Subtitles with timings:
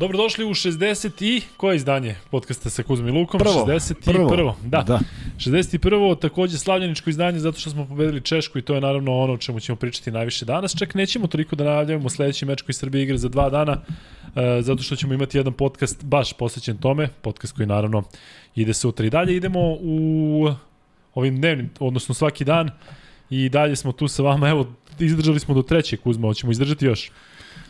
[0.00, 3.40] Dobrodošli u 60 i koje izdanje podcasta sa Kuzom i Lukom?
[3.40, 3.66] Prvo.
[3.66, 4.28] 61.
[4.28, 4.56] Prvo.
[4.64, 4.82] Da.
[4.82, 5.00] Da.
[5.36, 6.20] 61.
[6.20, 9.60] takođe slavljeničko izdanje zato što smo pobedili Češku i to je naravno ono o čemu
[9.60, 10.76] ćemo pričati najviše danas.
[10.78, 13.72] Čak nećemo toliko da najavljamo sledeći meč koji Srbija igra za dva dana
[14.36, 18.02] e, zato što ćemo imati jedan podcast baš posvećen tome, podcast koji naravno
[18.54, 19.36] ide sutra i dalje.
[19.36, 20.48] Idemo u
[21.14, 22.70] ovim dnevnim, odnosno svaki dan
[23.30, 24.48] i dalje smo tu sa vama.
[24.48, 27.10] Evo, izdržali smo do trećeg Kuzma, hoćemo izdržati još.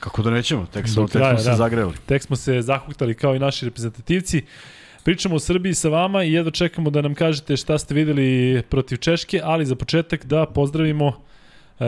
[0.00, 1.56] Kako da nećemo, tek, smo, tek smo se da.
[1.56, 1.92] zagreli.
[2.06, 4.42] Tek smo se zahuktali kao i naši reprezentativci.
[5.04, 8.96] Pričamo o Srbiji sa vama i jedno čekamo da nam kažete šta ste videli protiv
[8.96, 11.12] Češke, ali za početak da pozdravimo
[11.80, 11.84] e,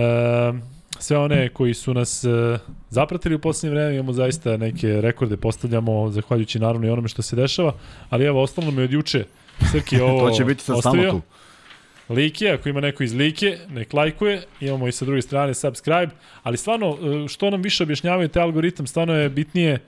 [0.98, 2.59] sve one koji su nas e,
[2.91, 7.37] zapratili u poslednje vreme, imamo zaista neke rekorde, postavljamo zahvaljujući naravno i onome što se
[7.37, 7.73] dešava,
[8.10, 9.24] ali evo, ostalo mi od juče
[9.71, 11.10] Srki je ovo To će biti sad ostavio.
[11.10, 11.21] tu.
[12.09, 16.09] Like, ako ima neko iz Like, nek lajkuje, imamo i sa druge strane subscribe,
[16.43, 19.79] ali stvarno, e, što nam više objašnjavaju te algoritam, stvarno je bitnije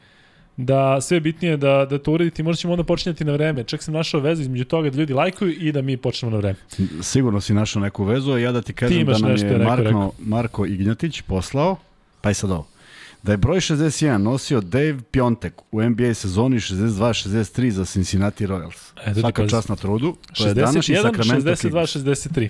[0.57, 3.65] da sve je bitnije da, da to uradite i možda ćemo onda počinjati na vreme.
[3.65, 6.59] Čak sam našao vezu između toga da ljudi lajkuju i da mi počnemo na vreme.
[7.03, 9.59] Sigurno si našao neku vezu, a ja da ti kažem imaš da nam je rekao,
[9.67, 10.13] Marko, rekao.
[10.19, 11.77] Marko Ignjatić poslao,
[12.21, 12.74] pa je sad ovo.
[13.25, 18.93] Da je broj 61 nosio Dave Piontek u NBA sezoni 62-63 za Cincinnati Royals.
[19.05, 19.51] E, da Svaka pazi.
[19.51, 20.17] čast na trudu.
[20.37, 22.27] To je današnji 61, Sacramento 62, Kings.
[22.29, 22.49] 63.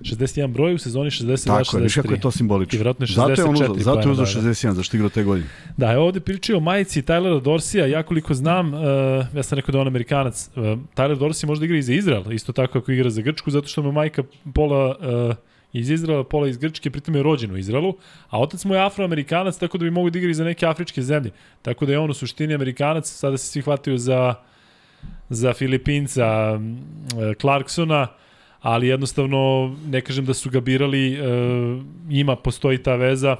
[0.00, 2.22] 61 broj u sezoni 62, Tako je, viš kako je 63.
[2.22, 2.76] to I simbolično.
[2.76, 4.48] vjerojatno je Zato je on uzao, 64 zato je uzao da, da.
[4.48, 5.48] 61, zašto igrao te godine.
[5.76, 8.80] Da, evo ovde pričaju o majici Tylera Dorsija, ja koliko znam, uh,
[9.34, 10.62] ja sam rekao da on Amerikanac, uh,
[10.96, 13.82] Tyler Dorsey možda igra i za Izrael, isto tako ako igra za Grčku, zato što
[13.82, 14.22] mu majka
[14.54, 14.96] pola
[15.28, 15.36] uh,
[15.74, 17.96] iz Izraela, pola iz Grčke, pritom je rođen u Izraelu,
[18.30, 21.02] a otac mu je afroamerikanac, tako da bi mogu da igra i za neke afričke
[21.02, 21.30] zemlje.
[21.62, 24.34] Tako da je on u suštini Amerikanac, sada se svi hvataju za,
[25.28, 28.06] za Filipinca e, Clarksona,
[28.60, 31.18] ali jednostavno ne kažem da su ga birali, e,
[32.10, 33.36] ima, postoji ta veza,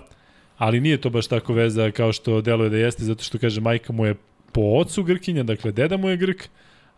[0.59, 3.93] ali nije to baš tako veza kao što deluje da jeste, zato što kaže majka
[3.93, 4.15] mu je
[4.53, 6.49] po ocu Grkinja, dakle deda mu je Grk,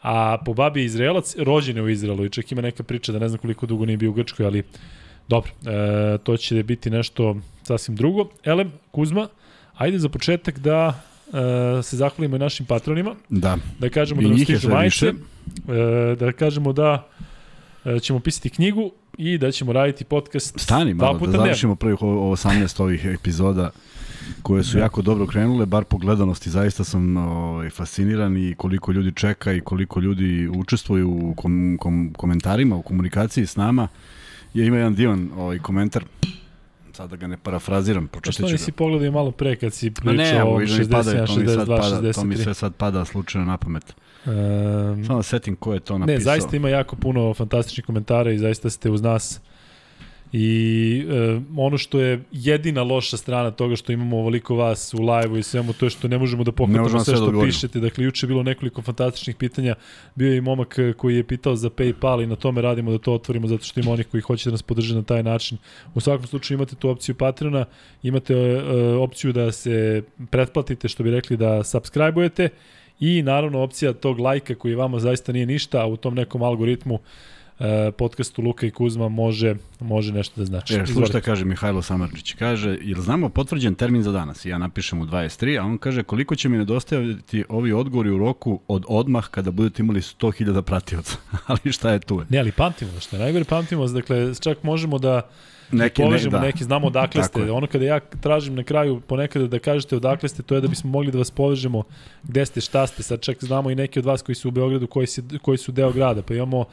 [0.03, 3.19] a po babi je Izraelac, rođen je u Izraelu i čak ima neka priča da
[3.19, 4.63] ne znam koliko dugo nije bio u Grčkoj, ali
[5.29, 8.29] dobro, e, to će biti nešto sasvim drugo.
[8.45, 9.29] Elem, Kuzma,
[9.75, 13.59] ajde za početak da e, se zahvalimo i našim patronima, Da.
[13.79, 15.13] da kažemo I da nam je stižu majice, e,
[16.17, 17.09] da kažemo da
[17.85, 21.47] e, ćemo pisati knjigu i da ćemo raditi podcast Stani malo, puta da dnevno.
[21.47, 23.71] završimo prvih o- 18 ovih epizoda
[24.43, 29.13] koje su jako dobro krenule, bar po gledanosti zaista sam ovaj, fasciniran i koliko ljudi
[29.13, 33.89] čeka i koliko ljudi učestvuju u kom, kom, komentarima, u komunikaciji s nama.
[34.57, 36.05] Ja ima jedan divan ovaj, komentar,
[36.93, 38.77] sad da ga ne parafraziram, Pa pročitat što nisi ga.
[38.77, 41.47] pogledao malo pre kad si pričao ne, o evo, vidiš mi pada, 61, to mi
[41.49, 42.43] sad 62, pada, to mi 63.
[42.43, 43.95] sve sad pada slučajno na pamet.
[44.27, 46.15] Um, Samo da setim ko je to napisao.
[46.15, 49.41] Ne, zaista ima jako puno fantastičnih komentara i zaista ste uz nas.
[50.33, 55.37] I e, ono što je jedina loša strana toga što imamo ovoliko vas u live-u
[55.37, 57.53] i svemu, to je što ne možemo da pohvatamo sve da što odgovorimo.
[57.53, 57.81] pišete.
[57.81, 59.75] Dakle, juče je bilo nekoliko fantastičnih pitanja.
[60.15, 62.99] Bio je i momak e, koji je pitao za Paypal i na tome radimo da
[62.99, 65.59] to otvorimo zato što ima onih koji hoće da nas podrže na taj način.
[65.95, 67.65] U svakom slučaju imate tu opciju Patreona,
[68.03, 68.63] imate e,
[68.95, 72.49] opciju da se pretplatite, što bi rekli da subscribe-ujete
[73.01, 76.99] i naravno opcija tog lajka koji vama zaista nije ništa, a u tom nekom algoritmu
[77.97, 80.75] podcastu Luka i Kuzma može, može nešto da znači.
[80.75, 82.33] E, slušaj kaže Mihajlo Samarđić.
[82.33, 84.45] Kaže, jel znamo potvrđen termin za danas?
[84.45, 88.61] Ja napišem u 23, a on kaže koliko će mi nedostajati ovi odgovori u roku
[88.69, 91.17] od odmah kada budete imali 100.000 pratioca.
[91.47, 92.23] Ali šta je tu?
[92.29, 95.29] Ne, ali pamtimo, što je najgore pamtimo, dakle, čak možemo da
[95.73, 96.47] Neki, ne, povežemo ne, da.
[96.47, 97.41] neki, znamo odakle Tako ste.
[97.41, 97.53] je.
[97.53, 100.91] Ono kada ja tražim na kraju ponekada da kažete odakle ste, to je da bismo
[100.91, 101.83] mogli da vas povežemo
[102.23, 103.03] gde ste, šta ste.
[103.03, 105.73] Sad čak znamo i neki od vas koji su u Beogradu, koji, si, koji su
[105.73, 106.23] deo grada.
[106.23, 106.65] Pa imamo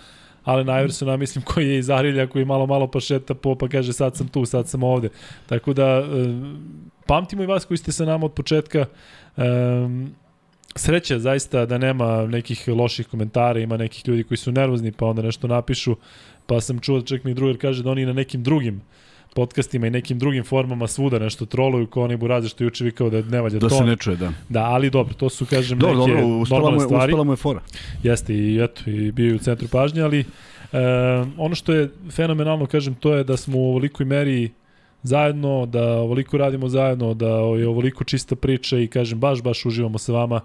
[0.43, 3.93] Alen Iversona, mislim, koji je iz Arilja, koji malo, malo pa šeta po, pa kaže
[3.93, 5.09] sad sam tu, sad sam ovde.
[5.45, 6.03] Tako da, e,
[7.05, 8.85] pamtimo i vas koji ste sa nama od početka.
[9.37, 10.13] Um,
[10.75, 15.21] sreća zaista da nema nekih loših komentara, ima nekih ljudi koji su nervozni pa onda
[15.21, 15.95] nešto napišu,
[16.45, 18.81] pa sam čuo da čak mi drugar kaže da oni na nekim drugim
[19.35, 23.21] podcastima i nekim drugim formama svuda nešto troluju kao onaj burazer što juče vikao da
[23.21, 23.75] ne valja Da to.
[23.77, 24.31] se ne čuje, da.
[24.49, 27.11] Da, ali dobro, to su kažem Dobro, neke dobro, uspela mu, stvari.
[27.11, 27.61] uspela mu je fora.
[28.03, 30.25] Jeste i eto, i bio je u centru pažnje, ali e,
[31.37, 34.49] ono što je fenomenalno, kažem, to je da smo u ovolikoj meri
[35.03, 39.97] zajedno, da ovoliko radimo zajedno, da je ovoliko čista priča i kažem, baš, baš uživamo
[39.97, 40.41] sa vama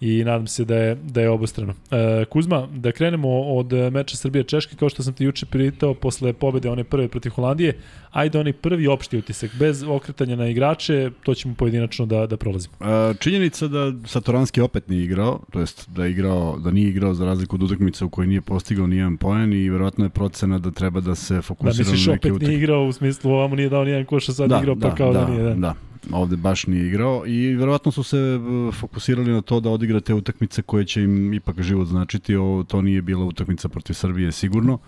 [0.00, 1.74] i nadam se da je, da je obostrano.
[1.90, 6.70] E, Kuzma, da krenemo od meča Srbije-Češke, kao što sam ti juče pitao posle pobede
[6.70, 7.78] one prve protiv Holandije,
[8.10, 12.74] ajde onaj prvi opšti utisak, bez okretanja na igrače, to ćemo pojedinačno da, da prolazimo.
[12.80, 17.14] E, činjenica da Satoranski opet nije igrao, to jest da je igrao, da nije igrao
[17.14, 20.70] za razliku od utakmice u kojoj nije postigao nijedan poen i verovatno je procena da
[20.70, 22.48] treba da se Da fokusira misliš na neke opet utakmice.
[22.50, 24.94] nije igrao u smislu ovamo nije dao nijedan koš, a sad da, igrao pa da,
[24.94, 25.42] kao da, da, nije.
[25.42, 25.54] Da.
[25.54, 25.74] da.
[26.12, 30.14] Ovde baš nije igrao i verovatno su se e, fokusirali na to da odigra te
[30.14, 34.78] utakmice koje će im ipak život značiti, o, to nije bila utakmica protiv Srbije sigurno.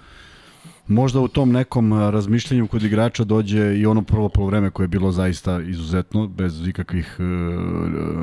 [0.86, 5.12] Možda u tom nekom razmišljanju kod igrača dođe i ono prvo polovreme koje je bilo
[5.12, 7.22] zaista izuzetno, bez ikakvih e,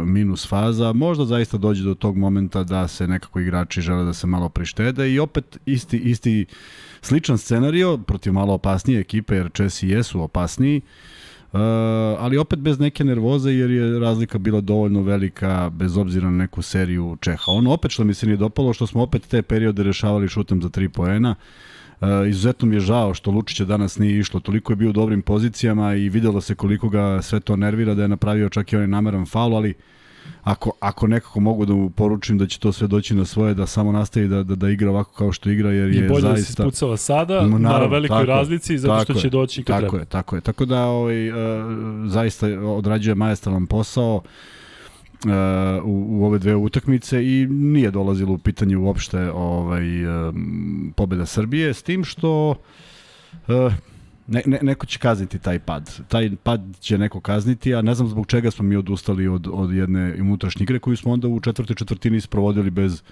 [0.05, 4.27] minus faza, možda zaista dođe do tog momenta da se nekako igrači žele da se
[4.27, 6.45] malo prištede i opet isti, isti
[7.01, 10.81] sličan scenario protiv malo opasnije ekipe, jer Česi jesu opasniji,
[11.55, 11.61] Uh,
[12.19, 16.61] ali opet bez neke nervoze jer je razlika bila dovoljno velika bez obzira na neku
[16.61, 17.51] seriju Čeha.
[17.51, 20.69] Ono opet što mi se nije dopalo što smo opet te periode rešavali šutem za
[20.69, 21.35] 3 poena.
[22.01, 24.39] Uh, izuzetno mi je žao što Lučića danas nije išlo.
[24.39, 28.01] Toliko je bio u dobrim pozicijama i videlo se koliko ga sve to nervira da
[28.01, 29.75] je napravio čak i onaj nameran faul, ali uh,
[30.43, 33.65] ako, ako nekako mogu da mu poručim da će to sve doći na svoje, da
[33.65, 36.19] samo nastavi da, da, da igra ovako kao što igra, jer I je zaista...
[36.19, 39.75] I bolje se ispucala sada, naravno, na velikoj tako, razlici, zato što će doći kad
[39.75, 40.01] tako treba.
[40.01, 41.35] Je, tako je, tako da ovaj, uh,
[42.07, 45.31] zaista odrađuje majestralan posao uh,
[45.83, 51.73] u, u ove dve utakmice i nije dolazilo u pitanje uopšte ovaj, um, pobeda Srbije,
[51.73, 52.55] s tim što
[53.47, 53.73] uh,
[54.27, 56.01] Ne, ne, neko će kazniti taj pad.
[56.07, 59.73] Taj pad će neko kazniti, a ne znam zbog čega smo mi odustali od, od
[59.73, 63.03] jedne unutrašnje igre koju smo onda u četvrtoj četvrtini sprovodili bez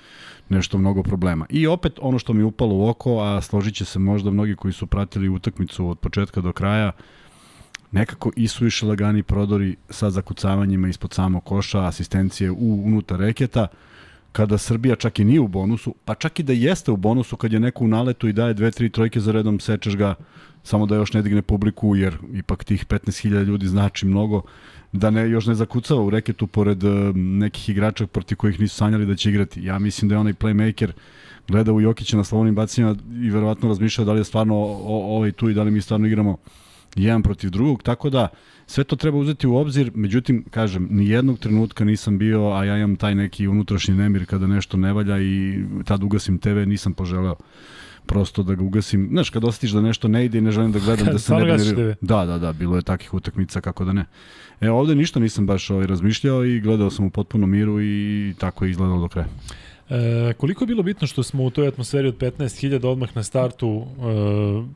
[0.50, 1.46] nešto mnogo problema.
[1.50, 4.56] I opet ono što mi je upalo u oko, a složit će se možda mnogi
[4.56, 6.92] koji su pratili utakmicu od početka do kraja,
[7.92, 13.68] nekako i suviše lagani prodori sa zakucavanjima ispod samog koša, asistencije u unutar reketa,
[14.34, 17.54] kada Srbija čak i nije u bonusu, pa čak i da jeste u bonusu kad
[17.54, 20.16] je neko u naletu i daje dve, tri trojke za redom, sečeš ga
[20.64, 24.42] samo da još ne digne publiku, jer ipak tih 15.000 ljudi znači mnogo,
[24.92, 29.06] da ne još ne zakucava u reketu pored uh, nekih igrača protiv kojih nisu sanjali
[29.06, 29.64] da će igrati.
[29.64, 30.92] Ja mislim da je onaj playmaker
[31.48, 35.50] gleda u Jokića na slobodnim bacima i verovatno razmišlja da li je stvarno ovaj tu
[35.50, 36.38] i da li mi stvarno igramo
[36.96, 38.28] jedan protiv drugog, tako da
[38.66, 42.78] sve to treba uzeti u obzir, međutim, kažem, ni jednog trenutka nisam bio, a ja
[42.78, 47.36] imam taj neki unutrašnji nemir kada nešto ne valja i tad ugasim TV, nisam poželeo
[48.06, 49.08] prosto da ga ugasim.
[49.12, 51.58] Znaš, kad osjetiš da nešto ne ide i ne želim da gledam da se ne
[51.58, 51.96] bi...
[52.02, 54.06] Da, da, da, bilo je takih utakmica, kako da ne.
[54.62, 58.66] E, ovde ništa nisam baš ovaj, razmišljao i gledao sam u potpuno miru i tako
[58.66, 59.28] je izgledalo do kraja.
[59.90, 63.86] E, koliko je bilo bitno što smo u toj atmosferi od 15.000 odmah na startu
[63.86, 64.04] e,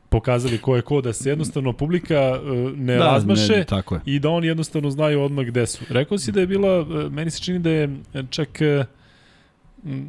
[0.08, 2.40] pokazali ko je ko, da se jednostavno publika e,
[2.76, 4.00] ne da, razmaše ne, tako je.
[4.04, 5.84] i da oni jednostavno znaju odmah gde su.
[5.88, 7.88] Rekao si da je bila, e, meni se čini da je
[8.30, 8.84] čak e,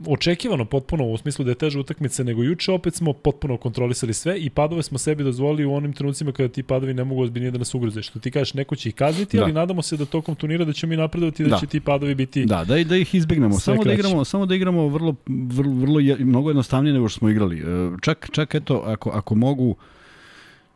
[0.08, 4.40] očekivano potpuno u smislu da je teža utakmica nego juče, opet smo potpuno kontrolisali sve
[4.40, 7.58] i padove smo sebi dozvolili u onim trenucima kada ti padovi ne mogu ozbiljnije da
[7.58, 8.02] nas ugroze.
[8.02, 9.44] Što ti kažeš, neko će ih kazniti, da.
[9.44, 11.58] ali nadamo se da tokom turnira da ćemo mi napredovati da, da.
[11.58, 13.60] će ti padovi biti Da, da, da ih izbegnemo.
[13.60, 17.30] Samo da igramo, samo da igramo vrlo, vrlo, vrlo je, mnogo jednostavnije nego što smo
[17.30, 17.60] igrali.
[17.60, 17.64] E,
[18.02, 19.76] čak, čak eto, ako, ako mogu,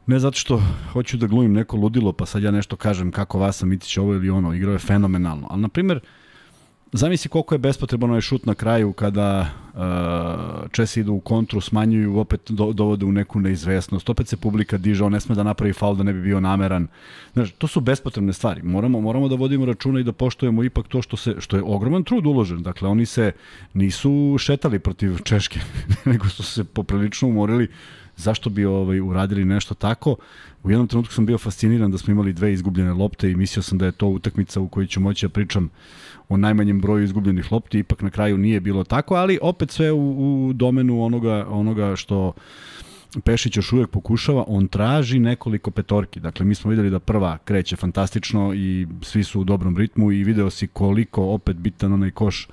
[0.08, 0.62] Ne zato što
[0.92, 4.30] hoću da glumim neko ludilo, pa sad ja nešto kažem kako Vasa Mitić ovo ili
[4.30, 5.48] ono, igrao je fenomenalno.
[5.50, 6.04] Ali, na primjer, uh,
[6.96, 12.20] Zamisli koliko je bespotreban ovaj šut na kraju kada uh, Česi idu u kontru, smanjuju,
[12.20, 15.74] opet do, dovode u neku neizvesnost, opet se publika diže, on ne sme da napravi
[15.74, 16.88] faul da ne bi bio nameran.
[17.34, 18.62] Znaš, to su bespotrebne stvari.
[18.64, 22.04] Moramo, moramo da vodimo računa i da poštujemo ipak to što, se, što je ogroman
[22.04, 22.64] trud uložen.
[22.64, 23.32] Dakle, oni se
[23.74, 25.60] nisu šetali protiv Češke,
[26.12, 27.68] nego su se poprilično umorili
[28.18, 30.16] zašto bi ovaj uradili nešto tako.
[30.64, 33.78] U jednom trenutku sam bio fasciniran da smo imali dve izgubljene lopte i mislio sam
[33.78, 35.70] da je to utakmica u kojoj ću moći da pričam
[36.30, 40.48] o najmanjem broju izgubljenih lopti, ipak na kraju nije bilo tako, ali opet sve u,
[40.48, 42.34] u domenu onoga, onoga što
[43.22, 46.20] Pešić još uvek pokušava, on traži nekoliko petorki.
[46.20, 50.24] Dakle, mi smo videli da prva kreće fantastično i svi su u dobrom ritmu i
[50.24, 52.48] video si koliko opet bitan onaj koš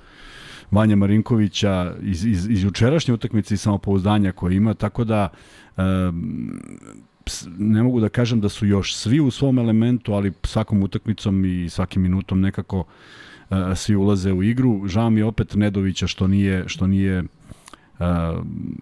[0.71, 5.29] Vanja Marinkovića iz, iz, iz jučerašnje utakmice i samopouzdanja koje ima, tako da
[5.77, 6.59] um,
[7.57, 11.69] ne mogu da kažem da su još svi u svom elementu, ali svakom utakmicom i
[11.69, 12.83] svakim minutom nekako
[13.75, 14.87] svi ulaze u igru.
[14.87, 17.23] Žao mi je opet Nedovića što nije, što nije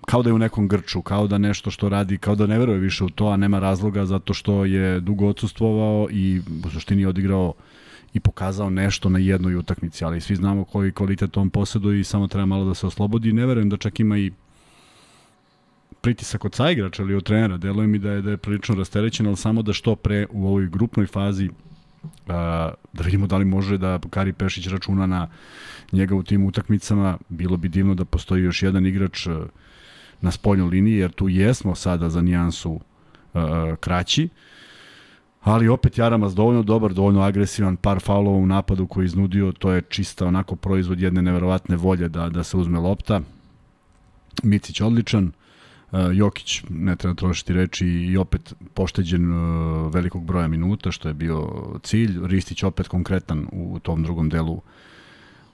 [0.05, 2.79] kao da je u nekom grču, kao da nešto što radi, kao da ne veruje
[2.79, 7.53] više u to, a nema razloga zato što je dugo odsustvovao i u suštini odigrao
[8.13, 12.27] i pokazao nešto na jednoj utakmici, ali svi znamo koji kvalitet on posjeduje i samo
[12.27, 13.33] treba malo da se oslobodi.
[13.33, 14.31] Ne verujem da čak ima i
[16.01, 17.57] pritisak od saigrača ili od trenera.
[17.57, 20.67] Deluje mi da je, da je prilično rasterećen, ali samo da što pre u ovoj
[20.67, 21.49] grupnoj fazi
[22.93, 25.27] da vidimo da li može da Kari Pešić računa na
[25.91, 27.17] njega u tim utakmicama.
[27.29, 29.27] Bilo bi divno da postoji još jedan igrač
[30.21, 32.81] na spoljnoj liniji, jer tu jesmo sada za nijansu uh,
[33.79, 34.29] kraći.
[35.41, 39.71] Ali opet Jaramas dovoljno dobar, dovoljno agresivan, par faulova u napadu koji je iznudio, to
[39.71, 43.21] je čista onako proizvod jedne neverovatne volje da, da se uzme lopta.
[44.43, 45.31] Micić odličan,
[46.13, 51.49] Jokić, ne treba trošiti reči, i opet pošteđen uh, velikog broja minuta, što je bio
[51.83, 52.19] cilj.
[52.23, 54.61] Ristić opet konkretan u tom drugom delu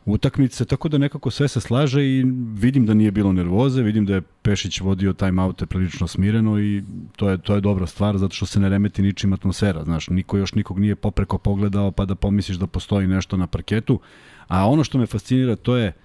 [0.05, 2.23] utakmice, tako da nekako sve se slaže i
[2.53, 6.83] vidim da nije bilo nervoze, vidim da je Pešić vodio timeoute prilično smireno i
[7.15, 10.37] to je, to je dobra stvar zato što se ne remeti ničim atmosfera, znaš, niko
[10.37, 13.99] još nikog nije popreko pogledao pa da pomisliš da postoji nešto na parketu,
[14.47, 16.04] a ono što me fascinira to je E,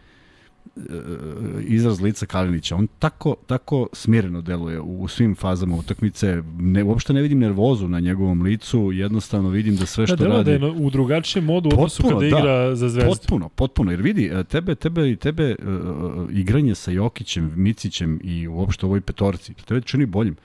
[1.60, 2.76] izraz lica Kalinića.
[2.76, 6.42] On tako, tako smireno deluje u, svim fazama utakmice.
[6.58, 10.28] Ne, uopšte ne vidim nervozu na njegovom licu, jednostavno vidim da sve da, što da,
[10.28, 10.58] radi...
[10.58, 13.10] Da je u drugačijem modu odnosu kada da, igra za zvezdu.
[13.10, 13.90] Potpuno, potpuno.
[13.90, 19.00] Jer vidi, e, tebe, tebe i tebe uh, igranje sa Jokićem, Micićem i uopšte ovoj
[19.00, 20.36] petorci, tebe čini boljim.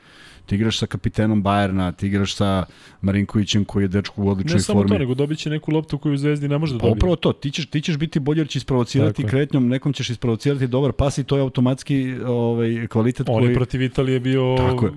[0.45, 2.65] Ti igraš sa kapitenom Bajerna, ti igraš sa
[3.01, 4.59] Marinkovićem koji je dečko u odličnoj formi.
[4.59, 4.89] Ne samo formi.
[4.89, 6.91] to, nego dobit će neku loptu koju Zvezdi ne može da dobije.
[6.91, 9.93] Pa upravo to, ti ćeš, ti ćeš biti bolji jer će isprovocirati Tako kretnjom, nekom
[9.93, 13.47] ćeš isprovocirati dobar pas i to je automatski ovaj, kvalitet On koji...
[13.47, 14.91] On protiv Italije bio Tako je.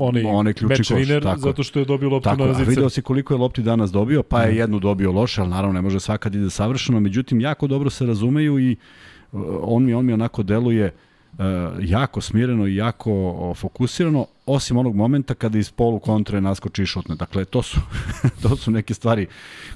[0.00, 1.40] onaj winner tako.
[1.40, 2.68] zato što je dobio loptu tako, na zicer.
[2.68, 4.56] video si koliko je lopti danas dobio, pa je mm.
[4.56, 8.58] jednu dobio loše, ali naravno ne može svakad ide savršeno, međutim jako dobro se razumeju
[8.58, 8.76] i
[9.32, 10.92] uh, on mi on mi onako deluje E,
[11.80, 17.14] jako smireno i jako fokusirano, osim onog momenta kada iz polu kontre naskoči i šutne.
[17.14, 17.80] Dakle, to su,
[18.42, 19.26] to su neke stvari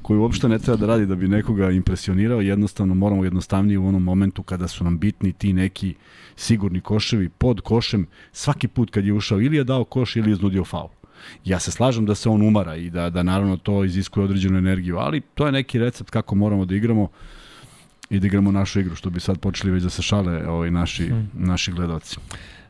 [0.03, 4.03] koje uopšte ne treba da radi da bi nekoga impresionirao, jednostavno moramo jednostavnije u onom
[4.03, 5.95] momentu kada su nam bitni ti neki
[6.37, 10.33] sigurni koševi pod košem, svaki put kad je ušao ili je dao koš ili je
[10.33, 10.89] iznudio faul.
[11.45, 14.97] Ja se slažem da se on umara i da, da naravno to iziskuje određenu energiju,
[14.97, 17.03] ali to je neki recept kako moramo da igramo.
[17.03, 17.11] Uh,
[18.11, 21.07] i da igramo našu igru, što bi sad počeli već da se šale ovaj, naši,
[21.07, 21.31] hmm.
[21.35, 22.17] naši gledalci.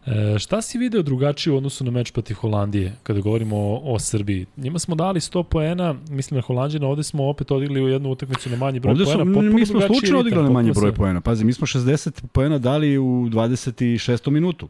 [0.06, 3.98] E, šta si video drugačije u odnosu na meč protiv Holandije, kada govorimo o, o
[3.98, 4.46] Srbiji?
[4.56, 8.50] Njima smo dali 100 poena, mislim na Holandjana, ovde smo opet odigli u jednu utakmicu
[8.50, 9.40] na manji broj ovde su, poena.
[9.40, 11.20] Mi smo slučajno odigrali na manji broj poena.
[11.20, 14.30] Pazi, mi smo 60 poena dali u 26.
[14.30, 14.68] minutu.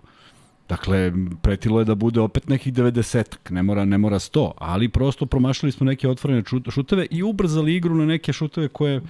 [0.69, 5.27] Dakle, pretilo je da bude opet nekih 90 ne mora, ne mora 100, ali prosto
[5.27, 9.01] promašili smo neke otvorene šuteve i ubrzali igru na neke šuteve koje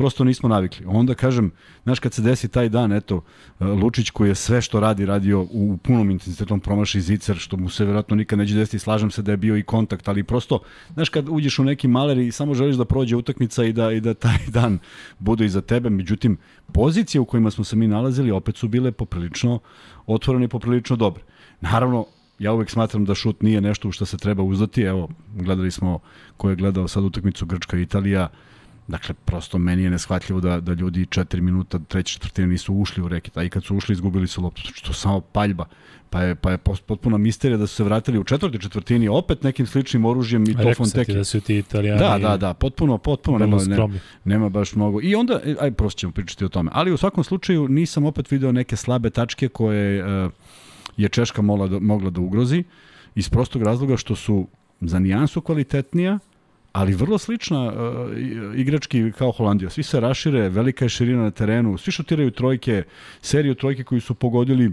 [0.00, 0.86] prosto nismo navikli.
[0.88, 1.50] Onda kažem,
[1.82, 3.20] znaš kad se desi taj dan, eto,
[3.60, 7.68] e, Lučić koji je sve što radi radio u punom intenzitetom promaši zicer, što mu
[7.68, 10.60] se verovatno nikad neće desiti, slažem se da je bio i kontakt, ali prosto,
[10.94, 14.00] znaš kad uđeš u neki maler i samo želiš da prođe utakmica i da, i
[14.00, 14.78] da taj dan
[15.18, 16.38] bude iza tebe, međutim,
[16.72, 19.58] pozicije u kojima smo se mi nalazili opet su bile poprilično
[20.06, 21.22] otvorene i poprilično dobre.
[21.60, 22.06] Naravno,
[22.38, 24.82] ja uvek smatram da šut nije nešto u što se treba uzdati.
[24.82, 25.98] Evo, gledali smo
[26.36, 28.28] ko je gledao sad utakmicu Grčka i Italija,
[28.88, 33.08] Dakle, prosto meni je neshvatljivo da, da ljudi 4 minuta, treće četvrtine nisu ušli u
[33.08, 34.62] reket, a i kad su ušli izgubili su loptu.
[34.62, 35.64] Znači, to samo paljba.
[36.10, 39.66] Pa je, pa je potpuna misterija da su se vratili u četvrtoj četvrtini opet nekim
[39.66, 41.14] sličnim oružjem i to Fonteki.
[41.14, 41.98] da su ti italijani.
[42.00, 43.88] Da, da, da, potpuno, potpuno nema, nema,
[44.24, 45.00] nema baš mnogo.
[45.02, 46.70] I onda, e, aj, prosto ćemo pričati o tome.
[46.74, 50.32] Ali u svakom slučaju nisam opet video neke slabe tačke koje uh,
[50.96, 52.64] je Češka mogla da, mogla da ugrozi
[53.14, 54.46] iz prostog razloga što su
[54.80, 56.18] za nijansu kvalitetnija,
[56.72, 57.74] ali vrlo slična uh,
[58.56, 59.70] igrački kao Holandija.
[59.70, 62.82] Svi se rašire, velika je širina na terenu, svi šutiraju trojke,
[63.22, 64.72] seriju trojke koji su pogodili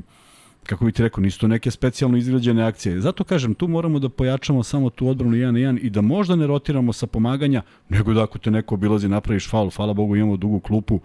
[0.64, 3.00] kako bi ti rekao, nisu to neke specijalno izgrađene akcije.
[3.02, 6.36] Zato kažem, tu moramo da pojačamo samo tu odbranu 1 na 1 i da možda
[6.36, 10.38] ne rotiramo sa pomaganja, nego da ako te neko obilazi napraviš faul, hvala Bogu imamo
[10.38, 11.02] dugu klupu, uh,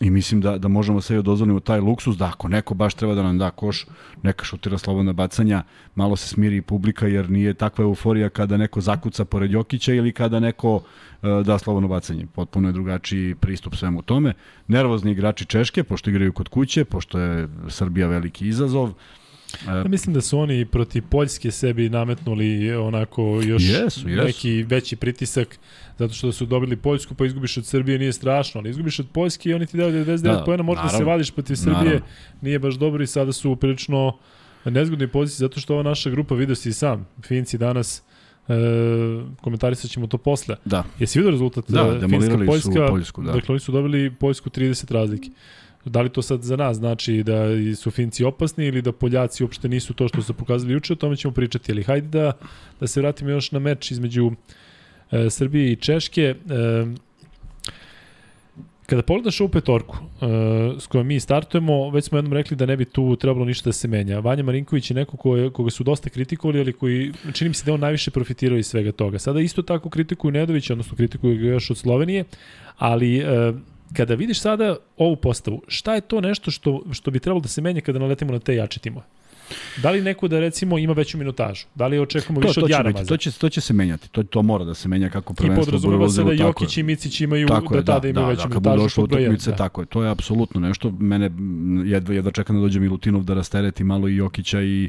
[0.00, 3.22] I mislim da, da možemo sve dozvolimo taj luksus, da ako neko baš treba da
[3.22, 3.86] nam da koš,
[4.22, 5.62] neka šutira slobodna bacanja,
[5.94, 10.40] malo se smiri publika, jer nije takva euforija kada neko zakuca pored Jokića ili kada
[10.40, 10.82] neko uh,
[11.44, 12.26] da slobodno bacanje.
[12.34, 14.34] Potpuno je drugačiji pristup svemu tome.
[14.68, 18.92] Nervozni igrači Češke, pošto igraju kod kuće, pošto je Srbija veliki izazov,
[19.66, 24.24] Ja mislim da su oni protiv Poljske sebi nametnuli onako još jesu, jesu.
[24.24, 25.58] neki veći pritisak
[25.98, 29.50] zato što su dobili Poljsku pa izgubiš od Srbije nije strašno, ali izgubiš od Poljske
[29.50, 32.06] i oni ti daju 99 da, pojena, možda naravno, se vadiš protiv Srbije, naravno.
[32.40, 34.18] nije baš dobro i sada su prilično
[34.64, 38.02] nezgodnoj poziciji zato što ova naša grupa vidio si i sam, Finci danas
[38.48, 38.54] e,
[39.40, 40.56] komentarisat ćemo to posle.
[40.64, 40.84] Da.
[40.98, 42.70] Jesi vidio rezultat da, e, Finska Poljska?
[42.72, 43.32] Su Poljsku, da.
[43.32, 45.30] Dakle, oni su dobili Poljsku 30 razlike.
[45.90, 49.68] Da li to sad za nas znači da su Finci opasni ili da Poljaci uopšte
[49.68, 51.72] nisu to što su pokazali juče, o tome ćemo pričati.
[51.72, 52.32] Ali hajde da,
[52.80, 54.32] da se vratimo još na meč između
[55.10, 56.22] e, Srbije i Češke.
[56.22, 56.36] E,
[58.86, 60.26] kada pogledaš ovu petorku e,
[60.80, 63.72] s kojom mi startujemo, već smo jednom rekli da ne bi tu trebalo ništa da
[63.72, 64.18] se menja.
[64.18, 67.72] Vanja Marinković je neko ko koga su dosta kritikovali, ali koji čini mi se da
[67.72, 69.18] on najviše profitirao iz svega toga.
[69.18, 72.24] Sada isto tako kritikuju Nedovića, odnosno kritikuju ga još od Slovenije,
[72.78, 73.52] ali e,
[73.92, 77.60] kada vidiš sada ovu postavu, šta je to nešto što, što bi trebalo da se
[77.60, 79.06] menja kada naletimo na te jače timove?
[79.82, 81.66] Da li neko da recimo ima veću minutažu?
[81.74, 82.98] Da li očekujemo To, više to, od Jaramaza?
[82.98, 85.36] biti, to, će, to će se menjati, to, to mora da se menja kako I
[85.36, 88.26] prvenstvo bude podrazumeva se da Jokić i Micić imaju Tako da je, tada da, imaju
[88.26, 88.82] da, veću da, minutažu.
[88.82, 89.56] došlo jedan, utakmice, da.
[89.56, 91.30] tako je, to je apsolutno nešto, mene
[91.84, 94.88] jedva, jedva čeka da dođe Milutinov da rastereti malo i Jokića i,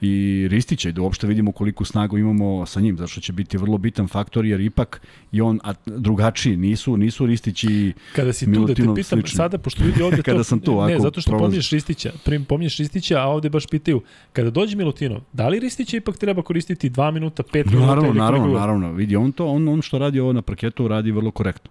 [0.00, 3.78] i Ristića i da uopšte vidimo koliko snagu imamo sa njim, zašto će biti vrlo
[3.78, 5.00] bitan faktor, jer ipak
[5.32, 9.18] i on a, drugačiji, nisu, nisu Ristić i Kada si tu da te Milutinov pitam,
[9.18, 9.36] slični.
[9.36, 10.22] sada, pošto vidi ovde to...
[10.22, 13.91] Kada sam tu, Ne, zato što pominješ Ristića, prim, pominješ Ristića, a ovde baš pitaju,
[14.32, 18.46] kada dođe Milutinov, da li Ristića ipak treba koristiti 2 minuta, 5 minuta Naravno, naravno,
[18.46, 18.56] god?
[18.56, 18.92] naravno.
[18.92, 21.70] Vidi, on to, on, on što radi ovo na parketu radi vrlo korektno.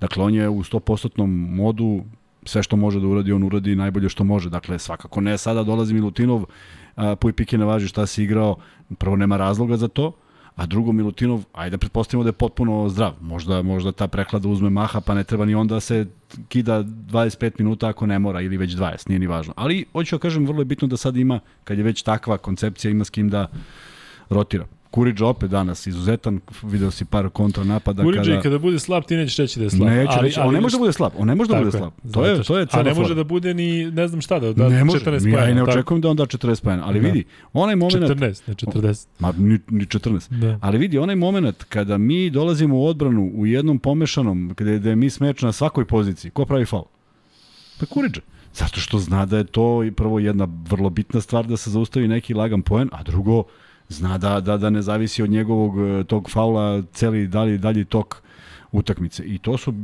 [0.00, 2.04] Dakle, on je u 100% modu,
[2.44, 4.50] sve što može da uradi, on uradi najbolje što može.
[4.50, 6.44] Dakle, svakako ne sada dolazi Milutinov,
[6.96, 8.56] a, puj pike ne važi šta si igrao,
[8.98, 10.12] prvo nema razloga za to,
[10.56, 13.12] a drugo Milutinov, ajde da pretpostavimo da je potpuno zdrav.
[13.20, 16.06] Možda, možda ta preklada uzme maha, pa ne treba ni onda da se
[16.48, 19.54] kida 25 minuta ako ne mora, ili već 20, nije ni važno.
[19.56, 22.90] Ali, hoću da kažem, vrlo je bitno da sad ima, kad je već takva koncepcija,
[22.90, 23.48] ima s kim da
[24.28, 24.66] rotira.
[24.90, 28.38] Kuriđa opet danas izuzetan, video si par kontra napada Kuriđa kada...
[28.38, 29.88] i kada bude slab, ti nećeš reći da je slab.
[29.88, 31.92] Neću reći, on ne može da bude slab, on ne može da bude slab.
[32.12, 34.52] To je, to je A cela ne može da bude ni, ne znam šta, da
[34.52, 35.54] da ne može, 14 ja i pojena.
[35.54, 37.06] ne očekujem da on da 40 pojena, ali Da.
[37.08, 39.06] vidi, onaj moment, 14, ne 40.
[39.18, 40.58] ma ni, ni 14, Da.
[40.60, 44.96] ali vidi, onaj moment kada mi dolazimo u odbranu u jednom pomešanom, gde, gde je
[44.96, 46.84] mi smeč na svakoj poziciji, ko pravi faul?
[47.80, 48.20] Pa Kuriđa.
[48.54, 52.34] Zato što zna da je to prvo jedna vrlo bitna stvar da se zaustavi neki
[52.34, 53.42] lagan poen, a drugo
[53.90, 58.22] zna da, da, da ne zavisi od njegovog e, tog faula celi dalji, dalji tok
[58.72, 59.22] utakmice.
[59.24, 59.74] I to su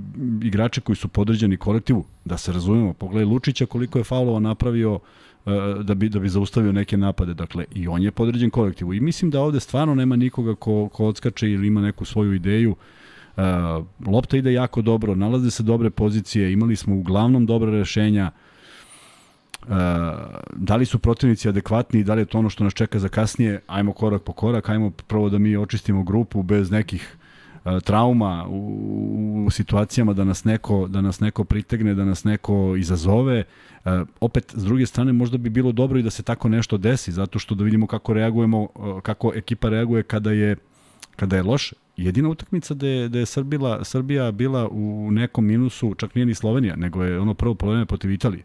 [0.43, 2.93] igrači koji su podređeni kolektivu, da se razumemo.
[2.93, 4.99] Pogledaj Lučića koliko je faulova napravio
[5.47, 5.51] e,
[5.83, 7.35] da bi, da bi zaustavio neke napade.
[7.35, 8.95] Dakle, i on je podređen kolektivu.
[8.95, 12.77] I mislim da ovde stvarno nema nikoga ko, ko odskače ili ima neku svoju ideju.
[13.37, 13.43] Uh,
[14.07, 18.31] lopta ide jako dobro, nalaze se dobre pozicije, imali smo uglavnom dobre rešenja.
[20.53, 23.09] Da li su protivnici adekvatni i da li je to ono što nas čeka za
[23.09, 27.17] kasnije, ajmo korak po korak, ajmo prvo da mi očistimo grupu bez nekih
[27.85, 33.45] trauma u, u situacijama da nas neko da nas neko pritegne, da nas neko izazove.
[33.85, 37.13] Uh, opet s druge strane možda bi bilo dobro i da se tako nešto desi
[37.13, 38.69] zato što da vidimo kako reagujemo,
[39.03, 40.57] kako ekipa reaguje kada je
[41.17, 41.77] kada je loše.
[41.97, 46.35] Jedina utakmica da je, da je Srbila, Srbija bila u nekom minusu, čak nije ni
[46.35, 48.45] Slovenija, nego je ono prvo polovine protiv Italije.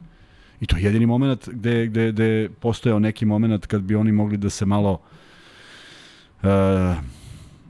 [0.61, 4.11] I to je jedini moment gde, gde, gde je postojao neki moment kad bi oni
[4.11, 4.99] mogli da se malo
[6.43, 6.49] uh,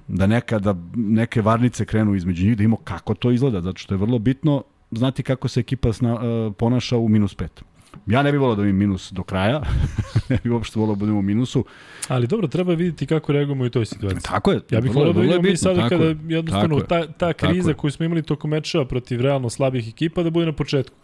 [0.08, 3.94] da neka, da neke varnice krenu između njih, da imamo kako to izgleda, zato što
[3.94, 7.64] je vrlo bitno znati kako se ekipa sna, uh, ponaša u minus pet.
[8.08, 9.62] Ja ne bih volao da imam minus do kraja,
[10.30, 11.66] ne bih uopšte volao da budem u minusu.
[12.08, 14.22] Ali dobro, treba vidjeti kako reagujemo u toj situaciji.
[14.22, 14.60] Tako je.
[14.72, 17.92] Ja bih volao da vidimo mi sada kada je, jednostavno je, ta, ta kriza koju
[17.92, 20.96] smo imali tokom mečeva protiv realno slabih ekipa da bude na početku.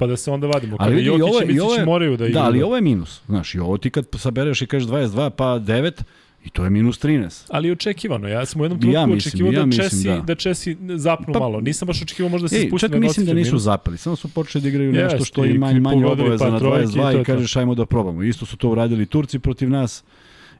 [0.00, 0.76] Pa da se onda vadimo.
[0.76, 2.32] Kada Ali vidi, i Jokić ovo, i je- i Micić ovo je, moraju da igraju.
[2.34, 3.20] Da, ali ovo je minus.
[3.26, 6.02] Znaš, i ovo ti kad sabereš i kažeš 22 pa 9,
[6.44, 7.46] i to je minus 13.
[7.48, 8.28] Ali je očekivano.
[8.28, 10.16] Ja sam u jednom Ja trenutku mislim, očekivao ja da, mislim, Česi, da.
[10.18, 10.34] da.
[10.34, 11.60] Česi zapnu Pa- malo.
[11.60, 13.62] Nisam baš očekivao možda se Ej, spusti čak na mislim da nisu minus.
[13.62, 16.52] zapali, samo su počeli da igraju Jeste, nešto što i je manje, manje obaveza par
[16.52, 17.24] na trojki i to 22 je i to.
[17.26, 18.22] kažeš ajmo da probamo.
[18.22, 20.04] Isto su to uradili Turci protiv nas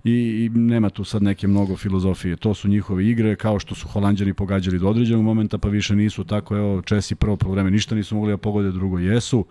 [0.04, 0.12] i,
[0.44, 2.36] i nema tu sad neke mnogo filozofije.
[2.36, 6.24] To su njihove igre, kao što su Holandjani pogađali do određenog momenta, pa više nisu
[6.24, 6.56] tako.
[6.56, 9.44] Evo, Česi prvo po vreme ništa nisu mogli da pogode, drugo jesu.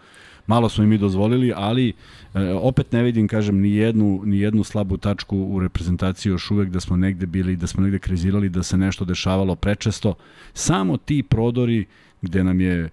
[0.47, 1.93] Malo smo im i dozvolili, ali
[2.33, 6.69] e, opet ne vidim, kažem, ni jednu, ni jednu slabu tačku u reprezentaciji još uvek
[6.69, 10.13] da smo negde bili, da smo negde krizirali, da se nešto dešavalo prečesto.
[10.53, 11.85] Samo ti prodori
[12.21, 12.89] gde nam je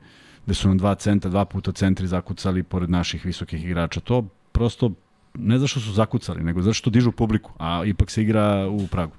[0.46, 4.00] gde su nam dva centra, dva puta centri zakucali pored naših visokih igrača.
[4.00, 4.92] To prosto
[5.38, 9.12] ne zašto su zakucali, nego zato što dižu publiku, a ipak se igra u Pragu.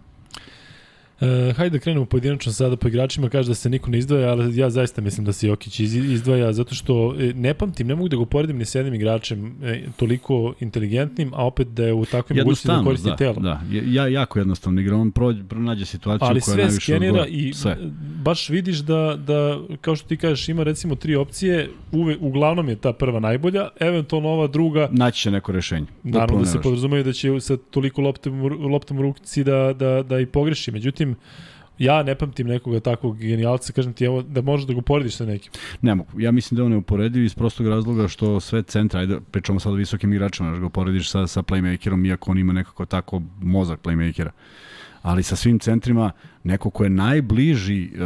[1.21, 4.57] E, hajde da krenemo pojedinačno sada po igračima, kaže da se niko ne izdvaja, ali
[4.57, 8.09] ja zaista mislim da se Jokić iz- izdvaja, zato što e, ne pamtim, ne mogu
[8.09, 12.05] da ga poredim ni s jednim igračem e, toliko inteligentnim, a opet da je u
[12.05, 13.33] takvim mogućnosti da koristi da, telo.
[13.33, 17.29] da, ja, jako jednostavno igra, on prođe, pronađe situaciju ali koja sve najviše skenira odgovara.
[17.29, 17.77] i sve.
[18.23, 22.75] baš vidiš da, da, kao što ti kažeš, ima recimo tri opcije, uve, uglavnom je
[22.75, 25.85] ta prva najbolja, eventualno ova druga, Naći će neko rešenje.
[26.03, 30.19] naravno da se podrazumaju da će sa toliko loptom, loptom u ruci da, da, da
[30.19, 30.71] i pogreši.
[30.71, 31.06] Međutim,
[31.77, 35.25] ja ne pamtim nekoga takvog genijalca, kažem ti, evo, da možeš da ga porediš sa
[35.25, 35.51] nekim.
[35.81, 36.19] Ne mogu.
[36.19, 39.73] Ja mislim da je on neuporediv iz prostog razloga što sve centra, ajde, pričamo sad
[39.73, 43.79] o visokim igračima, da ga uporediš sa, sa playmakerom, iako on ima nekako tako mozak
[43.81, 44.29] playmakera.
[45.01, 46.11] Ali sa svim centrima,
[46.43, 48.01] neko ko je najbliži uh,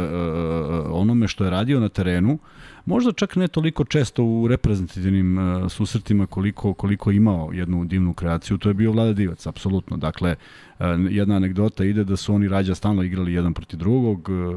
[0.90, 2.38] onome što je radio na terenu,
[2.84, 8.58] možda čak ne toliko često u reprezentativnim uh, susretima koliko, koliko imao jednu divnu kreaciju,
[8.58, 9.96] to je bio Vlada Divac, apsolutno.
[9.96, 10.34] Dakle,
[10.78, 14.56] uh, jedna anegdota ide da su oni rađa stalno igrali jedan protiv drugog, uh,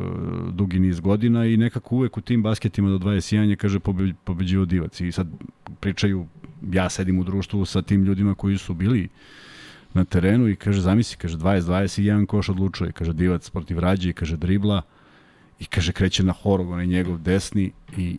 [0.54, 4.66] dugi niz godina i nekako uvek u tim basketima do 21 je, kaže, pobe, pobeđivo
[4.66, 5.02] Divac.
[5.02, 5.28] I sad
[5.80, 6.26] pričaju
[6.72, 9.10] ja sedim u društvu sa tim ljudima koji su bili
[9.96, 14.10] na terenu i kaže, zamisli, kaže, 20-20 i jedan koš odlučuje, kaže, divac protiv rađe
[14.10, 14.82] i kaže, dribla
[15.60, 18.18] i kaže, kreće na horog, on je njegov desni i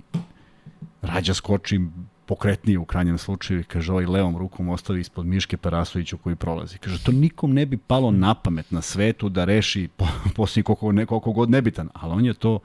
[1.03, 1.81] rađa skoči
[2.27, 6.79] pokretnije u krajnjem slučaju i kaže ovaj levom rukom ostavi ispod Miške Perasoviću koji prolazi.
[6.79, 10.93] Kaže, to nikom ne bi palo na pamet na svetu da reši po, poslije koliko,
[10.93, 12.59] ne, koliko god nebitan, ali on je to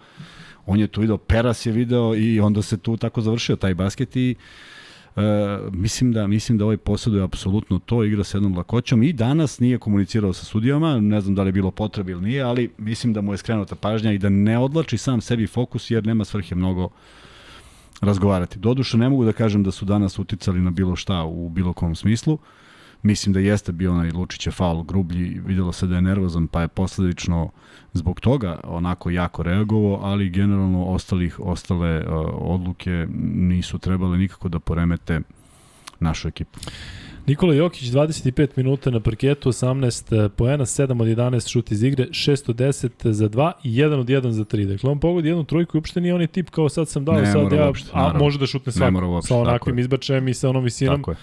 [0.66, 4.16] on je tu video, Peras je video i onda se tu tako završio taj basket
[4.16, 4.71] i Uh,
[5.72, 9.78] mislim da mislim da ovaj posjeduje apsolutno to, igra sa jednom lakoćom i danas nije
[9.78, 13.22] komunicirao sa sudijama, ne znam da li je bilo potrebe ili nije, ali mislim da
[13.22, 16.90] mu je skrenuta pažnja i da ne odlači sam sebi fokus jer nema svrhe mnogo
[18.02, 18.60] razgovarati.
[18.60, 21.96] Doduše ne mogu da kažem da su danas uticali na bilo šta u bilo kom
[21.96, 22.38] smislu.
[23.04, 26.68] Mislim da jeste bio onaj Lučiće faul grublji, videlo se da je nervozan, pa je
[26.68, 27.50] posledično
[27.94, 34.60] zbog toga onako jako reagovao, ali generalno ostalih ostale uh, odluke nisu trebale nikako da
[34.60, 35.20] poremete
[36.00, 36.60] našu ekipu.
[37.28, 43.12] Nikola Jokić 25 minuta na parketu, 18 poena, 7 od 11 šut iz igre, 610
[43.12, 44.66] za 2 i 1 od 1 za 3.
[44.66, 47.32] Dakle, on pogodi jednu trojku i uopšte nije onaj tip kao sad sam dao, ne,
[47.32, 50.64] sad ja, uopšte, a može da šutne svako uopšte, sa onakvim izbačajem i sa onom
[50.64, 50.98] visinom.
[50.98, 51.18] Tako je.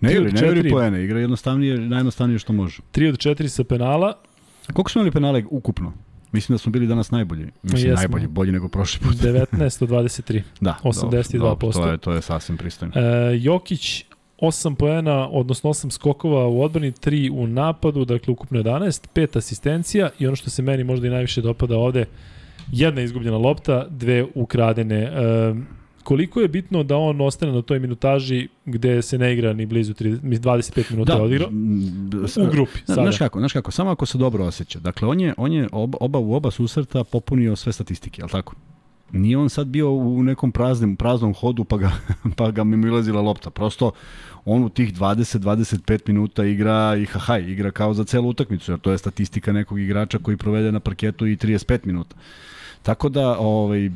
[0.00, 2.82] Ne igri, ne igri poene, igra jednostavnije, najjednostavnije što može.
[2.92, 4.18] 3 od 4 sa penala.
[4.72, 5.92] Koliko smo imali penale ukupno?
[6.32, 7.46] Mislim da smo bili danas najbolji.
[7.62, 8.00] Mislim Jesmo.
[8.00, 9.16] najbolji, bolji nego prošli put.
[9.16, 10.42] 19 od 23.
[10.60, 11.38] da, 82%.
[11.38, 12.94] Dobro, to je to je sasvim pristojno.
[12.96, 14.04] E, Jokić
[14.40, 20.10] 8 poena, odnosno 8 skokova u odbrani, 3 u napadu, dakle ukupno 11, 5 asistencija
[20.18, 22.04] i ono što se meni možda i najviše dopada ovde,
[22.72, 24.96] jedna izgubljena lopta, dve ukradene.
[24.96, 25.54] E,
[26.08, 29.94] koliko je bitno da on ostane na toj minutaži gde se ne igra ni blizu
[29.94, 31.46] 30, 25 minuta da, odigra
[32.46, 33.02] u grupi sada.
[33.02, 34.78] Znaš kako, znaš kako, samo ako se dobro osjeća.
[34.78, 38.54] Dakle, on je, on je oba, oba u oba susreta popunio sve statistike, al tako?
[39.12, 41.90] Nije on sad bio u nekom praznim, praznom hodu pa ga,
[42.36, 43.50] pa ga mi ilazila lopta.
[43.50, 43.90] Prosto
[44.44, 48.92] on u tih 20-25 minuta igra i hahaj, igra kao za celu utakmicu, jer to
[48.92, 52.16] je statistika nekog igrača koji provede na parketu i 35 minuta.
[52.82, 53.90] Tako da, ovaj,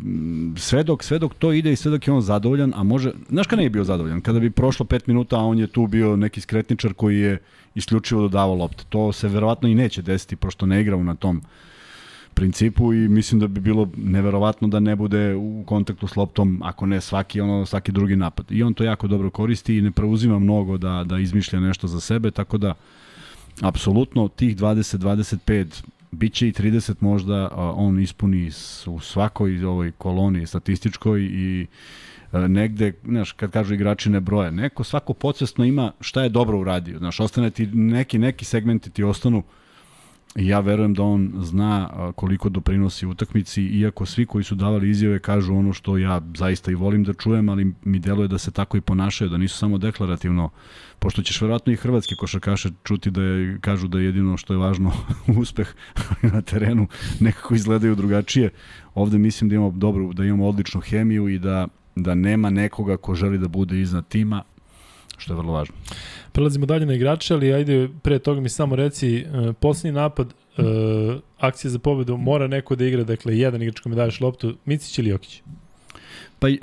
[0.57, 3.47] sve, dok, sve dok to ide i sve dok je on zadovoljan, a može, znaš
[3.47, 4.21] kada ne je bio zadovoljan?
[4.21, 7.39] Kada bi prošlo 5 minuta, a on je tu bio neki skretničar koji je
[7.75, 8.85] isključivo dodavao lopte.
[8.89, 11.43] To se verovatno i neće desiti, pošto ne igrao na tom
[12.35, 16.87] principu i mislim da bi bilo neverovatno da ne bude u kontaktu s loptom, ako
[16.87, 18.53] ne svaki, ono, svaki drugi napad.
[18.53, 22.01] I on to jako dobro koristi i ne preuzima mnogo da, da izmišlja nešto za
[22.01, 22.75] sebe, tako da
[23.61, 28.51] apsolutno tih 20-25 biće i 30 možda on ispuni
[28.87, 31.67] u svakoj ovoj koloni statističkoj i
[32.33, 36.99] negde, znaš, kad kažu igrači ne broje, neko svako podsvesno ima šta je dobro uradio,
[36.99, 39.45] znaš, ostane ti neki, neki segmenti ti ostanu uh,
[40.37, 45.19] I ja verujem da on zna koliko doprinosi utakmici, iako svi koji su davali izjave
[45.19, 48.77] kažu ono što ja zaista i volim da čujem, ali mi deluje da se tako
[48.77, 50.51] i ponašaju, da nisu samo deklarativno,
[50.99, 54.59] pošto ćeš verovatno i hrvatski košarkaše čuti da je, kažu da je jedino što je
[54.59, 54.93] važno
[55.41, 55.75] uspeh
[56.23, 56.87] na terenu,
[57.21, 58.51] nekako izgledaju drugačije.
[58.95, 63.15] Ovde mislim da imamo dobru, da imamo odličnu hemiju i da, da nema nekoga ko
[63.15, 64.43] želi da bude iznad tima,
[65.19, 65.75] što je vrlo važno.
[66.33, 70.27] Prelazimo dalje na igrače, ali ajde pre toga mi samo reci, uh, poslednji napad,
[70.59, 70.65] uh,
[71.39, 75.11] akcija za pobedu, mora neko da igra, dakle, jedan igrač kome daješ loptu, Micić ili
[75.11, 75.43] Jokić?
[76.39, 76.55] Pa uh,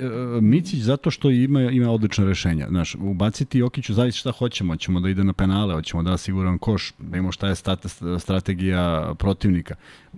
[0.42, 2.66] Micić zato što ima ima odlična rešenja.
[2.68, 6.92] Znaš, ubaciti Jokiću zavisi šta hoćemo, hoćemo da ide na penale, hoćemo da siguran koš,
[6.98, 7.86] da imamo šta je stat,
[8.18, 9.74] strategija protivnika.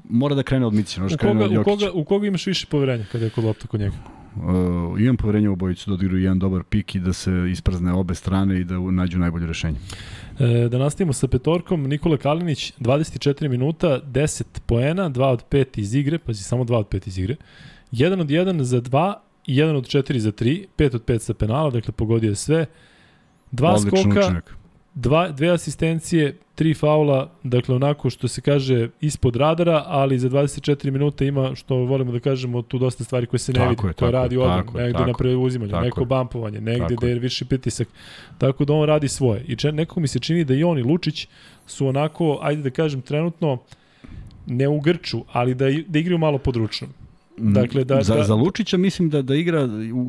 [0.08, 1.60] Mora da krene od Micića, može krene od Jokića.
[1.60, 3.96] U koga, u koga imaš više poverenja kada je kod lopta kod njega?
[4.36, 8.14] Uh, imam poverenje u obojicu da odigraju jedan dobar pik i da se isprazne obe
[8.14, 9.78] strane i da nađu najbolje rešenje.
[10.38, 15.94] E, da nastavimo sa petorkom, Nikola Kalinić, 24 minuta, 10 poena, 2 od 5 iz
[15.94, 17.36] igre, pazi, samo 2 od 5 iz igre,
[17.92, 19.14] 1 od 1 za 2
[19.46, 22.66] i 1 od 4 za 3, 5 od 5 sa penala, dakle pogodio je sve.
[23.50, 24.61] Dva Odličan skoka, učinak
[24.94, 30.90] dva, dve asistencije, tri faula, dakle onako što se kaže ispod radara, ali za 24
[30.90, 34.36] minuta ima, što volimo da kažemo, tu dosta stvari koje se ne vidi, koje radi
[34.36, 37.88] odmah, negde tako, na preuzimanju, neko bampovanje, negde da je viši pritisak,
[38.38, 39.44] tako da on radi svoje.
[39.48, 41.28] I če, nekako mi se čini da i on i Lučić
[41.66, 43.58] su onako, ajde da kažem, trenutno
[44.46, 46.88] ne u grču, ali da, da igraju malo područno.
[47.36, 48.22] Dakle, da, za, da...
[48.22, 49.64] za Lučića mislim da da igra
[49.94, 50.00] u,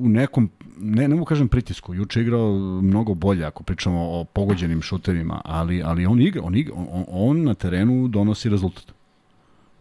[0.00, 4.82] u nekom, ne, ne mogu kažem pritisku, juče igrao mnogo bolje ako pričamo o pogođenim
[4.82, 8.84] šuterima, ali, ali on igra, on, igra, on, on na terenu donosi rezultat.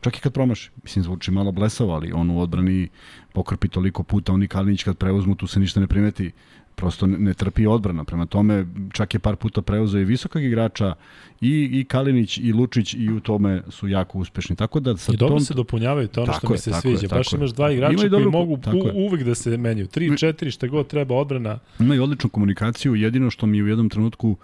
[0.01, 0.71] Čak i kad promaši.
[0.83, 2.87] Mislim, zvuči malo blesavo, ali on u odbrani
[3.33, 6.31] pokrpi toliko puta, oni Kalinić kad preuzmu, tu se ništa ne primeti
[6.79, 8.03] prosto ne, ne trpi odbrana.
[8.03, 10.93] Prema tome, čak je par puta preuzeo i visokog igrača,
[11.41, 14.55] i, i Kalinić i Lučić i u tome su jako uspešni.
[14.55, 15.45] Tako da sa I dobro tom...
[15.45, 16.99] se dopunjavaju, to ono što Tako mi je, se tako sviđa.
[17.01, 18.53] je, Baš imaš dva igrača Imaju koji dobru- mogu
[18.93, 19.87] u, uvek da se menjaju.
[19.87, 21.59] 3, 4, šta god treba odbrana.
[21.79, 24.35] Imaju odličnu komunikaciju, jedino što mi u jednom trenutku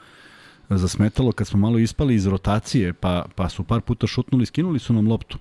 [0.69, 4.93] zasmetalo kad smo malo ispali iz rotacije, pa, pa su par puta šutnuli, skinuli su
[4.93, 5.37] nam loptu.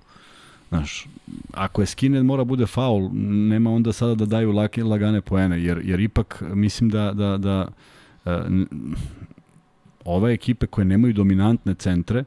[0.75, 1.07] Znaš,
[1.53, 3.11] ako je skine mora bude faul,
[3.49, 7.69] nema onda sada da daju lake, lagane poene, jer, jer ipak mislim da, da, da
[8.47, 8.67] n-
[10.05, 12.25] ove ekipe koje nemaju dominantne centre,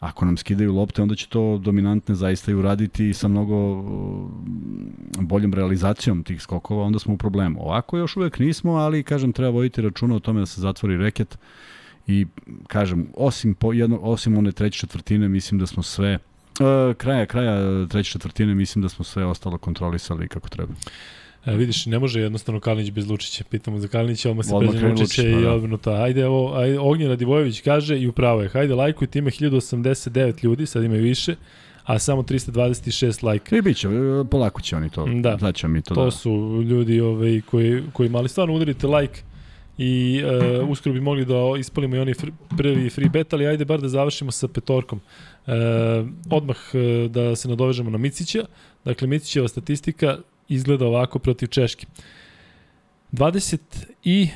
[0.00, 4.30] ako nam skidaju lopte, onda će to dominantne zaista i uraditi sa mnogo uh,
[5.20, 7.60] boljom realizacijom tih skokova, onda smo u problemu.
[7.62, 11.38] Ovako još uvek nismo, ali kažem treba voditi računa o tome da se zatvori reket
[12.06, 12.26] i
[12.66, 16.18] kažem osim po jedno osim one treće četvrtine mislim da smo sve
[16.60, 20.72] Uh, kraja kraja treće četvrtine mislim da smo sve ostalo kontrolisali kako treba.
[21.46, 23.44] E, vidiš, ne može jednostavno Kalinić bez Lučića.
[23.50, 25.52] Pitamo za Kalinića, odmah se pređe Lučića Lučić, i da.
[25.52, 26.02] odbrnuta.
[26.02, 28.48] Ajde, evo, ajde, Ognjen Radivojević kaže i upravo je.
[28.48, 31.34] Hajde, lajkujte, ima 1089 ljudi, sad ima više,
[31.84, 33.56] a samo 326 lajka.
[33.56, 35.06] I bit će, e, polako će oni to.
[35.40, 35.52] Da.
[35.52, 36.10] Ćemo mi to, To da.
[36.10, 39.20] su ljudi ovaj, koji, koji mali stvarno udarite like
[39.78, 40.22] i
[40.62, 43.80] uh, uskoro bi mogli da ispalimo i oni fr, prvi free bet, ali ajde bar
[43.80, 45.00] da završimo sa petorkom.
[45.48, 48.44] Uh, odmah uh, da se nadovežemo na Micića.
[48.84, 51.86] Dakle, Micićeva statistika izgleda ovako protiv Češke.
[53.12, 53.58] 20
[54.04, 54.28] i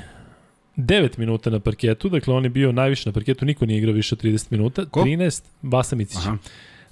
[0.77, 4.15] 9 minuta na parketu, dakle on je bio najviše na parketu, niko nije igrao više
[4.15, 4.85] od 30 minuta.
[4.85, 5.01] Ko?
[5.01, 6.19] 13, Vasa Micić.
[6.19, 6.37] Aha.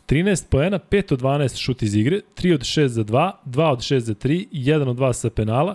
[0.09, 3.79] 13 poena, 5 od 12 šut iz igre, 3 od 6 za 2, 2 od
[3.79, 5.75] 6 za 3, 1 od 2 sa penala,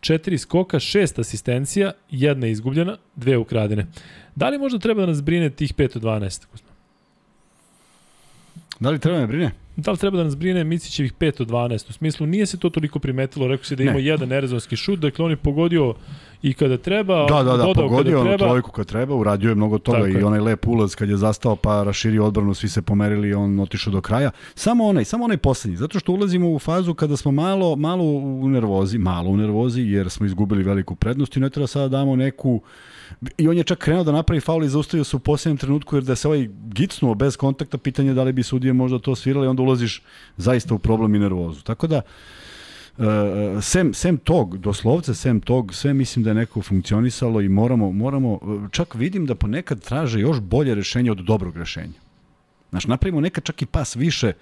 [0.00, 3.86] 4 skoka, 6 asistencija, jedna izgubljena, dve ukradene.
[4.34, 6.46] Da li možda treba da nas brine tih 5 od 12?
[8.78, 9.63] Da li treba me brine?
[9.76, 11.90] Da li treba da nas brine Micićevih 5 od 12?
[11.90, 13.90] U smislu, nije se to toliko primetilo, rekao si da Ne.
[13.90, 15.94] ima jedan nerezonski šut, dakle on je pogodio
[16.42, 18.46] i kada treba, Da, da, da, dodao pogodio kada treba.
[18.48, 20.24] trojku kad treba, uradio je mnogo toga Tako i je.
[20.24, 23.92] onaj lep ulaz kad je zastao pa raširio odbranu, svi se pomerili i on otišao
[23.92, 24.30] do kraja.
[24.54, 28.48] Samo onaj, samo onaj poslednji, zato što ulazimo u fazu kada smo malo, malo u
[28.48, 32.16] nervozi, malo u nervozi jer smo izgubili veliku prednost i ne treba sada da damo
[32.16, 32.60] neku
[33.38, 36.04] I on je čak krenuo da napravi faul i zaustavio se u posljednjem trenutku jer
[36.04, 39.46] da se ovaj gicnuo bez kontakta, pitanje je da li bi sudije možda to svirali,
[39.46, 40.02] onda ulaziš
[40.36, 41.62] zaista u problem i nervozu.
[41.62, 42.00] Tako da,
[42.96, 43.04] Uh,
[43.62, 48.38] sem, sem tog, doslovce sem tog, sve mislim da je neko funkcionisalo i moramo, moramo,
[48.70, 51.92] čak vidim da ponekad traže još bolje rešenje od dobrog rešenja.
[52.70, 54.32] Znaš, napravimo nekad čak i pas više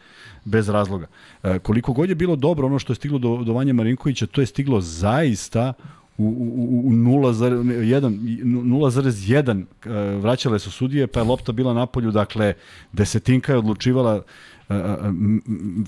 [0.45, 1.07] bez razloga.
[1.43, 4.41] E, koliko god je bilo dobro ono što je stiglo do, do Vanja Marinkovića, to
[4.41, 5.73] je stiglo zaista
[6.19, 12.55] u, u, u 0,1 e, vraćale su sudije, pa je lopta bila na polju, dakle,
[12.93, 14.23] desetinka je odlučivala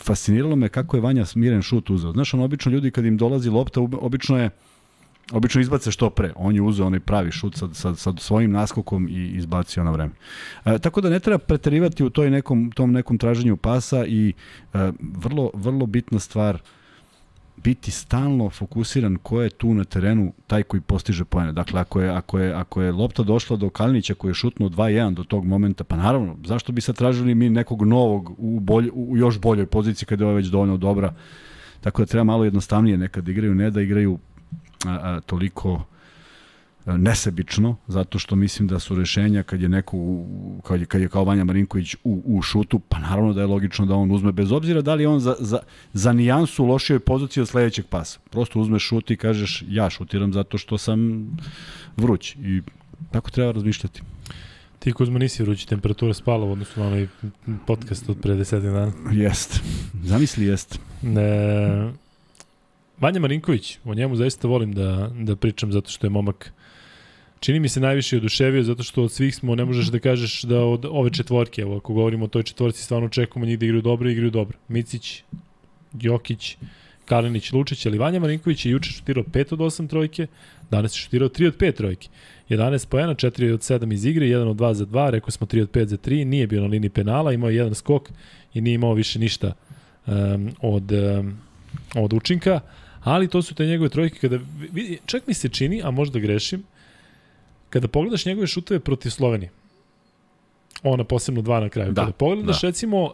[0.03, 2.12] fasciniralo me kako je Vanja smiren šut uzeo.
[2.12, 4.51] Znaš, on obično ljudi kad im dolazi lopta, obično je
[5.33, 6.33] Obično izbace što pre.
[6.37, 10.12] On je uzeo onaj pravi šut sa, sa, sa svojim naskokom i izbacio na vreme.
[10.64, 14.33] E, tako da ne treba preterivati u toj nekom, tom nekom traženju pasa i
[14.75, 16.59] e, vrlo, vrlo bitna stvar
[17.56, 21.52] biti stalno fokusiran ko je tu na terenu taj koji postiže poene.
[21.52, 25.14] Dakle, ako je, ako je, ako je lopta došla do Kalinića koji je šutnuo 2-1
[25.14, 29.16] do tog momenta, pa naravno, zašto bi sad tražili mi nekog novog u, bolj, u
[29.16, 31.14] još boljoj poziciji kada je ova već dovoljno dobra.
[31.80, 34.18] Tako da treba malo jednostavnije nekad da igraju, ne da igraju
[34.86, 35.84] a, a, toliko
[36.87, 41.09] nesebično, zato što mislim da su rešenja kad je neko, u- kad je, kad je
[41.09, 44.53] kao Vanja Marinković u, u šutu, pa naravno da je logično da on uzme, bez
[44.53, 45.59] obzira da li je on za, za,
[45.92, 48.18] za nijansu u lošijoj poziciji od sledećeg pasa.
[48.31, 51.27] Prosto uzmeš šut i kažeš ja šutiram zato što sam
[51.97, 52.62] vruć i
[53.11, 54.03] tako treba razmišljati.
[54.79, 57.09] Ti Kuzma nisi vrući temperatura spala u odnosu na onaj
[57.66, 58.92] podcast od pre 10 dana.
[59.12, 59.61] Jest.
[60.03, 60.79] Zamisli jest.
[61.03, 61.90] E,
[63.01, 66.53] Vanja Marinković, o njemu zaista volim da, da pričam zato što je momak
[67.44, 70.62] čini mi se najviše oduševio zato što od svih smo, ne možeš da kažeš da
[70.64, 74.11] od ove četvorke, evo ako govorimo o toj četvorci, stvarno očekujemo njih da igraju dobro,
[74.11, 74.59] igraju dobro.
[74.68, 75.22] Micić,
[76.00, 76.57] Jokić,
[77.04, 80.26] Kalinić, Lučić, ali Vanja Marinković je juče šutirao 5 od 8 trojke,
[80.70, 82.09] danas je šutirao 3 od 5 trojke.
[82.48, 85.62] 11 pojena, 4 od 7 iz igre, 1 od 2 za 2, rekao smo 3
[85.62, 88.09] od 5 za 3, nije bio na liniji penala, imao je jedan skok
[88.54, 89.52] i nije imao više ništa
[90.07, 91.38] um, od, um,
[91.94, 92.61] od učinka,
[93.00, 94.38] ali to su te njegove trojke kada,
[95.07, 96.62] čak mi se čini, a možda grešim,
[97.74, 99.50] kada pogledaš njegove šutove protiv Slovenije,
[100.82, 102.68] ona posebno dva na kraju, Da, kada pogledaš da.
[102.68, 103.10] recimo, uh,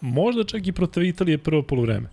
[0.00, 2.08] možda čak i protiv Italije prvo polovreme,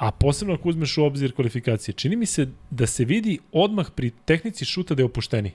[0.00, 1.94] a posebno ako uzmeš u obzir kvalifikacije.
[1.94, 5.52] Čini mi se da se vidi odmah pri tehnici šuta da je opušteni.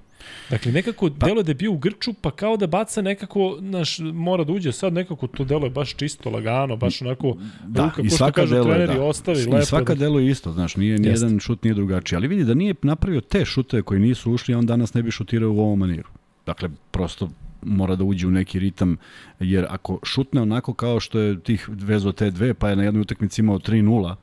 [0.49, 3.99] Dakle, nekako pa, delo da je bio u grču, pa kao da baca nekako, naš,
[3.99, 8.01] mora da uđe, sad nekako to delo je baš čisto, lagano, baš onako, da, ruka,
[8.01, 9.03] i svaka kažu delo treneri, da.
[9.03, 9.65] ostavi, I lepo.
[9.65, 9.99] svaka da...
[9.99, 13.45] delo je isto, znaš, nije, nijedan šut nije drugačiji, ali vidi da nije napravio te
[13.45, 16.09] šute koji nisu ušli, on danas ne bi šutirao u ovom maniru.
[16.45, 17.29] Dakle, prosto
[17.61, 18.97] mora da uđe u neki ritam,
[19.39, 23.01] jer ako šutne onako kao što je tih vezo te dve, pa je na jednoj
[23.01, 24.15] utakmici imao 3-0,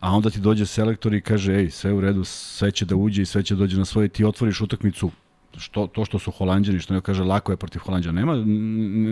[0.00, 3.22] a onda ti dođe selektor i kaže, ej, sve u redu, sve će da uđe
[3.22, 5.10] i sve će dođe na svoje, ti otvoriš utakmicu,
[5.58, 8.34] što, to što su Holandjani, što ne kaže lako je protiv Holandjana, nema,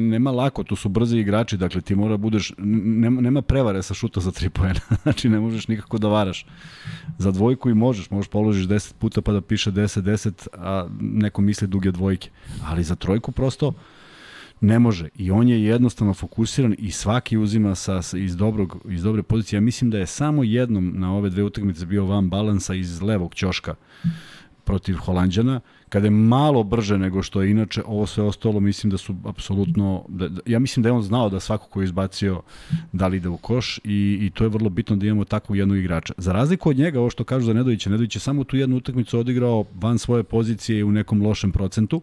[0.01, 4.21] nema lako, to su brzi igrači, dakle ti mora budeš, nema, nema prevare sa šuta
[4.21, 6.47] za tri pojena, znači ne možeš nikako da varaš.
[7.19, 11.69] Za dvojku i možeš, možeš položiš 10 puta pa da piše 10-10, a neko misli
[11.69, 12.31] duge dvojke,
[12.65, 13.73] ali za trojku prosto
[14.65, 19.03] ne može i on je jednostavno fokusiran i svaki uzima sa, sa iz dobrog iz
[19.03, 19.57] dobre pozicije.
[19.57, 23.35] Ja mislim da je samo jednom na ove dve utakmice bio van balansa iz levog
[23.35, 23.75] ćoška
[24.65, 28.97] protiv Holandjana, kada je malo brže nego što je inače, ovo sve ostalo mislim da
[28.97, 32.43] su apsolutno, da, da, ja mislim da je on znao da svako ko je izbacio
[32.93, 35.79] da li ide u koš i, i to je vrlo bitno da imamo takvog jednog
[35.79, 36.15] igrača.
[36.17, 39.19] Za razliku od njega, ovo što kažu za Nedovića, Nedović je samo tu jednu utakmicu
[39.19, 42.03] odigrao van svoje pozicije i u nekom lošem procentu,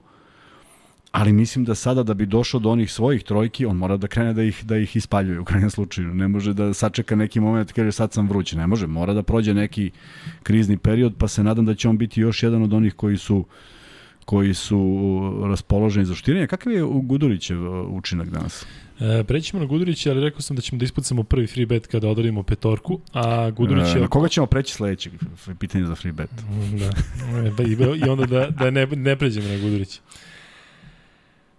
[1.12, 4.34] ali mislim da sada da bi došao do onih svojih trojki, on mora da krene
[4.34, 6.14] da ih da ih ispaljuje u krajnjem slučaju.
[6.14, 9.24] Ne može da sačeka neki moment i kaže sad sam vruć, ne može, mora da
[9.24, 9.92] prođe neki
[10.44, 13.46] krizni period, pa se nadam da će on biti još jedan od onih koji su
[14.26, 14.80] koji su
[15.50, 16.48] raspoloženi za šutiranje.
[16.48, 18.66] Kakav je Gudurićev uh, učinak danas?
[19.00, 22.08] E, prećemo na Gudurića, ali rekao sam da ćemo da ispucamo prvi free bet kada
[22.08, 23.98] odarimo petorku, a Gudurić je...
[23.98, 25.10] E, na koga ćemo preći sledeće
[25.60, 26.30] pitanje za free bet?
[26.80, 26.86] Da,
[27.64, 30.00] e, i onda da, da ne, ne pređemo na Gudurića.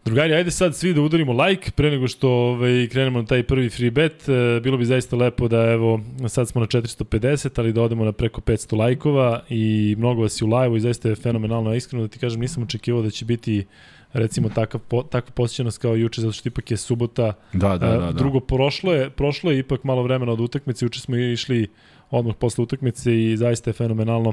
[0.05, 3.71] Drugari, ajde sad svi da udarimo like pre nego što ovaj, krenemo na taj prvi
[3.71, 4.29] free bet.
[4.29, 8.12] E, bilo bi zaista lepo da evo, sad smo na 450, ali da odemo na
[8.12, 11.75] preko 500 lajkova i mnogo vas je u live-u i zaista je fenomenalno.
[11.75, 13.65] Iskreno da ti kažem, nisam očekivao da će biti
[14.12, 17.33] recimo takav po, takva posjećenost kao juče zato što ipak je subota.
[17.53, 18.12] Da, da, da, da.
[18.12, 21.69] Drugo prošlo je, prošlo je ipak malo vremena od utakmice, juče smo išli
[22.12, 24.33] odmah posle utakmice i zaista je fenomenalno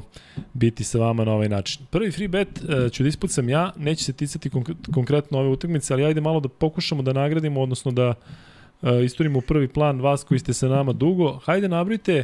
[0.53, 1.85] biti sa vama na ovaj način.
[1.89, 5.93] Prvi free bet uh, ću da ispucam ja, neće se ticati konk konkretno ove utakmice,
[5.93, 10.23] ali ajde malo da pokušamo da nagradimo, odnosno da uh, istorimo u prvi plan vas
[10.23, 11.39] koji ste sa nama dugo.
[11.43, 12.23] Hajde nabrite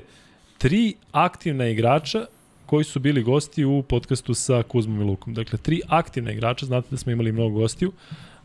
[0.58, 2.26] tri aktivna igrača
[2.66, 5.34] koji su bili gosti u podcastu sa Kuzmom i Lukom.
[5.34, 7.92] Dakle, tri aktivna igrača, znate da smo imali mnogo gostiju,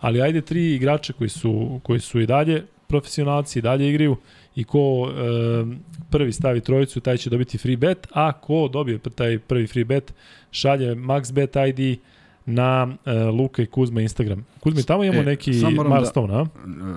[0.00, 4.16] ali ajde tri igrača koji su, koji su i dalje profesionalci, i dalje igraju
[4.60, 5.64] i ko e,
[6.10, 10.14] prvi stavi trojicu, taj će dobiti free bet, a ko dobije taj prvi free bet,
[10.50, 11.98] šalje maxbet ID
[12.46, 14.46] na e, Luka i Kuzma Instagram.
[14.60, 15.52] Kuzma, tamo imamo e, neki
[15.88, 16.46] milestone, da,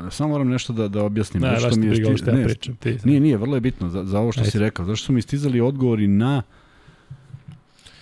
[0.07, 0.09] a?
[0.11, 1.43] Samo moram nešto da, da objasnim.
[1.43, 2.31] Ne, što mi je sti...
[2.31, 4.51] ne, pričam, ti, nije, nije, vrlo je bitno za, za ovo što Ajde.
[4.51, 4.85] si rekao.
[4.85, 6.41] Zašto su mi stizali odgovori na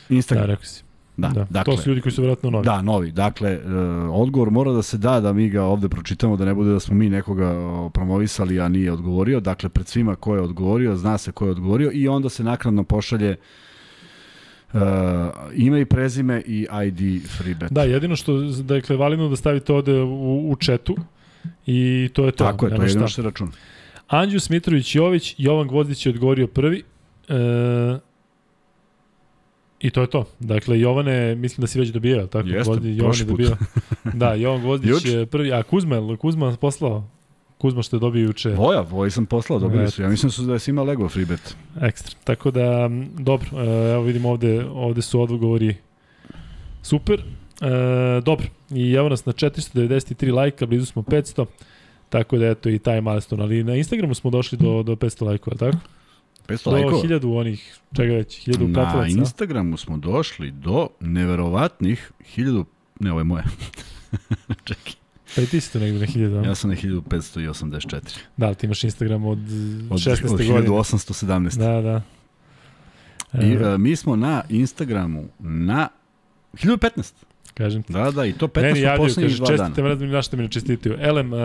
[0.10, 0.48] Instagram?
[0.48, 0.84] Da, rekao si.
[1.22, 1.48] Da, da.
[1.50, 2.66] Dakle, to su ljudi koji su vjerojatno novi.
[2.66, 3.12] Da, novi.
[3.12, 3.72] Dakle, uh,
[4.12, 6.96] odgovor mora da se da, da mi ga ovde pročitamo, da ne bude da smo
[6.96, 7.54] mi nekoga
[7.94, 9.40] promovisali, a nije odgovorio.
[9.40, 12.84] Dakle, pred svima ko je odgovorio, zna se ko je odgovorio i onda se nakladno
[12.84, 13.36] pošalje
[14.74, 14.80] Uh,
[15.54, 17.72] ime i prezime i ID free bet.
[17.72, 20.96] Da, jedino što dakle validno da stavite ovde u, u četu
[21.66, 22.44] i to je to.
[22.44, 23.52] Tako je, to je jedino što se računa.
[24.08, 26.84] Anđus Mitrović Jović, Jovan Gvozdić je odgovorio prvi.
[27.30, 27.36] Uh,
[29.82, 30.26] I to je to.
[30.40, 32.48] Dakle, Jovane, mislim da si već dobijao, tako?
[32.48, 33.58] Jeste, Gvozdi, Jovan je dobio.
[34.14, 37.04] da, Jovan Gvozdić je prvi, a Kuzma, Kuzma poslao?
[37.58, 38.50] Kuzma što je dobio juče.
[38.50, 40.02] Voja, Voj sam poslao, dobili su.
[40.02, 41.56] Ja mislim da su da si ima Lego free bet.
[41.82, 42.16] Ekstra.
[42.24, 42.90] Tako da,
[43.20, 45.76] dobro, e, evo vidimo ovde, ovde su odgovori
[46.82, 47.20] super.
[47.62, 51.46] E, dobro, i evo nas na 493 lajka, blizu smo 500,
[52.10, 55.58] tako da eto i taj milestone, ali na Instagramu smo došli do, do 500 lajkova,
[55.58, 55.78] tako?
[56.52, 57.04] 500 do lajkova.
[57.04, 59.08] 1000 onih, čega već, 1000 Na pratilaca.
[59.10, 62.64] Instagramu smo došli do neverovatnih 1000,
[63.00, 63.44] ne ovo je moje.
[64.64, 64.94] Čekaj.
[65.36, 66.46] Pa i ti si tu negdje na 1000.
[66.48, 68.00] Ja sam na 1584.
[68.38, 69.40] Da, ali ti imaš Instagram od,
[69.90, 70.26] Od, 16.
[70.26, 70.68] od godine.
[70.70, 71.58] 1817.
[71.58, 72.02] Da, da.
[73.46, 75.88] I E, uh, mi smo na Instagramu na
[76.54, 77.12] 1015.
[77.54, 77.94] kažem ti.
[77.94, 79.58] Da, da, i to 15 Meni u javljaju, poslednjih dva dana.
[79.58, 80.96] čestite, me, na što mi ne čestitaju.
[81.00, 81.40] Elem, uh,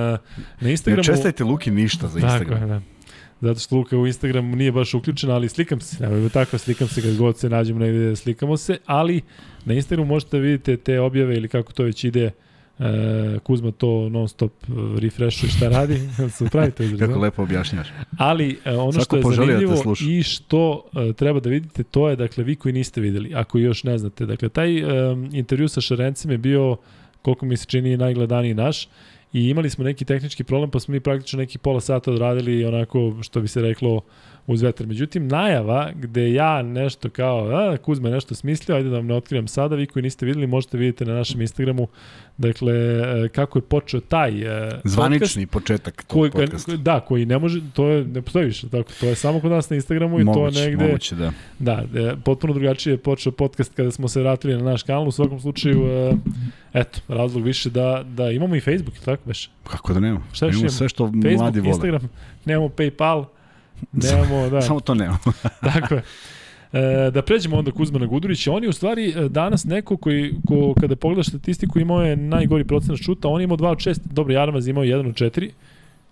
[0.60, 0.96] na Instagramu...
[0.98, 2.58] Ne čestajte Luki ništa za Instagram.
[2.58, 2.80] Tako da.
[3.40, 6.04] Zato što Luka u Instagramu nije baš uključena, ali slikam se.
[6.04, 9.20] Evo, tako, slikam se kad god se nađemo negdje, slikamo se, ali
[9.64, 12.30] na Instagramu možete da vidite te objave ili kako to već ide.
[12.78, 14.52] E, Kuzma to non stop
[14.98, 16.00] refreshuje šta radi,
[16.36, 17.00] se pravi to izraz.
[17.00, 17.88] Kako lepo objašnjaš.
[18.18, 20.04] Ali e, ono Svako što je da zanimljivo sluša.
[20.08, 23.84] i što e, treba da vidite, to je, dakle, vi koji niste videli, ako još
[23.84, 24.26] ne znate.
[24.26, 24.84] Dakle, taj e,
[25.32, 26.76] intervju sa Šarencem je bio,
[27.22, 28.88] koliko mi se čini, najgledaniji naš
[29.36, 33.14] i imali smo neki tehnički problem, pa smo mi praktično neki pola sata odradili onako,
[33.22, 34.00] što bi se reklo,
[34.46, 34.86] uz vetar.
[34.86, 39.48] Međutim, najava gde ja nešto kao, a, Kuzma nešto smislio, ajde da vam ne otkrivam
[39.48, 41.88] sada, vi koji niste videli, možete vidjeti na našem Instagramu,
[42.36, 46.76] dakle, e, kako je počeo taj uh, Zvanični podcast, početak tog koji, podcasta.
[46.76, 49.70] Da, koji ne može, to je, ne postoji više, tako, to je samo kod nas
[49.70, 50.86] na Instagramu i moguće, to negde...
[50.86, 51.32] Moguće, da.
[51.58, 55.12] Da, e, potpuno drugačije je počeo podcast kada smo se vratili na naš kanal, u
[55.12, 56.12] svakom slučaju, e,
[56.72, 59.48] eto, razlog više da, da imamo i Facebook, tako već?
[59.70, 60.24] Kako da nemamo?
[60.32, 60.70] Šta imamo imamo?
[60.70, 61.70] sve što Facebook, mladi vole.
[61.70, 62.08] Instagram,
[62.44, 63.24] nemamo Paypal,
[64.10, 64.62] nemamo, da.
[64.62, 65.18] Samo to nemamo.
[65.60, 66.02] Tako je.
[66.72, 70.74] E, da pređemo onda Kuzmana Gudurića, on je u stvari e, danas neko koji, ko,
[70.80, 74.34] kada pogledaš statistiku, imao je najgori procenat šuta, on je imao 2 od 6, dobro,
[74.34, 75.50] Jarmaz imao 1 od 4,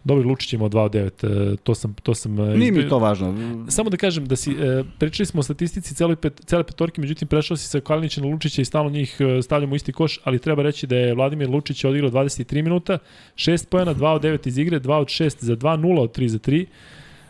[0.04, 1.94] Dobro, Lučić imao 2 od 9, e, to sam...
[2.02, 3.34] To sam e, Nije mi to važno.
[3.68, 7.28] Samo da kažem da si, e, pričali smo o statistici cele, pet, cele petorke, međutim
[7.28, 10.38] prešao si sa Kalinića na Lučića i stalno njih e, stavljamo u isti koš, ali
[10.38, 12.98] treba reći da je Vladimir Lučić odigrao 23 minuta,
[13.34, 16.26] 6 pojena, 2 od 9 iz igre, 2 od 6 za 2, 0 od 3
[16.26, 16.66] za 3.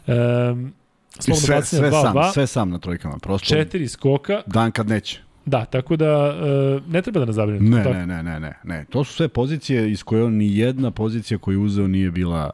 [0.07, 3.19] I slobodno sve, sve 2 od sam, 2, sve sam na trojkama.
[3.19, 5.21] Prosto 4 skoka, dan kad neće.
[5.47, 7.77] da, tako da e, ne treba da nas zabrinete.
[7.77, 7.95] Ne, tako?
[7.95, 8.85] ne, ne, ne, ne, ne.
[8.91, 12.51] To su sve pozicije iz koje on ni jedna pozicija koju je uzeo nije bila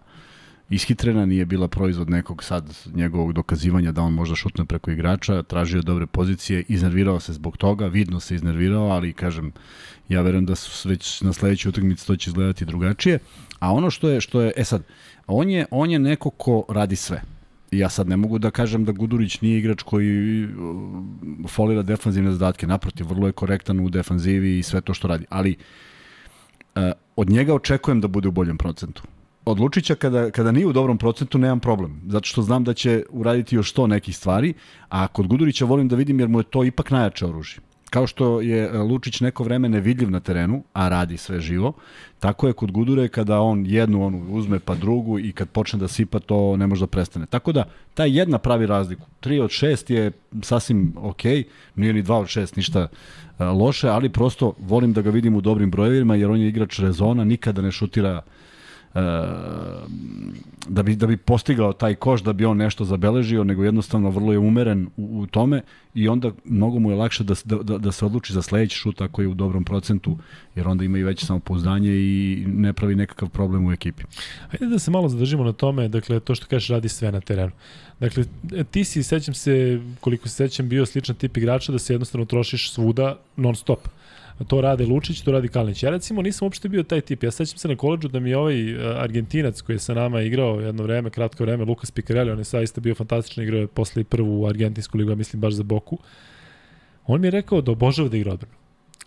[0.70, 5.82] ishitrena, nije bila proizvod nekog sad njegovog dokazivanja da on možda šutne preko igrača, tražio
[5.82, 9.53] dobre pozicije, iznervirao se zbog toga, vidno se iznervirao, ali kažem,
[10.09, 13.18] ja verujem da su već na sledećoj utakmici to će izgledati drugačije.
[13.59, 14.82] A ono što je, što je, e sad,
[15.26, 17.22] on je, on je neko ko radi sve.
[17.71, 20.51] Ja sad ne mogu da kažem da Gudurić nije igrač koji uh,
[21.51, 25.57] folira defanzivne zadatke, naprotiv, vrlo je korektan u defanzivi i sve to što radi, ali
[26.75, 26.83] uh,
[27.16, 29.03] od njega očekujem da bude u boljem procentu.
[29.45, 33.05] Od Lučića kada, kada nije u dobrom procentu nemam problem, zato što znam da će
[33.11, 34.55] uraditi još sto nekih stvari,
[34.89, 37.61] a kod Gudurića volim da vidim jer mu je to ipak najjače oružje.
[37.91, 41.72] Kao što je e, Lučić neko vreme nevidljiv na terenu, a radi sve živo,
[42.20, 45.88] tako je kod Gudure kada on jednu onu uzme pa drugu i kad počne da
[45.88, 47.26] sipa to ne može da prestane.
[47.26, 47.64] Tako da
[47.95, 49.07] ta jedna pravi razliku.
[49.22, 50.12] 3 od 6 je
[50.43, 51.24] sasvim ok,
[51.74, 52.88] nije ni 2 od 6 ništa
[53.38, 56.78] e, loše, ali prosto volim da ga vidim u dobrim brojevima jer on je igrač
[56.78, 58.49] rezona, nikada ne šutira e,
[60.68, 64.32] da bi, da bi postigao taj koš, da bi on nešto zabeležio, nego jednostavno vrlo
[64.32, 65.62] je umeren u, u tome
[65.95, 69.01] i onda mnogo mu je lakše da, da, da, da se odluči za sledeći šut
[69.01, 70.18] ako je u dobrom procentu,
[70.55, 74.03] jer onda ima i veće samopouzdanje i ne pravi nekakav problem u ekipi.
[74.49, 77.53] Hajde da se malo zadržimo na tome, dakle, to što kažeš radi sve na terenu.
[78.01, 78.24] Dakle,
[78.70, 82.72] ti si, sećam se, koliko se sećam, bio sličan tip igrača da se jednostavno trošiš
[82.72, 83.88] svuda non stop.
[84.47, 85.82] To rade Lučić, to radi Kalinić.
[85.82, 87.22] Ja recimo nisam uopšte bio taj tip.
[87.22, 90.61] Ja sećam se na koleđu da mi ovaj uh, Argentinac koji je sa nama igrao
[90.61, 94.99] jedno vreme, kratko vreme, Lukas Picarelli, on je saista bio fantastičan igrao posle prvu argentinsku
[94.99, 95.99] ligu, ja mislim baš za Boku.
[97.07, 98.55] On mi je rekao da obožava da igra odbranu.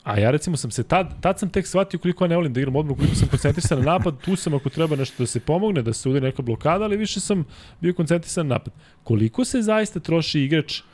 [0.03, 2.59] A ja recimo sam se tad, tad sam tek shvatio koliko ja ne volim da
[2.59, 5.81] igram odbranu, koliko sam koncentrisan na napad, tu sam ako treba nešto da se pomogne,
[5.81, 7.45] da se udari neka blokada, ali više sam
[7.81, 8.73] bio koncentrisan na napad.
[9.03, 10.85] Koliko se zaista troši igrač uh,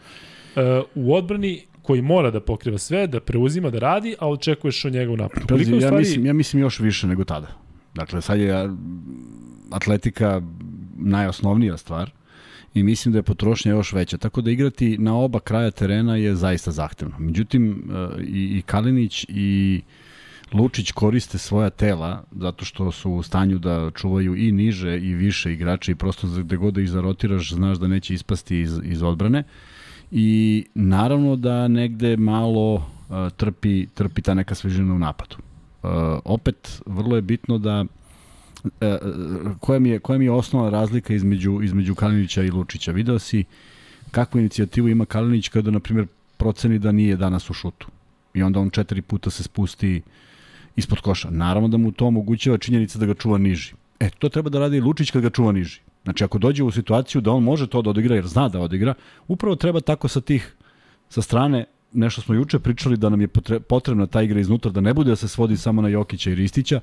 [0.95, 5.11] u odbrani koji mora da pokriva sve, da preuzima, da radi, a očekuješ od njega
[5.11, 5.47] u napadu.
[5.47, 5.97] Pazi, ja, stvari...
[5.97, 7.47] mislim, ja mislim još više nego tada.
[7.95, 8.69] Dakle, sad je
[9.71, 10.41] atletika
[10.97, 12.11] najosnovnija stvar
[12.73, 14.17] i mislim da je potrošnja još veća.
[14.17, 17.15] Tako da igrati na oba kraja terena je zaista zahtevno.
[17.19, 19.81] Međutim, e, i, i Kalinić i
[20.53, 25.53] Lučić koriste svoja tela zato što su u stanju da čuvaju i niže i više
[25.53, 29.43] igrače i prosto gde god da ih zarotiraš znaš da neće ispasti iz, iz odbrane
[30.11, 32.81] i naravno da negde malo uh,
[33.37, 35.35] trpi, trpi ta neka svežina u napadu.
[35.83, 35.89] Uh,
[36.25, 37.85] opet, vrlo je bitno da
[38.63, 38.69] uh,
[39.59, 42.91] koja, mi je, koja mi je osnovna razlika između, između Kalinića i Lučića.
[42.91, 43.43] Video si
[44.11, 46.07] kakvu inicijativu ima Kalinić kada, na primjer,
[46.37, 47.87] proceni da nije danas u šutu.
[48.33, 50.01] I onda on četiri puta se spusti
[50.75, 51.29] ispod koša.
[51.29, 53.73] Naravno da mu to omogućava činjenica da ga čuva niži.
[53.99, 55.81] E, to treba da radi Lučić kad ga čuva niži.
[56.03, 58.93] Znači, ako dođe u situaciju da on može to da odigra, jer zna da odigra,
[59.27, 60.55] upravo treba tako sa tih,
[61.09, 63.27] sa strane, nešto smo juče pričali da nam je
[63.67, 66.79] potrebna ta igra iznutra, da ne bude da se svodi samo na Jokića i Ristića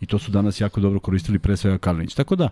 [0.00, 2.14] i to su danas jako dobro koristili pre svega Kalinić.
[2.14, 2.48] Tako da,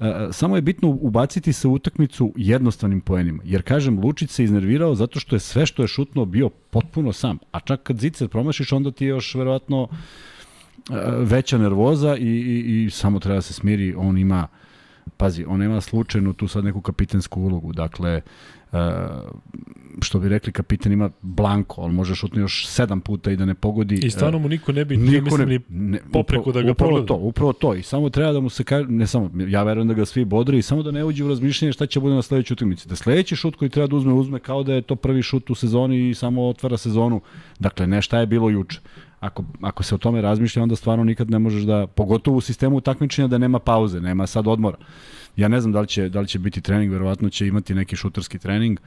[0.00, 4.94] e, samo je bitno ubaciti se u utakmicu jednostavnim poenima, jer kažem, Lučić se iznervirao
[4.94, 8.72] zato što je sve što je šutno bio potpuno sam, a čak kad zicer promašiš,
[8.72, 9.88] onda ti je još verovatno
[10.90, 14.48] e, veća nervoza i, i, i samo treba da se smiri, on ima
[15.16, 18.20] pazi, on nema slučajno tu sad neku kapitensku ulogu, dakle,
[18.72, 18.78] uh,
[20.02, 23.54] što bi rekli, kapitan ima blanko, on može šutni još sedam puta i da ne
[23.54, 23.94] pogodi.
[24.02, 26.70] I stvarno mu niko ne bi, niko niko mislim, ne, ni ne, popreku da ga
[26.70, 27.06] upravo pogleda.
[27.06, 27.74] to, upravo to.
[27.74, 30.62] I samo treba da mu se kaže, ne samo, ja verujem da ga svi bodri,
[30.62, 32.88] samo da ne uđe u razmišljanje šta će bude na sledećoj utakmici.
[32.88, 35.54] Da sledeći šut koji treba da uzme, uzme kao da je to prvi šut u
[35.54, 37.20] sezoni i samo otvara sezonu.
[37.58, 38.80] Dakle, ne šta je bilo juče.
[39.20, 42.80] Ako, ako se o tome razmišlja, onda stvarno nikad ne možeš da, pogotovo u sistemu
[42.80, 44.76] takmičenja da nema pauze, nema sad odmora.
[45.36, 47.96] Ja ne znam da li će, da li će biti trening, verovatno će imati neki
[47.96, 48.80] šuterski trening,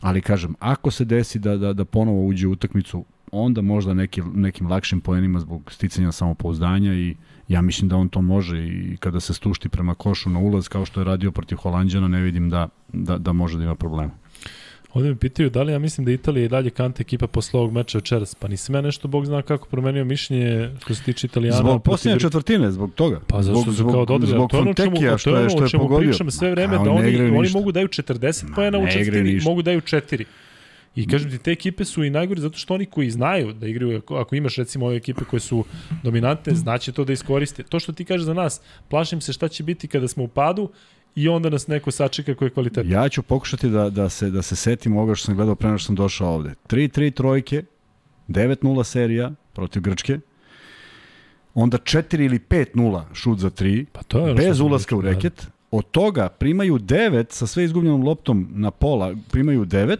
[0.00, 4.22] ali kažem, ako se desi da, da, da ponovo uđe u utakmicu, onda možda neki,
[4.34, 7.16] nekim lakšim poenima zbog sticanja samopouzdanja i
[7.48, 10.84] ja mislim da on to može i kada se stušti prema košu na ulaz kao
[10.84, 14.12] što je radio protiv Holandjana, ne vidim da, da, da može da ima problema.
[14.94, 17.72] Ovde me pitaju da li ja mislim da Italija i dalje kante ekipa posle ovog
[17.72, 18.34] meča večeras.
[18.34, 21.58] Pa nisam ja nešto, Bog zna kako promenio mišljenje što se tiče Italijana.
[21.58, 23.20] Zbog posljednje četvrtine, zbog toga.
[23.26, 24.30] Pa zašto su kao dodali.
[24.30, 26.08] Zbog to ono čemu, što je, što je pogodio.
[26.08, 30.24] pričam sve vreme, da oni, oni mogu daju 40 pojena u četvrtini, mogu daju 4.
[30.96, 34.02] I kažem ti, te ekipe su i najgore zato što oni koji znaju da igraju,
[34.08, 35.64] ako imaš recimo ove ekipe koje su
[36.02, 37.62] dominantne, znaće to da iskoriste.
[37.62, 40.70] To što ti kaže za nas, plašim se šta će biti kada smo u padu
[41.14, 42.92] i onda nas neko sačeka koji je kvalitetno.
[42.92, 45.86] Ja ću pokušati da, da, se, da se setim ovoga što sam gledao pre što
[45.86, 46.54] sam došao ovde.
[46.68, 47.64] 3-3 trojke,
[48.28, 50.18] 9-0 serija protiv Grčke,
[51.54, 55.10] onda 4 ili 5-0 šut za 3, pa to je bez ulaska u da.
[55.10, 59.96] reket, od toga primaju 9 sa sve izgubljenom loptom na pola, primaju 9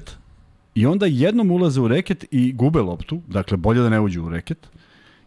[0.74, 4.28] i onda jednom ulaze u reket i gube loptu, dakle bolje da ne uđu u
[4.28, 4.58] reket.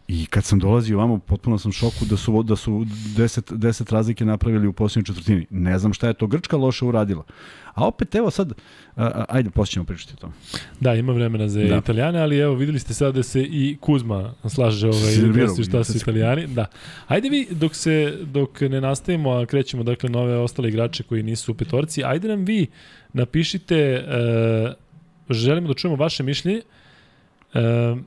[0.08, 4.24] I kad sam dolazio vamo, potpuno sam šoku da su, da su 10, 10 razlike
[4.24, 5.46] napravili u posljednjoj četvrtini.
[5.50, 7.24] Ne znam šta je to Grčka loše uradila.
[7.74, 8.52] A opet, evo sad,
[8.96, 10.32] a, a, ajde, poslije ćemo pričati o tome.
[10.80, 11.76] Da, ima vremena za da.
[11.76, 15.16] Italijane, ali evo, videli ste sad da se i Kuzma slaže ovaj,
[15.56, 16.46] da šta su Italijani.
[16.46, 16.66] Da.
[17.06, 21.52] Ajde vi, dok, se, dok ne nastavimo, a krećemo dakle nove ostale igrače koji nisu
[21.52, 22.66] u petorci, ajde nam vi
[23.12, 24.04] napišite,
[24.68, 24.72] uh,
[25.30, 26.60] želimo da čujemo vaše mišljenje,
[27.54, 27.98] uh,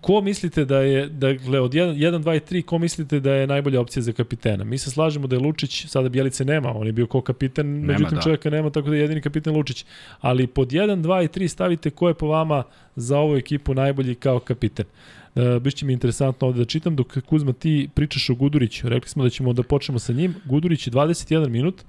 [0.00, 3.46] Ko mislite da je, dakle, od 1, 1 2 i 3, ko mislite da je
[3.46, 4.64] najbolja opcija za kapitena?
[4.64, 7.86] Mi se slažemo da je Lučić, sada Bjelice nema, on je bio ko kapiten, nema,
[7.86, 8.22] međutim da.
[8.22, 9.84] čovjeka nema, tako da je jedini kapiten Lučić.
[10.20, 12.62] Ali pod 1, 2 i 3 stavite ko je po vama
[12.96, 14.86] za ovu ekipu najbolji kao kapiten.
[15.34, 19.24] Uh, biće mi interesantno ovde da čitam, dok Kuzma ti pričaš o Guduriću, rekli smo
[19.24, 20.34] da ćemo da počnemo sa njim.
[20.44, 21.84] Gudurić je 21 minut,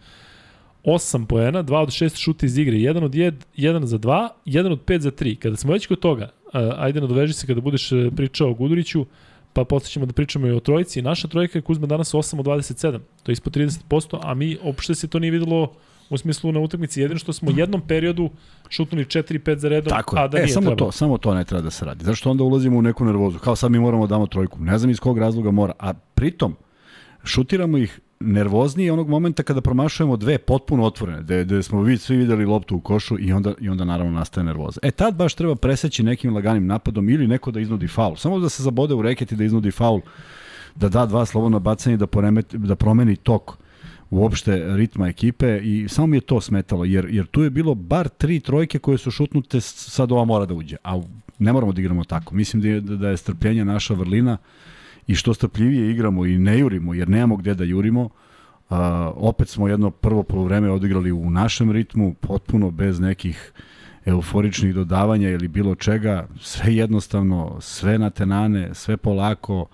[0.83, 4.71] 8 poena, 2 od 6 šuta iz igre, 1 od 1, 1 za 2, 1
[4.71, 5.35] od 5 za 3.
[5.35, 6.29] Kada smo već kod toga,
[6.77, 9.05] ajde nadoveži se kada budeš e, pričao o Guduriću,
[9.53, 11.01] pa posle ćemo da pričamo i o trojici.
[11.01, 14.95] Naša trojka je Kuzma danas 8 od 27, to je ispod 30%, a mi opšte
[14.95, 15.71] se to nije videlo
[16.09, 17.01] u smislu na utakmici.
[17.01, 18.29] Jedino što smo u jednom periodu
[18.69, 20.87] šutnuli 4-5 za redom, Tako a da e, nije samo trebalo.
[20.87, 22.05] to, samo to ne treba da se radi.
[22.05, 23.39] Zašto onda ulazimo u neku nervozu?
[23.39, 24.59] Kao sad mi moramo da damo trojku.
[24.59, 25.73] Ne znam iz kog razloga mora.
[25.79, 26.55] A pritom,
[27.23, 32.17] šutiramo ih nervozniji onog momenta kada promašujemo dve potpuno otvorene, gde, gde smo vid, svi
[32.17, 34.79] videli loptu u košu i onda, i onda naravno nastaje nervoza.
[34.83, 38.15] E tad baš treba preseći nekim laganim napadom ili neko da iznudi faul.
[38.15, 40.01] Samo da se zabode u reket i da iznudi faul,
[40.75, 43.57] da da dva slobodna bacanja da, poremeti, da promeni tok
[44.09, 48.09] uopšte ritma ekipe i samo mi je to smetalo, jer, jer tu je bilo bar
[48.09, 51.01] tri trojke koje su šutnute, sad ova mora da uđe, a
[51.39, 52.35] ne moramo da igramo tako.
[52.35, 54.37] Mislim da je, da je strpljenje naša vrlina,
[55.07, 58.77] i što strpljivije igramo i ne jurimo, jer nemamo gde da jurimo, uh,
[59.15, 63.51] opet smo jedno prvo polovreme odigrali u našem ritmu, potpuno bez nekih
[64.05, 69.65] euforičnih dodavanja ili bilo čega, sve jednostavno, sve na tenane, sve polako,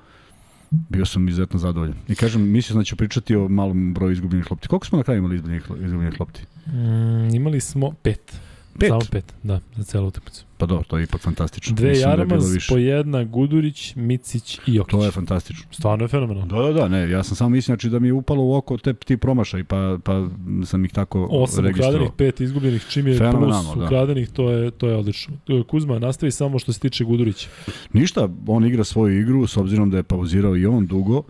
[0.69, 1.95] bio sam izuzetno zadovoljan.
[2.07, 4.67] I kažem, mislim da ću pričati o malom broju izgubljenih lopti.
[4.67, 6.45] Koliko smo na kraju imali izgubljenih lopti?
[6.67, 8.39] Mm, imali smo pet.
[8.79, 8.89] Pet?
[8.89, 10.45] Samo pet, da, za celu utakmicu.
[10.57, 11.75] Pa dobro, to je ipak fantastično.
[11.75, 14.91] Dve Mislim Jaramaz, da po jedna Gudurić, Micić i Jokić.
[14.91, 15.65] To je fantastično.
[15.71, 16.61] Stvarno je fenomenalno.
[16.61, 18.77] Da, da, da, ne, ja sam samo mislim znači, da mi je upalo u oko
[18.77, 20.27] te ti promašaj, pa, pa
[20.65, 23.85] sam ih tako Osam ukradenih, pet izgubljenih, čim je plus da.
[23.85, 25.33] ukradenih, to je, to je odlično.
[25.67, 27.49] Kuzma, nastavi samo što se tiče Gudurića.
[27.93, 31.23] Ništa, on igra svoju igru, s obzirom da je pauzirao i on dugo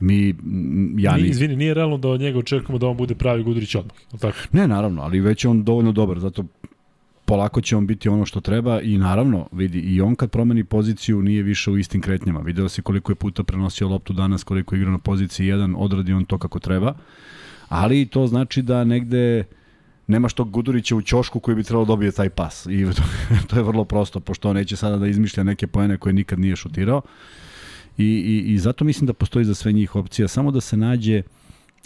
[0.00, 0.34] mi
[0.98, 3.94] ja ni izvini nije realno da od njega očekujemo da on bude pravi Gudurić odmah
[4.20, 6.44] tako ne naravno ali već je on dovoljno dobar zato
[7.30, 11.22] polako će on biti ono što treba i naravno, vidi, i on kad promeni poziciju
[11.22, 12.40] nije više u istim kretnjama.
[12.40, 16.12] Video si koliko je puta prenosio loptu danas, koliko je igrao na poziciji 1, odradi
[16.12, 16.94] on to kako treba,
[17.68, 19.44] ali to znači da negde
[20.06, 22.66] nemaš tog Gudurića u ćošku koji bi trebalo dobije taj pas.
[22.66, 22.86] I
[23.48, 26.56] to je vrlo prosto, pošto on neće sada da izmišlja neke poene koje nikad nije
[26.56, 27.02] šutirao.
[27.98, 31.22] I, i, I zato mislim da postoji za sve njih opcija, samo da se nađe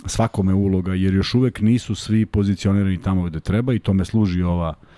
[0.07, 4.69] svakome uloga, jer još uvek nisu svi pozicionirani tamo gde treba i tome služi ova
[4.69, 4.94] uh,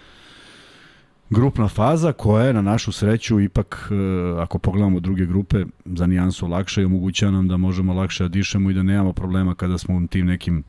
[1.30, 6.46] grupna faza koja je na našu sreću ipak, e, ako pogledamo druge grupe, za nijansu
[6.46, 9.96] lakša i omogućava nam da možemo lakše da dišemo i da nemamo problema kada smo
[9.96, 10.64] u tim nekim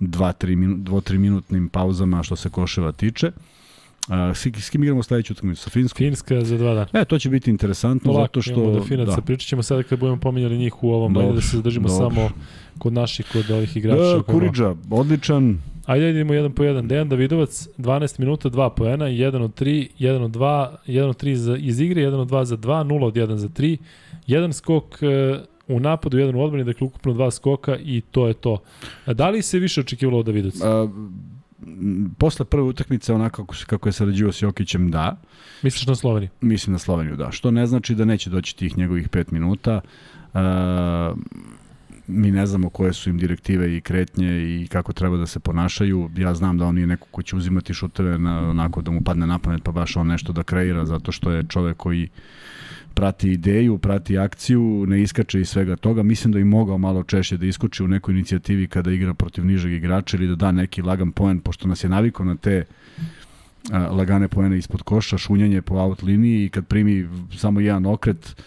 [0.00, 3.32] 2-3 minut, minutnim pauzama što se koševa tiče.
[4.08, 5.62] A, s, s kim igramo sledeću utakmicu?
[5.62, 5.98] Sa Finskom?
[5.98, 6.86] Finska za dva dana.
[6.92, 8.70] E, to će biti interesantno Polako, zato što...
[8.72, 9.22] do Finaca, da.
[9.22, 12.10] pričat ćemo sada kad budemo pominjali njih u ovom, ajde da se zadržimo dobro.
[12.10, 12.30] samo
[12.78, 14.16] kod naših, kod ovih igrača.
[14.16, 16.88] Da, Kuriđa, odličan, Ajde idemo jedan po jedan.
[16.88, 21.34] Dejan Davidovac, 12 minuta, 2 poena, 1 od 3, 1 od 2, 1 od 3
[21.34, 23.76] za, iz igre, 1 od 2 za 2, 0 od 1 za 3,
[24.26, 28.34] jedan skok e, u napadu, jedan u odbrani, dakle ukupno dva skoka i to je
[28.34, 28.58] to.
[29.06, 30.70] A da li se više očekivalo od Davidovca?
[30.70, 30.88] A,
[32.18, 35.16] posle prve utakmice onako kako, se- kako je sarađivao s Jokićem, da.
[35.62, 36.30] Misliš na Sloveniju?
[36.40, 37.30] Mislim na Sloveniju, da.
[37.32, 39.80] Što ne znači da neće doći tih njegovih pet minuta.
[40.34, 41.14] A,
[42.06, 46.10] mi ne znamo koje su im direktive i kretnje i kako treba da se ponašaju.
[46.16, 49.26] Ja znam da on nije neko ko će uzimati šuteve na, onako da mu padne
[49.26, 52.08] na pamet pa baš on nešto da kreira zato što je čovek koji
[52.96, 56.02] prati ideju, prati akciju, ne iskače iz svega toga.
[56.02, 59.72] Mislim da i mogao malo češće da iskoči u nekoj inicijativi kada igra protiv nižeg
[59.72, 62.64] igrača ili da da neki lagan poen, pošto nas je navikao na te
[63.72, 68.42] a, lagane poene ispod koša, šunjanje po out liniji i kad primi samo jedan okret,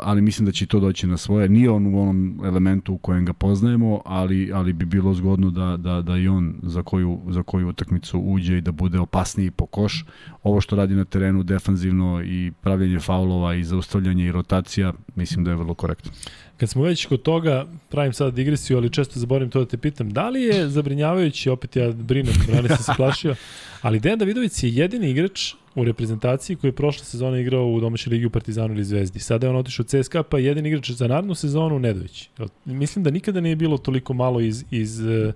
[0.00, 1.48] ali mislim da će to doći na svoje.
[1.48, 5.76] Nije on u onom elementu u kojem ga poznajemo, ali, ali bi bilo zgodno da,
[5.76, 9.66] da, da i on za koju, za koju utakmicu uđe i da bude opasniji po
[9.66, 10.04] koš.
[10.42, 15.50] Ovo što radi na terenu defanzivno i pravljanje faulova i zaustavljanje i rotacija, mislim da
[15.50, 16.12] je vrlo korektno.
[16.58, 20.10] Kad smo već kod toga, pravim sad digresiju, ali često zaboravim to da te pitam,
[20.10, 23.34] da li je zabrinjavajući, opet ja brinem, brane sam se plašio,
[23.82, 28.10] ali Dejan Davidović je jedini igrač u reprezentaciji koji je prošle sezone igrao u domaćoj
[28.10, 29.18] ligi u Partizanu ili Zvezdi.
[29.18, 32.30] Sada je on otišao u CSKA, pa je jedini igrač za narednu sezonu Nedović.
[32.64, 35.34] Mislim da nikada nije bilo toliko malo iz, iz uh,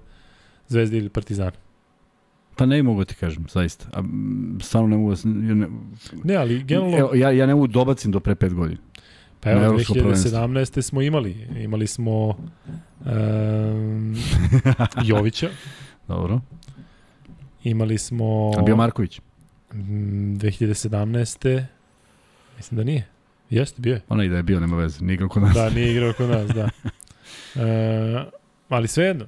[0.69, 1.53] Zvezde ili Partizana.
[2.57, 3.87] Pa ne mogu ti kažem, zaista.
[3.93, 4.03] A,
[4.61, 5.15] stvarno ne mogu...
[5.15, 5.69] da ja Ne,
[6.25, 6.99] Ne, ali generalno...
[6.99, 8.81] Evo, ja, ja ne mogu dobacim do pre pet godina.
[9.43, 10.83] Pa evo, na evropsko 2017.
[10.83, 11.47] smo imali.
[11.57, 14.17] Imali smo um,
[15.09, 15.51] Jovića,
[16.09, 16.41] Dobro.
[17.65, 18.53] imali smo...
[18.59, 19.21] A bio Marković?
[19.73, 21.65] mm, 2017.
[22.57, 23.07] Mislim da nije.
[23.51, 24.01] Jeste, bio je.
[24.09, 25.05] Ona i da je bio, nema veze.
[25.05, 25.55] Nije igrao kod nas.
[25.55, 26.69] Da, nije igrao kod nas, da.
[27.57, 28.25] E,
[28.69, 29.27] ali svejedno,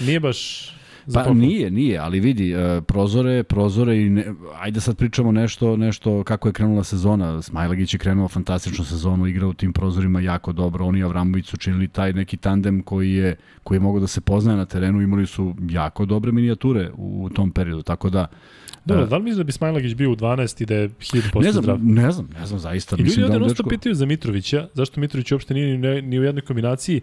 [0.00, 0.70] nije baš
[1.06, 1.40] za Pa pohvalu.
[1.40, 4.24] nije, nije, ali vidi, e, prozore, prozore i ne,
[4.56, 7.42] ajde sad pričamo nešto, nešto kako je krenula sezona.
[7.42, 10.86] Smajlagić je krenuo fantastičnu sezonu, igrao u tim prozorima jako dobro.
[10.86, 14.20] Oni i Avramović su činili taj neki tandem koji je, koji je mogao da se
[14.20, 18.26] poznaje na terenu, imali su jako dobre minijature u, tom periodu, tako da
[18.84, 19.06] Dobro, E.
[19.06, 21.62] da li misliš da bi Smajlagić bio u 12 i da je 1000% ne znam,
[21.62, 21.78] zdrav?
[21.80, 22.96] ne znam, ne znam zaista.
[22.96, 26.18] I ljudi mislim ovde da dečko- pitaju za Mitrovića, zašto Mitrović uopšte nije ni, ni
[26.20, 27.00] u jednoj kombinaciji.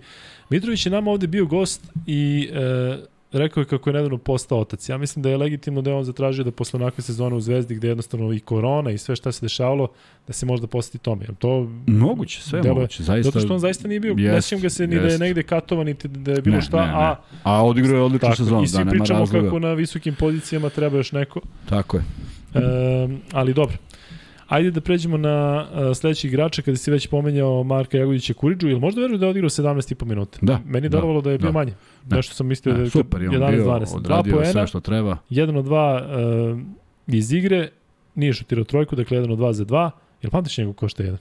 [0.50, 2.98] Mitrović je nama ovde bio gost i e,
[3.34, 4.90] rekao je kako je nedavno postao otac.
[4.90, 7.76] Ja mislim da je legitimno da je on zatražio da posle onakve sezone u Zvezdi
[7.76, 9.88] gde je jednostavno i korona i sve šta se dešavalo,
[10.28, 11.26] da se možda poseti tome.
[11.26, 13.24] Jel To Moguće, sve deluje- moguće, zaista.
[13.24, 15.20] Zato što on zaista nije bio, Jest, ne sjećam ga se ni da je jest.
[15.20, 16.94] negde katovan, niti da je bilo Ne, šta, ne, ne.
[16.96, 19.46] a A odigrao je odličnu sezonu, i svi da, nema pričamo razloga.
[19.46, 21.42] kako na visokim pozicijama treba još neko.
[21.66, 22.04] Tako je.
[22.56, 22.60] E,
[23.32, 23.78] ali dobro.
[24.50, 28.80] Ajde da pređemo na uh, sledeći igrača kada si već pomenjao Marka Jagovića Kuriđu, ili
[28.80, 30.40] možda veruješ da je odigrao 17,5 minuta?
[30.42, 31.52] Da, Meni je da, da je bio da.
[31.52, 31.74] manje.
[32.06, 32.16] Da.
[32.16, 33.64] Nešto sam mislio da E, je super, je on bio, 11-12.
[33.64, 35.18] Dva odradio poena, sve što treba.
[35.30, 36.02] jedan od dva
[36.54, 36.60] uh,
[37.08, 37.70] iz igre,
[38.16, 39.92] nije šutirao trojku, dakle jedan od dva za dva.
[40.22, 41.20] Jel pamtiš njegov ko šta je jedan?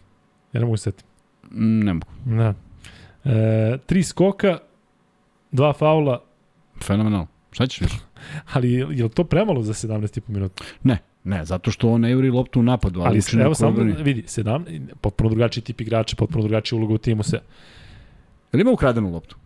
[0.53, 1.05] Ja ne mogu se setiti.
[1.51, 2.07] Mm, Ne mogu.
[2.25, 2.55] Da.
[3.25, 4.59] E, tri skoka,
[5.53, 6.23] dva faula,
[6.85, 7.27] Fenomenalno.
[7.51, 7.97] Šta ćeš više?
[8.53, 10.65] ali je je li to premalo za 17,5 minuta?
[10.83, 10.99] Ne,
[11.29, 14.23] ne, zato što on ne juri loptu u napadu, ali, Ali evo samo da vidi,
[14.23, 17.41] 17, potpuno drugačiji tip igrača, potpuno drugačija uloga u timu se.
[18.53, 19.37] Jel ima ukradenu loptu?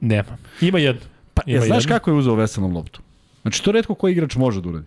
[0.00, 0.36] Nema.
[0.60, 1.02] Ima jedno.
[1.34, 1.94] Pa, Ima ja, znaš jednu.
[1.94, 3.00] kako je uzeo Veselom loptu?
[3.42, 4.86] Znači, to redko koji igrač može da uradi.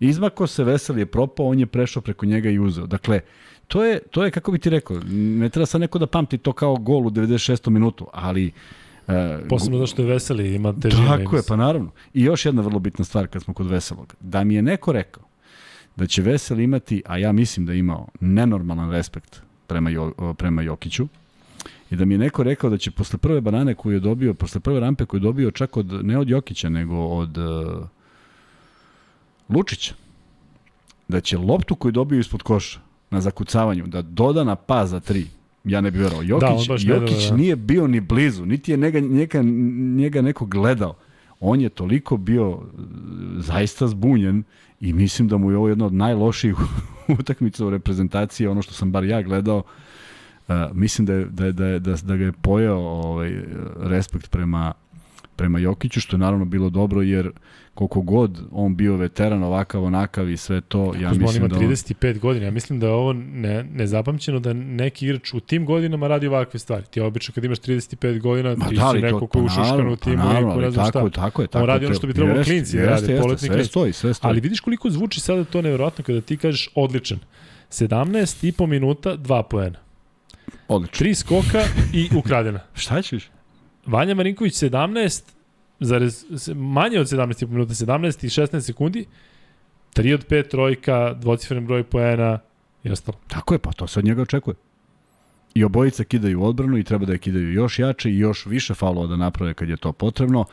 [0.00, 2.86] Izmako se Vesel je propao, on je prešao preko njega i uzeo.
[2.86, 3.20] Dakle,
[3.68, 6.52] to je, to je kako bi ti rekao, ne treba sad neko da pamti to
[6.52, 7.70] kao gol u 96.
[7.70, 8.46] minutu, ali...
[8.46, 8.81] Uh,
[9.48, 11.06] Posebno zašto je veseli, ima težinu.
[11.06, 11.90] Tako je, pa naravno.
[12.14, 14.14] I još jedna vrlo bitna stvar kad smo kod Veselog.
[14.20, 15.22] Da mi je neko rekao
[15.96, 20.62] da će Vesel imati, a ja mislim da je imao nenormalan respekt prema, jo, prema
[20.62, 21.08] Jokiću,
[21.90, 24.60] i da mi je neko rekao da će posle prve banane koju je dobio, posle
[24.60, 27.86] prve rampe koju je dobio čak od, ne od Jokića, nego od uh,
[29.48, 29.94] Lučića,
[31.08, 32.80] da će loptu koju je dobio ispod koša
[33.10, 35.26] na zakucavanju, da doda na pas za tri,
[35.64, 36.22] ja ne bih verovao.
[36.22, 37.36] Jokić, Da, Jokić da, da.
[37.36, 39.42] nije bio ni blizu, niti je njega, njega,
[39.96, 40.94] njega neko gledao.
[41.40, 42.60] On je toliko bio uh,
[43.36, 44.42] zaista zbunjen
[44.80, 46.56] i mislim da mu je ovo jedna od najlošijih
[47.20, 49.62] utakmica u reprezentaciji, ono što sam bar ja gledao,
[50.48, 53.42] Uh, mislim da, je, da, je, da, je, da, da ga je pojao ovaj,
[53.76, 54.72] respekt prema,
[55.36, 57.30] prema Jokiću, što je naravno bilo dobro, jer
[57.74, 61.48] koliko god on bio veteran, ovakav, onakav i sve to, ja Kuzma, on mislim ima
[61.48, 61.56] da...
[61.56, 61.62] On...
[61.62, 62.44] 35 godina.
[62.46, 66.60] Ja mislim da je ovo ne, nezapamćeno da neki igrač u tim godinama radi ovakve
[66.60, 66.84] stvari.
[66.90, 69.62] Ti obično kad imaš 35 godina, Ma ti da, si neko to- ko je pa
[69.62, 71.20] naravno, u pa timu naravno, i ko ne znam tako šta.
[71.20, 73.46] tako je, tako on radi ono to- što bi trebalo klinci, jeste, radi jeste, poletni
[73.46, 73.70] sve klinci.
[73.70, 74.30] stoji, sve stoji.
[74.30, 77.18] Ali vidiš koliko zvuči sada to nevjerojatno kada ti kažeš odličan.
[77.70, 79.78] 17 i po minuta, 2 poena.
[80.68, 80.98] Odlično.
[80.98, 81.62] Tri skoka
[81.94, 82.60] i ukradena.
[82.74, 83.30] Šta ćeš?
[83.86, 85.22] Vanja Marinković 17,
[85.80, 86.24] zarez,
[86.54, 89.06] manje od 17 i po minuta, 17 i 16 sekundi,
[89.94, 92.38] 3 od 5 trojka, dvocifren broj poena
[92.84, 93.18] i ostalo.
[93.28, 94.54] Tako je, pa to se od njega očekuje.
[95.54, 99.06] I obojica kidaju odbranu i treba da je kidaju još jače i još više faulova
[99.06, 100.44] da naprave kad je to potrebno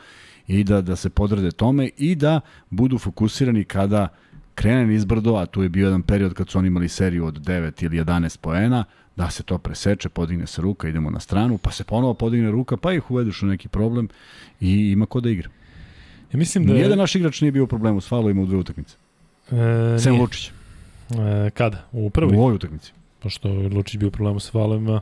[0.46, 4.08] i da, da se podrede tome i da budu fokusirani kada
[4.54, 7.84] krene nizbrdo, a tu je bio jedan period kad su oni imali seriju od 9
[7.84, 8.84] ili 11 poena,
[9.20, 12.76] da se to preseče, podigne se ruka, idemo na stranu, pa se ponovo podigne ruka,
[12.76, 14.08] pa ih uvedeš u neki problem
[14.60, 15.48] i ima ko da igra.
[16.32, 16.68] Ja mislim da...
[16.68, 18.96] Da je- Nijedan naš igrač nije bio u problemu s faulovima u dve utakmice.
[19.46, 20.22] E, Sem nije.
[20.22, 20.50] Lučić.
[21.46, 21.84] E, kada?
[21.92, 22.36] U U prvoj?
[22.36, 22.92] ovoj utakmici.
[23.18, 25.00] Pošto je Lučić bio u problemu sa falovima,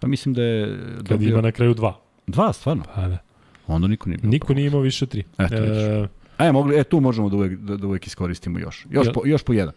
[0.00, 1.28] Pa mislim da je kad dobio...
[1.28, 1.98] ima na kraju dva.
[2.26, 2.84] Dva, stvarno.
[2.94, 3.18] Pa da.
[3.66, 4.30] Onda niko nije bio.
[4.30, 5.24] Niko nije imao više tri.
[5.38, 6.08] Eto, vidiš.
[6.38, 8.86] E, mogli, e, tu možemo da uvek, da, da uvek iskoristimo još.
[8.90, 9.74] Još, Jel- po, još po jedan.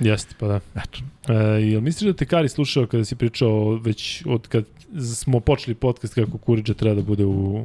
[0.00, 0.60] Jeste, pa da.
[0.74, 0.98] Eto.
[1.28, 4.64] E, jel misliš da te Kari slušao kada si pričao već od kad
[5.16, 7.64] smo počeli podcast kako Kuriđa treba da bude u, u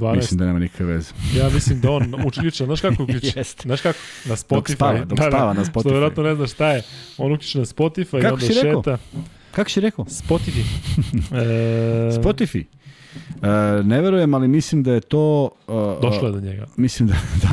[0.00, 0.16] 12?
[0.16, 1.12] Mislim da nema nikakve veze.
[1.38, 3.32] Ja mislim da on uključa, znaš kako uključa?
[3.36, 3.62] Jeste.
[3.62, 3.98] Znaš kako?
[4.24, 4.54] Na Spotify.
[4.56, 5.92] Dok spava, dok spava na Što Spotify.
[5.92, 6.82] verovatno ne znaš šta je.
[7.18, 8.82] On uključa na Spotify i Kako onda si rekao?
[8.82, 8.98] šeta.
[9.52, 10.04] Kako si rekao?
[10.04, 10.62] Spotify.
[11.32, 12.64] E, Spotify.
[13.42, 15.50] E, ne verujem, ali mislim da je to...
[15.66, 16.66] Uh, Došlo je do njega.
[16.76, 17.48] Mislim da, da,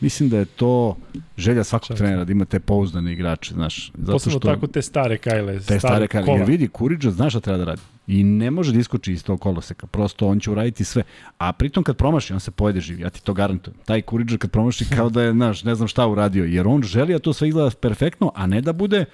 [0.00, 0.96] mislim da je to
[1.36, 1.98] želja svakog Čast.
[1.98, 3.92] trenera, da ima te pouzdane igrače, znaš.
[3.98, 6.24] Zato Posebno što tako te stare kajle, te stare kare.
[6.24, 6.38] kola.
[6.38, 7.82] Jer vidi, Kuriđa zna šta treba da radi.
[8.06, 9.86] I ne može da iskoči iz tog koloseka.
[9.86, 11.02] Prosto on će uraditi sve.
[11.38, 13.00] A pritom kad promaši, on se pojede živ.
[13.00, 13.76] Ja ti to garantujem.
[13.84, 16.44] Taj Kuriđa kad promaši kao da je, znaš, ne znam šta uradio.
[16.44, 19.04] Jer on želi da to sve izgleda perfektno, a ne da bude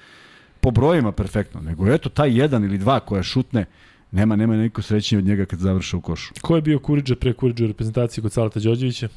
[0.61, 1.61] po brojima perfektno.
[1.61, 3.65] Nego eto, taj jedan ili dva koja šutne,
[4.11, 6.35] nema, nema neko srećenje od njega kad završe u košu.
[6.41, 9.09] Ko je bio Kuriđa pre Kuriđa u reprezentaciji kod Salata Đorđevića?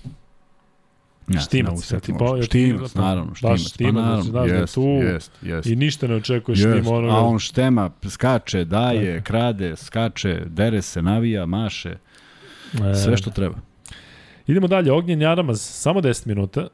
[1.28, 3.32] Ja, Štimac, ne mogu se ja ti setiti pa- ja ti- Štimac, naravno.
[3.41, 4.32] baš Štimac, pa znači, naravno.
[4.32, 5.67] da je Jest, tu jest, jest.
[5.67, 7.13] I ništa ne očekuješ Jest, njima onoga.
[7.13, 11.95] A on štema, skače, daje, krade, skače, dere se, navija, maše,
[12.91, 13.55] E, sve što treba.
[14.47, 16.67] Idemo dalje, Ognjen Jaramaz, samo 10 minuta.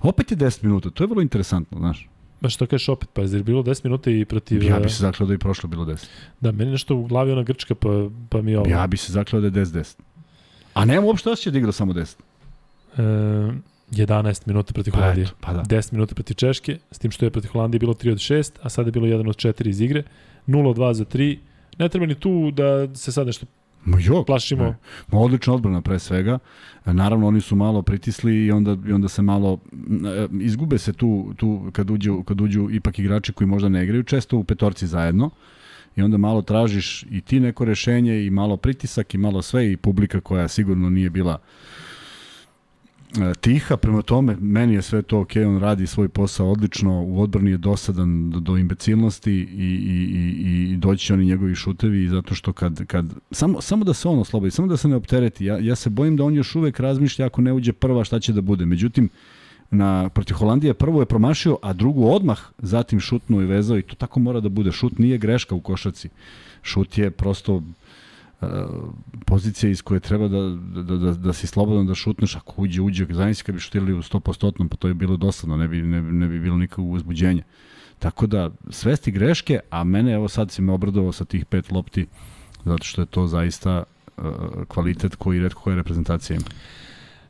[0.00, 2.08] Opet je 10 minuta, to je vrlo interesantno, znaš.
[2.40, 4.62] Ba što kažeš opet, pa je bilo 10 minuta i protiv...
[4.62, 6.06] Ja e, bi se zaklao da je prošlo bilo 10.
[6.40, 7.88] Da, meni nešto u glavi ona Grčka, pa,
[8.28, 8.70] pa mi je ovo...
[8.70, 10.00] Ja bi se zaklao da je 10-10.
[10.74, 12.16] A nemam uopšte osjećaj da igra samo 10.
[12.96, 13.52] E,
[13.92, 15.24] 11 minuta protiv Pa Holandije.
[15.24, 15.62] eto, pa da.
[15.62, 18.68] 10 minuta protiv Češke, s tim što je protiv Holandije bilo 3 od 6, a
[18.68, 20.02] sada je bilo 1 od 4 iz igre.
[20.46, 21.38] 0 od 2 za 3.
[21.78, 23.46] Ne treba ni tu da se sad nešto
[23.84, 24.64] Ma jok, plašimo.
[24.64, 24.76] ne.
[25.08, 26.38] Ma odlična odbrana pre svega.
[26.84, 29.58] Naravno oni su malo pritisli i onda i onda se malo
[30.06, 34.02] e, izgube se tu tu kad uđu kad uđu ipak igrači koji možda ne igraju
[34.02, 35.30] često u petorci zajedno.
[35.96, 39.76] I onda malo tražiš i ti neko rešenje i malo pritisak i malo sve i
[39.76, 41.38] publika koja sigurno nije bila
[43.40, 47.50] tiha, prema tome meni je sve to ok, on radi svoj posao odlično, u odbrani
[47.50, 52.34] je dosadan do, do imbecilnosti i, i, i, i doći će oni njegovi šutevi zato
[52.34, 55.58] što kad, kad samo, samo da se on oslobodi, samo da se ne optereti, ja,
[55.58, 58.40] ja se bojim da on još uvek razmišlja ako ne uđe prva šta će da
[58.40, 59.08] bude, međutim
[59.72, 63.94] na protiv Holandije prvo je promašio, a drugu odmah zatim šutnuo i vezao i to
[63.94, 64.72] tako mora da bude.
[64.72, 66.08] Šut nije greška u košarci.
[66.62, 67.62] Šut je prosto
[69.26, 70.40] pozicija iz koje treba da,
[70.82, 74.02] da, da, da si slobodan da šutneš, ako uđe, uđe, zamisli kad bi šutirali u
[74.02, 77.42] 100%, pa to je bilo dosadno, ne bi, ne, ne bi bilo nikakvog uzbuđenja.
[77.98, 82.06] Tako da, svesti greške, a mene, evo sad si me obradovao sa tih pet lopti,
[82.64, 83.82] zato što je to zaista
[84.16, 84.24] uh,
[84.68, 86.46] kvalitet koji redko koja reprezentacija ima.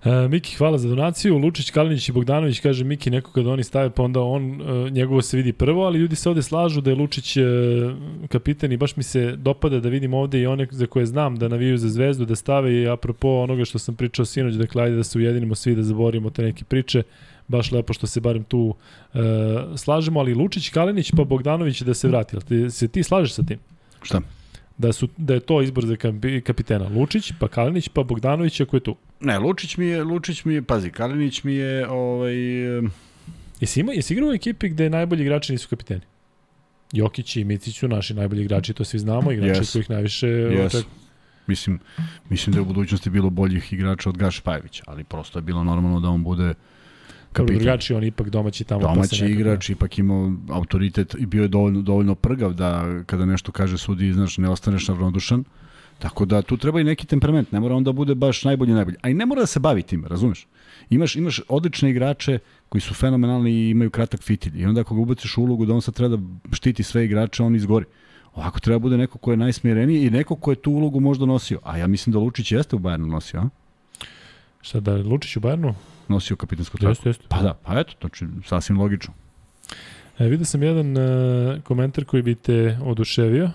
[0.05, 1.38] E, Miki, hvala za donaciju.
[1.38, 5.22] Lučić, Kalinić i Bogdanović, kaže Miki, neko kada oni stave, pa onda on, e, njegovo
[5.22, 7.42] se vidi prvo, ali ljudi se ovde slažu da je Lučić e,
[8.28, 11.48] kapiten i baš mi se dopada da vidim ovde i one za koje znam da
[11.48, 15.05] naviju za zvezdu, da stave i apropo onoga što sam pričao sinoć, dakle, ajde da
[15.05, 17.03] se ujedinimo svi, da zaborimo te neke priče,
[17.48, 18.74] baš lepo što se barem tu
[19.14, 19.18] e,
[19.76, 22.36] slažemo, ali Lučić, Kalinić pa Bogdanović da se vrati.
[22.48, 23.59] Ti, se ti slažeš sa tim?
[24.03, 24.20] Šta?
[24.78, 26.88] Da, su, da je to izbor za kapi- kapitena.
[26.88, 28.96] Lučić, pa Kalinić, pa Bogdanović ako je tu.
[29.20, 32.34] Ne, Lučić mi je, Lučić mi je, pazi, Kalinić mi je, ovaj,
[33.60, 36.00] Jesi, ima, jesi igrao u ekipi gde najbolji igrači nisu kapiteni?
[36.92, 39.72] Jokić i Micić su naši najbolji igrači, to svi znamo, igrači Yes.
[39.72, 40.66] kojih najviše Yes.
[40.66, 40.84] oček...
[41.46, 41.78] mislim,
[42.28, 45.64] mislim da je u budućnosti bilo boljih igrača od Gaš Pajevića, ali prosto je bilo
[45.64, 46.54] normalno da on bude
[47.32, 47.58] kapitan.
[47.58, 48.80] drugačiji, on ipak domaći tamo.
[48.80, 53.26] pa Domaći nekako- igrač, ipak imao autoritet i bio je dovoljno, dovoljno prgav da kada
[53.26, 55.44] nešto kaže sudi, znaš, ne ostaneš ravnodušan.
[55.98, 58.96] Tako da tu treba i neki temperament, ne mora onda bude baš najbolji najbolji.
[59.02, 60.46] A i ne mora da se bavi tim, razumeš?
[60.90, 64.60] Imaš, imaš odlične igrače koji su fenomenalni i imaju kratak fitilj.
[64.60, 66.22] I onda ako ga ubaciš u ulogu da on sad treba da
[66.52, 67.84] štiti sve igrače, on izgori.
[68.34, 71.58] Ovako treba bude neko ko je najsmjereniji i neko ko je tu ulogu možda nosio.
[71.62, 73.48] A ja mislim da Lučić jeste u Bayernu nosio, a?
[74.62, 75.74] Šta da, Lučić u Bayernu?
[76.08, 76.90] Nosio kapitansku traku.
[76.90, 77.24] Jeste, jeste.
[77.28, 79.14] Pa da, pa eto, znači sasvim logično.
[80.18, 83.50] E, vidio sam jedan uh, komentar koji bi te oduševio.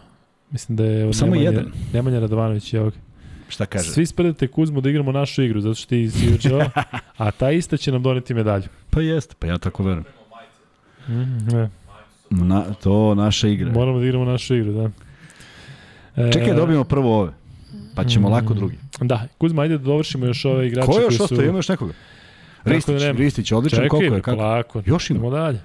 [0.52, 1.72] Mislim da je od Samo Nemanja, jedan.
[1.94, 2.94] Nemanja Radovanović je ovog.
[3.50, 3.90] Šta kaže?
[3.92, 6.70] Svi spredate Kuzmu da igramo našu igru, zato što ti si juče ovo,
[7.18, 8.64] a ta ista će nam doneti medalju.
[8.90, 10.06] Pa jeste, pa ja tako verujem.
[11.08, 11.14] Mm,
[11.52, 11.70] ne.
[12.30, 13.72] Na, to naša igra.
[13.72, 14.90] Moramo da igramo našu igru, da.
[16.24, 17.32] E, Čekaj, dobijemo prvo ove.
[17.96, 18.32] Pa ćemo Mm.
[18.32, 18.78] lako drugi.
[19.02, 21.38] Da, Kuzma, ajde da dovršimo još ove igrače Ko je još koji ostao?
[21.38, 21.44] su...
[21.44, 21.94] Ima još nekoga?
[22.64, 23.12] Ristić, da.
[23.12, 24.22] Ristić, odličan, Čekaj, koliko je?
[24.22, 24.38] Kako?
[24.38, 24.82] polako.
[24.86, 25.30] Još ima?
[25.30, 25.60] Dalje.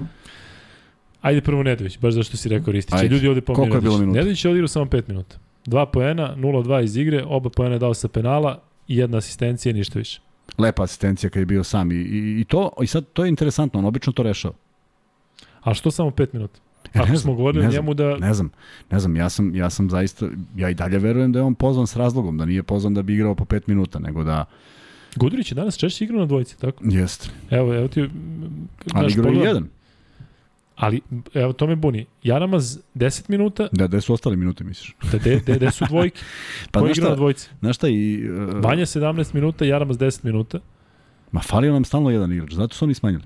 [1.21, 2.95] Ajde prvo Nedović, baš zašto si rekao Ristić.
[2.95, 3.15] Ajde.
[3.15, 4.07] Ljudi ovde pominju Koliko je bilo Nedović.
[4.07, 4.19] minuta?
[4.19, 5.37] Nedović je odigrao samo 5 minuta.
[5.67, 9.75] 2 poena, 0-2 iz igre, oba poena je dao sa penala i jedna asistencija i
[9.75, 10.21] ništa više.
[10.59, 13.79] Lepa asistencija kad je bio sam i, i, i to i sad to je interesantno,
[13.79, 14.55] on obično to rešava.
[15.61, 16.61] A što samo 5 minuta?
[16.95, 18.17] E, Ako ne smo znam, govorili ne o znam, njemu da...
[18.17, 18.51] Ne znam,
[18.91, 20.27] ne znam, ja sam, ja sam zaista,
[20.57, 23.15] ja i dalje verujem da je on pozvan s razlogom, da nije pozvan da bi
[23.15, 24.45] igrao po 5 minuta, nego da
[25.17, 26.85] Gudurić je danas češće igrao na dvojici, tako?
[26.87, 27.29] jeste.
[27.51, 28.09] Evo, evo ti...
[28.93, 29.69] Ali igrao je jedan.
[30.77, 31.01] Ali,
[31.35, 32.07] evo, to me buni.
[32.23, 34.97] Jaramaz 10 minuta, Da, gde su ostali minute, misliš?
[35.13, 36.21] da de, de, de su dvojke.
[36.73, 37.51] Pa Ko igra na dvojici?
[37.61, 38.31] znaš šta i...
[38.31, 40.59] Uh, Vanja 17 minuta, Jaramaz 10 minuta.
[41.33, 43.25] Ma falio nam stalno jedan igrač, zato su oni smanjili.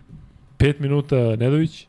[0.58, 1.86] 5 minuta Nedović.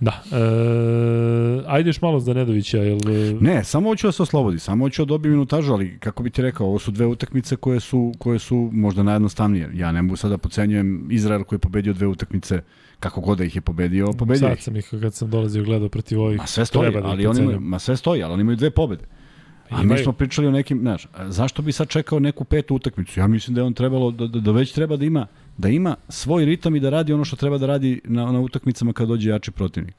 [0.00, 0.22] Da.
[0.32, 2.78] E, ajde još malo za Nedovića.
[2.78, 6.22] Jel, e, Ne, samo hoću da se oslobodi, samo hoću da dobije minutažu, ali kako
[6.22, 9.70] bi ti rekao, ovo su dve utakmice koje su, koje su možda najjednostavnije.
[9.74, 12.62] Ja ne mogu sada da pocenjujem Izrael koji je pobedio dve utakmice,
[13.00, 14.64] kako god da ih je pobedio, pobedio Sad ih.
[14.64, 16.38] sam ih kad sam dolazio gledao protiv ovih.
[16.38, 19.04] Ma sve stoji, da ali oni imaju, ma sve stoji, ali oni imaju dve pobede.
[19.70, 23.20] A mi smo pričali o nekim, znaš, zašto bi sad čekao neku petu utakmicu?
[23.20, 25.26] Ja mislim da je on trebalo, da, da, da već treba da ima,
[25.58, 28.92] da ima svoj ritam i da radi ono što treba da radi na, na utakmicama
[28.92, 29.94] kad dođe jači protivnik.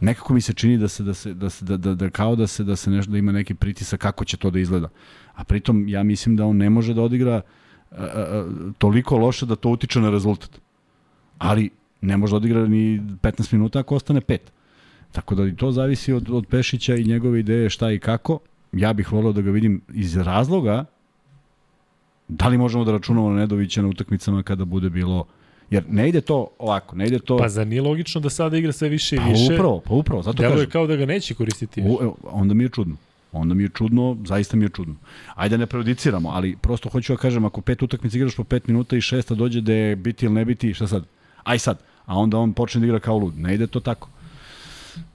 [0.00, 2.46] Nekako mi se čini da se da se da se da, da, da kao da
[2.46, 4.88] se da se nešto da ima neki pritisak kako će to da izgleda.
[5.34, 7.40] A pritom ja mislim da on ne može da odigra
[7.90, 8.46] a, a,
[8.78, 10.60] toliko loše da to utiče na rezultat.
[11.38, 14.52] Ali ne može da odigra ni 15 minuta ako ostane pet.
[15.12, 18.38] Tako da i to zavisi od, od Pešića i njegove ideje šta i kako.
[18.72, 20.84] Ja bih volio da ga vidim iz razloga
[22.32, 25.26] da li možemo da računamo na Nedovića na utakmicama kada bude bilo
[25.70, 27.36] Jer ne ide to ovako, ne ide to...
[27.38, 29.54] Pa zar nije logično da sada igra sve više i pa više?
[29.54, 30.70] upravo, pa upravo, zato Deluje kažem.
[30.70, 31.82] kao da ga neće koristiti.
[31.86, 32.96] U, onda mi je čudno.
[33.32, 34.94] Onda mi je čudno, zaista mi je čudno.
[35.34, 38.66] Ajde da ne prejudiciramo, ali prosto hoću da kažem, ako pet utakmica igraš po pet
[38.66, 41.04] minuta i šesta dođe da je biti ili ne biti, šta sad?
[41.44, 41.78] Aj sad.
[42.06, 43.38] A onda on počne da igra kao lud.
[43.38, 44.08] Ne ide to tako.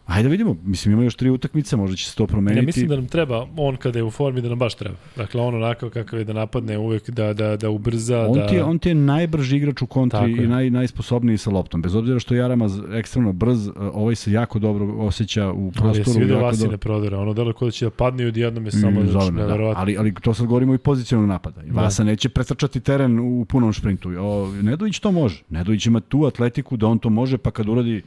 [0.07, 0.55] Ajde da vidimo.
[0.63, 2.59] Mislim, ima još tri utakmice, možda će se to promeniti.
[2.59, 4.95] Ja mislim da nam treba, on kada je u formi, da nam baš treba.
[5.15, 8.47] Dakle, on onakav kakav je da napadne uvek, da, da, da ubrza, On da...
[8.47, 11.81] ti, je, on ti je najbrži igrač u kontri i naj, najsposobniji sa loptom.
[11.81, 16.01] Bez obzira što je Jaramaz ekstremno brz, ovaj se jako dobro osjeća u Ali jesi
[16.03, 16.19] prostoru.
[16.19, 18.91] vidio Vasine dobro- prodore, ono delo kod da će da padne i odjednom je samo
[18.91, 19.73] Mm, znači, zove me, da.
[19.75, 21.63] Ali, ali to sad govorimo i pozicionog napada.
[21.63, 21.81] I Da.
[21.81, 24.09] Vasa neće pretrčati teren u punom šprintu.
[24.19, 25.43] O, Nedović to može.
[25.49, 28.01] Nedović ima tu atletiku da on to može, pa kad uradi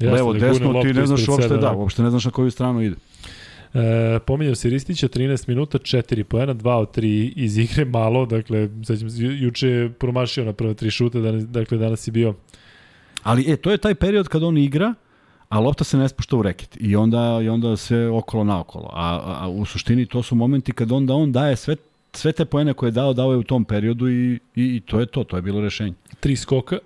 [0.00, 1.80] Jeste, levo, da desno, ti ne znaš uopšte, sebe, da, onako.
[1.80, 2.96] uopšte ne znaš na koju stranu ide.
[3.74, 8.68] E, pominjao se Ristića, 13 minuta, 4 poena, 2 od 3 iz igre, malo, dakle,
[8.84, 12.34] sećam se, ju- juče je promašio na prva tri šuta, danas, dakle, danas je bio
[13.22, 14.94] Ali e, to je taj period kad on igra,
[15.48, 18.90] a lopta se ne spušta u reket i onda i onda sve okolo naokolo.
[18.92, 21.76] A, a, a u suštini to su momenti kad onda on daje sve
[22.12, 24.38] sve te poene koje je dao, dao je u tom periodu i, i,
[24.76, 25.94] i to je to, to je bilo rešenje.
[26.20, 26.78] tri skoka,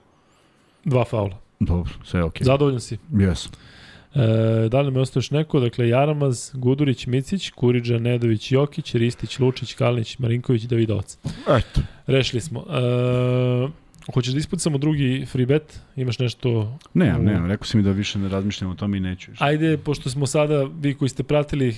[0.85, 1.42] dva faula.
[1.63, 2.45] Dobro, sve je okej.
[2.45, 2.99] Zadovoljan si.
[3.13, 3.49] Yes.
[4.15, 5.61] E, da li mi ostaje još neko?
[5.61, 11.19] Dakle, Jaramaz, Gudurić, Micić, Kuriđa, Nedović, Jokić, Ristić, Lučić, Kalinić, Marinković, Davidovac.
[11.49, 11.81] Eto.
[12.07, 12.61] Rešili smo.
[12.61, 13.69] E,
[14.15, 15.81] hoćeš da ispucamo drugi free bet?
[15.97, 16.79] Imaš nešto?
[16.95, 19.31] Ne, u- ne, rekao si mi da više ne razmišljam o tome i neću.
[19.31, 19.45] više.
[19.45, 21.75] Ajde, pošto smo sada, vi koji ste pratili, e,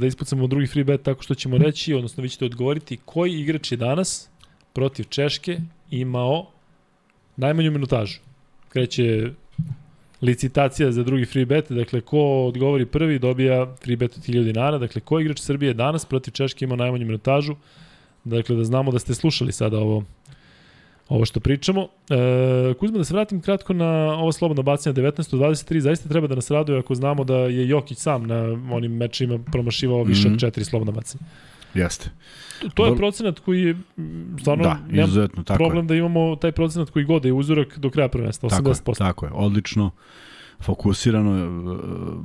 [0.00, 3.72] da ispucamo drugi free bet tako što ćemo reći, odnosno vi ćete odgovoriti koji igrač
[3.72, 4.28] je danas
[4.72, 5.60] protiv Češke
[5.90, 6.50] imao
[7.36, 8.18] najmanju minutažu.
[8.68, 9.30] Kreće
[10.22, 14.78] licitacija za drugi free bet, dakle ko odgovori prvi dobija free bet od 1000 dinara,
[14.78, 17.54] dakle ko igrač Srbije danas protiv Češke ima najmanju minutažu,
[18.24, 20.04] dakle da znamo da ste slušali sada ovo
[21.08, 21.88] ovo što pričamo.
[22.10, 23.86] E, Kuzma, da se vratim kratko na
[24.18, 28.26] ovo slobodno bacanje 19-23, zaista treba da nas raduje ako znamo da je Jokić sam
[28.26, 30.32] na onim mečima promašivao više Mhm.
[30.34, 31.24] od četiri slobodna bacanja.
[31.74, 32.10] Jeste.
[32.60, 33.76] To, to je procenat koji je
[34.40, 35.88] stvarno Da, izuzetno, tako problem je.
[35.88, 38.98] da imamo taj procenat koji god je uzorak do kraja prvenstva, Tako je, 80%.
[38.98, 39.90] tako je, odlično.
[40.60, 41.48] fokusirano, e,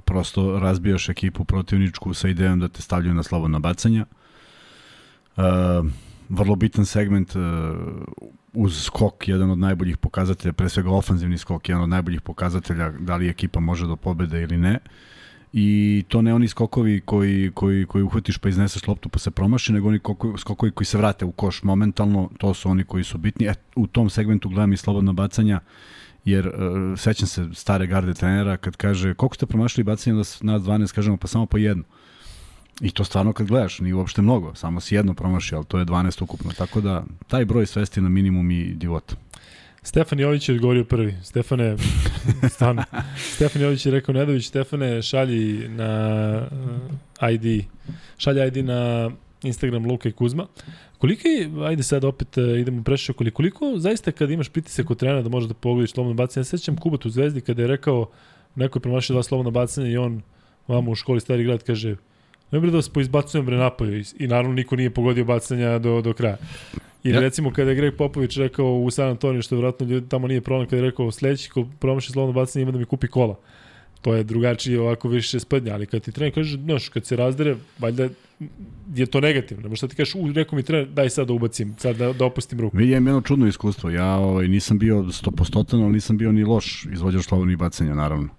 [0.05, 4.05] prosto razbijaš ekipu protivničku sa idejom da te stavljaju na slobodna bacanja.
[5.37, 5.41] E,
[6.29, 7.39] vrlo bitan segment e,
[8.53, 13.15] uz skok, jedan od najboljih pokazatelja, pre svega ofanzivni skok, jedan od najboljih pokazatelja da
[13.15, 14.79] li ekipa može do pobede ili ne.
[15.53, 19.73] I to ne oni skokovi koji, koji, koji uhvatiš pa izneseš loptu pa se promaši,
[19.73, 19.99] nego oni
[20.37, 23.45] skokovi koji se vrate u koš momentalno, to su oni koji su bitni.
[23.45, 25.59] E, u tom segmentu gledam i slobodna bacanja,
[26.25, 26.53] jer uh,
[26.99, 31.17] sećam se stare garde trenera kad kaže koliko ste promašili bacanje da na 12 kažemo
[31.17, 31.83] pa samo po jedno.
[32.81, 35.85] I to stvarno kad gledaš, nije uopšte mnogo, samo si jedno promašio, ali to je
[35.85, 36.51] 12 ukupno.
[36.57, 39.15] Tako da taj broj svesti na minimum i divota.
[39.83, 41.15] Stefan Jović je odgovorio prvi.
[41.23, 41.75] Stefane,
[42.55, 42.83] stvarno.
[43.17, 46.41] Stefan Jović je rekao, Nedović, Stefane, šalji na
[47.21, 47.65] uh, ID,
[48.17, 49.11] šalji ID na
[49.43, 50.47] Instagram Luka i Kuzma.
[50.97, 54.99] Koliko je, ajde sad opet uh, idemo prešao, koliko, koliko zaista kad imaš pritisak od
[54.99, 58.09] trena da možeš da pogodiš slobodno bacanje, ja sećam Kubat u Zvezdi kada je rekao,
[58.55, 60.21] neko je promašio dva slobodna bacanja i on
[60.67, 61.95] vamo u školi stari grad kaže,
[62.53, 66.01] ne bre da vas poizbacujem bre napolju i, i naravno niko nije pogodio bacanja do,
[66.01, 66.37] do kraja.
[67.03, 67.19] Ili ja.
[67.19, 70.69] recimo kada je Greg Popović rekao u San Antonio, što vjerojatno ljudi tamo nije problem,
[70.69, 73.39] kada je rekao sledeći ko promaši slobodno bacanje ima da mi kupi kola.
[74.01, 77.55] To je drugačije, ovako više sprednje, ali kad ti trener kaže, znaš, kad se razdere,
[77.79, 78.09] valjda
[78.95, 79.75] je to negativno.
[79.75, 82.59] Šta ti kažeš, u, rekao mi trener, daj sad da ubacim, sad da, da opustim
[82.59, 82.77] ruku.
[82.77, 83.89] Vidim jedno čudno iskustvo.
[83.89, 88.29] Ja ovaj, nisam bio 100%, ali nisam bio ni loš izvođač slobodnih bacanja, naravno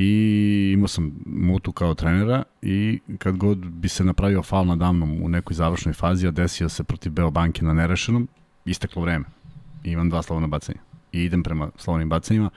[0.00, 5.28] i imao sam mutu kao trenera i kad god bi se napravio fal nadamnom u
[5.28, 8.28] nekoj završnoj fazi, a desio se protiv Beobanke na nerešenom,
[8.64, 9.24] isteklo vreme.
[9.84, 10.78] I imam dva slobodna bacanja.
[11.12, 12.50] I idem prema slobodnim bacanjima,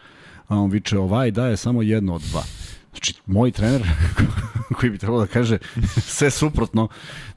[0.47, 2.43] a on viče ovaj daje samo jedno od dva.
[2.91, 3.81] Znači, moj trener,
[4.77, 5.57] koji bi trebalo da kaže
[5.97, 6.87] sve suprotno,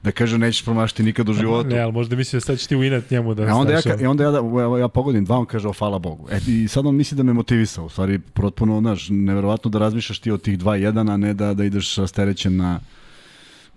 [0.03, 1.69] da kaže nećeš promašiti nikad u životu.
[1.69, 3.43] Ne, ali možda misli da sad ćeš ti uinat njemu da...
[3.43, 5.99] A onda ja, I onda ja, da, ja, ja pogodim dva, on kaže, o, hvala
[5.99, 6.27] Bogu.
[6.31, 7.85] E, I sad on misli da me motivisao.
[7.85, 11.53] U stvari, protpuno, znaš, neverovatno da razmišljaš ti od tih dva jedan, a ne da,
[11.53, 12.79] da ideš rasterećen na,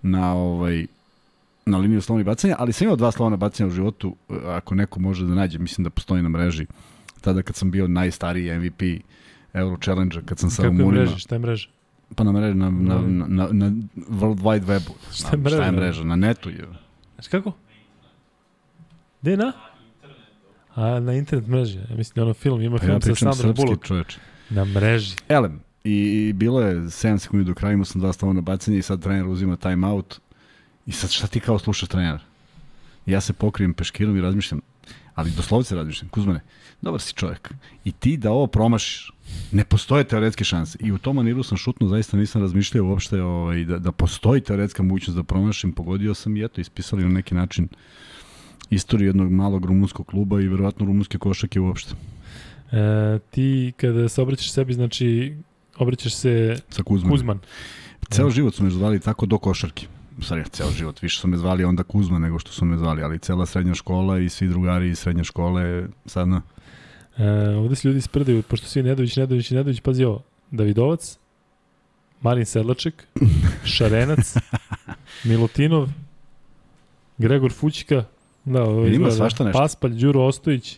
[0.01, 0.85] na ovaj,
[1.65, 4.15] na liniju slovnih bacanja, ali sam imao dva slovna bacanja u životu,
[4.45, 6.65] ako neko može da nađe, mislim da postoji na mreži,
[7.21, 8.81] tada kad sam bio najstariji MVP
[9.53, 10.93] Euro Challenge, kad sam sa Kako Rumunima.
[10.93, 11.17] je mreža?
[11.17, 11.69] Šta je mreža?
[12.15, 13.71] Pa na mreži, na, na, na, na, na
[14.09, 14.91] World Wide Webu.
[15.13, 15.55] Šta je mreža?
[15.55, 16.03] Šta je mreža?
[16.03, 16.65] Na netu je.
[17.15, 17.51] Znaš kako?
[19.21, 19.53] Gde na?
[20.75, 21.77] A, na internet mreži.
[21.89, 23.85] Ja mislim da ono film, ima Pa film ja sa Sandra Bullock.
[23.85, 24.17] čoveč.
[24.49, 25.15] Na mreži.
[25.27, 25.93] Elem, i,
[26.29, 29.27] i bilo je 7 sekundi do kraja, imao sam dva stavona bacanja i sad trener
[29.27, 30.19] uzima time out.
[30.85, 32.19] I sad šta ti kao slušaš trenera?
[33.05, 34.61] Ja se pokrijem peškirom i razmišljam,
[35.15, 36.39] ali doslovce razmišljam, Kuzmane,
[36.81, 37.53] dobar si čovjek.
[37.85, 39.11] I ti da ovo promašiš,
[39.51, 40.77] ne postoje teoretske šanse.
[40.81, 44.83] I u tom maniru sam šutno, zaista nisam razmišljao uopšte ovaj, da, da postoji teoretska
[44.83, 45.71] mogućnost da promašim.
[45.71, 47.67] Pogodio sam i eto, ispisali na neki način
[48.69, 51.93] istoriju jednog malog rumunskog kluba i verovatno rumunske košake uopšte.
[52.71, 55.35] E, ti kada se obraćaš sebi, znači
[55.77, 57.11] obraćaš se Sa Kuzmanom.
[57.11, 57.39] Kuzman.
[58.09, 59.87] Ceo život su me zvali tako do košarke.
[60.21, 61.01] Stvari, ceo život.
[61.01, 64.19] Više su me zvali onda Kuzma nego što su me zvali, ali cela srednja škola
[64.19, 66.41] i svi drugari iz srednje škole sad na...
[67.19, 71.17] E, ovde se ljudi sprdaju, pošto svi Nedović, Nedović Nedović, pazi ovo, Davidovac,
[72.21, 73.07] Marin Sedlaček,
[73.65, 74.35] Šarenac,
[75.23, 75.89] Milutinov,
[77.17, 78.03] Gregor Fućka,
[78.45, 79.59] da, ovo Ima izgleda, svašta nešto.
[79.59, 80.77] Paspalj, Đuro Ostojić,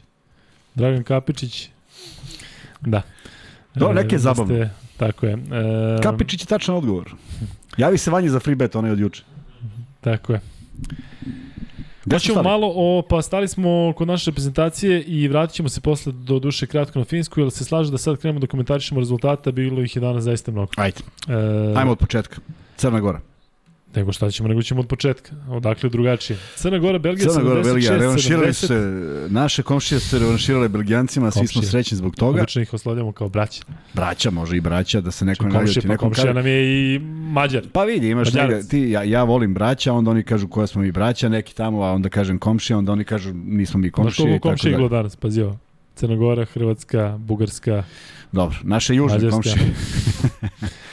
[0.76, 1.70] Dragan Kapičić,
[2.82, 3.02] da.
[3.76, 4.56] Do, neke vi zabavno.
[4.56, 5.34] ste- Tako je.
[5.34, 7.12] E, Kapičić je tačan odgovor.
[7.78, 9.24] Javi se Vanji za free bet, onaj od juče.
[10.02, 10.42] Tako je.
[12.04, 12.43] Hoćemo stali?
[12.43, 16.68] malo o, pa stali smo kod naše reprezentacije i vratit ćemo se posle do duše
[16.68, 19.99] kratko na Finsku, jer se slaže da sad krenemo da komentarišemo rezultata, bilo ih je
[19.99, 20.72] danas zaista mnogo.
[20.76, 20.97] Ajde,
[21.28, 21.34] E,
[21.76, 22.36] ajmo od početka.
[22.78, 23.22] Crna Gora.
[23.96, 25.32] Nego šta ćemo, nego ćemo od početka.
[25.50, 26.39] Odakle drugačije.
[26.56, 28.54] Crna Gora, Belgija, Crna Gora, 76, Belgija, revanširali 70.
[28.54, 28.76] su se,
[29.30, 31.72] naše komšije su se revanširale Belgijancima, svi smo Komšije.
[31.72, 32.42] srećni zbog toga.
[32.42, 33.64] Obično ih oslavljamo kao braća.
[33.94, 35.82] Braća, može i braća, da se neko ne Komšije, naljuti.
[35.82, 36.64] pa Nekom komšija kaže, nam je
[36.96, 37.00] i
[37.32, 37.64] Mađar.
[37.74, 40.92] Pa vidi, imaš negde, ti, ja, ja volim braća, onda oni kažu koja smo mi
[40.92, 44.38] braća, neki tamo, a onda kažem komšija, onda oni kažu nismo mi Znaš komšije koliko
[44.39, 44.76] tako komšija dalje.
[44.76, 45.58] iglo danas, pazi ovo.
[45.96, 47.84] Crna Gora, Hrvatska, Bugarska,
[48.32, 49.56] Dobro, naše južne komšije.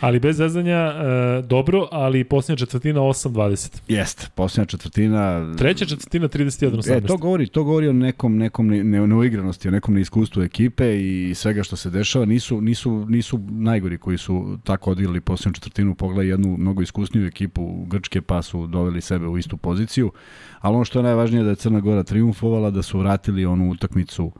[0.00, 3.80] Ali bez zezanja, e, dobro, ali posljednja četvrtina 8-20.
[3.88, 5.54] Jeste, posljednja četvrtina.
[5.56, 6.96] Treća četvrtina 31-18.
[6.96, 11.00] E, to govori, to govori o nekom, nekom ne, ne, neuigranosti, o nekom neiskustvu ekipe
[11.00, 12.24] i svega što se dešava.
[12.24, 15.94] Nisu, nisu, nisu najgori koji su tako odigrali posljednju četvrtinu.
[15.94, 20.12] Pogledaj jednu mnogo iskusniju ekipu Grčke pa su doveli sebe u istu poziciju.
[20.60, 23.70] Ali ono što je najvažnije je da je Crna Gora triumfovala, da su vratili onu
[23.70, 24.32] utakmicu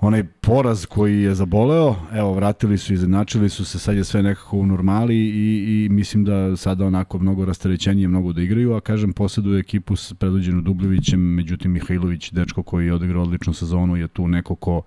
[0.00, 4.56] onaj poraz koji je zaboleo, evo vratili su, izjednačili su se, sad je sve nekako
[4.56, 9.12] u normali i, i mislim da sada onako mnogo rasterećenije mnogo da igraju, a kažem
[9.12, 14.28] posjeduju ekipu s predvođenu Dubljevićem, međutim Mihajlović, dečko koji je odigrao odličnu sezonu, je tu
[14.28, 14.82] neko ko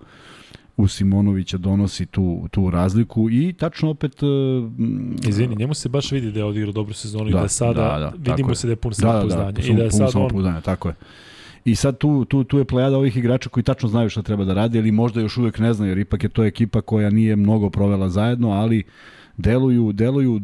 [0.77, 4.23] u Simonovića donosi tu, tu razliku i tačno opet...
[4.23, 4.29] Uh,
[5.27, 8.13] Izvini, njemu se baš vidi da je odigrao dobru sezonu da, i da sada da,
[8.17, 9.45] da, vidimo se da je pun samopouzdanja.
[9.45, 10.61] Da, da, da, i da je sad on...
[10.61, 10.95] tako je.
[11.65, 14.53] I sad tu, tu, tu je plejada ovih igrača koji tačno znaju šta treba da
[14.53, 17.69] radi, ali možda još uvek ne znaju, jer ipak je to ekipa koja nije mnogo
[17.69, 18.83] provela zajedno, ali
[19.37, 20.39] deluju, deluju,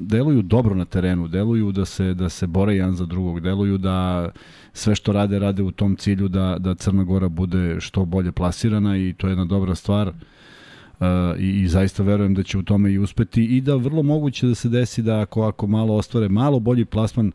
[0.00, 4.28] deluju dobro na terenu, deluju da se, da se bore jedan za drugog, deluju da
[4.72, 8.96] sve što rade, rade u tom cilju da, da Crna Gora bude što bolje plasirana
[8.96, 10.08] i to je jedna dobra stvar.
[10.08, 11.06] Uh,
[11.38, 14.54] i, i zaista verujem da će u tome i uspeti i da vrlo moguće da
[14.54, 17.32] se desi da ako, ako malo ostvare malo bolji plasman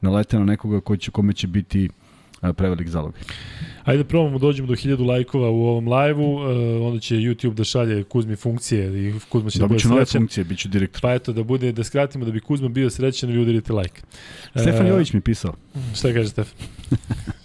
[0.00, 2.05] nalete na nekoga ko će, kome će biti uh,
[2.52, 3.14] prevelik zalog.
[3.84, 7.64] Ajde da probamo dođemo do 1000 lajkova u ovom live-u, uh, onda će YouTube da
[7.64, 9.90] šalje Kuzmi funkcije i Kuzma će da bude srećan.
[9.90, 11.02] nove funkcije, bit ću direktor.
[11.02, 14.02] Pa eto, da bude, da skratimo, da bi Kuzma bio srećan, vi udarite like.
[14.50, 15.54] Stefan uh, Jović mi pisao.
[15.94, 16.54] Šta kaže Stefan?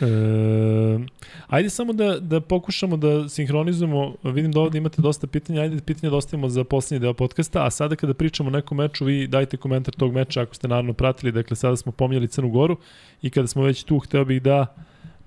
[0.00, 1.02] uh,
[1.46, 6.10] Ajde samo da, da pokušamo da sinhronizujemo, vidim da ovde imate dosta pitanja, ajde pitanja
[6.10, 9.56] da ostavimo za poslednji deo podcasta, a sada kada pričamo o nekom meču, vi dajte
[9.56, 12.76] komentar tog meča ako ste naravno pratili, dakle sada smo pominjali Crnu Goru
[13.22, 14.74] i kada smo već tu, hteo bih da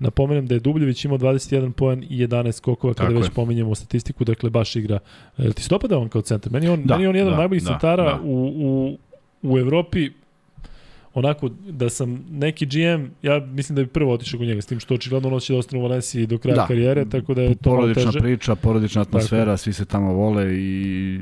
[0.00, 3.34] Napomenem da je Dubljević imao 21 poen i 11 skokova kada Tako već je.
[3.34, 4.98] pominjemo statistiku, dakle baš igra.
[5.38, 6.52] Jel ti stopada on kao centar?
[6.52, 8.20] Meni on, da, meni on jedan da, najboljih da, centara da.
[8.24, 8.98] u, u,
[9.42, 10.10] u Evropi,
[11.14, 14.80] onako da sam neki GM, ja mislim da bi prvo otišao kod njega, s tim
[14.80, 16.66] što očigledno on će da ostane u Valenciji do kraja da.
[16.66, 19.56] karijere, tako da je to porodična priča, porodična atmosfera, tako.
[19.56, 21.18] svi se tamo vole i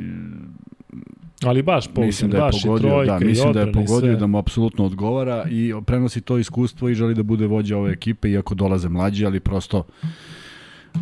[1.44, 4.26] Ali baš pogodio, mislim da je baš pogodio, trojka, da, mislim da je pogodio da
[4.26, 8.54] mu apsolutno odgovara i prenosi to iskustvo i želi da bude vođa ove ekipe, iako
[8.54, 9.84] dolaze mlađi, ali prosto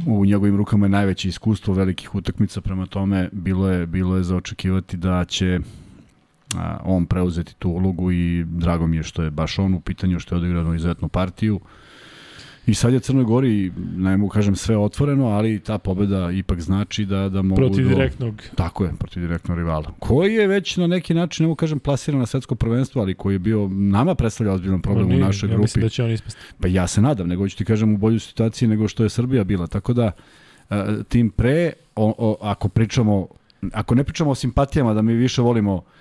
[0.07, 4.37] u njegovim rukama je najveće iskustvo velikih utakmica, prema tome bilo je, bilo je za
[4.37, 5.61] očekivati da će
[6.55, 10.21] a, on preuzeti tu ulogu i drago mi je što je baš on u pitanju,
[10.21, 11.61] što je odigrano izuzetnu partiju.
[12.67, 17.05] I sad je Crnoj Gori, ne mogu kažem sve otvoreno, ali ta pobeda ipak znači
[17.05, 17.57] da, da mogu...
[17.61, 17.89] Protiv do...
[17.89, 18.43] direktnog.
[18.55, 19.93] Tako je, protiv direktnog rivala.
[19.99, 23.35] Koji je već na neki način, ne mogu kažem, plasiran na svetsko prvenstvo, ali koji
[23.35, 25.61] je bio, nama predstavlja ozbiljan problem nije, u našoj ja grupi.
[25.61, 26.41] Ja mislim da će on ispasti.
[26.61, 29.45] Pa ja se nadam, nego ću ti kažem u bolju situaciji nego što je Srbija
[29.45, 29.67] bila.
[29.67, 30.13] Tako da,
[31.09, 33.27] tim pre, o, o, ako pričamo,
[33.73, 35.96] ako ne pričamo o simpatijama, da mi više volimo E,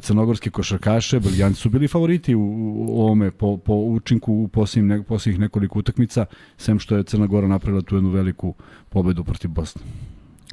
[0.00, 2.40] crnogorski košarkaše, Belgijanci su bili favoriti u,
[2.88, 7.26] u ovome po, po učinku u posljednjih, ne, posljednjih nekoliko utakmica, sem što je Crna
[7.26, 8.54] Gora napravila tu jednu veliku
[8.88, 9.82] pobedu protiv Bosne.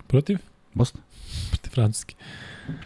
[0.08, 0.38] Protiv?
[0.74, 1.02] Bosne.
[1.50, 2.16] Protiv Francuske.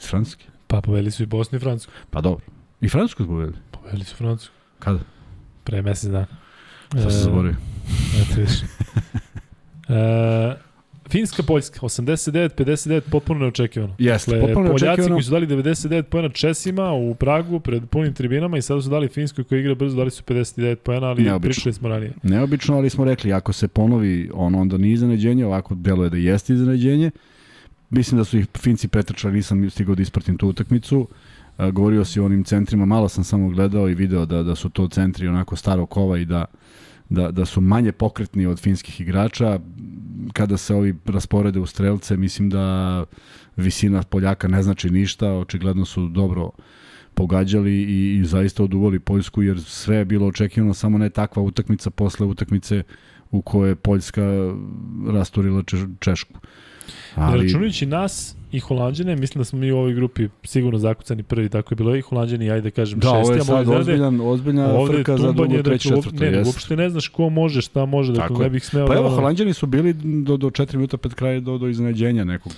[0.09, 0.45] Francuske?
[0.67, 1.91] Pa povedali su i Bosnu i Francusku.
[2.09, 2.45] Pa dobro.
[2.81, 3.57] I Francusku su povedali?
[3.71, 4.53] Povedali su Francusku.
[4.79, 4.99] Kada?
[5.63, 6.27] Pre mesec dana.
[6.91, 7.55] Sada se zaboravio.
[8.21, 8.51] Eto viš.
[9.89, 10.66] e,
[11.09, 13.95] Finska, Poljska, 89-59, potpuno neočekivano.
[13.99, 15.15] Jeste, dakle, potpuno Poljaci neočekivano.
[15.15, 19.07] koji su dali 99 pojena Česima u Pragu pred punim tribinama i sada su dali
[19.07, 21.49] Finskoj koji igra brzo, dali su 59 pojena, ali Neobično.
[21.49, 22.13] pričali smo ranije.
[22.23, 26.53] Neobično, ali smo rekli, ako se ponovi on onda nije iznenađenje, ovako deluje da jeste
[26.53, 27.11] iznenađenje.
[27.89, 30.99] Mislim da su ih Finci pretrčali, nisam stigao da ispratim tu utakmicu.
[31.57, 34.69] Uh, govorio si o onim centrima, malo sam samo gledao i video da, da su
[34.69, 36.45] to centri onako starog kova i da
[37.09, 39.59] da, da su manje pokretni od finskih igrača.
[40.33, 43.05] Kada se ovi rasporede u strelce, mislim da
[43.55, 46.51] visina Poljaka ne znači ništa, očigledno su dobro
[47.13, 51.89] pogađali i, i zaista oduvali Poljsku, jer sve je bilo očekivano, samo ne takva utakmica
[51.89, 52.83] posle utakmice
[53.31, 54.23] u kojoj je Poljska
[55.07, 55.63] rasturila
[55.99, 56.39] Češku.
[57.15, 57.43] Ali...
[57.43, 61.73] Računajući nas i Holandjane, mislim da smo mi u ovoj grupi sigurno zakucani prvi, tako
[61.73, 63.11] je bilo i Holandjani, ajde da kažem da, šesti.
[63.13, 66.23] Da, ovo je sad ozbiljan, ozbiljna frka za drugo, treće, četvrto.
[66.23, 68.88] Ne, ne, uopšte ne znaš ko može, šta može, dakle tako ne bih smeo...
[68.88, 72.53] Pa evo, Holandjani su bili do, do 4 minuta pred kraja do, do iznenađenja nekog.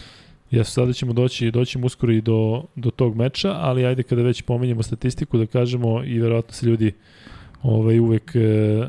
[0.52, 4.42] Ja sada ćemo doći, doći uskoro i do, do tog meča, ali ajde kada već
[4.42, 6.94] pomenjemo statistiku da kažemo i verovatno se ljudi
[7.64, 8.88] ovaj, uvek e,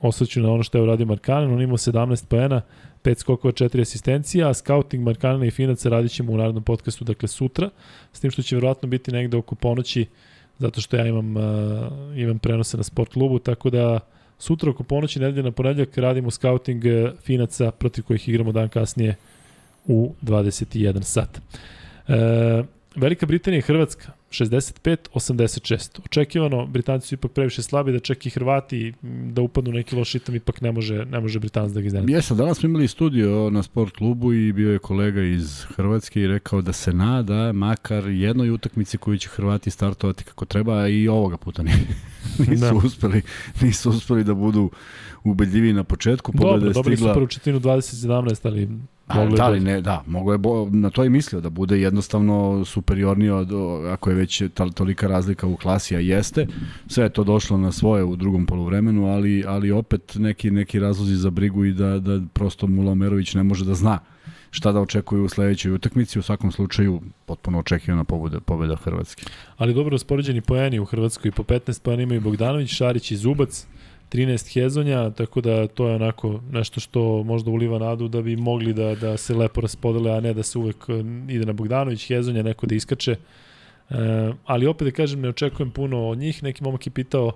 [0.00, 2.60] osvrću na ono što je uradio Markanen, on imao 17 poena,
[3.04, 7.28] 5 skokova, 4 asistencija, a scouting Markanina i Finaca radit ćemo u narodnom podcastu, dakle
[7.28, 7.70] sutra,
[8.12, 10.06] s tim što će verovatno biti negde oko ponoći,
[10.58, 11.42] zato što ja imam, uh,
[12.16, 14.00] imam prenose na sport klubu, tako da
[14.38, 19.14] sutra oko ponoći, nedelje na ponedljak, radimo scouting uh, Finaca protiv kojih igramo dan kasnije
[19.86, 21.40] u 21 sat.
[22.08, 22.14] Uh,
[22.98, 26.00] Velika Britanija i Hrvatska 65-86.
[26.04, 28.92] Očekivano, Britanci su ipak previše slabi, da čak i Hrvati
[29.32, 32.12] da upadnu neki loš ritam, ipak ne može, ne može Britanac da ga iznenati.
[32.12, 36.26] Jesam, danas smo imali studio na sport klubu i bio je kolega iz Hrvatske i
[36.26, 41.36] rekao da se nada makar jednoj utakmici koju će Hrvati startovati kako treba, i ovoga
[41.36, 41.62] puta
[42.48, 42.74] nisu, da.
[42.74, 43.22] uspeli,
[43.60, 44.70] nisu uspeli da budu
[45.24, 46.32] ubedljivi na početku.
[46.32, 47.12] Pobeda Dobro, dobili stigla...
[47.12, 48.68] su prvu četinu 20-17, ali
[49.08, 52.64] A, da, ali ne, da, mogo je bo, na to je mislio da bude jednostavno
[52.64, 53.50] superiorniji od,
[53.92, 56.46] ako je već tal, tolika razlika u klasi, a jeste.
[56.86, 61.16] Sve je to došlo na svoje u drugom poluvremenu, ali, ali opet neki, neki razlozi
[61.16, 63.98] za brigu i da, da prosto Mula Omerović ne može da zna
[64.50, 66.18] šta da očekuju u sledećoj utakmici.
[66.18, 69.24] U svakom slučaju, potpuno očekivana pobeda, pobeda Hrvatske.
[69.56, 71.30] Ali dobro raspoređeni poeni u Hrvatskoj.
[71.30, 73.66] Po 15 poena imaju Bogdanović, Šarić i Zubac.
[74.12, 78.72] 13 hezonja, tako da to je onako nešto što možda uliva nadu da bi mogli
[78.72, 80.92] da, da se lepo raspodele, a ne da se uvek e,
[81.28, 83.16] ide na Bogdanović, hezonja, neko da iskače.
[83.90, 86.42] E, ali opet da kažem, ne očekujem puno od njih.
[86.42, 87.32] Neki momak je pitao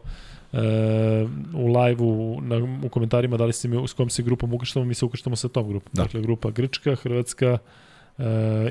[0.53, 0.59] e,
[1.55, 4.95] u live-u na, u komentarima da li se mi, s kom se grupom ukrštamo, mi
[4.95, 5.93] se ukrštamo sa tom grupom.
[5.95, 6.03] Da.
[6.03, 7.59] Dakle, grupa Grčka, Hrvatska,
[8.19, 8.25] e,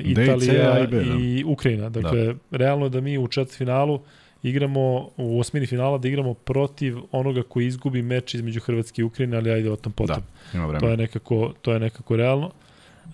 [0.04, 1.00] Italija i, da.
[1.20, 1.88] i Ukrajina.
[1.88, 2.34] Dakle, da.
[2.50, 7.66] realno da mi u četvrtfinalu finalu igramo u osmini finala da igramo protiv onoga koji
[7.66, 10.16] izgubi meč između Hrvatske i Ukrajine, ali ajde o tom potom.
[10.16, 10.80] Da, ima vremena.
[10.80, 12.50] To je nekako, to je nekako realno.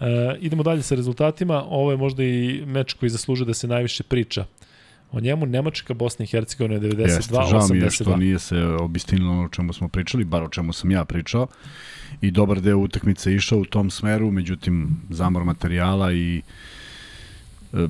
[0.00, 1.64] E, idemo dalje sa rezultatima.
[1.68, 4.44] Ovo je možda i meč koji zaslužuje da se najviše priča.
[5.12, 9.32] O njemu Nemačka, Bosna i Hercegovina 92, Jeste, žao mi je što nije se obistinilo
[9.32, 11.46] ono o čemu smo pričali, bar o čemu sam ja pričao.
[12.20, 16.42] I dobar deo utakmice išao u tom smeru, međutim zamor materijala i
[17.72, 17.86] e,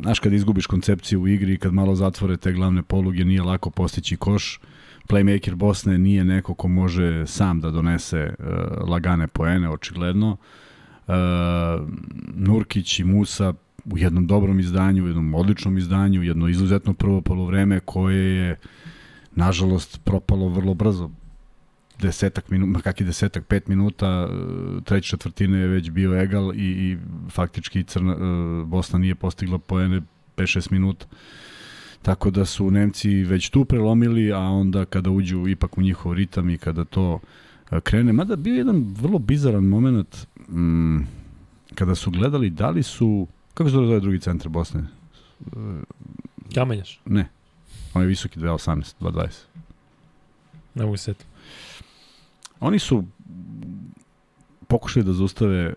[0.00, 3.70] znaš, kad izgubiš koncepciju u igri i kad malo zatvore te glavne poluge, nije lako
[3.70, 4.60] postići koš.
[5.08, 8.44] Playmaker Bosne nije neko ko može sam da donese uh,
[8.88, 10.36] lagane poene, očigledno.
[11.06, 11.14] Uh,
[12.34, 13.54] Nurkić i Musa
[13.84, 18.56] u jednom dobrom izdanju, u jednom odličnom izdanju, jedno izuzetno prvo polovreme koje je
[19.34, 21.10] nažalost propalo vrlo brzo
[21.98, 26.58] desetak minuta, kak je desetak, pet minuta, e, treće četvrtine je već bio egal i,
[26.58, 26.96] i
[27.30, 30.02] faktički Crna, e, Bosna nije postigla poene
[30.36, 31.06] 5-6 minuta.
[32.02, 36.50] Tako da su Nemci već tu prelomili, a onda kada uđu ipak u njihov ritam
[36.50, 37.20] i kada to
[37.70, 40.98] e, krene, mada bio jedan vrlo bizaran moment mm,
[41.74, 44.84] kada su gledali da li su, kako se zove drugi centar Bosne?
[46.54, 47.00] Kamenjaš?
[47.06, 47.28] Ne,
[47.94, 49.28] on je visoki 2.18, 2.20.
[50.74, 51.14] Ne mogu se
[52.60, 53.04] Oni su
[54.68, 55.74] pokušali da zaustave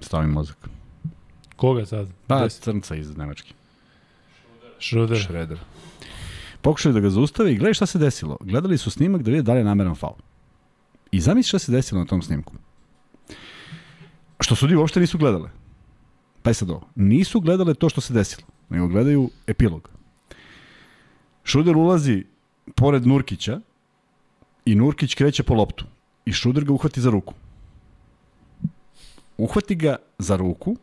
[0.00, 0.68] stavim mozak.
[1.56, 2.08] Koga sad?
[2.26, 2.60] Pa, Des...
[2.60, 3.54] crnca iz Nemačke.
[4.78, 5.18] Šruder.
[5.18, 5.58] Šreder.
[6.62, 8.36] Pokušali da ga zaustave i gledaj šta se desilo.
[8.40, 10.16] Gledali su snimak da vide da li je nameran faul.
[11.10, 12.54] I zamisli šta se desilo na tom snimku.
[14.40, 15.50] Što sudi uopšte nisu gledale.
[16.42, 16.88] Pa je sad ovo.
[16.94, 19.90] Nisu gledale to što se desilo, nego gledaju epilog.
[21.44, 22.24] Šruder ulazi
[22.74, 23.60] pored Nurkića
[24.66, 25.84] i Nurkić kreće po loptu
[26.24, 27.34] i Šuder ga uhvati za ruku.
[29.38, 30.76] Uhvati ga za ruku,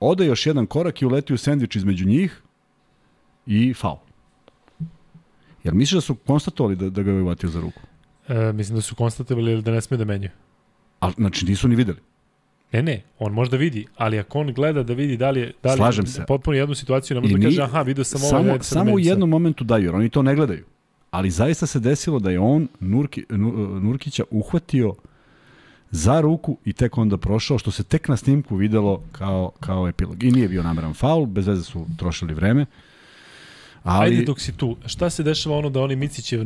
[0.00, 2.42] ode još jedan korak i uleti u sendvič između njih
[3.46, 3.96] i faul.
[5.64, 7.80] Jel misliš da su konstatovali da, da ga je uhvatio za ruku?
[8.28, 10.28] E, mislim da su konstatovali da ne sme da menju.
[11.00, 11.98] A, znači nisu ni videli.
[12.72, 15.70] Ne, ne, on možda vidi, ali ako on gleda da vidi da li je, da
[15.70, 16.24] li Slažem se.
[16.28, 18.30] potpuno jednu situaciju, ne može da kaže, aha, vidio sam ovo.
[18.30, 20.64] Samo, samo u jednom momentu daju, jer oni to ne gledaju
[21.14, 23.24] ali zaista se desilo da je on Nurki,
[23.80, 24.94] Nurkića uhvatio
[25.90, 30.22] za ruku i tek onda prošao, što se tek na snimku videlo kao, kao epilog.
[30.22, 32.66] I nije bio nameran faul, bez veze su trošili vreme.
[33.82, 34.14] Ali...
[34.14, 36.44] Ajde dok si tu, šta se dešava ono da oni Micićev,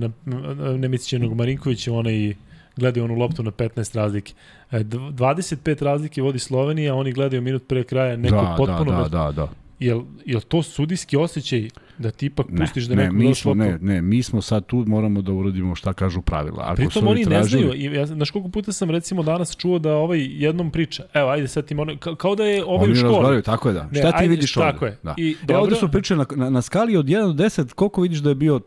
[0.79, 2.35] ne Micićev, nego Marinković, onaj
[2.77, 4.33] gledaju onu loptu na 15 razlike.
[4.71, 8.93] 25 e, razlike vodi Slovenija, oni gledaju minut pre kraja neko da, potpuno...
[8.93, 9.49] Da, da, da, da.
[9.81, 11.69] Jel, jel to sudijski osjećaj
[11.99, 14.85] da ti ipak ne, pustiš da ne, mi smo, ne, ne, mi smo sad tu,
[14.87, 16.65] moramo da uradimo šta kažu pravila.
[16.67, 17.65] Ako Pritom oni tražili...
[17.65, 21.31] ne znaju, ja, znaš koliko puta sam recimo danas čuo da ovaj jednom priča, evo,
[21.31, 23.13] ajde sad ti mora, ka, kao da je ovaj oni u školi.
[23.13, 23.83] Razgovaraju, tako je da.
[23.83, 24.73] Ne, šta ti ajde, vidiš ovde?
[24.73, 24.99] Tako je.
[25.03, 25.15] Da.
[25.17, 28.01] I, dobro, e, ovde su pričali na, na, na skali od 1 do 10, koliko
[28.01, 28.61] vidiš da je bio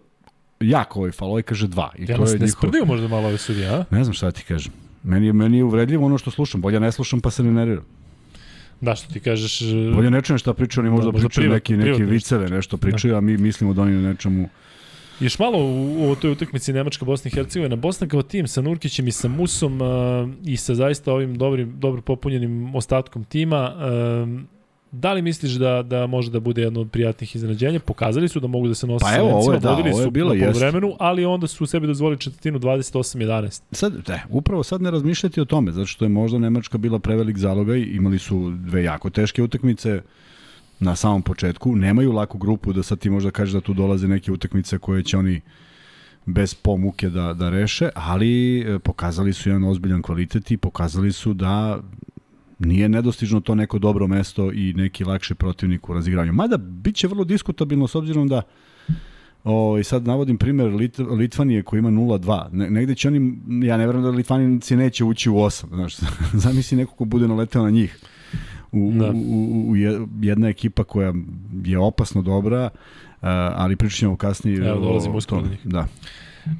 [0.60, 1.88] jak ovaj fal, ovaj kaže 2.
[1.98, 2.88] I ja to je ne njihov...
[2.88, 3.86] možda malo ovaj sudija, a?
[3.96, 4.74] Ne znam šta ti kažem.
[5.04, 7.86] Meni meni je uvredljivo ono što slušam, bolje ne slušam pa se ne nerviram.
[8.82, 9.60] Da, što ti kažeš...
[9.95, 13.12] Bolje ne čujem šta pričaju, oni možda, da, možda pričaju neki, neki viceve, nešto pričaju,
[13.12, 13.18] da.
[13.18, 14.49] a mi mislimo da oni nečemu...
[15.20, 17.76] Još malo u, u toj utakmici Nemačka, Bosna i Hercegovina.
[17.76, 19.88] Bosna kao tim sa Nurkićem i sa Musom uh,
[20.45, 23.74] i sa zaista ovim dobrim, dobro popunjenim ostatkom tima.
[23.76, 24.61] Uh,
[24.91, 27.80] Da li misliš da, da može da bude jedno od prijatnih iznenađenja?
[27.80, 30.34] Pokazali su da mogu da se nose pa evo, ovo je, da, ovo je bilo,
[30.34, 33.61] na vremenu, ali onda su sebi dozvolili četvrtinu 28-11.
[33.72, 37.38] Sad, ne, upravo sad ne razmišljati o tome, zato što je možda Nemačka bila prevelik
[37.38, 40.01] zalogaj, imali su dve jako teške utakmice
[40.80, 44.31] na samom početku, nemaju laku grupu da sad ti možda kažeš da tu dolaze neke
[44.31, 45.41] utakmice koje će oni
[46.26, 51.34] bez pomuke da, da reše, ali e, pokazali su jedan ozbiljan kvalitet i pokazali su
[51.34, 51.80] da
[52.66, 56.34] nije nedostižno to neko dobro mesto i neki lakši protivnik u razigranju.
[56.34, 58.42] Mada, bit će vrlo diskutabilno s obzirom da
[59.44, 62.48] O, I sad navodim primjer Lit, Litvanije koji ima 0-2.
[62.52, 65.68] Ne, negde će oni, ja ne verujem da Litvaninci neće ući u 8.
[65.68, 65.98] Znaš,
[66.44, 68.00] zamisli neko ko bude naleteo na njih.
[68.72, 69.12] U, da.
[69.12, 69.76] u, u, u
[70.22, 71.14] jedna ekipa koja
[71.66, 72.70] je opasno dobra,
[73.56, 74.68] ali pričat ćemo kasnije.
[74.68, 75.60] Evo, dolazimo uskoro njih.
[75.64, 75.88] Da.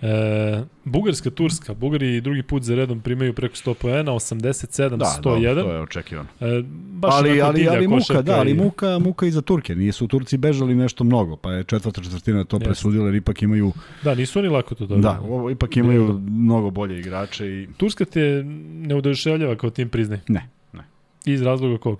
[0.02, 1.74] E, Bugarska, Turska.
[1.74, 5.56] Bugari drugi put za redom primaju preko 100 poena, 87, da, 101.
[5.56, 6.30] Da, to je očekivano.
[6.40, 8.54] E, baš ali, ali, ali muka, da, ali i...
[8.54, 9.76] muka, muka i za Turke.
[9.76, 13.72] Nisu Turci bežali nešto mnogo, pa je četvrta četvrtina to presudila, jer ipak imaju...
[14.04, 15.02] Da, nisu oni lako to dobro.
[15.02, 16.20] Da, ovo, ipak imaju Bilo.
[16.20, 17.48] mnogo bolje igrače.
[17.48, 20.20] i Turska te ne udoševljava kao tim priznaj?
[20.28, 20.84] Ne, ne.
[21.26, 22.00] Iz razloga kog?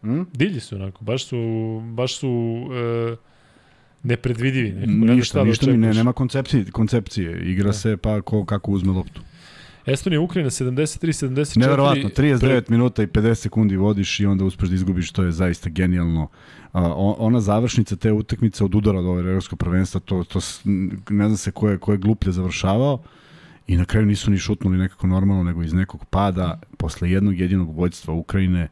[0.00, 0.26] Hmm?
[0.32, 1.36] Divlji su onako, baš su,
[1.84, 2.62] baš su...
[3.12, 3.31] E,
[4.02, 4.72] nepredvidivi.
[4.72, 7.42] Nekako, ništa, ništa, ništa ne, nema koncepcije, koncepcije.
[7.50, 7.72] Igra da.
[7.72, 9.20] se pa ko, kako uzme loptu.
[9.86, 11.58] Estonija, Ukrajina 73-74.
[11.58, 12.62] Neverovatno, 39 pre...
[12.68, 16.28] minuta i 50 sekundi vodiš i onda uspeš da izgubiš, to je zaista genijalno.
[16.72, 20.40] A, ona završnica te utakmice od udara do ove evropskog prvenstva, to, to
[21.10, 23.02] ne znam se ko je, ko je gluplje završavao
[23.66, 27.76] i na kraju nisu ni šutnuli nekako normalno, nego iz nekog pada posle jednog jedinog
[27.76, 28.68] vojstva Ukrajine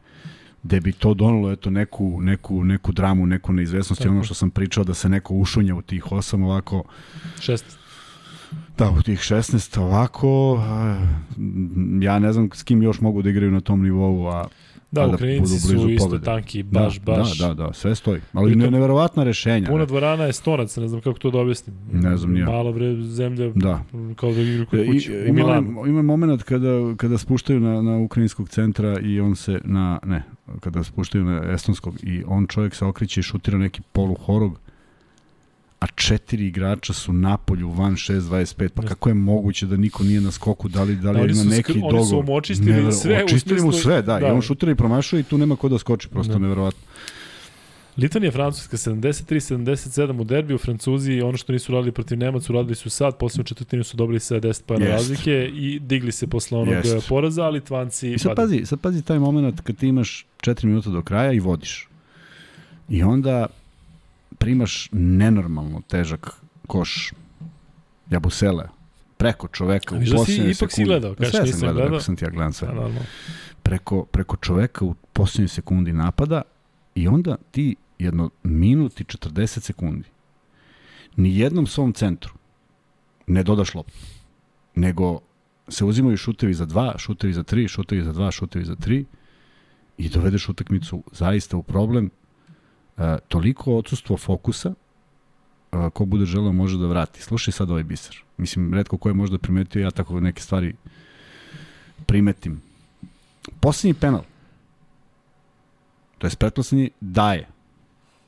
[0.63, 4.49] gde bi to donalo eto neku, neku, neku dramu, neku neizvesnost i ono što sam
[4.49, 6.83] pričao da se neko ušunja u tih osam ovako
[7.39, 7.63] 16
[8.77, 10.59] Da, u tih 16 ovako,
[12.01, 14.47] ja ne znam s kim još mogu da igraju na tom nivou, a
[14.91, 16.25] Da, da Ukrajinci su isto pobede.
[16.25, 17.37] tanki, baš, da, baš.
[17.37, 18.21] Da, da, da, sve stoji.
[18.33, 19.67] Ali ne, neverovatna rešenja.
[19.67, 21.75] Puna dvorana je stonac, ne znam kako to da objasnim.
[21.93, 22.45] Ne znam nije.
[22.45, 23.83] Malo bre zemlja, da.
[24.15, 25.13] kao da igra kod kuće.
[25.13, 29.99] I, ima, ima moment kada, kada spuštaju na, na ukrajinskog centra i on se na,
[30.05, 30.23] ne,
[30.59, 34.59] kada spuštaju na estonskog i on čovjek se okriće i šutira neki poluhorog
[35.81, 40.21] a četiri igrača su na polju van 6-25, pa kako je moguće da niko nije
[40.21, 41.95] na skoku, da li, da li da, ima neki dogovor?
[41.95, 43.23] Oni su mu očistili ne, sve.
[43.23, 45.77] Očistili mu sve, da, da, i on šutira i promašuje i tu nema ko da
[45.77, 46.39] skoči, prosto da.
[46.39, 46.81] neverovatno.
[47.97, 53.17] Litvanija Francuska 73-77 u derbiju, Francuzi ono što nisu radili protiv Nemaca uradili su sad,
[53.17, 57.09] poslednju četvrtinu su dobili sa 10 para razlike i digli se posle onog Jest.
[57.09, 58.11] poraza, ali Litvanci...
[58.11, 61.39] I sad pazi, sad pazi taj moment kad ti imaš 4 minuta do kraja i
[61.39, 61.89] vodiš.
[62.89, 63.47] I onda
[64.37, 66.31] primaš nenormalno težak
[66.67, 67.13] koš
[68.09, 68.67] Jabusele
[69.17, 70.51] preko čoveka u posljednje sekunde.
[70.51, 71.99] ipak si gledao, kaš sve sam gledao, gledao.
[71.99, 72.67] sam ti ja gledam sve.
[72.67, 72.89] A,
[73.63, 76.41] preko, preko čoveka u posljednjoj sekundi napada
[76.95, 80.07] i onda ti jedno minut i 40 sekundi
[81.15, 82.33] ni jednom svom centru
[83.27, 83.97] ne dodaš loptu,
[84.75, 85.19] nego
[85.67, 89.05] se uzimaju šutevi za dva, šutevi za tri, šutevi za dva, šutevi za tri
[89.97, 92.09] i dovedeš utakmicu zaista u problem
[93.01, 94.73] E, toliko odsustvo fokusa,
[95.71, 97.21] a, ko bude želeo može da vrati.
[97.21, 98.23] Slušaj sad ovaj biser.
[98.37, 100.75] Mislim, redko ko je možda primetio, ja tako neke stvari
[102.05, 102.61] primetim.
[103.59, 104.23] Poslednji penal,
[106.21, 107.47] to je pretposlednji, daje.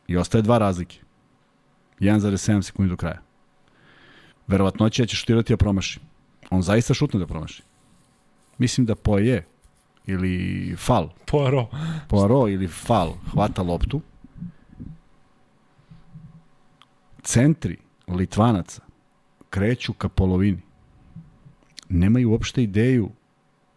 [0.07, 0.97] I ostaje dva razlike.
[1.99, 3.21] 1,7 sekundi do kraja.
[4.47, 5.99] Verovatnoće da će šutirati, a promaši.
[6.49, 7.63] On zaista šutne da promaši.
[8.57, 9.45] Mislim da poje
[10.05, 11.09] ili fal.
[11.25, 11.67] Poaro.
[12.09, 14.01] Poaro ili fal hvata loptu
[17.23, 18.81] centri Litvanaca
[19.49, 20.61] kreću ka polovini.
[21.89, 23.09] Nemaju uopšte ideju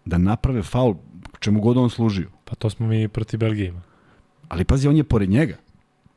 [0.04, 0.94] da naprave faul
[1.38, 2.30] čemu god on služio.
[2.44, 3.85] Pa to smo mi protiv Belgije
[4.48, 5.56] Ali pazi, on je pored njega.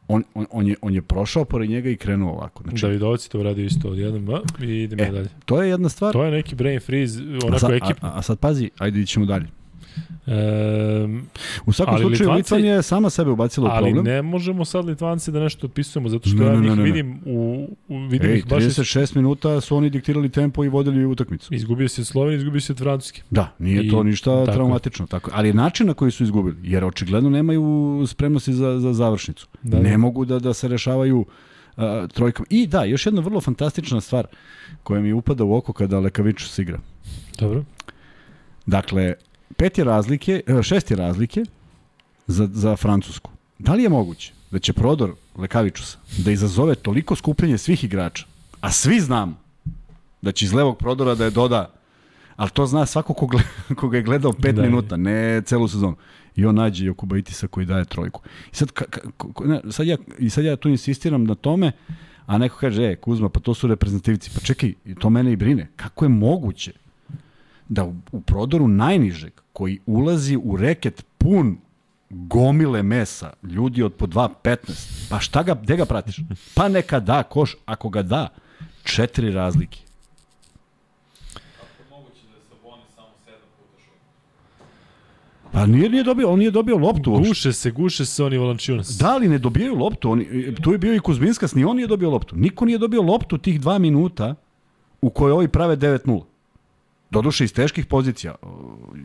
[0.07, 2.64] On, on, on, je, on je prošao pored njega i krenuo ovako.
[2.64, 5.30] Znači, Davidovac to uradio isto odjednom a, i idemo e, dalje.
[5.45, 6.14] To je jedna stvar.
[6.14, 7.97] To je neki brain freeze, onako a sad, ekip.
[8.01, 9.47] A, a sad pazi, ajde idemo dalje.
[10.28, 11.07] E,
[11.66, 13.98] u svakom slučaju Litvanci, Litvanija je sama sebe ubacila u problem.
[13.98, 16.84] Ali ne možemo sad Litvanci da nešto otpisujemo, zato što ne, ja njih ne, ne,
[16.84, 21.06] vidim u, u vidim Ej, ih baš 36 minuta su oni diktirali tempo i vodili
[21.06, 21.53] utakmicu.
[21.53, 23.22] Izgubio se Slovenija, izgubio se od Francuske.
[23.30, 24.52] Da, nije I, to ništa tako.
[24.52, 25.07] traumatično.
[25.07, 25.32] Tako.
[25.34, 29.48] Ali način na koji su izgubili, jer očigledno nemaju spremnosti za, za završnicu.
[29.64, 29.98] Da, ne da.
[29.98, 31.84] mogu da, da se rešavaju uh,
[32.14, 32.45] trojkom.
[32.49, 34.28] I da, još jedna vrlo fantastična stvar
[34.84, 36.80] koja mi upada u oko kada Lekaviću se igra.
[37.40, 37.64] Dobro.
[38.66, 39.14] Dakle,
[39.57, 41.43] pet je razlike, e, šest je razlike
[42.27, 43.31] za, za Francusku.
[43.59, 48.26] Da li je moguće da će prodor Lekavičusa da izazove toliko skupljenje svih igrača,
[48.61, 49.35] a svi znamo
[50.21, 51.71] da će iz levog prodora da je doda,
[52.35, 53.47] ali to zna svako ko, gleda,
[53.80, 55.95] ko ga je gledao pet da, minuta, ne celu sezonu.
[56.35, 58.21] I on nađe Jokuba Itisa koji daje trojku.
[58.51, 59.01] I sad, ka, ka,
[59.45, 61.71] ne, sad, ja, I sad ja tu insistiram na tome,
[62.26, 64.31] a neko kaže, e, Kuzma, pa to su reprezentativci.
[64.34, 65.67] Pa čekaj, to mene i brine.
[65.76, 66.71] Kako je moguće
[67.69, 71.57] da u, u prodoru najnižeg, koji ulazi u reket pun
[72.09, 76.19] gomile mesa, ljudi od po 2.15, pa šta ga, gde ga pratiš?
[76.55, 78.27] Pa neka da koš, ako ga da,
[78.83, 79.79] četiri razlike.
[85.51, 87.29] Pa nije, nije dobio, on nije dobio loptu uopšte.
[87.29, 88.97] Guše se, guše se oni Valančiunas.
[88.97, 90.11] Da li ne dobijaju loptu?
[90.11, 92.35] Oni, tu je bio i Kuzminskas, ni on nije dobio loptu.
[92.35, 94.35] Niko nije dobio loptu tih dva minuta
[95.01, 96.21] u kojoj ovi prave 9-0.
[97.11, 98.36] Doduše iz teških pozicija.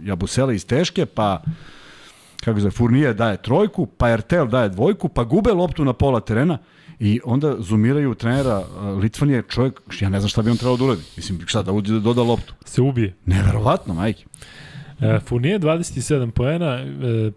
[0.03, 1.43] Jabusela iz teške, pa
[2.45, 6.59] kako zove, Furnije daje trojku, pa Ertel daje dvojku, pa gube loptu na pola terena
[6.99, 8.63] i onda zumiraju trenera
[9.01, 11.03] Litvanije, čovjek, ja ne znam šta bi on trebao da uradi.
[11.17, 12.55] Mislim, šta, da uđe da doda loptu.
[12.65, 13.15] Se ubije.
[13.27, 14.25] Neverovatno, majke.
[15.01, 16.85] E, Fournier 27 poena,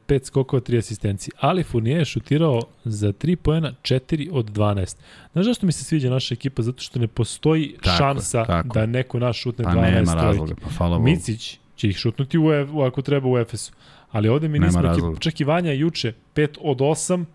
[0.08, 1.32] 5 skokova, 3 asistencije.
[1.40, 4.96] Ali Fournier je šutirao za 3 poena 4 od 12.
[5.34, 6.62] Znaš zašto mi se sviđa naša ekipa?
[6.62, 8.70] Zato što ne postoji tako, šansa tako.
[8.74, 12.46] da neko naš šutne pa 12 nema razloga, pa hvala Micić će ih šutnuti u,
[12.74, 13.72] u, ako treba u Efesu.
[14.12, 15.14] Ali ovde mi nismo ekipa.
[15.20, 17.26] Čak i Vanja juče 5 od 8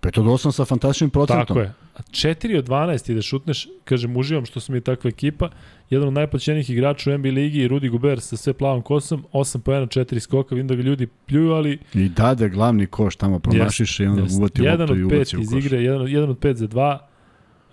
[0.00, 1.46] 5 od 8 sa fantastičnim procentom.
[1.46, 1.72] Tako je.
[1.96, 5.50] A 4 od 12 i da šutneš, kažem, uživam što smo mi takva ekipa,
[5.90, 9.58] jedan od najplaćenijih igrača u NBA ligi i Rudi Guber sa sve plavom kosom, 8
[9.58, 11.78] pojena, 4 skoka, vidim da ga ljudi pljuju, ali...
[11.94, 14.38] I dade glavni koš tamo, promašiš yes, i onda yes.
[14.38, 15.46] uvati loptu i ubaci u koš.
[15.46, 16.98] iz igre, jedan, jedan od 5 za 2,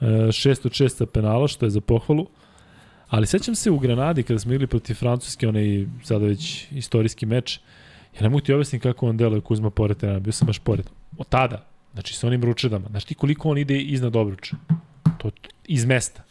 [0.02, 2.28] 6 od 6 sa penala, što je za pohvalu.
[3.10, 7.60] Ali sećam se u Granadi kada smo igli protiv Francuske, onaj sada već istorijski meč,
[8.16, 10.86] ja ne mogu ti objasniti kako on deluje Kuzma pored terena, bio sam baš pored.
[11.18, 11.66] Od tada,
[11.98, 12.88] Znači sa onim ručedama.
[12.90, 14.56] Znaš ti koliko on ide iznad obruča?
[15.18, 15.32] To
[15.68, 16.24] iz mesta.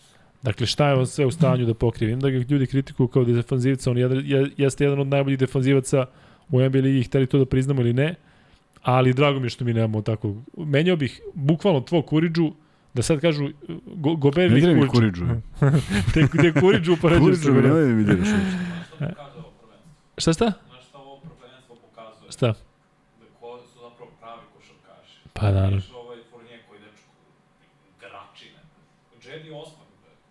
[0.43, 2.06] Dakle, šta je on sve u stanju da pokrije?
[2.06, 6.06] Vidim da ga ljudi kritikuju kao defanzivca, on je, jeste jedan od najboljih defanzivaca
[6.51, 8.14] u NBA ligi, hteli to da priznamo ili ne,
[8.82, 10.34] ali drago mi je što mi nemamo tako.
[10.56, 12.52] Menjao bih bukvalno tvoj Kuriđu,
[12.94, 13.48] da sad kažu
[13.86, 14.93] go, Gober ili Kuriđu.
[14.93, 15.24] Kuriđu.
[16.14, 17.74] te, te Kuriđu upoređuju sa Kuriđu.
[17.74, 18.28] Ne vidiš.
[20.18, 20.52] Šta šta?
[22.30, 22.55] Šta?
[25.40, 25.82] Pa naravno.
[25.94, 27.10] Ovaj Fournier koji dečko
[28.00, 28.58] gračine.
[29.26, 29.86] Jedi Osman,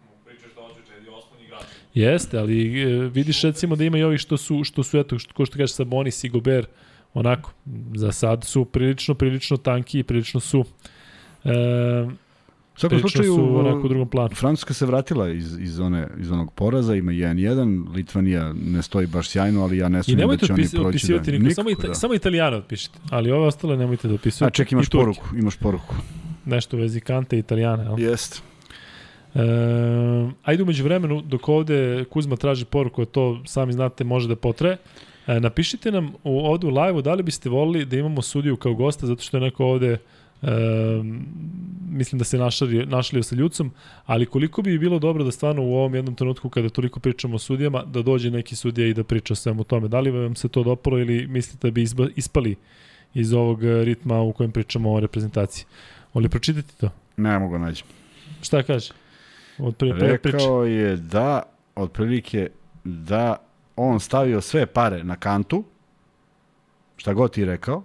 [0.06, 1.72] mu pričaš da hoće Jedi Osman i gračine.
[1.94, 5.34] Jeste, ali e, vidiš recimo da ima i ovih što su, što su eto, što,
[5.34, 6.66] ko što kažeš Sabonis i Gober,
[7.14, 7.54] onako,
[7.96, 10.66] za sad su prilično, prilično tanki i prilično su
[11.44, 11.50] e,
[12.76, 14.36] U svakom slučaju, su onako u drugom planu.
[14.36, 19.30] Francuska se vratila iz, iz, one, iz onog poraza, ima 1-1, Litvanija ne stoji baš
[19.30, 21.14] sjajno, ali ja ne sumim da će oni proći.
[21.14, 21.94] Da, niko, samo, ita, da.
[21.94, 24.46] samo italijano otpišite, ali ove ostale nemojte da opisujete.
[24.46, 25.96] A ček, imaš poruku, imaš poruku.
[26.46, 28.00] Nešto vezi Kante i Italijane, jel?
[28.00, 28.40] Jeste.
[29.36, 29.40] E,
[30.44, 34.78] ajde umeđu vremenu, dok ovde Kuzma traži poruku, a to sami znate može da potre.
[35.28, 38.74] E, napišite nam u, ovde u live-u da li biste volili da imamo sudiju kao
[38.74, 39.98] gosta, zato što je neko ovde
[40.42, 40.48] E,
[41.90, 43.72] mislim da se našali, našli sa Ljucom,
[44.06, 47.40] ali koliko bi bilo dobro da stvarno u ovom jednom trenutku kada toliko pričamo o
[47.40, 49.88] sudijama, da dođe neki sudija i da priča o svemu tome.
[49.88, 52.56] Da li vam se to dopalo ili mislite da bi izba, ispali
[53.14, 55.66] iz ovog ritma u kojem pričamo o reprezentaciji?
[56.14, 56.90] Oli, pročitati to?
[57.18, 57.84] Ne mogu naći.
[58.42, 58.94] Šta kaže?
[59.58, 61.44] Od pre, Rekao je da,
[61.76, 62.50] otprilike,
[62.84, 63.38] da
[63.76, 65.64] on stavio sve pare na kantu,
[66.98, 67.84] šta god ti rekao,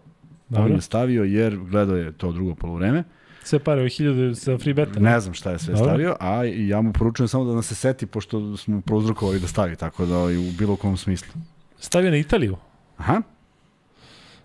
[0.51, 0.65] Dobro.
[0.65, 3.05] On je stavio jer gledao je to drugo polovreme.
[3.43, 5.01] Sve pare o 1000 sa free beta.
[5.01, 5.89] Ne znam šta je sve Dobro.
[5.89, 9.77] stavio, a ja mu poručujem samo da nas se seti pošto smo prouzrokovali da stavi,
[9.77, 11.33] tako da u bilo kom smislu.
[11.79, 12.57] Stavio na Italiju?
[12.97, 13.23] Aha.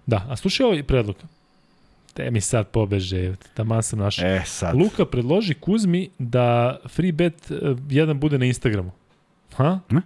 [0.05, 1.15] Da, a slušaj ovaj predlog.
[2.13, 4.27] Te mi sad pobeže, taman sam našao.
[4.27, 4.75] E, sad.
[4.75, 8.91] Luka predloži Kuzmi da free bet uh, jedan bude na Instagramu.
[9.55, 9.79] Ha?
[9.89, 10.01] Ne?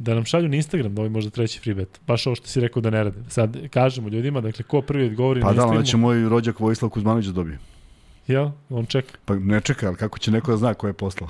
[0.00, 2.00] Da nam šalju na Instagram da ovaj možda treći free bet.
[2.06, 3.18] Baš ovo što si rekao da ne rade.
[3.28, 5.70] Sad kažemo ljudima, dakle, ko prvi odgovori pa na Instagramu...
[5.70, 7.58] Pa da, onda će moj rođak Vojislav Kuzmanović da dobije.
[8.26, 9.18] Ja, on čeka.
[9.24, 11.28] Pa ne čeka, ali kako će neko da zna ko je poslao?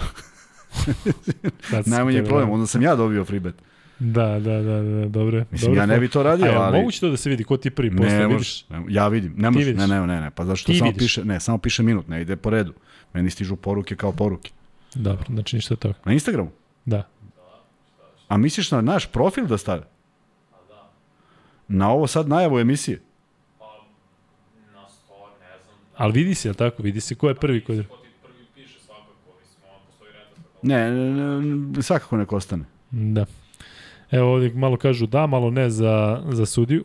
[1.86, 3.54] Najmanje problem, onda sam ja dobio free bet.
[3.98, 5.44] Da, da, da, da, dobro.
[5.50, 6.78] Mislim, dobro, ja ne bi to radio, A, ali...
[6.78, 8.68] moguće to da se vidi ko ti prvi posle, ne vidiš?
[8.68, 11.02] Ne, ja vidim, ne može, ne, ne, ne, ne, pa zašto samo vidiš.
[11.02, 12.72] piše, ne, samo piše minut, ne ide po redu.
[13.12, 14.50] Meni stižu poruke kao poruke.
[14.94, 15.94] Dobro, znači ništa toga.
[16.04, 16.50] Na Instagramu?
[16.84, 17.08] Da.
[18.30, 19.82] A misliš na naš profil da stave?
[20.68, 20.90] Da.
[21.68, 23.02] Na ovo sad najavu emisije?
[23.58, 23.64] Pa,
[24.74, 25.76] na sto, ne znam.
[25.96, 26.82] Ali vidi se, tako?
[26.82, 27.64] Vidi se ko je prvi?
[27.64, 27.82] Ko je...
[28.22, 30.12] prvi piše svakako, mislim, on postoji
[30.62, 32.64] Ne, ne, ne, svakako neko ostane.
[32.90, 33.26] Da.
[34.10, 36.84] Evo ovdje malo kažu da, malo ne za, za sudiju.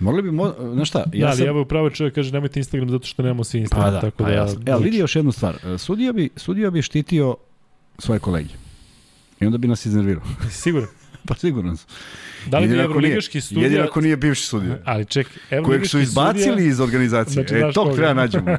[0.00, 0.98] Mogli bi, mo, znaš šta?
[0.98, 1.46] Ja da, ali sam...
[1.46, 3.88] evo pravo čovjek kaže nemojte Instagram zato što nemamo svi Instagram.
[3.88, 4.62] Pa da, tako pa da, jasno.
[4.66, 5.56] Evo vidi još jednu stvar.
[5.78, 7.36] Sudija bi, sudija bi štitio
[7.98, 8.69] svoje kolege.
[9.40, 10.22] I onda bi nas iznervirao.
[10.62, 10.88] Sigurno.
[11.28, 11.88] pa sigurno sam.
[12.46, 13.64] Da li bi evroligaški studija...
[13.64, 14.78] Jedino ako nije bivši sudija.
[14.84, 17.46] Ali ček, Kojeg su izbacili studija, iz organizacije.
[17.48, 18.56] Znači, e, tog treba nađemo.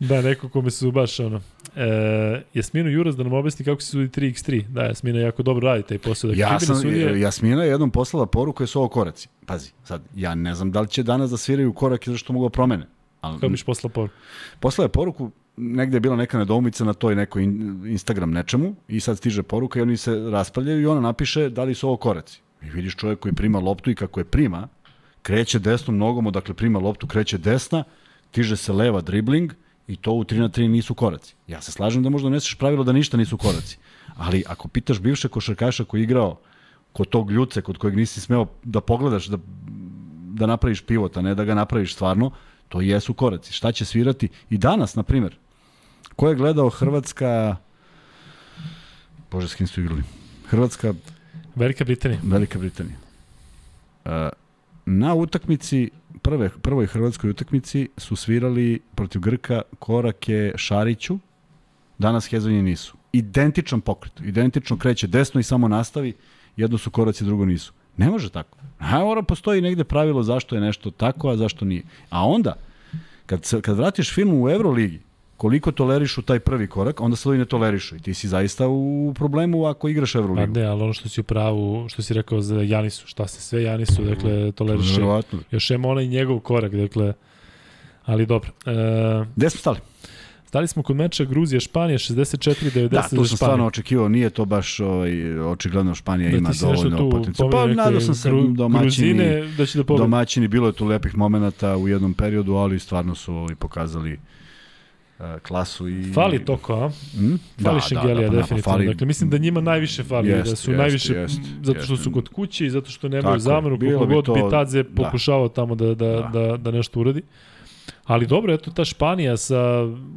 [0.00, 1.40] da, neko kome su baš ono...
[1.76, 4.68] E, Jasminu Juras da nam objasni kako se sudi 3x3.
[4.68, 6.30] Da, Jasmina jako dobro radi taj posao.
[6.30, 7.16] Da ja sam, sudija...
[7.16, 9.28] Jasmina je jednom poslala poruku je su ovo koraci.
[9.46, 12.50] Pazi, sad, ja ne znam da li će danas da sviraju korake zašto mogu da
[12.50, 12.86] promene.
[13.20, 14.14] Ali, Kako biš poslao poruku?
[14.60, 17.42] Poslao je poruku, negde je bila neka nedoumica na toj nekoj
[17.86, 21.74] Instagram nečemu i sad stiže poruka i oni se raspravljaju i ona napiše da li
[21.74, 22.40] su ovo koraci.
[22.62, 24.68] I vidiš čovjek koji prima loptu i kako je prima,
[25.22, 27.84] kreće desnom nogom, odakle prima loptu, kreće desna,
[28.30, 29.52] tiže se leva dribling
[29.86, 31.34] i to u 3 na 3 nisu koraci.
[31.48, 33.78] Ja se slažem da možda neseš pravilo da ništa nisu koraci.
[34.16, 36.40] Ali ako pitaš bivše košarkaša koji je igrao
[36.92, 39.38] kod tog ljuce, kod kojeg nisi smeo da pogledaš, da,
[40.34, 42.30] da napraviš pivot, a ne da ga napraviš stvarno,
[42.68, 43.52] to jesu koraci.
[43.52, 44.28] Šta će svirati?
[44.50, 45.36] I danas, na primjer,
[46.16, 47.56] ko je gledao Hrvatska...
[49.30, 50.02] Bože, s kim su igrali?
[50.46, 50.94] Hrvatska,
[51.54, 52.20] Velika Britanija.
[52.22, 52.96] Velika Britanija.
[54.04, 54.10] Uh,
[54.86, 55.90] na utakmici,
[56.22, 61.18] prve, prvoj hrvatskoj utakmici su svirali protiv Grka korake Šariću,
[61.98, 62.96] danas Hezonje nisu.
[63.12, 66.12] Identičan pokret, identično kreće desno i samo nastavi,
[66.56, 67.72] jedno su koraci, drugo nisu.
[67.96, 68.58] Ne može tako.
[68.78, 71.82] A mora postoji negde pravilo zašto je nešto tako, a zašto nije.
[72.10, 72.56] A onda,
[73.26, 75.00] kad, kad vratiš film u Euroligi,
[75.36, 77.96] koliko tolerišu taj prvi korak, onda se ovi ne tolerišu.
[77.96, 80.52] I ti si zaista u problemu ako igraš Pa Euroligu.
[80.52, 83.62] ne, ali ono što si u pravu, što si rekao za Janisu, šta se sve
[83.62, 84.94] Janisu, dakle, toleriše.
[84.94, 85.38] Verovatno.
[85.50, 87.12] Još ima onaj njegov korak, dakle,
[88.04, 88.50] ali dobro.
[88.66, 89.78] E, Gde smo stali?
[90.46, 94.80] stali smo kod meča Gruzija-Španija, 64-90 Da, za tu sam stvarno očekivao, nije to baš
[94.80, 97.50] ovaj, očiglledno Španija Da ima dovoljno potencijala.
[97.52, 100.02] Pa nadao sam se Gru- domaćini, Gruzine da će da pobedi.
[100.02, 104.18] domaćini, bilo je tu lepih momenata u jednom periodu, ali stvarno su ovaj, pokazali
[105.38, 106.04] klasu i...
[106.04, 106.88] Fali Toko, a?
[107.14, 107.38] Mm?
[107.58, 108.62] Fali da, Šengelija, pa, definitivno.
[108.72, 111.96] fali- Dakle, mislim da njima najviše fali, Jest, da su jest, najviše, jest, zato što
[111.96, 114.88] su kod kuće i zato što nemaju zamenu, koliko bi god to- Bitadze da.
[114.94, 116.30] pokušavao tamo da, da, Da.
[116.32, 117.22] da, da nešto uradi.
[118.04, 119.60] Ali dobro, eto ta Španija sa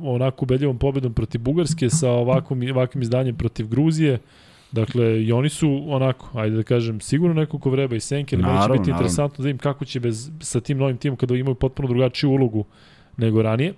[0.04, 4.20] onako ubedljivom pobedu protiv Bugarske, sa ovakvom, ovakvim izdanjem protiv Gruzije,
[4.72, 8.44] Dakle, i oni su onako, ajde da kažem, sigurno neko ko vreba i senke, ali
[8.44, 8.84] će biti naravno.
[8.88, 12.66] interesantno da im kako će bez, sa tim novim timom kada imaju potpuno drugačiju ulogu
[13.18, 13.74] nego ranije.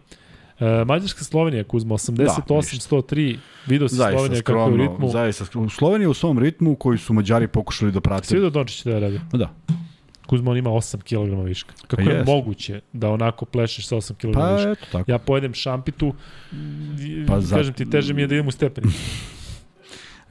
[0.61, 3.37] E, Mađarska Slovenija, Kuzma, 88-103,
[3.67, 5.09] video si Zaista Slovenija kako je u skromno, ritmu.
[5.09, 5.69] zaista skromno.
[5.69, 8.27] Slovenija u svom ritmu koji su Mađari pokušali da prate.
[8.27, 9.19] Svi vidio Dončić da je radio.
[9.33, 9.53] Da.
[10.27, 11.73] Kuzma, on ima 8 kg viška.
[11.77, 12.31] Kako Pa je jeste.
[12.31, 14.71] moguće da onako plešeš sa 8 kg Pa viška?
[14.71, 15.11] eto tako.
[15.11, 16.13] Ja pojedem šampitu,
[17.27, 18.87] Pa pa za- kažem ti, teže mi je da idem u stepeni.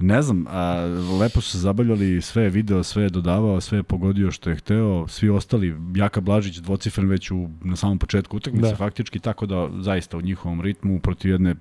[0.01, 0.85] Ne znam, a,
[1.21, 4.57] lepo su se zabavljali, sve je video, sve je dodavao, sve je pogodio što je
[4.57, 8.77] hteo, svi ostali, Jaka Blažić dvocifren već u, na samom početku utakmice, Da.
[8.77, 11.55] faktički, tako da zaista u njihovom ritmu protiv jedne,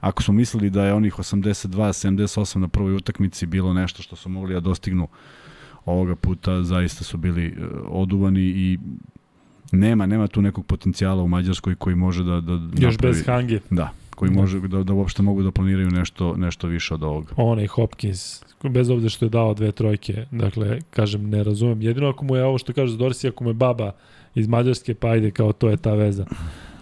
[0.00, 4.54] ako smo mislili da je onih 82-78 na prvoj utakmici bilo nešto što su mogli
[4.54, 5.08] da dostignu
[5.84, 7.52] ovoga puta, zaista su bili e,
[7.84, 8.78] oduvani i
[9.72, 13.60] nema, nema tu nekog potencijala u Mađarskoj koji može da, da Još napravi- bez Hange.
[13.70, 14.40] Da, koji Da.
[14.40, 17.32] može da, da uopšte mogu da planiraju nešto, nešto više od ovoga.
[17.36, 21.82] Onaj Hopkins, bez obzira što je dao dve trojke, dakle, kažem, ne razumem.
[21.82, 23.92] Jedino ako mu je ovo što kaže Dorsi, ako mu je baba
[24.34, 26.26] iz Mađarske, pa ajde, kao to je ta veza.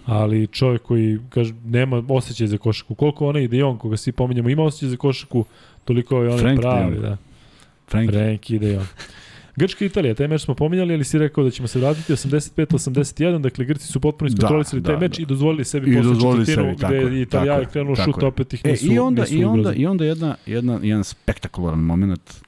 [0.06, 2.94] Ali čovjek koji, kaže, nema osjećaj za košarku.
[2.94, 5.44] Koliko onaj ide on, koga svi pominjamo, ima osjećaj za košarku,
[5.84, 7.16] toliko je onaj Frank pravi, da.
[7.88, 8.86] Frank, Frank ide on.
[9.56, 13.40] Grčka i Italija, taj meč smo pominjali, ali si rekao da ćemo se vratiti 85-81,
[13.40, 15.22] dakle Grci su potpuno iskontrolisali Da, taj da, meč da.
[15.22, 18.26] i dozvolili sebi I posle dozvolili sebi, tako gde je, tako je, krenuo šut, je.
[18.26, 19.82] opet ih E, nisu, i onda, nisu i onda, ugrozili.
[19.82, 22.40] i onda jedna, jedna, jedan spektakularan moment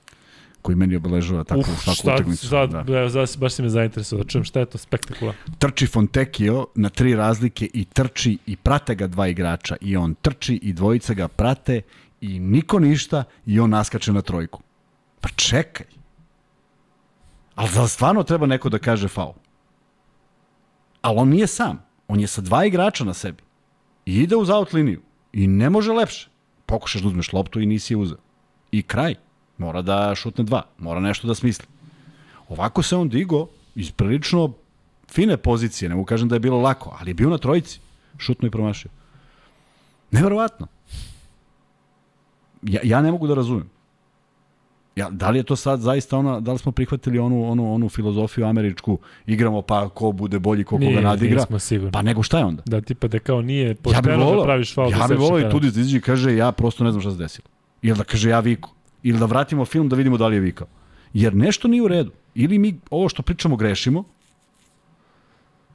[0.62, 2.48] koji meni obeležava tako Uf, svaku šta, utakmicu.
[2.48, 2.82] sad, Da.
[2.82, 3.08] da.
[3.10, 5.40] baš, baš si me zainteresovao, čujem šta je to spektakularno.
[5.58, 10.54] Trči Fontecchio na tri razlike i trči i prate ga dva igrača i on trči
[10.56, 11.80] i dvojica ga prate
[12.20, 14.60] i niko ništa i on naskače na trojku.
[15.20, 15.86] Pa čekaj.
[17.56, 19.32] Ali li stvarno treba neko da kaže faul?
[21.02, 21.82] Ali on nije sam.
[22.08, 23.42] On je sa dva igrača na sebi.
[24.06, 25.00] I ide uz out liniju.
[25.32, 26.28] I ne može lepše.
[26.66, 28.18] Pokušaš da uzmeš loptu i nisi je uzeo.
[28.72, 29.14] I kraj.
[29.58, 30.62] Mora da šutne dva.
[30.78, 31.66] Mora nešto da smisli.
[32.48, 34.52] Ovako se on digo iz prilično
[35.10, 35.88] fine pozicije.
[35.88, 37.80] Ne mogu kažem da je bilo lako, ali je bio na trojici.
[38.18, 38.90] Šutno i promašio.
[40.10, 40.66] Neverovatno.
[42.62, 43.70] Ja, ja ne mogu da razumem.
[44.96, 47.88] Ja, da li je to sad zaista ona, da li smo prihvatili onu, onu, onu
[47.88, 51.40] filozofiju američku, igramo pa ko bude bolji, ko koga nadigra?
[51.40, 51.92] nismo sigurni.
[51.92, 52.62] Pa nego šta je onda?
[52.66, 54.90] Da tipa da kao nije Ja pošteno volao, da praviš faul.
[54.90, 55.52] ja bih volao i penal.
[55.52, 57.48] tudi da izađe i kaže ja prosto ne znam šta se desilo.
[57.82, 58.70] Ili da kaže ja viku.
[59.02, 60.66] Ili da vratimo film da vidimo da li je vikao.
[61.12, 62.10] Jer nešto nije u redu.
[62.34, 64.04] Ili mi ovo što pričamo grešimo,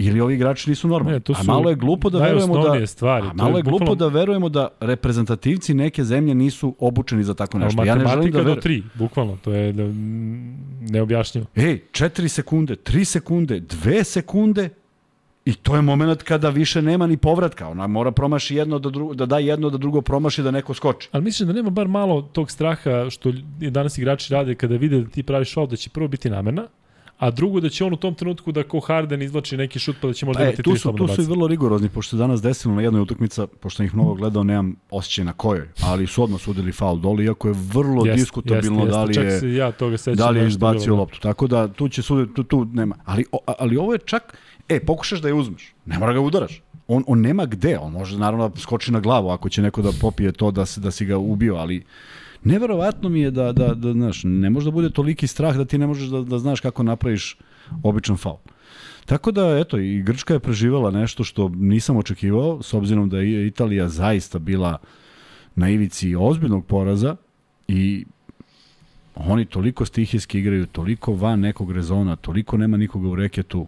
[0.02, 1.14] ili ovi igrači nisu normalni.
[1.14, 3.28] Ne, to a su malo je glupo da verujemo da stvari.
[3.28, 7.60] a malo je glupo bukvalno- da verujemo da reprezentativci neke zemlje nisu obučeni za tako
[7.60, 7.84] nešto.
[7.84, 8.62] Ja ne želim da do verujem.
[8.62, 9.84] tri, bukvalno, to je da,
[10.90, 11.48] neobjašnjivo.
[11.56, 14.70] Ej, 4 sekunde, 3 sekunde, 2 sekunde
[15.46, 17.68] i to je moment kada više nema ni povratka.
[17.68, 21.10] Ona mora promaši jedno da, drugo, da da jedno da drugo promaši da neko skoči.
[21.12, 25.10] Ali mislim da nema bar malo tog straha što danas igrači rade kada vide da
[25.10, 26.68] ti praviš faul da će prvo biti namerna,
[27.22, 30.08] a drugo da će on u tom trenutku da ko Harden izvlači neki šut pa
[30.08, 32.42] da će možda E, imati tu tri su, tu su i vrlo rigorozni, pošto danas
[32.42, 36.42] desilo na jednoj utakmica, pošto ih mnogo gledao, nemam osjećaj na kojoj, ali su odmah
[36.42, 39.48] sudili faul dole, iako je vrlo Jeste, diskutabilno jeste, da li jeste.
[39.48, 39.56] je...
[39.56, 40.16] Ja toga sećam.
[40.16, 41.00] da li je bilo, izbacio da.
[41.00, 41.20] loptu.
[41.20, 42.96] Tako da tu će suditi, tu, tu nema.
[43.06, 44.38] Ali, o, ali ovo je čak,
[44.70, 45.74] e, pokušaš da je uzmeš.
[45.86, 46.62] Ne mora ga udaraš.
[46.88, 49.90] On, on nema gde, on može naravno da skoči na glavu ako će neko da
[50.02, 51.84] popije to da, se, da si ga ubio, ali
[52.44, 55.78] neverovatno mi je da, da, da znaš, ne može da bude toliki strah da ti
[55.78, 57.38] ne možeš da, da znaš kako napraviš
[57.84, 58.38] običan faul.
[59.06, 63.48] Tako da, eto, i Grčka je preživala nešto što nisam očekivao, s obzirom da je
[63.48, 64.78] Italija zaista bila
[65.56, 67.16] na ivici ozbiljnog poraza
[67.68, 68.06] i
[69.16, 73.68] oni toliko stihijski igraju, toliko van nekog rezona, toliko nema nikoga u reketu,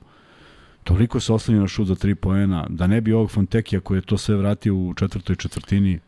[0.83, 4.01] toliko se oslanja na šut za tri poena, da ne bi ovog Fontekija koji je
[4.01, 5.99] to sve vratio u četvrtoj četvrtini,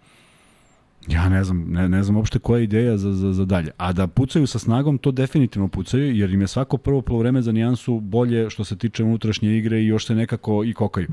[1.08, 3.72] ja ne znam, ne, ne znam uopšte koja je ideja za, za, za dalje.
[3.78, 7.52] A da pucaju sa snagom, to definitivno pucaju, jer im je svako prvo polovreme za
[7.52, 11.08] nijansu bolje što se tiče unutrašnje igre i još se nekako i kokaju.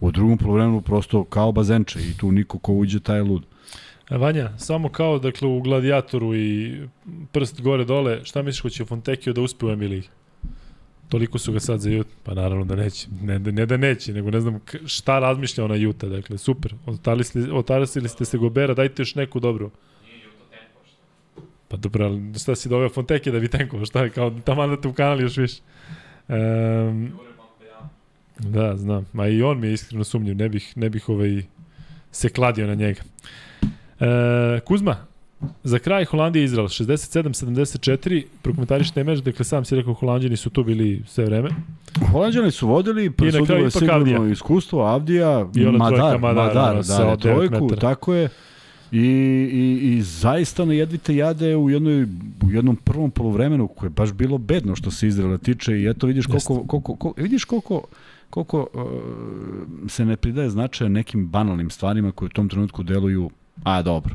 [0.00, 3.42] U drugom polovremenu prosto kao bazenče i tu niko ko uđe taj lud.
[4.10, 6.80] E, Vanja, samo kao dakle u Gladiatoru i
[7.32, 10.08] prst gore dole, šta misliš ko će Fontekio da uspe u ligi?
[11.14, 12.10] Toliko su ga sad za Juta.
[12.22, 13.08] Pa naravno da neće.
[13.22, 16.08] Ne, ne da neće, nego ne znam šta razmišlja ona Juta.
[16.08, 16.74] Dakle, super.
[16.86, 19.70] Otarasili, otarasili ste se Gobera, dajte još neku dobru.
[21.68, 23.86] Pa dobro, ali šta si doveo Fonteke da bi tenkovao?
[23.86, 25.62] Šta je kao tamo da te ukanali još više?
[26.28, 27.12] Um,
[28.38, 29.06] da, znam.
[29.12, 30.36] Ma i on mi je iskreno sumnjiv.
[30.36, 31.42] Ne bih, ne bih ovaj
[32.12, 33.00] se kladio na njega.
[34.00, 35.06] E, Kuzma,
[35.64, 40.64] za kraj Holandija i Izrael 67-74, prokomentarište meč, dakle sam si rekao Holandjani su tu
[40.64, 41.50] bili sve vreme.
[42.12, 44.32] Holandjani su vodili, presudilo je sigurno Avdija.
[44.32, 47.80] iskustvo, Avdija, I ona Madar, trojka Madara, Madar, ono, sa da, devet trojku, metara.
[47.80, 48.28] tako je.
[48.92, 48.98] I,
[49.52, 52.02] i, I zaista na jedvite jade u, jednoj,
[52.46, 56.06] u jednom prvom polovremenu koje je baš bilo bedno što se Izraela tiče i eto
[56.06, 57.82] vidiš koliko, koliko, koliko, vidiš koliko,
[58.30, 63.30] koliko uh, se ne pridaje značaja nekim banalnim stvarima koje u tom trenutku deluju,
[63.64, 64.14] a dobro.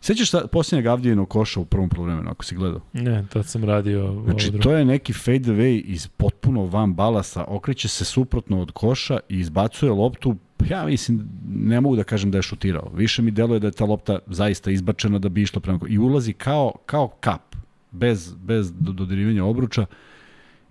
[0.00, 2.80] Sećaš šta posljednjeg Avdijinog koša u prvom polovremenu, ako si gledao?
[2.92, 7.88] Ne, tad sam radio Znači, to je neki fade away iz potpuno van balasa, okreće
[7.88, 10.36] se suprotno od koša i izbacuje loptu,
[10.68, 12.90] ja mislim, ne mogu da kažem da je šutirao.
[12.94, 16.32] Više mi deluje da je ta lopta zaista izbačena da bi išla prema i ulazi
[16.32, 17.56] kao, kao kap,
[17.90, 19.86] bez, bez do- dodirivanja obruča.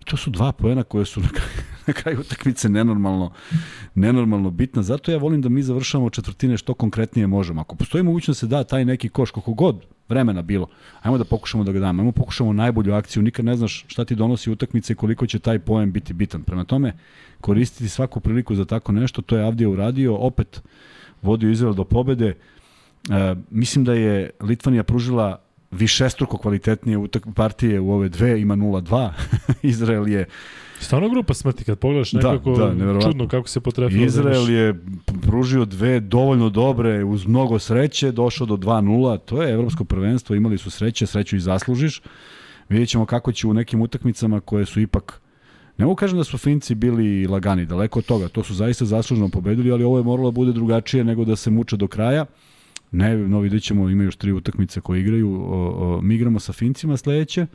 [0.01, 1.27] I to su dva poena koje su na
[1.89, 3.31] na kraju utakmice nenormalno,
[3.95, 4.83] nenormalno bitna.
[4.83, 7.61] Zato ja volim da mi završavamo četvrtine što konkretnije možemo.
[7.61, 10.67] Ako postoji mogućnost da se da taj neki koš, koliko god vremena bilo,
[11.01, 12.01] ajmo da pokušamo da ga damo.
[12.01, 13.23] Ajmo pokušamo najbolju akciju.
[13.23, 16.43] Nikad ne znaš šta ti donosi utakmice i koliko će taj poen biti bitan.
[16.43, 16.93] Prema tome,
[17.41, 20.61] koristiti svaku priliku za tako nešto, to je Avdija uradio, opet
[21.21, 22.27] vodio Izrael do pobede.
[23.09, 25.41] E, mislim da je Litvanija pružila
[25.71, 26.97] višestruko kvalitetnije
[27.35, 29.09] partije u ove dve, ima 0-2.
[29.61, 30.25] Izrael je
[30.79, 33.11] Stvarno grupa smrti, kad pogledaš Da, nekako da, neverovatno.
[33.11, 34.05] čudno kako se potrefilo.
[34.05, 34.79] Izrael je
[35.21, 40.57] pružio dve dovoljno dobre uz mnogo sreće, došao do 2-0, to je evropsko prvenstvo, imali
[40.57, 42.01] su sreće, sreću i zaslužiš.
[42.69, 45.21] Vidjet ćemo kako će u nekim utakmicama koje su ipak
[45.79, 48.27] Ne mogu kažem da su Finci bili lagani, daleko od toga.
[48.27, 51.51] To su zaista zaslužno pobedili, ali ovo je moralo da bude drugačije nego da se
[51.51, 52.25] muče do kraja.
[52.91, 55.31] Ne, no vidjet ćemo, ima još tri utakmice koje igraju.
[55.31, 57.45] O, o, mi igramo sa Fincima sledeće.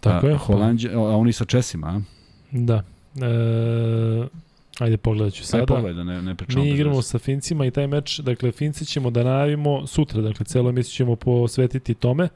[0.00, 0.36] Tako a, je.
[0.36, 2.00] Holandje, a oni sa Česima, a?
[2.50, 2.82] Da.
[3.16, 4.28] E,
[4.78, 5.60] ajde pogledat ću Sada.
[5.60, 5.74] sada.
[5.74, 6.64] Aj pogledaj da ne, ne pričamo.
[6.64, 10.70] Mi igramo sa Fincima i taj meč, dakle Finci ćemo da najavimo sutra, dakle celo
[10.70, 12.28] emisiju ćemo posvetiti tome.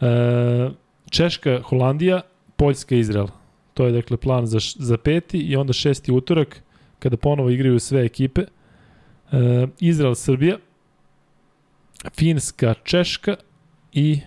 [0.00, 0.70] E,
[1.10, 2.20] Češka, Holandija,
[2.56, 3.26] Poljska, Izrael.
[3.74, 6.62] To je dakle plan za, za peti i onda šesti utorak
[6.98, 8.40] kada ponovo igraju sve ekipe.
[8.40, 10.56] E, Izrael, Srbija,
[12.16, 13.36] Finska, Češka
[13.92, 14.20] i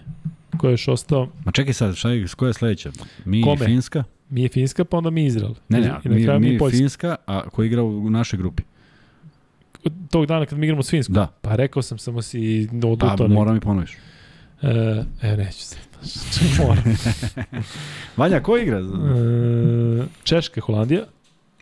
[0.57, 1.27] ko je još ostao?
[1.45, 2.91] Ma čekaj sad, šta je, koja je sledeća?
[3.25, 3.65] Mi Kome?
[3.65, 4.03] i Finska?
[4.29, 5.53] Mi je Finska, pa onda mi Izrael.
[5.69, 6.77] Ne, ne, I na mi, kraju mi, mi Poljska.
[6.77, 8.63] Finska, a ko igra u našoj grupi?
[10.09, 11.13] Tog dana kad mi igramo s Finskom.
[11.15, 13.27] Da, Pa rekao sam, samo si pa odutao.
[13.27, 13.97] moram i ponoviš.
[14.61, 14.67] E,
[15.21, 15.77] e, neću se.
[16.59, 16.83] Moram.
[18.17, 18.77] Vanja, ko igra?
[18.79, 18.83] E,
[20.23, 21.01] Češka, Holandija,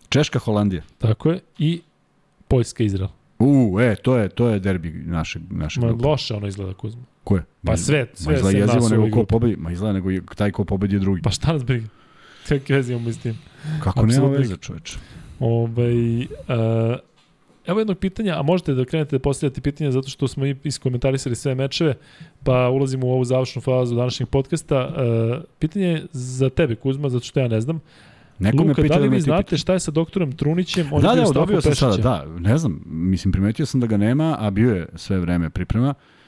[0.09, 0.81] Češka, Holandija.
[0.97, 1.81] tako je, i
[2.47, 3.09] Poljska, Izrael.
[3.39, 6.07] U, e, to je, to je derbi našeg Ma, grupa.
[6.07, 7.01] loše ono izgleda, Kuzma.
[7.31, 7.43] Ko je?
[7.65, 9.55] Pa sve, Ma sve izgleda sem jezivo nego ko pobedi.
[9.55, 11.21] Ma izgleda nego taj ko pobedi je drugi.
[11.21, 11.87] Pa šta nas briga?
[12.49, 13.37] Kakve veze imamo s tim?
[13.83, 14.97] Kako nema veze, čoveče.
[15.39, 16.25] Ovaj, uh,
[17.67, 21.35] evo jednog pitanja, a možete da krenete da postavljate pitanja zato što smo i iskomentarisali
[21.35, 21.93] sve mečeve,
[22.43, 24.87] pa ulazimo u ovu završnu fazu današnjeg podcasta.
[24.87, 27.79] Uh, pitanje je za tebe, Kuzma, zato što ja ne znam.
[28.39, 29.57] Neko me Luka, pita da li me vi ti znate pita.
[29.57, 30.87] šta je sa doktorom Trunićem?
[30.91, 33.97] On Da, da, Staho dobio sam sada, da, ne znam, mislim, primetio sam da ga
[33.97, 35.89] nema, a bio je sve vreme priprema.
[35.89, 36.20] Uh,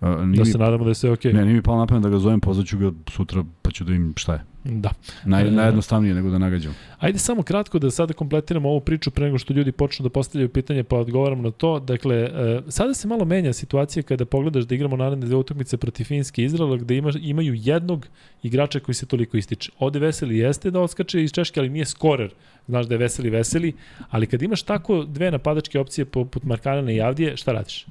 [0.00, 1.32] nije Da mi- se nadamo da je sve okej.
[1.32, 3.92] Ne, nije mi palo na pamet da ga zovem, pozvaću ga sutra pa ću da
[3.92, 4.40] im šta je.
[4.64, 4.90] Da.
[5.24, 5.50] Naj, E.
[5.50, 6.74] najjednostavnije nego da nagađam.
[6.98, 10.48] Ajde samo kratko da sada kompletiramo ovu priču pre nego što ljudi počnu da postavljaju
[10.48, 11.78] pitanje pa odgovaramo na to.
[11.80, 12.30] Dakle, e,
[12.68, 16.44] sada se malo menja situacija kada pogledaš da igramo naredne dve utakmice protiv Finjske i
[16.44, 18.06] Izraela gde ima, imaju jednog
[18.42, 19.70] igrača koji se toliko ističe.
[19.78, 22.30] Ode Veseli jeste da odskače iz Češke, ali nije skorer.
[22.68, 23.72] Znaš da je Veseli Veseli,
[24.10, 27.86] ali kad imaš tako dve napadačke opcije poput Markanana i Avdije, šta radiš?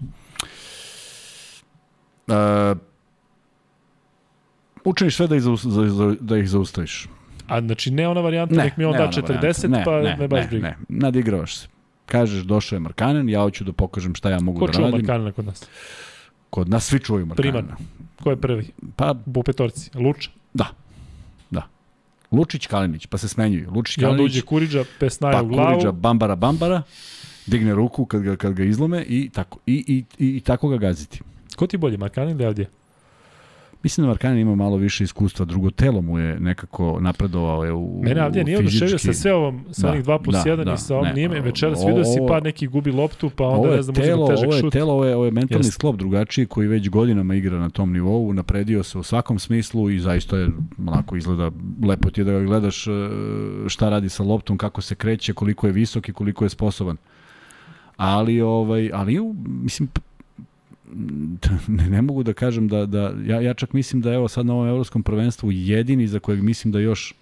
[2.28, 2.78] Uh,
[4.84, 7.08] učiniš sve da ih, za, da ih zaustaviš.
[7.48, 9.68] A znači ne ona varijanta, nek mi on da ona 40, varijanta.
[9.68, 10.68] ne, pa ne, me baš ne, briga.
[10.68, 11.68] Ne, nadigravaš se.
[12.06, 15.06] Kažeš, došao je Markanen, ja hoću da pokažem šta ja mogu Ko da čuva radim.
[15.06, 15.68] Markanana kod nas?
[16.50, 17.52] Kod nas svi čuvaju Markanena.
[17.52, 17.78] Primarno.
[18.24, 18.68] Ko je prvi?
[18.96, 19.90] Pa, U petorci.
[19.94, 20.30] Luča.
[20.54, 20.66] da.
[21.52, 21.68] Da.
[22.32, 23.72] Lučić, Kalinić, pa se smenjuju.
[23.72, 25.74] Lučić, I onda Kalinić, uđe Kuriđa, pesnaja pa u glavu.
[25.74, 26.82] Kuriđa, Bambara, Bambara,
[27.46, 30.78] digne ruku kad ga, kad ga izlome i tako, i, i, i, i tako ga
[30.78, 31.22] gaziti.
[31.56, 32.68] Ko ti je bolje, Markanin ili Avdija?
[33.84, 38.02] Mislim da Markanen ima malo više iskustva, drugo telo mu je nekako napredovao je u
[38.04, 40.74] Mene Avdija nije oduševio sa sve ovom, sa Da, onih 2 plus da, 1 da,
[40.74, 43.44] i sa ovom, ne, nije me večeras ovo- vidio si pa neki gubi loptu, pa
[43.46, 44.74] onda ne znam telo, težak ovo je šut.
[44.74, 45.72] telo, ovo je, ovo je mentalni Jeste.
[45.72, 50.00] sklop drugačiji koji već godinama igra na tom nivou, napredio se u svakom smislu i
[50.00, 50.50] zaista je
[50.80, 51.52] onako izgleda
[51.86, 52.92] lepo ti je da ga gledaš e,
[53.68, 56.98] šta radi sa loptom, kako se kreće, koliko je visok i koliko je sposoban.
[57.98, 59.90] Ali ovaj ali mislim
[61.68, 64.54] ne, ne mogu da kažem da, da ja, ja čak mislim da evo sad na
[64.54, 67.14] ovom evropskom prvenstvu jedini za kojeg mislim da još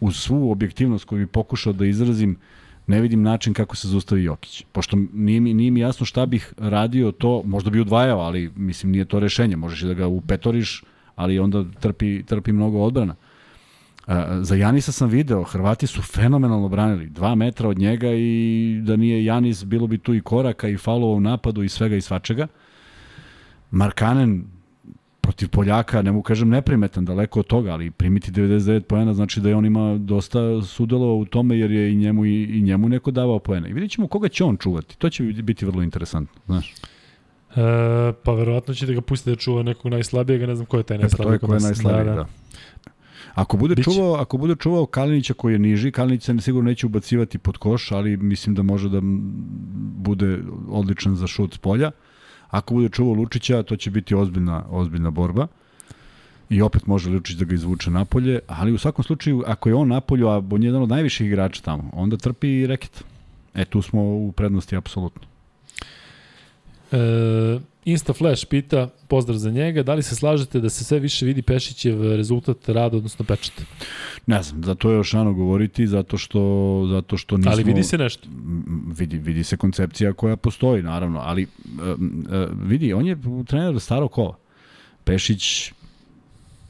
[0.00, 2.36] uz svu objektivnost koju bi pokušao da izrazim
[2.86, 4.64] ne vidim način kako se zaustavi Jokić.
[4.72, 8.92] Pošto nije mi, nije mi jasno šta bih radio to, možda bi udvajao, ali mislim
[8.92, 9.56] nije to rešenje.
[9.56, 10.84] Možeš da ga upetoriš,
[11.16, 13.14] ali onda trpi, trpi mnogo odbrana.
[14.40, 17.06] Za Janisa sam video, Hrvati su fenomenalno branili.
[17.06, 21.14] Dva metra od njega i da nije Janis, bilo bi tu i koraka i faulova
[21.14, 22.46] u napadu i svega i svačega.
[23.72, 24.44] Markanen
[25.20, 29.48] protiv Poljaka, ne mu kažem neprimetan, daleko od toga, ali primiti 99 poena znači da
[29.48, 33.10] je on ima dosta sudelovao u tome jer je i njemu, i, i njemu neko
[33.10, 33.68] davao poena.
[33.68, 34.98] I vidjet ćemo koga će on čuvati.
[34.98, 36.74] To će biti vrlo interesantno, znaš.
[37.56, 40.82] E, pa verovatno će da ga pusti da čuva nekog najslabijeg, ne znam ko je
[40.82, 41.34] taj E, pa to najslabiji.
[41.34, 42.14] je ko je najslabiji, da.
[42.14, 42.26] da.
[43.34, 43.90] Ako bude Biće.
[43.90, 47.92] čuvao, ako bude čuvao Kalinića koji je niži, Kalinić se sigurno neće ubacivati pod koš,
[47.92, 49.00] ali mislim da može da
[49.96, 50.38] bude
[50.68, 51.90] odličan za šut s polja.
[52.52, 55.46] Ako bude čuvao Lučića, to će biti ozbiljna, ozbiljna borba.
[56.50, 59.88] I opet može Lučić da ga izvuče napolje, ali u svakom slučaju, ako je on
[59.88, 63.04] napolju, a on je jedan od najviših igrača tamo, onda trpi i reket.
[63.54, 65.22] E, tu smo u prednosti, apsolutno.
[66.92, 71.26] E, Insta Flash pita, pozdrav za njega, da li se slažete da se sve više
[71.26, 73.62] vidi Pešićev rezultat rada, odnosno pečat?
[74.26, 76.40] Ne znam, zato je još rano govoriti, zato što,
[76.90, 77.52] zato što nismo...
[77.52, 78.28] Ali vidi se nešto.
[78.98, 81.46] Vidi, vidi se koncepcija koja postoji, naravno, ali
[81.96, 84.38] um, uh, vidi, on je trener starog kola.
[85.04, 85.72] Pešić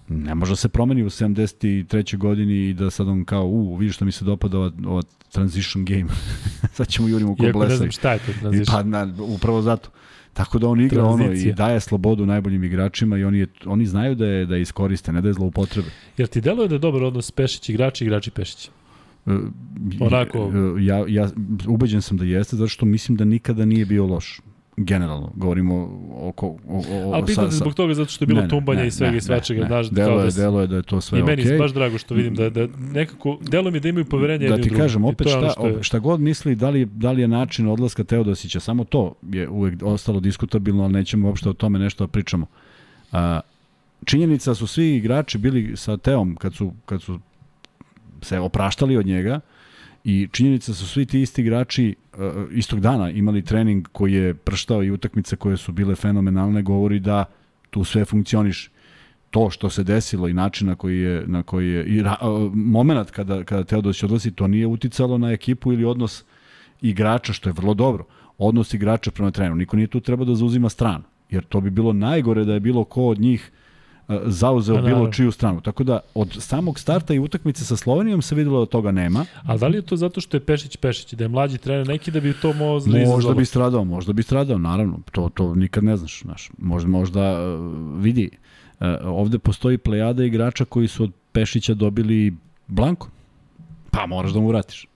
[0.08, 2.16] ne može da se promeni u 73.
[2.16, 5.02] godini i da sad on kao, u, vidi što mi se dopada ova, ova
[5.32, 6.06] transition game.
[6.76, 8.76] sad ćemo jurimo ko Iako ne znam šta je to I transition.
[8.76, 9.90] pa, na, upravo zato.
[10.32, 11.50] Tako da on igra ono Tranzicija.
[11.50, 15.12] i daje slobodu najboljim igračima i oni, je, oni znaju da je, da je iskoriste,
[15.12, 15.88] ne da je zloupotrebe.
[16.16, 18.70] Jer ti deluje da je dobar odnos Pešić igrači, igrači Pešić.
[19.26, 19.30] E,
[20.00, 21.28] Onako- e, Ja, ja
[21.66, 24.40] ubeđen sam da jeste, zato što mislim da nikada nije bio loš.
[24.76, 26.46] Generalno, govorimo oko...
[26.46, 28.90] O, o, Ali pitam te zbog toga zato što je bilo Ne, tumbanja ne, i
[28.90, 29.60] svega ne, i svačega.
[29.60, 31.52] ne, znaš, Delo je, da delo je da je to sve I meni okej.
[31.52, 34.62] je baš drago što vidim da, da nekako, delo mi da imaju poverenje Da ti
[34.62, 34.76] druge.
[34.76, 37.68] kažem, opet ono šta, što je- šta god misli, da li, da li je način
[37.68, 42.08] odlaska Teodosića, samo to je uvek ostalo diskutabilno, ali nećemo uopšte o tome nešto da
[42.08, 42.46] pričamo.
[43.12, 43.40] A,
[44.04, 47.18] činjenica su svi igrači bili sa Teom kad su, kad su
[48.22, 49.40] se opraštali od njega
[50.04, 52.18] i činjenica su svi ti isti igrači uh,
[52.52, 57.24] istog dana imali trening koji je prštao i utakmice koje su bile fenomenalne govori da
[57.70, 58.70] tu sve funkcioniše
[59.30, 62.52] to što se desilo i način na koji je na koji je i ra, uh,
[62.54, 66.24] momenat kada kada Teodosić odlazi to nije uticalo na ekipu ili odnos
[66.80, 68.04] igrača što je vrlo dobro.
[68.38, 69.56] Odnos igrača prema treneru.
[69.56, 71.04] Niko nije tu trebao da zauzima stranu.
[71.30, 73.50] Jer to bi bilo najgore da je bilo ko od njih
[74.24, 75.12] zauzeo Pa, bilo naravno.
[75.12, 75.60] čiju stranu.
[75.60, 79.24] Tako da od samog starta i utakmice sa Slovenijom se videlo da toga nema.
[79.46, 82.10] Ali da li je to zato što je Pešić Pešić, da je mlađi trener neki
[82.10, 84.98] da bi to možda Možda bi stradao, možda bi stradao, naravno.
[85.12, 86.50] To to nikad ne znaš, znaš.
[86.58, 87.72] Možda možda uh,
[88.02, 88.30] vidi
[88.80, 92.34] uh, ovde postoji plejada igrača koji su od Pešića dobili
[92.66, 93.08] blanko.
[93.90, 94.86] Pa moraš da mu vratiš.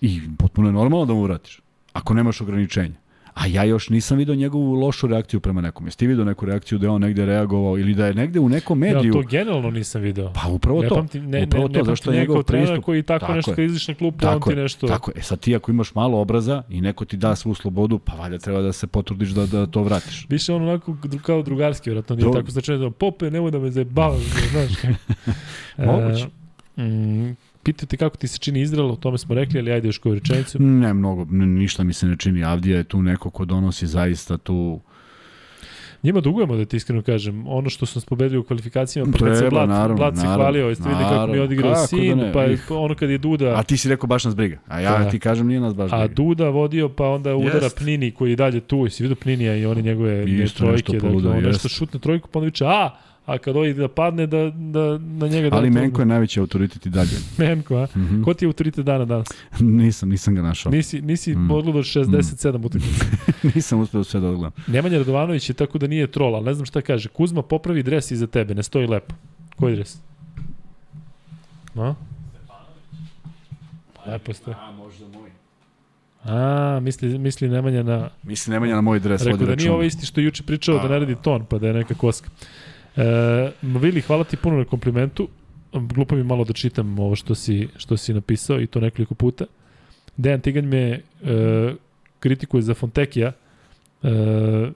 [0.00, 1.60] I potpuno je normalno da mu vratiš.
[1.92, 3.03] Ako nemaš ograničenja.
[3.34, 5.86] A ja još nisam video njegovu lošu reakciju prema nekom.
[5.86, 8.48] Jesi ti video neku reakciju da je on negde reagovao ili da je negde u
[8.48, 9.06] nekom mediju?
[9.06, 10.32] Ja to generalno nisam video.
[10.32, 10.94] Pa upravo ne to.
[10.94, 12.84] Pamtim, ne, upravo ne, to, ne zašto je njegov pristup.
[12.84, 13.68] koji tako, Tako nešto je.
[13.88, 14.86] na klupu, on ti nešto...
[14.86, 15.14] tako je.
[15.18, 18.38] E sad ti ako imaš malo obraza i neko ti da svu slobodu, pa valjda
[18.38, 20.26] treba da se potrudiš da, da to vratiš.
[20.28, 23.70] Više on onako kao drugarski, vjerojatno nije To- tako značajno da pope, nemoj da me
[23.70, 24.94] zajebavaš, znaš kako.
[25.92, 26.26] Moguće.
[26.76, 29.88] E, mm, pitao te kako ti se čini Izrael, o tome smo rekli, ali ajde
[29.88, 30.62] još koju rečenicu.
[30.62, 32.44] Ne mnogo, ništa mi se ne čini.
[32.44, 34.80] Avdija je tu neko ko donosi zaista tu...
[36.02, 39.34] Njima dugujemo da ti iskreno kažem, ono što smo nas pobedili u kvalifikacijama, pa kad
[39.34, 41.80] se Treba, Blat, naravno, Blat se naravno, hvalio, jeste videli kako mi je odigrao Kako
[41.80, 42.66] da sin, ne, pa ih.
[42.70, 44.58] ono kad je Duda, A ti si rekao baš nas briga.
[44.66, 45.10] A ja Da.
[45.10, 46.14] ti kažem nije nas baš a briga.
[46.14, 47.78] Duda vodio, pa onda udara Jest.
[47.78, 50.92] Pnini koji je dalje tu, jesi vidio Pninija i oni njegove Isto ne, nešto trojke,
[50.92, 52.90] dakle, on nešto šutne trojku, pa onda viče, a,
[53.26, 56.86] a kad ovaj da padne, da, da na njega da Ali Menko je najveći autoritet
[56.86, 57.10] i dalje.
[57.38, 57.86] Menko, a?
[57.96, 58.22] Mhm.
[58.22, 59.28] Ko ti je autoritet dana danas?
[59.60, 60.72] nisam, nisam ga našao.
[60.72, 61.46] Nisi, nisi Mm.
[61.46, 61.50] mm.
[61.50, 62.64] odgledao 67 mm.
[62.64, 63.04] utakmica.
[63.54, 64.52] nisam uspeo sve da odgledam.
[64.66, 67.08] Nemanja Radovanović je tako da nije trol, ali ne znam šta kaže.
[67.08, 69.14] Kuzma popravi dres iza tebe, ne stoji lepo.
[69.56, 69.96] Koji dres?
[71.74, 71.94] No?
[74.06, 74.50] Lepo ste.
[74.50, 75.30] A, možda moj.
[76.24, 78.08] A, misli, misli Nemanja na...
[78.22, 80.88] Mislim, Nemanja na moj dres Rekao da nije ovo isti što je juče pričao da
[80.88, 82.30] ne radi ton, pa da je neka koska.
[82.96, 85.28] E, Vili, hvala ti puno na komplimentu.
[85.72, 89.44] Glupo mi malo da čitam ovo što si, što si napisao i to nekoliko puta.
[90.16, 91.00] Dejan Tiganj me e,
[92.20, 93.32] kritikuje za Fontekija
[94.02, 94.08] e,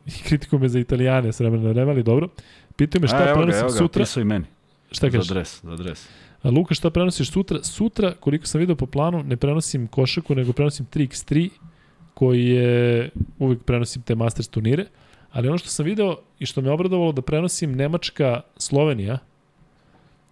[0.19, 2.29] i kritikuje me za Italijane s vremena na vreme, ali dobro.
[2.77, 4.05] Pitaju me šta A, evo ga, prenosim evo ga, sutra.
[4.23, 4.45] i meni.
[4.91, 5.29] Šta kažeš?
[5.29, 6.09] Za dres, za dres.
[6.43, 7.63] A Luka, šta prenosiš sutra?
[7.63, 11.49] Sutra, koliko sam video po planu, ne prenosim košaku, nego prenosim 3x3,
[12.15, 14.87] koji je, uvek prenosim te Masters turnire,
[15.33, 19.19] ali ono što sam video i što me obradovalo da prenosim Nemačka-Slovenija,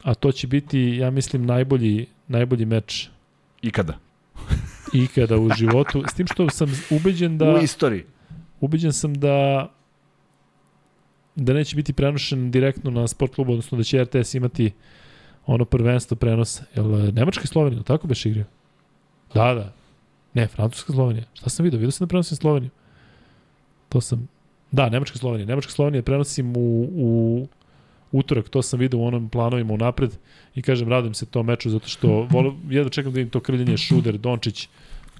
[0.02, 3.08] a to će biti, ja mislim, najbolji, najbolji meč
[3.62, 3.98] Ikada.
[5.04, 7.54] ikada u životu, s tim što sam ubeđen da...
[7.54, 8.04] U istoriji.
[8.60, 9.68] ubeđen sam da
[11.36, 14.72] da neće biti prenošen direktno na sport klubu, odnosno da će RTS imati
[15.46, 16.64] ono prvenstvo prenosa.
[16.74, 18.44] Jel Nemačka i Slovenija, tako beš igrao?
[19.34, 19.72] Da, da.
[20.34, 21.24] Ne, Francuska Slovenija.
[21.34, 21.78] Šta sam vidio?
[21.78, 22.70] Vidio sam da prenosim Sloveniju.
[23.88, 24.28] To sam...
[24.72, 25.46] Da, Nemačka Slovenija.
[25.46, 27.46] Nemačka Slovenija prenosim u, u
[28.12, 30.10] utorak, to sam video u onom planovima unapred
[30.54, 33.76] i kažem, radujem se tom meču zato što volo, jedno čekam da vidim to krljenje
[33.76, 34.68] Šuder, Dončić,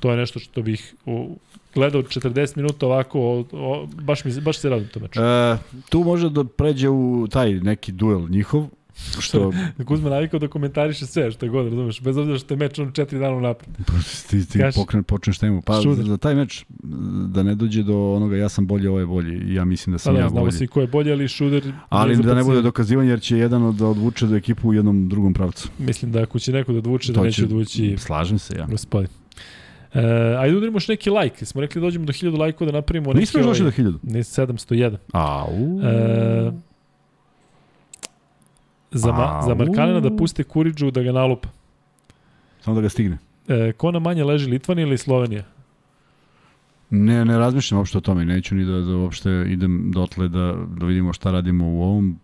[0.01, 1.37] to je nešto što bih u,
[1.75, 5.21] gledao 40 minuta ovako, o, o, baš, mi, baš se radim to meču.
[5.21, 5.59] E,
[5.89, 8.67] tu može da pređe u taj neki duel njihov,
[9.21, 9.53] što
[9.85, 12.93] Kuzma navikao da komentariše sve što je god, razumeš, bez obzira što je meč on
[12.93, 13.69] četiri dana unapred.
[14.31, 14.75] ti, ti Kaži.
[14.77, 15.63] pokren, počneš temu.
[15.63, 16.05] Pa Šuder.
[16.05, 16.65] za taj meč
[17.27, 19.55] da ne dođe do onoga ja sam bolji, ovo je bolji.
[19.55, 20.53] Ja mislim da Pa sam da, ja znamo bolji.
[20.53, 21.73] svi ko je bolji, ali Šuder...
[21.89, 25.09] Ali da ne bude dokazivanje jer će jedan od, da odvuče do ekipu u jednom
[25.09, 25.69] drugom pravcu.
[25.79, 28.67] Mislim da ako će neko da odvuče, da neće će- odvući Slažem se ja.
[28.67, 29.11] gospodin.
[29.95, 30.01] E,
[30.39, 31.45] ajde udarimo još neki like.
[31.45, 33.13] Smo rekli da dođemo do 1000 lajkova da napravimo.
[33.13, 33.99] Nismo još došli do ovaj- hiljadu.
[34.03, 34.97] Ne, 701.
[35.13, 35.49] Au.
[35.83, 36.53] E,
[38.91, 39.57] za, ma, za Au.
[39.57, 41.49] Markanina da puste Kuriđu da ga nalupa.
[42.61, 43.19] Samo da ga stigne.
[43.49, 45.45] E, ko na manje leži Litvanija ili Slovenija?
[46.91, 48.25] Ne, ne razmišljam uopšte o tome.
[48.25, 52.19] Neću ni da, da uopšte idem dotle da, da vidimo šta radimo u ovom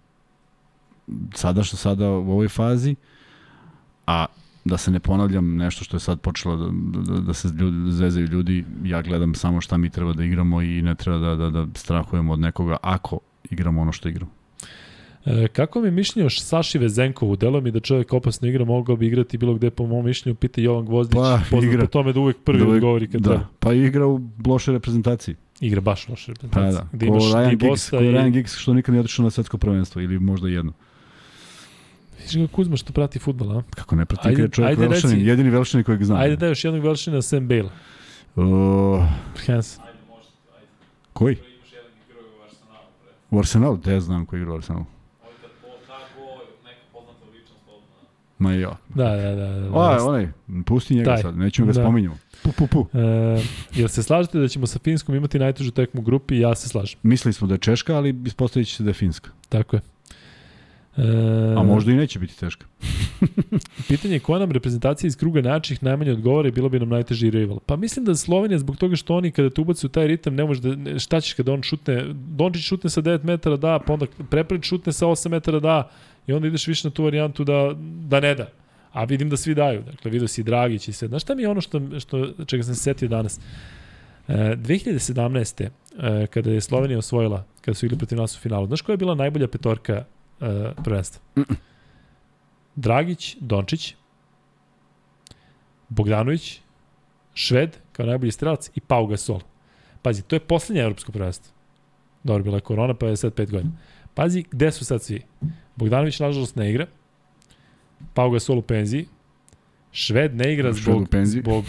[1.34, 2.94] sada što sada u ovoj fazi.
[4.06, 4.26] A
[4.64, 6.70] da se ne ponavljam nešto što je sad počelo da,
[7.12, 10.82] da, da se ljudi, zezaju ljudi, ja gledam samo šta mi treba da igramo i
[10.82, 13.18] ne treba da, da, da strahujemo od nekoga ako
[13.50, 14.30] igramo ono što igramo.
[15.24, 17.36] E, kako mi je mišljenje o Saši Vezenkovu?
[17.36, 20.60] Delo mi da čovjek opasno igra, mogao bi igrati bilo gde po mom mišljenju, pita
[20.60, 21.80] Jovan Gvozdić, Pa, poznat igra.
[21.80, 23.46] po tome da uvek prvi Da da uvek- odgovori kad Da, treba.
[23.58, 25.34] pa igra u lošoj reprezentaciji.
[25.60, 26.72] Igra baš loše Pa reprezentacije.
[26.82, 28.00] da, Gde ko imaš Ryan Giggs, ko i...
[28.00, 30.72] Ryan Giggs što nikad nije otišao na svetsko prvenstvo ili možda jedno.
[32.18, 33.62] Viš ga Kuzma što prati futbol, a?
[33.70, 36.20] Kako ne prati, Ajde- ajde, čovjek ajde velšanin, reci- jedini velšanin kojeg znam.
[36.20, 37.70] Ajde da još jednog velšina Sam Bale.
[38.36, 39.02] Možete,
[40.50, 40.66] ajde.
[41.12, 41.34] koji?
[41.34, 41.72] Imaš
[43.30, 43.78] u Arsenalu, Arsenalu?
[43.78, 44.84] Te znam koji igra u Arsenalu.
[45.22, 46.26] Ovo kad po, da go,
[46.64, 48.31] neka poznata ličnost odmah.
[48.42, 48.76] Ma ja.
[48.94, 49.60] Da, da, da.
[49.60, 50.04] da, O, da.
[50.04, 50.28] onaj,
[50.66, 51.22] pusti njega Taj.
[51.22, 51.80] sad, nećemo ga Da.
[51.82, 52.16] spominjamo.
[52.42, 52.86] Pu, pu, pu.
[52.98, 53.42] E,
[53.74, 56.38] jel se slažete da ćemo sa Finskom imati najtežu tekmu u grupi?
[56.38, 56.98] Ja se slažem.
[57.02, 59.30] Mislili smo da je Češka, ali ispostavit će se da je Finska.
[59.48, 59.82] Tako je.
[60.96, 62.66] E, A možda i neće biti teška.
[63.88, 67.30] Pitanje je koja nam reprezentacija iz kruga načih najmanje odgovara i bilo bi nam najteži
[67.30, 67.58] rival.
[67.66, 70.44] Pa mislim da Slovenija zbog toga što oni kada te ubaci u taj ritam ne
[70.44, 74.06] može da, šta ćeš kada on šutne, Dončić šutne sa 9 metara da, pa onda
[74.30, 75.90] Prepreć šutne sa 8 metara da
[76.26, 77.74] i onda ideš više na tu varijantu da,
[78.08, 78.48] da ne da.
[78.92, 79.82] A vidim da svi daju.
[79.82, 81.08] Dakle, vidio si Dragić i sve.
[81.08, 83.40] Znaš šta mi je ono što, što, čega sam se setio danas?
[84.28, 85.68] E, 2017.
[85.98, 88.98] E, kada je Slovenija osvojila, kada su igli protiv nas u finalu, znaš koja je
[88.98, 90.04] bila najbolja petorka
[90.40, 91.22] e, prvenstva?
[92.74, 93.94] Dragić, Dončić,
[95.88, 96.60] Bogdanović,
[97.34, 99.40] Šved kao najbolji strelac i Pau Gasol.
[100.02, 101.52] Pazi, to je poslednje evropsko prvenstvo.
[102.24, 103.72] Dobro, bila je korona, pa je sad 5 godina.
[104.14, 105.22] Pazi, gde su sad svi?
[105.82, 106.86] Bogdanović, nažalost, ne igra.
[108.14, 109.06] Pau Gasol u penziji.
[109.92, 111.64] Šved ne igra zbog, zbog,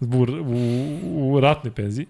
[0.00, 2.06] zbog u, u ratnoj penziji.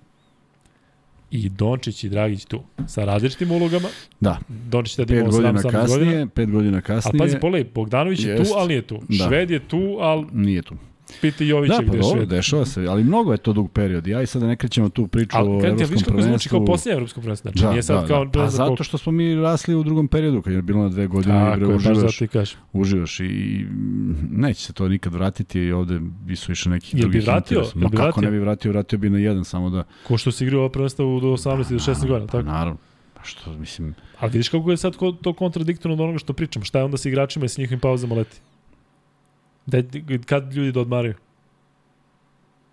[1.31, 2.63] I Dončić i Dragić tu.
[2.87, 3.89] Sa različitim ulogama.
[4.21, 5.81] Da, Dončić tada imao godina 17 godina.
[5.81, 8.53] kasnije, pet godina kasnije, pazi, pogledaj, Bogdanović je tu, Jest.
[8.57, 9.01] ali nije tu.
[9.09, 9.25] Da.
[9.27, 10.75] Šved je tu, ali nije tu.
[11.21, 14.07] Piti Jovića Da, pa gde dobro, dešava se, ali mnogo je to dug period.
[14.07, 16.49] Ja i sada ne krećemo tu priču Ali, o kad ti evropskom viš kako zvuči
[16.49, 16.67] kao prvenstvu.
[16.67, 17.51] posljednje evropsko prvenstvo.
[17.51, 18.25] Znači, nije sad kao...
[18.25, 20.83] Pa ne znam zato koliko- što smo mi rasli u drugom periodu, kad je bilo
[20.83, 22.29] na dve godine, Tako igre, uživaš, i
[22.73, 23.67] uživaš i i
[24.31, 27.55] neće se to nikad vratiti i ovde bi su više nekih Jel bi drugih vratio?
[27.55, 27.79] interesa.
[27.79, 28.23] Ma bi kako vratio?
[28.23, 29.85] ne bi vratio, vratio bi na jedan samo da...
[30.03, 31.41] Ko što se igrao ova prvenstva u do 18
[31.71, 32.43] do 16 godina, Pa tako?
[32.45, 32.79] naravno.
[33.15, 36.65] Pa što, mislim, Ali vidiš kako je sad to kontradiktorno od onoga što pričam.
[36.65, 38.37] Šta je onda sa igračima i sa njihovim pauzama leti?
[39.69, 39.83] Da,
[40.27, 41.15] kad ljudi da odmaraju?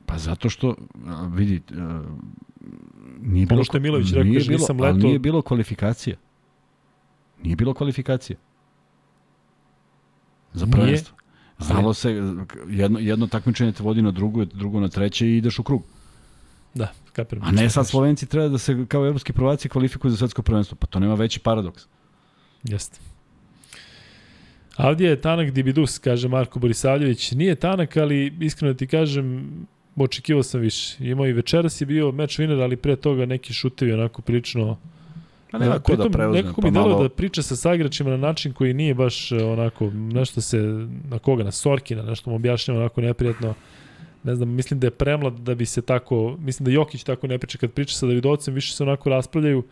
[0.06, 0.76] pa zato što,
[1.34, 1.62] vidi,
[3.22, 3.58] nije bilo...
[3.58, 6.18] Ono što je Milović rekao, nije bilo, nisam leto- nije bilo kvalifikacija.
[7.44, 8.38] Nije bilo kvalifikacije.
[10.54, 11.16] Za prvenstvo.
[11.60, 12.12] Znalo se,
[12.68, 15.84] jedno, jedno takmičenje te vodi na drugo, drugo na treće i ideš u krug.
[16.74, 17.48] Da, kapiram.
[17.48, 20.78] A ne sad Slovenci treba da se kao evropski prvaci kvalifikuju za svetsko prvenstvo.
[20.78, 21.88] Pa to nema veći paradoks.
[22.64, 23.00] Jeste.
[24.78, 27.32] Avdija je tanak Dibidus, kaže Marko Borisavljević.
[27.32, 29.50] Nije tanak, ali iskreno da ti kažem,
[29.96, 30.96] očekivao sam više.
[31.00, 34.78] Imao i večeras je bio meč winner, ali pre toga neki šutevi onako prilično...
[35.52, 36.42] Pa nema ko da preuzme.
[36.42, 37.04] Nekako pa delo malo...
[37.04, 40.58] da priča sa saigračima na način koji nije baš e, onako, nešto se,
[41.10, 43.54] na koga, na Sorkina, nešto mu objašnjava onako neprijatno.
[44.24, 47.38] Ne znam, mislim da je premlad da bi se tako, mislim da Jokić tako ne
[47.38, 49.64] priča kad priča sa Davidovcem, više se onako raspravljaju.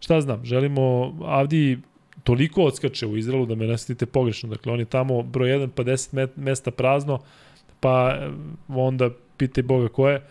[0.00, 1.78] Šta znam, želimo, Avdi
[2.24, 4.48] toliko odskače u Izraelu da me ne shvatite pogrešno.
[4.48, 7.18] Dakle, on je tamo broj 1, pa 10 met, mesta prazno,
[7.80, 8.30] pa e,
[8.68, 10.22] onda pitaj Boga ko je,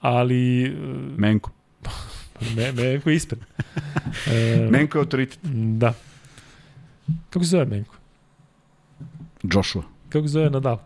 [0.00, 0.70] ali e,
[1.16, 1.50] Menko.
[2.56, 3.40] me, Menko je ispred.
[4.30, 5.38] E, Menko je autoritet.
[5.78, 5.94] Da.
[7.30, 7.94] Kako se zove Menko?
[9.42, 9.82] Joshua.
[10.08, 10.78] Kako se zove Nadal?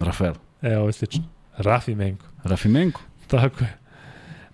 [0.00, 0.34] Rafael.
[0.62, 1.22] E, ovo je slično.
[1.56, 2.26] Rafi Menko.
[2.44, 3.00] Rafi Menko.
[3.26, 3.79] Tako je.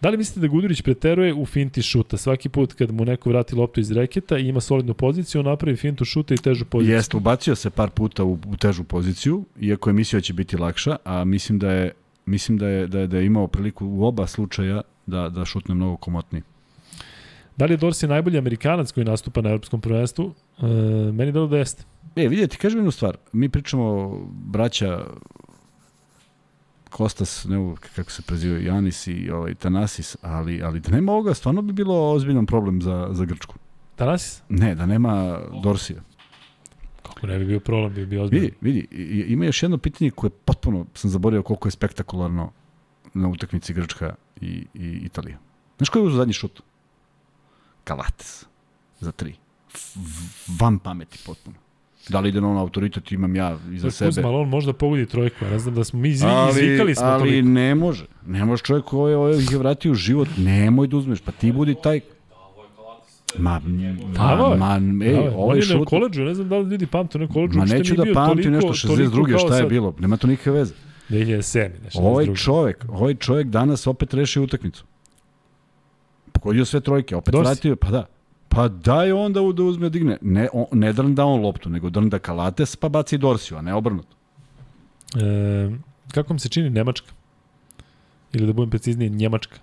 [0.01, 2.17] Da li mislite da Gudurić preteruje u finti šuta?
[2.17, 5.77] Svaki put kad mu neko vrati loptu iz reketa i ima solidnu poziciju, on napravi
[5.77, 6.95] fintu šuta i težu poziciju.
[6.95, 10.57] Jeste, ubacio se par puta u, u težu poziciju, iako je mislio da će biti
[10.57, 11.93] lakša, a mislim da je
[12.27, 15.75] mislim da je, da je, da je imao priliku u oba slučaja da, da šutne
[15.75, 16.43] mnogo komotniji.
[17.57, 20.35] Da li je Dorsi najbolji Amerikanac koji nastupa na evropskom prvenstvu?
[20.59, 20.67] E,
[21.13, 21.85] meni delo da jeste.
[22.17, 23.17] E, vidjeti, kažem jednu stvar.
[23.33, 25.05] Mi pričamo braća
[26.97, 31.63] Kostas, ne kako se prezivaju, Janis i ovaj, Tanasis, ali, ali da nema ovoga, stvarno
[31.63, 33.55] bi bilo ozbiljan problem za, za Grčku.
[33.99, 34.43] Danas?
[34.49, 36.01] Ne, da nema Dorsija.
[37.03, 38.49] Kako ne bi bio problem, bi bio ozbiljno.
[38.61, 42.53] Vidi, vidi, ima još jedno pitanje koje potpuno sam zaboravio koliko je spektakularno
[43.15, 45.39] na utakmici Grčka i, i Italija.
[45.77, 46.63] Znaš koji je uzeo zadnji šut?
[47.85, 48.47] Kalates.
[49.01, 49.35] Za tri.
[49.75, 49.97] F-
[50.61, 51.57] van pameti potpuno.
[52.09, 54.09] Da li ide na on autoritet, imam ja iza sebe.
[54.09, 57.07] Kuzma, ali on možda pogodi trojku, a ne znam da smo mi izvi, izvikali smo
[57.07, 57.49] ali toliko.
[57.49, 58.07] ne može.
[58.27, 60.29] Ne može čovjek koji je ovaj ih je vratio u život.
[60.37, 61.21] Nemoj da uzmeš.
[61.21, 62.01] Pa ti budi taj...
[63.39, 63.61] Ma,
[64.15, 65.89] Bravo ma, ma, ej, ovaj je na šut...
[65.89, 67.59] koleđu, ne znam da li ljudi pamte na koleđu.
[67.59, 69.31] Ma neću da pamtim nešto toliko 62.
[69.31, 69.69] kao šta je sad.
[69.69, 69.95] bilo.
[69.99, 70.75] Nema to nikakve veze.
[71.11, 71.71] 2007.
[71.85, 72.45] Nešto, Ovaj 22..
[72.45, 74.85] čovek, ovaj čovek danas opet rešio utakmicu.
[76.33, 77.47] Pogodio sve trojke, opet Dorsi.
[77.47, 78.07] vratio, pa da.
[78.57, 80.17] Pa daj onda da uzme digne.
[80.21, 84.17] Ne, on, ne drnda on loptu, nego drnda Kalates pa baci Dorsiju, a ne obrnuto.
[85.17, 85.71] E,
[86.15, 87.13] kako mi se čini Nemačka?
[88.33, 89.57] Ili da budem precizniji, Njemačka.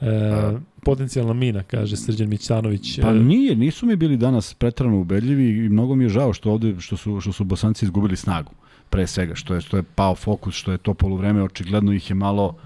[0.00, 0.58] E, A.
[0.82, 3.00] potencijalna mina, kaže Srđan Mićanović.
[3.00, 6.50] Pa E, nije, nisu mi bili danas pretrano ubedljivi i mnogo mi je žao što
[6.50, 8.52] ovde što su što su Bosanci izgubili snagu
[8.90, 12.14] pre svega, što je što je pao fokus, što je to poluvreme očigledno ih je
[12.14, 12.56] malo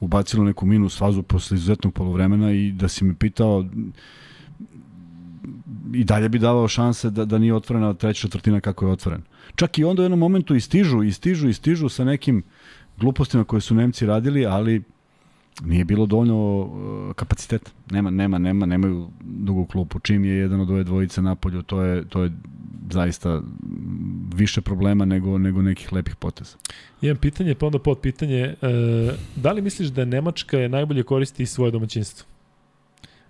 [0.00, 3.64] ubacilo neku minus fazu posle izuzetnog poluvremena i da si me pitao
[5.94, 9.22] i dalje bi davao šanse da, da nije otvorena treća četvrtina kako je otvoren.
[9.54, 12.42] Čak i onda u jednom momentu istižu, istižu, istižu sa nekim
[12.96, 14.82] glupostima koje su Nemci radili, ali
[15.64, 17.70] nije bilo dovoljno uh, kapaciteta.
[17.90, 19.98] Nema, nema, nema, nemaju dugu klupu.
[19.98, 22.32] Čim je jedan od ove dvojice na polju, to je, to je
[22.90, 23.42] zaista
[24.34, 26.56] više problema nego, nego nekih lepih poteza.
[27.02, 28.40] Imam pitanje, pa onda pod pitanje.
[28.40, 28.56] E,
[29.36, 32.37] da li misliš da Nemačka je najbolje koristi svoje domaćinstvo?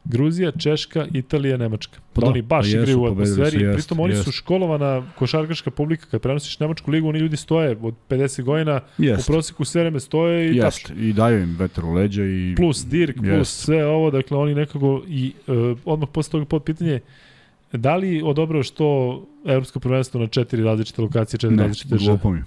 [0.04, 1.98] Gruzija, Češka, Italija, Nemačka.
[2.12, 3.62] Pa da, oni baš pa jesu, igraju u su, atmosferi.
[3.62, 4.32] jest, Pritom oni su jest.
[4.32, 6.06] školovana košarkaška publika.
[6.10, 8.80] Kad prenosiš Nemačku ligu, oni ljudi stoje od 50 godina.
[8.98, 10.94] U Jeste, proseku sve vreme stoje i tačno.
[10.94, 11.08] jeste.
[11.08, 12.54] I daju im vetar u leđa i...
[12.56, 13.60] plus Dirk, plus Jest.
[13.60, 15.54] sve ovo, dakle oni nekako i uh,
[15.84, 17.00] odmah posle toga pod pitanje
[17.72, 18.86] da li odobrao što
[19.46, 22.08] evropsko prvenstvo na četiri različite lokacije, četiri Ne, različite države?
[22.18, 22.42] glupo mi.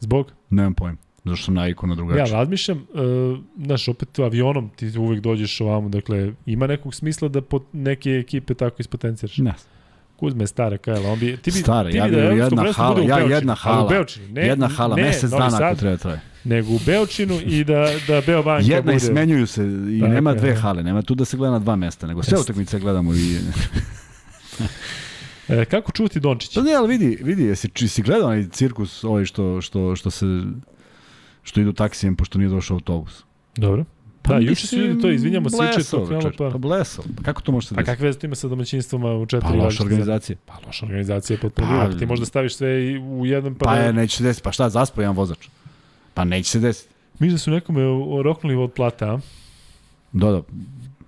[0.00, 0.32] Zbog?
[0.50, 0.96] Nemam pojma.
[1.26, 2.36] Zašto sam navikao na Ja drugačije.
[2.36, 7.62] razmišljam, uh, znaš, opet avionom ti uvek dođeš ovamo, dakle, ima nekog smisla da pot,
[7.72, 9.38] neke ekipe tako ispotenciraš.
[9.38, 9.54] Ne,
[10.16, 12.84] Kuzma je stara Kajla, on bi, ti bi, Stara, ti ja bi da jedna prvenstvo
[12.84, 15.96] hala, ja jedna hala, u Beočinu, ne, jedna hala, ne, mesec dana ako Sad, treba
[15.96, 16.20] traje.
[16.44, 18.96] nego u Beočinu i da, da Beo Banka Jedna bude...
[18.96, 20.60] i smenjuju se i Tako nema dve da.
[20.60, 23.38] hale, nema tu da se gleda na dva mesta, nego sve utakmice gledamo i...
[25.48, 26.60] E, kako čuti Dončića?
[26.60, 30.10] Pa ne, ali vidi, vidi, jesi, či si gledao onaj cirkus ovaj što, što, što
[30.10, 30.26] se
[31.46, 33.24] što idu taksijem pošto nije došao autobus.
[33.56, 33.84] Dobro.
[34.24, 36.50] Da, juče su ljudi to, izvinjamo se, juče to krenulo pa...
[36.50, 37.04] Pa blesao.
[37.16, 37.86] Pa kako to može se A desiti?
[37.86, 40.36] kakve veze ima sa domaćinstvama u četiri Pa loša organizacija.
[40.36, 40.60] zemlje?
[40.60, 42.68] Pa loša organizacija je potpuno Pa, pa, Ti možda staviš sve
[43.00, 43.64] u jedan pa...
[43.64, 44.44] Pa je, neće se desiti.
[44.44, 45.48] Pa šta, zaspao jedan vozač?
[46.14, 46.94] Pa neće se desiti.
[47.18, 49.18] Miš da su nekome o- roknuli od plata, a?
[50.12, 50.42] Da, da,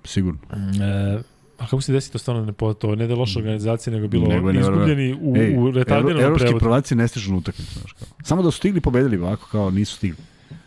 [0.04, 0.38] sigurno.
[0.52, 1.22] E,
[1.58, 2.94] a kako se desi to stvarno ne po to?
[2.94, 6.44] Ne da je loša organizacija, nego bilo Nego je izgubljeni u, Ej, u retardiranom Evropski
[6.44, 6.64] prevodu.
[6.64, 7.80] prvaci ne stižu na utakmicu.
[8.22, 10.18] Samo da su stigli pobedili, ovako kao nisu stigli.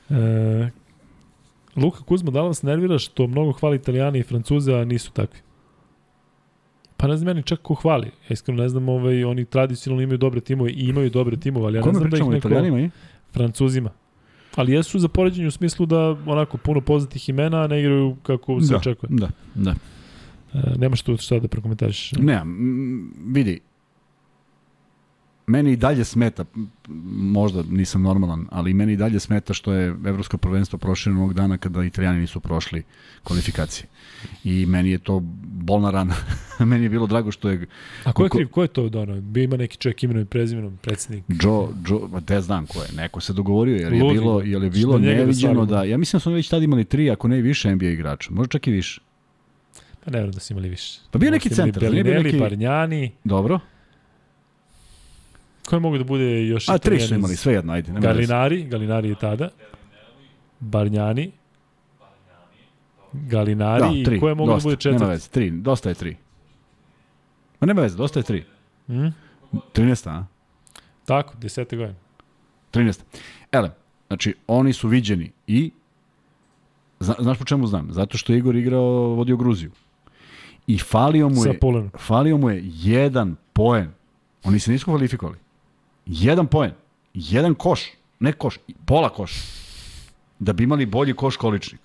[0.09, 0.69] E,
[1.75, 5.39] Luka Kuzma, da li vas nervira što mnogo hvali Italijani i Francuze, a nisu takvi?
[6.97, 8.07] Pa ne znam meni čak ko hvali.
[8.07, 11.75] Ja iskreno ne znam, ovaj, oni tradicionalno imaju dobre timove i imaju dobre timove, ali
[11.75, 12.37] ja ne Kome znam da ih neko...
[12.37, 12.89] italijanima i?
[13.33, 13.89] Francuzima.
[14.55, 18.61] Ali jesu za poređenje u smislu da onako puno poznatih imena, a ne igraju kako
[18.61, 19.09] se Da, očekuje.
[19.11, 19.75] da, da.
[20.53, 22.11] E, nemaš tu šta da prokomentariš.
[22.11, 22.41] Ne,
[23.25, 23.59] vidi,
[25.51, 26.45] meni i dalje smeta,
[27.15, 31.57] možda nisam normalan, ali meni i dalje smeta što je evropsko prvenstvo prošireno ovog dana
[31.57, 32.83] kada italijani nisu prošli
[33.23, 33.87] kvalifikacije.
[34.43, 36.15] I meni je to bolna rana.
[36.71, 37.67] meni je bilo drago što je
[38.03, 38.47] A ko je kriv?
[38.47, 39.21] Ko je to dono?
[39.21, 41.23] Bio ima neki čovjek imenom i prezimenom, predsednik.
[41.27, 44.69] Joe, Joe, te znam ko je, neko se dogovorio, jer je Ludi, bilo, jer je
[44.69, 45.65] bilo da neviđeno stvarimo.
[45.65, 48.29] da, ja mislim da smo već tada imali tri, ako ne i više NBA igrača,
[48.31, 49.01] možda čak i više.
[50.05, 50.99] Pa ne vjerujem da su imali više.
[51.11, 53.11] Pa bio neki centar, Bellinelli, neki- Barnjani.
[53.23, 53.59] Dobro.
[55.69, 57.91] Ko je mogu da bude još A tri su imali, sve jedno, ajde.
[57.91, 59.49] Galinari, Galinari je tada.
[60.59, 61.31] Barnjani.
[63.13, 64.99] Galinari Da, i tri, ko je mogu da dosta, bude četvrti?
[64.99, 66.17] Nema veze, tri, dosta je tri.
[67.59, 68.45] Ma nema veze, dosta je tri.
[68.87, 69.07] Hm?
[69.73, 70.25] 13, a?
[71.05, 71.95] Tako, desete godine.
[72.71, 72.99] 13.
[73.51, 73.71] Ele,
[74.07, 75.71] znači, oni su viđeni i
[77.01, 77.87] Zna, znaš po čemu znam?
[77.91, 79.71] Zato što je Igor igrao, vodio Gruziju.
[80.71, 81.59] I falio mu je,
[81.97, 83.91] falio mu je jedan poen.
[84.43, 85.37] Oni se nisu kvalifikovali.
[86.05, 86.71] Jedan poen.
[87.13, 87.81] Jedan koš.
[88.19, 89.33] Ne koš, pola koš.
[90.39, 91.81] Da bi imali bolji koš količnik.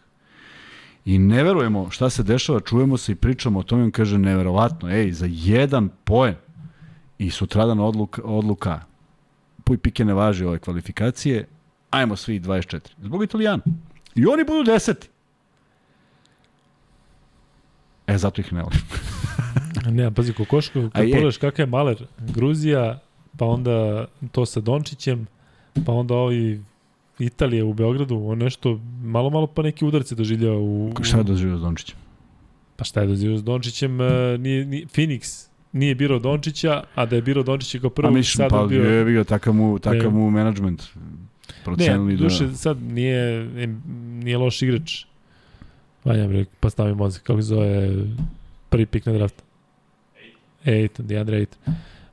[1.04, 4.90] I ne verujemo šta se dešava, čujemo se i pričamo o tome, on kaže neverovatno,
[4.90, 6.34] ej, za jedan poen.
[7.18, 8.80] I sutradan odluka, odluka
[9.64, 11.48] puj pike ne važi ove kvalifikacije,
[11.90, 12.80] ajmo svi 24.
[13.02, 13.62] Zbog Italijana.
[14.14, 15.08] I oni budu deseti.
[18.06, 18.78] E, zato ih ne volim.
[19.90, 21.10] Ne, pazi, Kokoško, kad je.
[21.10, 23.00] pogledaš kakav je Maler, Gruzija,
[23.36, 25.26] pa onda to sa Dončićem,
[25.86, 26.62] pa onda ovi
[27.18, 30.92] Italije u Beogradu, on nešto, malo, malo pa neki udarce doživljava u...
[31.02, 31.96] Šta je doživio s Dončićem?
[32.76, 34.00] Pa šta je doživljava s Dončićem?
[34.00, 38.12] e, Nije, nije, Phoenix nije birao Dončića, a da je birao Dončića kao Pa prvo,
[38.12, 38.90] mislim, sad pa bi bio...
[38.90, 40.82] je bio takav mu, takav mu management.
[40.94, 42.54] Ne, Procenili duše, da...
[42.54, 43.44] sad nije,
[44.22, 45.04] nije loš igrač.
[46.06, 47.90] Vanja bre, pa stavi mozak, kako se zove
[48.68, 49.44] prvi pik na draftu?
[50.64, 51.58] Ejton, DeAndre Ejton.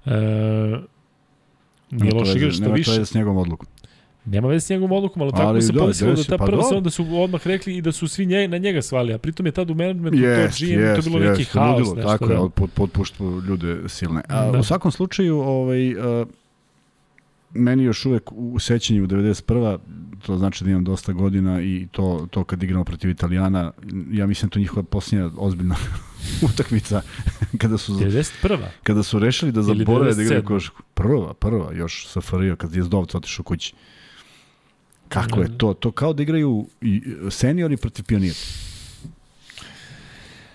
[0.06, 0.16] E,
[1.92, 2.92] nije Nema to loš igrač, što nema to više.
[2.92, 3.68] veze s njegovom odlukom.
[4.26, 6.58] Nema veze s njegovom odlukom, ali, tako Ali se da, pomislilo da ta pa prva
[6.58, 6.64] da.
[6.64, 9.46] sezona da su odmah rekli i da su svi nje, na njega svali, a pritom
[9.46, 11.96] je tad u menadžmentu Jest, to GM, to je jest, bilo neki jest, haos, ludilo,
[11.96, 12.10] nešto.
[12.10, 12.42] Tako je, da.
[12.42, 14.22] od- pod, potpuštu ljude silne.
[14.28, 14.60] A, Da.
[14.60, 16.26] U svakom slučaju, ovaj, a,
[17.54, 19.78] meni još uvek u sećanju 91.
[20.26, 23.72] to znači da imam dosta godina i to, to kad igramo protiv Italijana,
[24.12, 25.76] ja mislim da to njihova posljednja ozbiljna
[26.54, 27.02] utakmica
[27.62, 28.58] kada su, 91.
[28.84, 30.46] kada su rešili da zaborave da igraju 97..
[30.46, 30.84] košarku.
[30.94, 33.74] Prva, prva, još sa FRIO, kad je Zdovca otišao kući.
[35.10, 35.74] Kako je to?
[35.74, 36.68] To kao da igraju
[37.30, 38.36] seniori protiv pionira.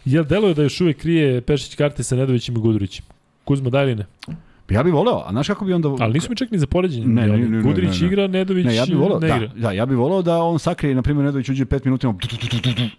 [0.05, 3.05] Jel deluje da još uvek krije Pešić karte sa Nedovićem i Gudurićem?
[3.45, 4.07] Kuzma, daj li ne?
[4.71, 5.89] Ja bih voleo, a znaš kako bi onda...
[6.01, 7.07] Ali nisu mi čak ni za poređenje.
[7.07, 8.07] Ne, ne, ne, ne, Gudurić ne, ne.
[8.07, 9.51] igra, Nedović Ne, ja bih voleo, ne da, igra.
[9.57, 12.15] da, ja bih voleo da on sakrije, na primjer, Nedović uđe 5 minuta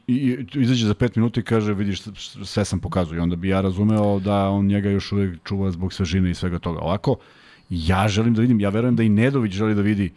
[0.07, 2.01] i, i, i izađe za 5 minuta i kaže, vidiš,
[2.43, 3.15] sve sam pokazao.
[3.15, 6.59] I onda bi ja razumeo da on njega još uvek čuva zbog svežine i svega
[6.59, 6.79] toga.
[6.79, 7.15] Ovako,
[7.69, 10.11] ja želim da vidim, ja verujem da i Nedović želi da vidi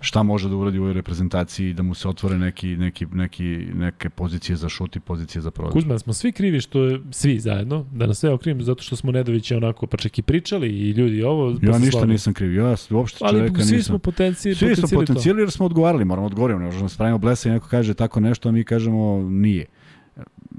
[0.00, 3.44] šta može da uradi u ovoj reprezentaciji, da mu se otvore neki, neki, neki,
[3.74, 5.72] neke pozicije za šut i pozicije za prodaj.
[5.72, 9.12] Kuzma, smo svi krivi što je, svi zajedno, da nas sve okrivimo zato što smo
[9.12, 11.54] Nedovića onako, pa čak i pričali i ljudi ovo.
[11.60, 12.12] pa Ja se ništa slavili.
[12.12, 13.82] nisam kriv, ja uopšte Ali čoveka svi nisam.
[13.92, 17.18] smo potencije, Svi smo potencijali potencijali jer smo odgovarali, moramo odgovoriti, ne možemo da spravimo
[17.18, 19.66] blesa i neko kaže tako nešto, a mi kažemo nije.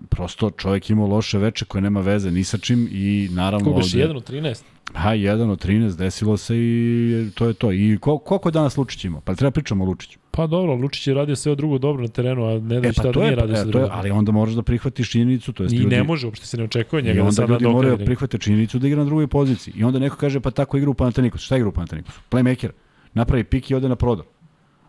[0.10, 4.14] Prosto čovjek imao loše veče koje nema veze ni sa čim i naravno še, ovde...
[4.14, 4.64] 1 od 13?
[4.94, 7.72] Ha, jedan od 13 desilo se i to je to.
[7.72, 9.22] I ko, koliko je danas Lučić imao?
[9.22, 10.20] Pa treba pričamo o Lučiću.
[10.32, 13.02] Pa dobro, Lučić je radio sve drugo dobro na terenu, a ne da E, pa
[13.04, 13.86] tada to nije je, radio sve e, to drugo.
[13.86, 16.58] je, ali onda moraš da prihvatiš činjenicu, to jest I ljudi, ne može, uopšte se
[16.58, 18.06] ne očekuje I njega da onda sad ljudi moraju da nadoknadi.
[18.06, 19.74] prihvate činjenicu da igra na drugoj poziciji.
[19.78, 21.46] I onda neko kaže pa tako igra u Panathinaikosu.
[21.46, 22.20] Šta igra u Panathinaikosu?
[22.32, 22.70] Playmaker.
[23.14, 24.26] Napravi pik i ode na prodor.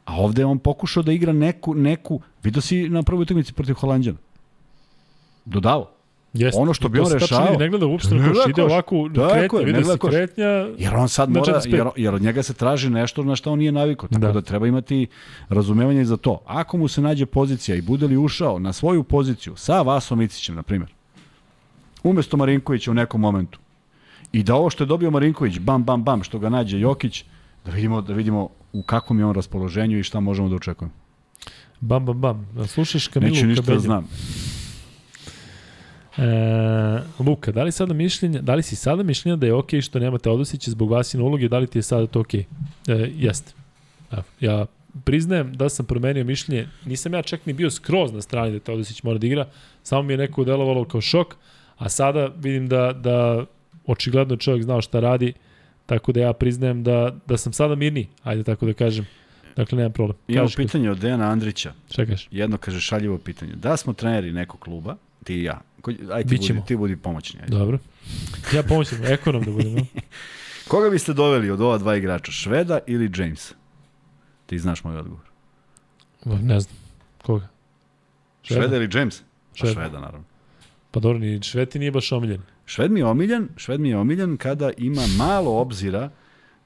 [0.04, 3.74] A ovde je on pokušao da igra neku, neku, vidio si na prvoj utakmici protiv
[3.74, 4.18] Holandjana.
[5.44, 5.88] Dodao.
[6.34, 6.60] Jeste.
[6.60, 9.84] ono što bi on rešavao- Ne gleda uopšte na koš, ide ovako je, kretnja, vidi
[9.84, 10.10] se koš.
[10.10, 10.46] kretnja.
[10.78, 11.74] Jer on sad Na mora, 45.
[11.74, 14.08] jer, jer od njega se traži nešto na što on nije navikao.
[14.08, 14.40] Tako da, Da.
[14.40, 15.06] treba imati
[15.48, 16.40] razumevanje za to.
[16.46, 20.54] Ako mu se nađe pozicija i bude li ušao na svoju poziciju sa Vasom Icićem,
[20.54, 20.90] na primjer,
[22.04, 23.58] umesto Marinkovića u nekom momentu,
[24.32, 27.24] i da ovo što je dobio Marinković, bam, bam, bam, što ga nađe Jokić,
[27.64, 30.94] da vidimo, da vidimo u kakvom je on raspoloženju i šta možemo da očekujemo.
[31.80, 32.48] Bam, bam, bam.
[32.66, 34.08] Slušaš Kamilu Neću ništa da znam.
[36.18, 39.98] E, Luka, da li, sada mišljenja, da li si sada mišljenja da je okej što
[39.98, 42.44] nema Teodosića zbog Vasine uloge, da li ti je sada to okej?
[42.88, 43.52] E, jeste.
[44.12, 44.66] Evo, ja
[45.04, 49.02] priznajem da sam promenio mišljenje, nisam ja čak ni bio skroz na strani da Teodosić
[49.02, 49.46] mora da igra,
[49.82, 51.36] samo mi je neko delovalo kao šok,
[51.78, 53.44] a sada vidim da, da
[53.86, 55.32] očigledno je čovjek znao šta radi,
[55.86, 59.06] tako da ja priznajem da, da sam sada mirniji, ajde tako da kažem.
[59.56, 60.18] Dakle, nemam problem.
[60.28, 61.72] Imamo Kažeš, pitanje od Dejana Andrića.
[61.90, 62.28] Šta kažeš?
[62.30, 63.52] Jedno kaže šaljivo pitanje.
[63.54, 65.60] Da smo treneri nekog kluba, ti i ja,
[66.12, 66.60] aj ti Bićemo.
[66.60, 67.40] budi, ti budi pomoćni.
[67.40, 67.56] Ajde.
[67.56, 67.78] Dobro.
[68.54, 69.74] Ja pomoćem, ekonom da budem.
[69.74, 69.86] no?
[70.68, 73.54] Koga biste doveli od ova dva igrača, Šveda ili James?
[74.46, 75.24] Ti znaš moj odgovor.
[76.24, 76.76] Ne znam.
[77.22, 77.48] Koga?
[78.42, 79.20] Šveda, Šveda ili James?
[79.20, 79.72] Pa Šveda.
[79.74, 80.24] Šveda, naravno.
[80.90, 82.42] Pa dobro, ni Šveti nije baš omiljen.
[82.66, 86.10] Šved mi je omiljen, Šved mi je omiljen kada ima malo obzira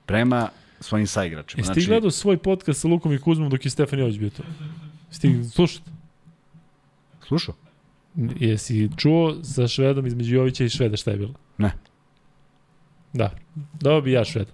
[0.06, 0.48] prema
[0.80, 1.60] svojim saigračima.
[1.60, 4.42] Jesi ti gledao svoj podcast sa Lukom i Kuzmom dok je Stefan Jović bio to?
[5.08, 5.84] Jesi ti slušao?
[7.26, 7.54] slušao?
[8.40, 11.34] Jesi čuo sa Švedom između Jovića i Šveda šta je bilo?
[11.58, 11.72] Ne.
[13.12, 13.30] Da.
[13.80, 14.50] Dao bi ja Šveda.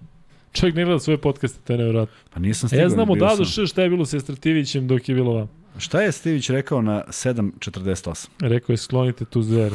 [0.53, 2.15] Čovjek ne gleda svoje podcaste, to je nevjerojatno.
[2.33, 2.83] Pa nisam E, stigao.
[2.83, 3.63] ja znam bio od A do sam.
[3.65, 5.49] Š šta je bilo sa Estrativićem dok je bilo vam.
[5.77, 8.27] Šta je Stivić rekao na 7.48?
[8.41, 9.71] Rekao je sklonite tu zver.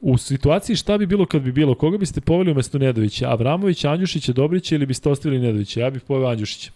[0.00, 3.28] U situaciji šta bi bilo kad bi bilo, koga biste poveli umesto Nedovića?
[3.30, 5.80] Avramovića, Andjušića, Dobrića ili biste ostavili Nedovića?
[5.80, 6.70] Ja bih poveo Andjušića.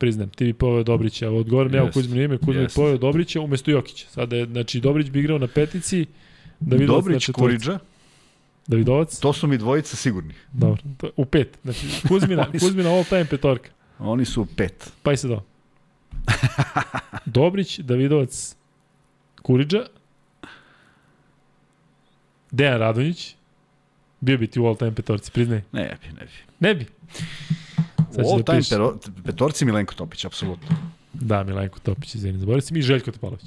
[0.00, 1.30] Priznajem, ti bi poveo Dobrića.
[1.30, 1.94] Odgovorim ja u Jest.
[1.94, 2.76] Kuzmino ime, Kuzma bi Jest.
[2.76, 4.06] poveo Dobrića umesto Jokića.
[4.08, 6.06] Sada je, znači, Dobrić bi igrao na petici,
[6.60, 7.40] Davidovac na Dobrić, četvrci.
[7.40, 7.78] Kuriđa,
[8.66, 9.18] Davidovac?
[9.18, 10.34] to su mi dvojica sigurni.
[10.52, 11.58] Dobro, to, u pet.
[11.62, 13.70] Znači, Kuzmina, su- Kuzmina all time petorka.
[13.98, 14.92] Oni su pet.
[15.02, 15.42] Pa i se do.
[17.26, 18.56] Dobrić, Davidovac,
[19.42, 19.86] Kuriđa,
[22.50, 23.34] Dejan Radonjić,
[24.20, 25.62] bio bi ti u all time petorci, priznaj.
[25.72, 26.32] Ne bi, ne bi.
[26.60, 26.86] Ne bi.
[28.10, 28.78] Sad U ću all da time pišem.
[28.78, 30.68] pero, petorci Milenko Topić, apsolutno.
[31.12, 33.44] Da, Milenko Topić, izvini, zaboravio si mi Željko Topalović.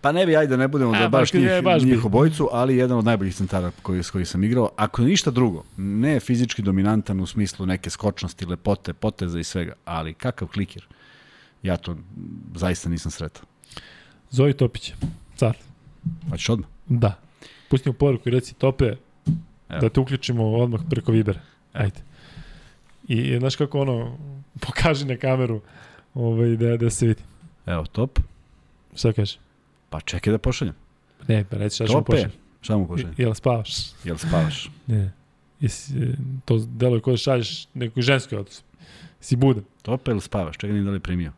[0.00, 2.76] Pa ne bi, ajde, ne budemo A, da baš baš njih, baš njih obojicu, ali
[2.76, 4.70] jedan od najboljih centara koji, s koji sam igrao.
[4.76, 10.14] Ako ništa drugo, ne fizički dominantan u smislu neke skočnosti, lepote, poteza i svega, ali
[10.14, 10.86] kakav klikir,
[11.62, 11.96] ja to
[12.54, 13.44] zaista nisam sretao.
[14.30, 14.92] Zoji Topić,
[15.36, 15.56] car.
[16.30, 16.68] Pa ćeš odmah?
[16.86, 17.18] Da.
[17.68, 18.84] Pustimo poruku i reci Tope,
[19.68, 19.80] Evo.
[19.80, 21.40] da te uključimo odmah preko Vibera.
[21.72, 22.00] Ajde.
[23.14, 24.18] I, znaš kako ono,
[24.60, 25.60] pokaži na kameru
[26.14, 27.22] ovaj, da, da se vidi.
[27.66, 28.18] Evo, top.
[28.96, 29.38] Šta kaže?
[29.90, 30.74] Pa čekaj da pošaljem.
[31.28, 32.30] Ne, pa reći šta ćemo pošaljem.
[32.60, 33.14] Šta mu pošaljem?
[33.18, 33.76] Jel spavaš?
[34.04, 34.70] Jel spavaš?
[34.86, 35.12] Ne.
[35.60, 36.12] Jesi, e,
[36.44, 38.62] to deluje kao da šalješ neku ženski odnos.
[39.20, 39.64] Si budan.
[39.82, 40.56] Tope ili spavaš?
[40.56, 41.32] Čekaj, da li primio.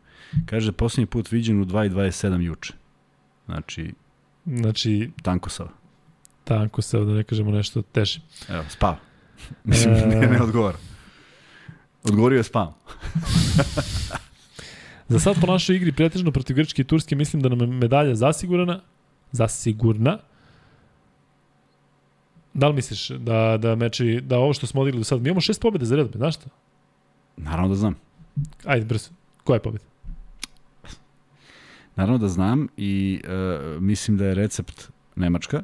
[0.45, 2.73] Kaže, posljednji put viđen u 2.27 juče.
[3.45, 3.93] Znači,
[4.45, 8.19] Znači, tanko se, da ne kažemo nešto teže.
[8.49, 8.97] Evo, spava.
[9.63, 10.05] Mislim, E.
[10.05, 10.77] ne, ne odgovara.
[12.03, 12.73] Odgovorio je spavam.
[15.07, 18.15] Za sad po našoj igri pretežno protiv Grčke i Turske mislim da nam je medalja
[18.15, 18.79] zasigurana.
[19.31, 20.17] Zasigurna.
[22.53, 25.41] Da li misliš da, da meči, da ovo što smo odigli do sad, mi imamo
[25.41, 26.49] šest pobjede za redom, znaš što?
[27.37, 27.95] Naravno da znam.
[28.65, 29.09] Ajde, brzo.
[29.43, 29.85] Koja je pobjeda?
[31.95, 35.63] Naravno da znam i e, mislim da je recept Nemačka.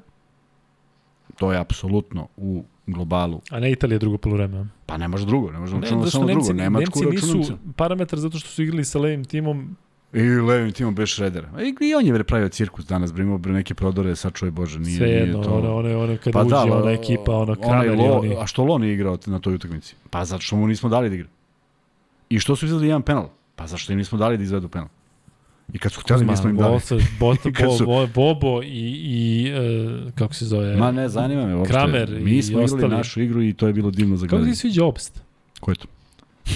[1.38, 3.42] To je apsolutno u globalu.
[3.50, 4.66] A ne Italija drugo polovreme.
[4.86, 6.64] Pa ne može drugo, ne može Ne, računati samo Nemci, drugo.
[6.64, 9.76] Nemačku Nemci računam nisu parametar zato što su igrali sa levim timom.
[10.14, 11.50] I levim timom bez šredera.
[11.62, 14.80] I, I on je bre pravio cirkus danas, bre imao bre neke prodore, sačuje Bože,
[14.80, 15.54] nije, Sve nije jedno, to...
[15.54, 18.36] ono, ono, ono kada Pa uđe da, ona ekipa, ono onaj Kramer Lo, oni.
[18.40, 19.96] A što Lo nije igrao na toj utakmici?
[20.10, 21.28] Pa zato što mu nismo dali da igra.
[22.30, 23.30] I što su izgledali jedan penal?
[23.56, 24.88] Pa zašto im nismo dali da izvedu penal?
[25.74, 26.74] I kad su htjeli, Kuzma, nismo im dali.
[27.20, 29.52] Bosa, Kad bo, su- bo, Bobo i, i
[30.06, 30.76] uh, kako se zove?
[30.76, 31.74] Ma ne, zanima me uopšte.
[31.74, 32.90] Kramer Mi smo igrali ostali.
[32.90, 34.56] našu igru i to je bilo divno za Kako ti gledanje.
[34.56, 35.22] sviđa Obst?
[35.60, 35.88] Ko je to?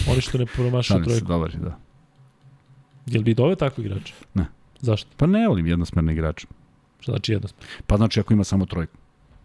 [0.08, 1.28] Oni što ne promašaju trojku.
[1.28, 1.78] dobar je, da.
[3.06, 4.14] Jel bi doveo tako igrača?
[4.34, 4.46] Ne.
[4.80, 5.10] Zašto?
[5.18, 6.48] Pa ne volim jednosmerne igrače.
[7.00, 7.68] Šta znači jednostavno?
[7.88, 8.98] Pa znači ako ima samo trojku.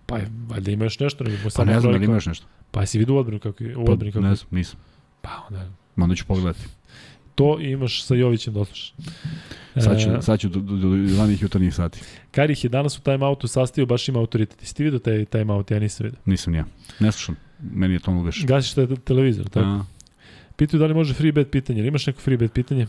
[0.07, 2.27] Pa je, valjda ima još nešto, nego Pa samo ne znam da li ima još
[2.27, 2.47] nešto.
[2.71, 4.35] Pa jesi vidio u odbranu kako je, u Pa, odbrani kako ne je?
[4.35, 4.79] znam, nisam.
[5.23, 6.65] Pa onda, Onda ću pogledati.
[7.39, 8.95] To imaš sa Jovićem da oslušaš.
[9.77, 12.01] Sad ću, E, sad ću do, do, do, do ranih jutarnjih sati.
[12.31, 14.63] Karih je danas u timeoutu sastavio, baš ima autoritet.
[14.63, 15.71] Jesi ti vidio taj timeout?
[15.71, 16.21] Ja nisam vidio.
[16.25, 16.65] Nisam ja.
[17.01, 17.37] Ne slušam.
[17.73, 18.45] Meni je to ugeš.
[18.47, 19.67] Gasiš taj televizor, tako?
[19.67, 19.85] A,
[20.57, 21.87] Pitaju da li može free bet pitanje.
[21.87, 22.87] Imaš neko free bet pitanje?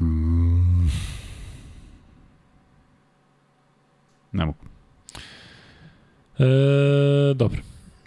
[0.00, 0.88] mm,
[4.32, 4.58] ne mogu.
[6.38, 6.44] E,
[7.34, 7.60] dobro.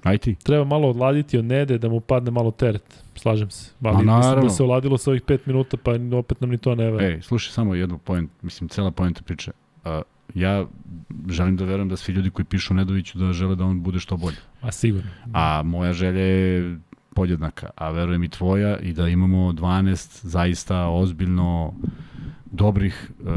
[0.04, 0.36] Aj ti.
[0.44, 3.01] Treba malo odladiti od Nede da mu padne malo teret.
[3.16, 3.72] Slažem se.
[3.84, 6.76] Ali Ma, mislim da se oladilo sa ovih 5 minuta, pa opet nam ni to
[6.76, 7.04] ne va.
[7.04, 9.52] Ej, slušaj samo jednu point, mislim, cela poenta priče.
[9.86, 9.92] Uh,
[10.36, 10.66] ja
[11.30, 14.18] želim da verujem da svi ljudi koji pišu Nedoviću da žele da on bude što
[14.18, 14.38] bolje.
[14.62, 15.10] A sigurno.
[15.34, 16.78] A moja želja je
[17.16, 21.74] podjednaka, a verujem i tvoja i da imamo 12 zaista ozbiljno
[22.52, 23.28] dobrih uh,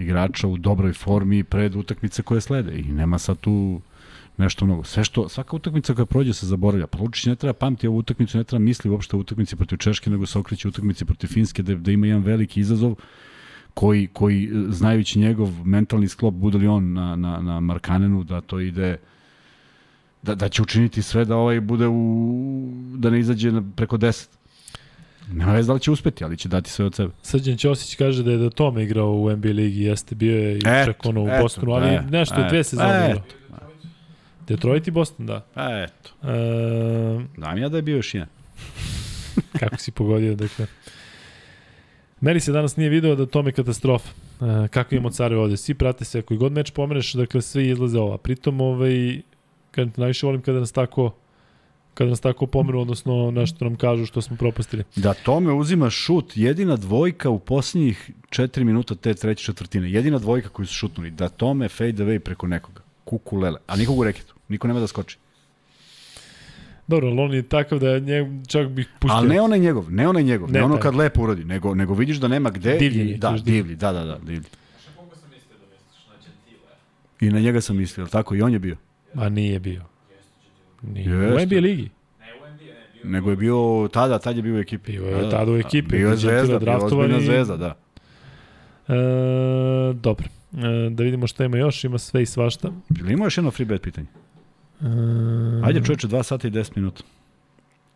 [0.00, 3.80] igrača u dobroj formi pred utakmice koje slede i nema sad tu
[4.38, 4.84] nešto mnogo.
[4.84, 6.86] Sve što, svaka utakmica koja prođe se zaboravlja.
[6.86, 10.10] Pa Lučić ne treba pamti ovu utakmicu, ne treba misli uopšte o utakmici protiv Češke,
[10.10, 12.94] nego se okreće utakmici protiv Finske, da, da ima jedan veliki izazov
[13.74, 18.40] koji, koji e, znajući njegov mentalni sklop, bude li on na, na, na Markanenu, da
[18.40, 18.96] to ide
[20.22, 24.28] da, da će učiniti sve da ovaj bude u, da ne izađe na, preko 10.
[25.32, 27.12] Nema veze da li će uspeti, ali će dati sve od sebe.
[27.22, 30.60] Srđan Ćosić kaže da je da Tome igrao u NBA ligi, jeste bio je i
[30.60, 33.24] čak ono u Bostonu, ali e, nešto je dve e, sezone igrao.
[34.48, 35.46] Detroit i Boston, da.
[35.54, 36.28] A eto.
[36.28, 38.28] E, Dam ja da je bio još jedan.
[39.60, 40.66] kako si pogodio, dakle.
[42.20, 44.08] Meni se danas nije video da Tome katastrofa.
[44.40, 47.98] E, kako imamo care ovde, svi prate se, koji god meč pomeneš, dakle svi izlaze
[47.98, 48.18] ova.
[48.18, 49.20] Pritom, ovaj,
[49.70, 51.14] kad najviše volim kada nas tako
[51.98, 54.84] kada nas tako pomenu, odnosno nešto nam kažu što smo propustili.
[54.96, 59.92] Da tome uzima šut, jedina dvojka u posljednjih 4 minuta te treće četvrtine.
[59.92, 61.10] Jedina dvojka koju su šutnuli.
[61.10, 62.80] Da tome fade away preko nekoga.
[63.04, 63.58] Kuku lele.
[63.66, 64.34] A nikog u reketu.
[64.48, 65.18] Niko nema da skoči.
[66.86, 69.16] Dobro, ali on je takav da nje, čak bih pustio.
[69.16, 70.82] Ali ne onaj njegov, ne onaj njegov, ne, Ne ono taj.
[70.82, 72.76] kad lepo uradi, nego, nego vidiš da nema gde.
[72.76, 73.56] Divljenje, i, da, divljenje.
[73.56, 74.40] divlji, da, da, da, divlji.
[77.20, 77.26] Da.
[77.26, 78.34] I na njega sam mislio, tako?
[78.34, 78.76] I on je bio.
[79.14, 79.82] Ma nije bio.
[80.82, 81.10] Nije.
[81.10, 81.42] Jeste.
[81.42, 81.90] U NBA ligi.
[82.20, 84.92] Ne u NBA, ne, bio Nego je bio tada, tad je bio u ekipi.
[84.92, 85.30] Bio je Da, da.
[85.30, 87.76] tada u ekipi, Bio je zvezda, bio ozbiljna zvezda, da.
[88.88, 88.94] E,
[89.94, 90.26] dobro.
[90.52, 92.72] E, da vidimo šta ima još, ima sve i svašta.
[93.00, 94.06] Ili ima još jedno free bet pitanje?
[94.80, 94.86] E,
[95.64, 97.02] Ajde čoveče, 2 sata i 10 minuta.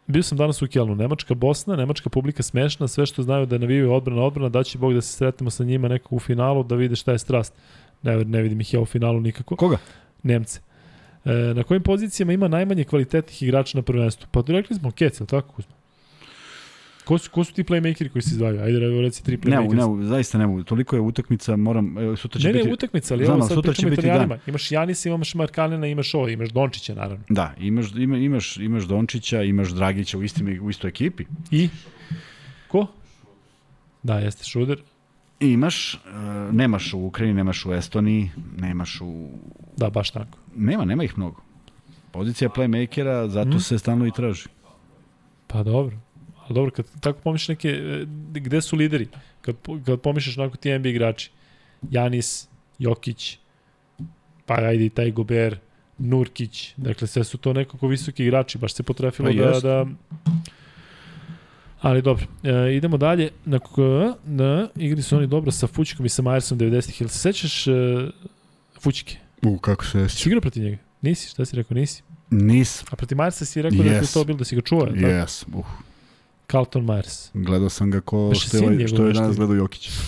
[0.07, 0.95] Bio sam danas u Kelnu.
[0.95, 4.95] Nemačka Bosna, nemačka publika smešna, sve što znaju da navijaju odbrana, odbrana, da će Bog
[4.95, 7.55] da se sretnemo sa njima nekako u finalu, da vide šta je strast.
[8.03, 9.57] Ne, ne vidim ih ja u finalu nikako.
[9.57, 9.79] Koga?
[10.23, 10.61] Nemce.
[11.25, 14.29] E, na kojim pozicijama ima najmanje kvalitetnih igrača na prvenstvu?
[14.31, 15.75] Pa rekli smo Kec, je li tako Kuzma?
[17.05, 18.61] Ko su, ko su ti playmakeri koji se izdvajaju?
[18.61, 19.75] Ajde, reci tri Ne, playmakeri.
[19.75, 20.63] ne, mogu, zaista ne mogu.
[20.63, 22.67] Toliko je utakmica, moram, sutra će Ne, biti...
[22.67, 24.39] ne, utakmica, ali Znam, evo sad sutra će biti italijanima.
[24.47, 27.25] Imaš Janisa, imaš Markanena, imaš ovo, imaš Dončića, naravno.
[27.29, 31.25] Da, imaš, ima, imaš, imaš Dončića, imaš Dragića u, istim, u istoj ekipi.
[31.51, 31.69] I?
[32.69, 32.87] Ko?
[34.03, 34.83] Da, jeste Šuder.
[35.41, 36.01] I imaš, uh,
[36.55, 39.29] nemaš u Ukrajini, nemaš u Estoniji, nemaš u...
[39.77, 40.39] Da, baš tako.
[40.57, 41.43] Nema, nema ih mnogo.
[42.13, 43.59] Pozicija playmakera, zato Mhm.
[43.59, 44.45] se stalno i traži.
[45.47, 45.97] Pa dobro.
[46.53, 48.07] Ali dobro, kad tako pomišljaš neke, e,
[48.41, 49.09] gde su lideri?
[49.41, 49.57] Kad,
[49.87, 51.31] kad pomišljaš onako ti NBA igrači.
[51.91, 52.49] Janis,
[52.79, 53.39] Jokić,
[54.47, 55.59] pa ajde i taj Gober,
[55.99, 59.87] Nurkić, dakle sve su to nekako visoki igrači, baš se potrefilo Pa da, da...
[61.81, 63.31] Ali dobro, e, idemo dalje.
[63.45, 63.59] Na,
[64.25, 67.01] na, igri su oni dobro sa Fućikom i sa Majersom 90-ih.
[67.01, 67.73] Jel se sećaš e,
[68.81, 69.17] Fućike?
[69.43, 70.77] U, kako se Si igrao protiv njega?
[71.01, 72.03] Nisi, šta si rekao, nisi?
[72.31, 72.85] Nis.
[72.91, 74.15] A protiv Majersa si rekao da ti je Yes.
[74.15, 74.95] to bilo da si ga čuo, yes.
[74.95, 75.07] tako?
[75.07, 75.45] Yes.
[75.59, 75.67] Uh,
[76.51, 77.31] Carlton Myers.
[77.35, 79.23] gledao sam ga ko Beše što je, ovaj- što je nešto.
[79.23, 79.91] danas gledao Jokić.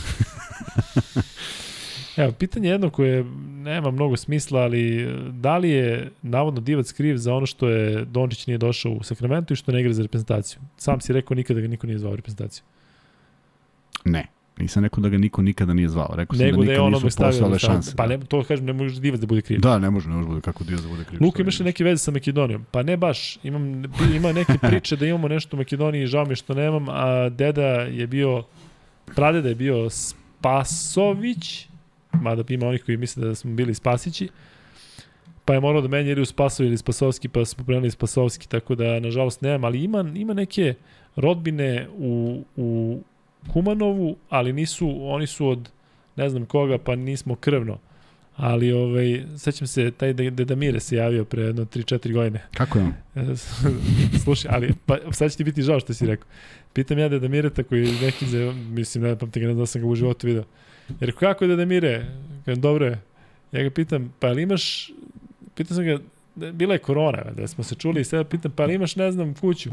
[2.16, 7.16] Evo, pitanje jedno koje nema mnogo smisla, ali e, da li je navodno Divac kriv
[7.16, 10.60] za ono što je Dončić nije došao u Sacramento i što ne igra za reprezentaciju?
[10.76, 12.64] Sam si rekao nikada ga niko nije zvao u reprezentaciju.
[14.04, 14.26] Ne.
[14.58, 16.14] Nisam rekao da ga niko nikada nije zvao.
[16.16, 17.96] Rekao sam Nego da da je nikad nisu da stavio- šanse.
[17.96, 18.16] Pa da.
[18.16, 19.60] ne, to kažem, ne može Divac da bude kriv.
[19.60, 21.22] Da, ne može, ne može kako Diaz da bude kriv.
[21.22, 22.66] Luka imaš li neke veze sa Makedonijom?
[22.70, 23.38] Pa ne baš.
[23.42, 23.82] Imam,
[24.14, 28.06] ima neke priče da imamo nešto u Makedoniji, žao mi što nemam, a deda je
[28.06, 28.42] bio,
[29.14, 31.66] pradeda je bio Spasović,
[32.12, 34.28] mada ima onih koji misle da smo bili Spasići,
[35.44, 38.74] pa je morao da menja ili u Spasovi ili Spasovski, pa smo preneli Spasovski, tako
[38.74, 40.74] da nažalost nemam, ali ima, ima neke
[41.16, 43.00] rodbine u, u
[43.52, 45.70] Kumanovu, ali nisu, oni su od
[46.16, 47.78] ne znam koga, pa nismo krvno
[48.36, 52.42] Ali, ovaj, sećam se, taj Deda Mire se javio pre jedno 3-4 godine.
[52.54, 52.94] Kako je on?
[54.24, 56.26] Slušaj, ali pa, sad će ti biti žao što si rekao.
[56.72, 59.80] Pitam ja Deda Mireta koji neki, za, mislim, ne pamtim ga, ne znam da sam
[59.80, 60.44] ga u životu video.
[61.00, 62.06] Jer kako je Deda Mire?
[62.44, 63.00] Kažem, dobro je.
[63.52, 64.90] Ja ga pitam, pa ali imaš,
[65.54, 65.98] pitam sam ga,
[66.52, 69.34] bila je korona, da smo se čuli i sada pitam, pa ali imaš, ne znam,
[69.34, 69.70] kuću?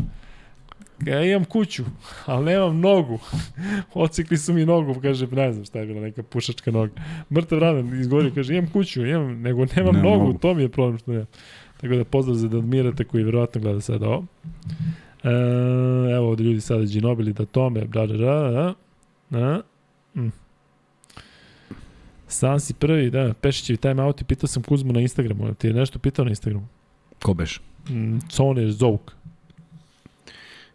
[1.05, 1.83] Ja imam kuću,
[2.25, 3.19] ali nemam nogu.
[3.93, 6.91] Ocikli su mi nogu, kaže, ne znam šta je bila, neka pušačka noga.
[7.31, 10.39] Mrtav radan izgovorio, kaže, imam kuću, imam, nego nemam Nemam nogu, nogu.
[10.39, 11.27] to mi je problem što nemam.
[11.81, 14.25] Tako da pozdrav za Dadmirata koji verovatno gleda sada ovo.
[15.23, 15.29] E,
[16.15, 18.73] evo ovde ljudi sada Ginobili da tome, da, da, da,
[19.29, 19.61] da.
[20.15, 20.31] Mm.
[22.27, 25.99] Sansi prvi, da, Pešićevi time out i pitao sam Kuzmu na Instagramu, ti je nešto
[25.99, 26.67] pitao na Instagramu?
[27.21, 27.61] Ko beš?
[27.89, 29.15] Mm, Cone Zouk.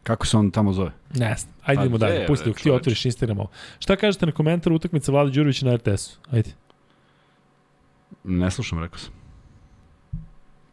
[0.07, 0.91] Kako se on tamo zove?
[1.15, 1.55] Ne znam.
[1.62, 2.27] Ajde Pa idemo dalje.
[2.27, 3.51] Pusti dok ti otvoriš Instagram ovo.
[3.78, 6.19] Šta kažete na komentar utakmice Vlada Đurovića na RTS-u?
[6.31, 6.51] Ajde.
[8.24, 9.12] Ne slušam, rekao sam.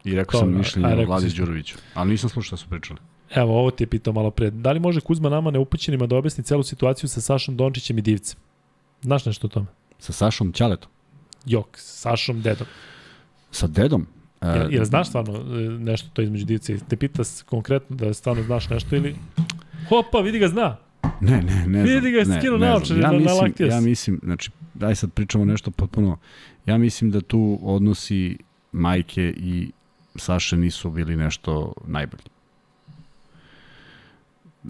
[0.04, 1.76] I rekao To, sam mišljenje a o rekao Vladi Đuroviću.
[1.94, 3.00] Ali nisam slušao šta su pričali.
[3.30, 4.50] Evo, ovo ti je pitao malo pre.
[4.50, 8.40] Da li može Kuzma nama neupućenima da objasni celu situaciju sa Sašom Dončićem i Divcem?
[9.02, 9.66] Znaš nešto o tome?
[9.98, 10.90] Sa Sašom Ćaletom.
[11.46, 12.66] Jok, sa Sašom Dedom.
[13.50, 14.06] Sa dedom.
[14.44, 18.42] Jel, jel znaš stvarno e, nešto to između Divca i te pita konkretno da stvarno
[18.42, 19.14] znaš nešto ili...
[19.88, 20.76] Hopa, vidi ga zna.
[21.20, 21.82] Ne, ne, ne znam.
[21.82, 23.66] Vidi ga, ne, skinuo naočare, ja na- mislim, se.
[23.66, 26.18] Ja mislim, znači, daj sad pričamo nešto potpuno,
[26.66, 28.38] ja mislim da tu odnosi
[28.72, 29.70] majke i
[30.16, 32.22] Saše nisu bili nešto najbolji.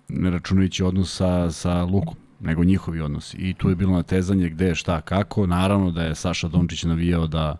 [0.08, 3.36] Ne računajući odnos sa, sa Lukom, nego njihovi odnosi.
[3.36, 5.46] I tu je bilo natezanje gde, šta, kako.
[5.46, 7.56] Naravno da je Saša Dončić navijao da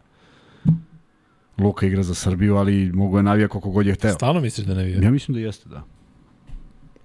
[1.58, 4.12] Luka igra za Srbiju, ali mogu je navija koliko god je hteo.
[4.12, 5.00] Stvarno misliš da ne vije?
[5.02, 5.84] Ja mislim da jeste, da.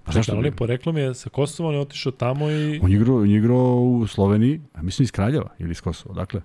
[0.04, 0.56] A zašto je bi?
[0.56, 2.80] poreklom je sa Kosova, on je otišao tamo i...
[2.82, 6.14] On je igrao, on je igrao u Sloveniji, a mislim iz Kraljeva ili iz Kosova,
[6.14, 6.40] dakle.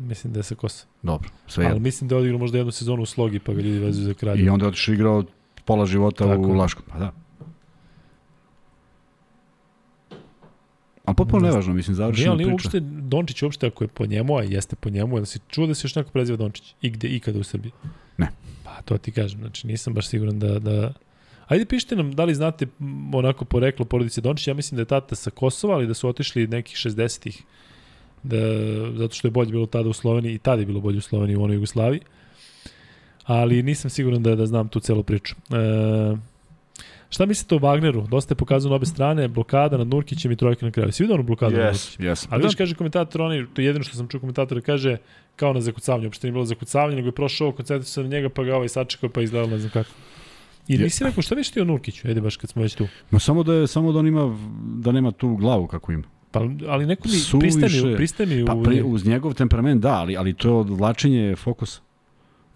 [0.00, 0.90] Mislim da je sa Kosova.
[1.02, 1.82] Dobro, sve Ali jedno.
[1.82, 4.42] mislim da je odigrao možda jednu sezonu u Slogi, pa ga ljudi vezuju za kralje.
[4.42, 5.24] I onda je otišao igrao
[5.64, 6.52] pola života Tako u.
[6.52, 6.84] Laškom.
[6.88, 7.12] Pa da.
[11.08, 12.68] Ali potpuno Ne nevažno, mislim, završena ali nije priča.
[12.68, 15.74] uopšte Dončić uopšte ako je po njemu, a jeste po njemu, jel si čuo da
[15.74, 16.74] se još neko preziva Dončić?
[16.82, 17.72] I gde, ikada u Srbiji?
[18.16, 18.28] Ne.
[18.64, 20.58] Pa to ti kažem, znači nisam baš siguran da...
[20.58, 20.92] da...
[21.46, 22.66] Ajde pišite nam da li znate
[23.12, 26.46] onako poreklo porodice Dončić, ja mislim da je tata sa Kosova, ali da su otišli
[26.46, 27.42] nekih 60-ih,
[28.22, 28.38] da,
[28.96, 31.36] zato što je bolje bilo tada u Sloveniji i tada je bilo bolje u Sloveniji
[31.36, 32.00] u onoj Jugoslaviji.
[33.24, 35.34] Ali nisam siguran da, da znam tu celu priču.
[35.34, 36.16] E,
[37.10, 38.08] šta mislite o Wagneru?
[38.08, 40.92] Dosta je pokazano na obe strane, blokada nad Nurkićem i trojka na kraju.
[40.92, 41.56] Si vidio onu blokadu?
[41.56, 42.04] nad Nurkićem?
[42.04, 42.26] Yes, yes.
[42.30, 44.96] Ali vidiš, kaže komentator, oni, to je jedino što sam čuo komentatora, kaže
[45.36, 48.42] kao na zakucavanje, uopšte nije bilo zakucavanje, nego je prošao, koncentrisao se na njega, pa
[48.44, 49.90] ga ovaj sačekao, pa izgledalo ne znam kako.
[50.68, 52.86] I Je- nisi rekao, šta viš ti o Nurkiću, ajde baš kad smo već tu.
[53.10, 54.38] Ma samo da je samo da on ima
[54.76, 56.04] da nema tu glavu kako ima.
[56.30, 59.92] Pa, ali neko mi Suviše- pristaje mi, pristaje mi Pa pri, uz njegov temperament da,
[59.92, 61.80] ali ali to je odvlačenje fokusa.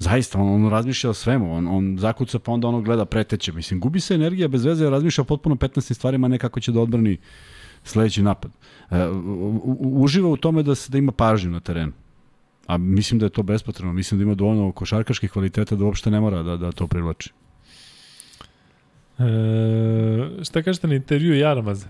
[0.03, 3.53] Zaista, on, on razmišlja o svemu, on, on zakuca pa onda ono gleda preteće.
[3.53, 6.81] Mislim, gubi se energija bez veze, razmišlja o potpuno 15 stvarima, ne kako će da
[6.81, 7.17] odbrani
[7.85, 8.51] sledeći napad.
[8.91, 9.13] E, u-
[9.65, 11.93] u- uživa u tome da, se, da ima pažnju na terenu.
[12.67, 13.93] A mislim da je to bespotrebno.
[13.93, 17.31] Mislim da ima dovoljno košarkaških kvaliteta da uopšte ne mora da, da to privlači.
[19.19, 19.25] E,
[20.43, 21.87] šta kažete na intervju Jaramaza?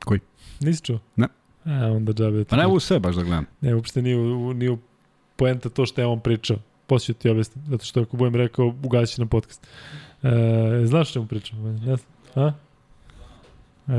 [0.00, 0.20] Koji?
[0.60, 0.98] Nisi čuo?
[1.16, 1.26] Ne.
[1.66, 2.44] E, onda džabe.
[2.44, 3.46] Pa ne mogu sve baš da gledam.
[3.60, 4.78] Ne, uopšte nije, u- nije u
[5.36, 6.56] poenta to što je on pričao.
[6.88, 9.66] Posle ću ti objasniti, zato što ako budem rekao, ugasit će na podcast.
[10.22, 10.28] E,
[10.84, 11.62] znaš čemu pričam?
[11.64, 11.98] Ne znam.
[12.36, 12.52] A?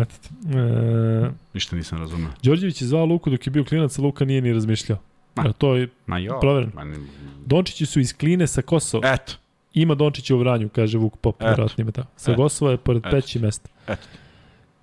[0.01, 0.29] Eto ti.
[0.57, 2.31] E, Ništa nisam razumeo.
[2.43, 4.97] Đorđević je zvao Luku dok je bio klinac, a Luka nije ni razmišljao.
[5.35, 5.43] Ma.
[5.43, 6.39] Evo, to je, Ma jo.
[6.41, 6.71] Provereno.
[6.75, 6.97] Ma ne,
[7.45, 9.13] Dončići su iz Kline sa Kosova.
[9.13, 9.33] eto.
[9.73, 11.67] Ima Dončića u Vranju, kaže Vuk Pop, Eto.
[11.77, 12.07] ima tako.
[12.15, 12.41] Sa Eto.
[12.41, 13.09] Kosova je pored Eto.
[13.11, 13.69] peći mesta.
[13.87, 14.07] Eto.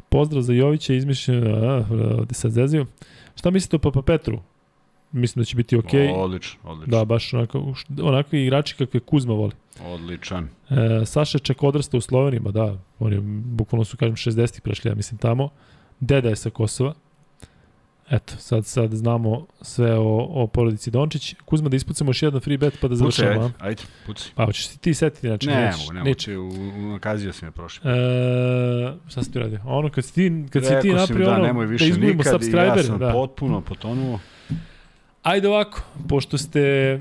[0.09, 1.85] Pozdrav za Jovića, izmišljen, a,
[2.19, 2.87] ovde sad zezio.
[3.37, 4.41] Šta mislite o Papa Petru?
[5.13, 5.77] Mislim da će biti.
[5.77, 6.15] Okay.
[6.15, 6.99] Odlično, odlično.
[6.99, 9.53] Da, baš onako, onakvi igrači kakve Kuzma voli.
[9.85, 10.49] Odličan.
[10.71, 14.95] E, Saša čak odrasta u Sloveniji, ma da, oni bukvalno su, kažem, 60-ih prešli, ja
[14.95, 15.49] mislim, tamo.
[16.01, 16.95] Deda je sa Kosova.
[18.11, 21.35] Eto, sad, sad znamo sve o, o porodici Dončić.
[21.45, 23.31] Kuzma, da ispucamo još jedan free bet pa da završamo.
[23.31, 24.31] ajde, ajde, pucaj.
[24.35, 26.35] Pa, hoćeš ti, ti setiti, znači, Ne, nećeš, mogu, ne nećeš.
[26.35, 26.55] mogu.
[26.55, 27.91] U, u, nakazio si me prošli.
[27.91, 27.95] E,
[29.09, 29.61] šta si ti radio?
[29.65, 31.89] Ono, kad si ti, kad ti Rekao si mi napravio da, ono, nemoj da više
[31.89, 32.77] izgubimo nikad i subscriber.
[32.77, 33.13] ja sam da.
[33.13, 34.19] potpuno potonuo.
[35.27, 37.01] Ajde ovako, pošto ste e,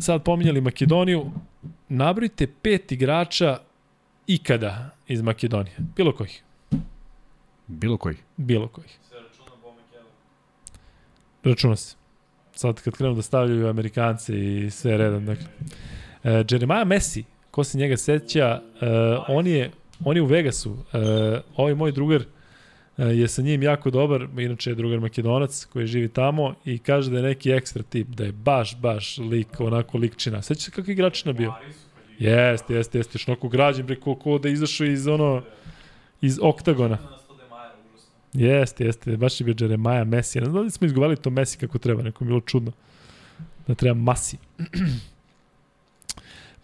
[0.00, 1.30] sad pominjali Makedoniju,
[1.88, 3.58] nabrojite pet igrača
[4.26, 5.76] ikada iz Makedonije.
[5.96, 6.42] Bilo kojih.
[7.66, 8.16] Bilo koji.
[8.36, 8.98] Bilo kojih.
[9.08, 10.06] Se računa Bo McKellen.
[11.44, 11.96] Računa se.
[12.52, 15.26] Sad kad krenu da stavljaju Amerikance i sve redom.
[15.26, 15.46] Dakle.
[16.24, 18.86] E, Jeremiah Messi, ko se njega seća, e,
[19.28, 19.70] on, je,
[20.04, 20.76] on je u Vegasu.
[20.92, 20.98] E,
[21.56, 22.26] ovaj moj drugar e,
[22.96, 27.16] je sa njim jako dobar, inače je drugar makedonac koji živi tamo i kaže da
[27.16, 30.42] je neki ekstra tip, da je baš, baš lik, onako likčina.
[30.42, 31.54] Sveća se kakvi igračina bio?
[32.18, 35.42] Jeste, jeste, jeste, onako građen, bre, ko, ko da izašao iz ono,
[36.20, 36.98] iz oktagona.
[38.32, 40.38] Jeste, jeste, baš je bio Jeremiah Messi.
[40.38, 42.72] Ne znam da li smo izgovarali to Messi kako treba, neko je bilo čudno.
[43.66, 44.36] Da treba Masi.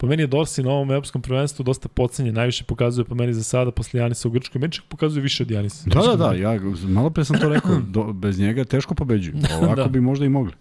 [0.00, 3.42] Po meni je Dorsi na ovom evropskom prvenstvu dosta pocenjen, najviše pokazuje po meni za
[3.42, 4.60] sada posle Janisa u Grčkoj.
[4.60, 5.90] Meni čak pokazuje više od Janisa.
[5.90, 9.36] Da, da, da, ja malo pre sam to rekao, do, bez njega teško pobeđuju.
[9.58, 9.88] Ovako da.
[9.88, 10.52] bi možda i mogli.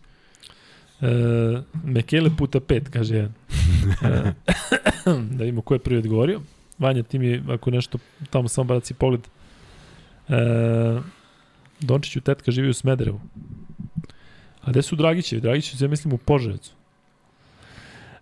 [1.02, 1.07] E,
[1.84, 3.34] Mekele puta pet, kaže jedan.
[4.03, 4.34] E,
[5.38, 6.41] da vidimo ko je prvi odgovorio.
[6.80, 7.98] Vanja, ti mi, ako nešto
[8.30, 9.22] tamo samo baci pogled.
[10.30, 10.99] E,
[11.80, 13.22] Dončiću tetka živi u Smederevu.
[14.61, 15.41] A gde su Dragićevi?
[15.41, 16.72] Dragićevi, ja mislim, u Požarecu.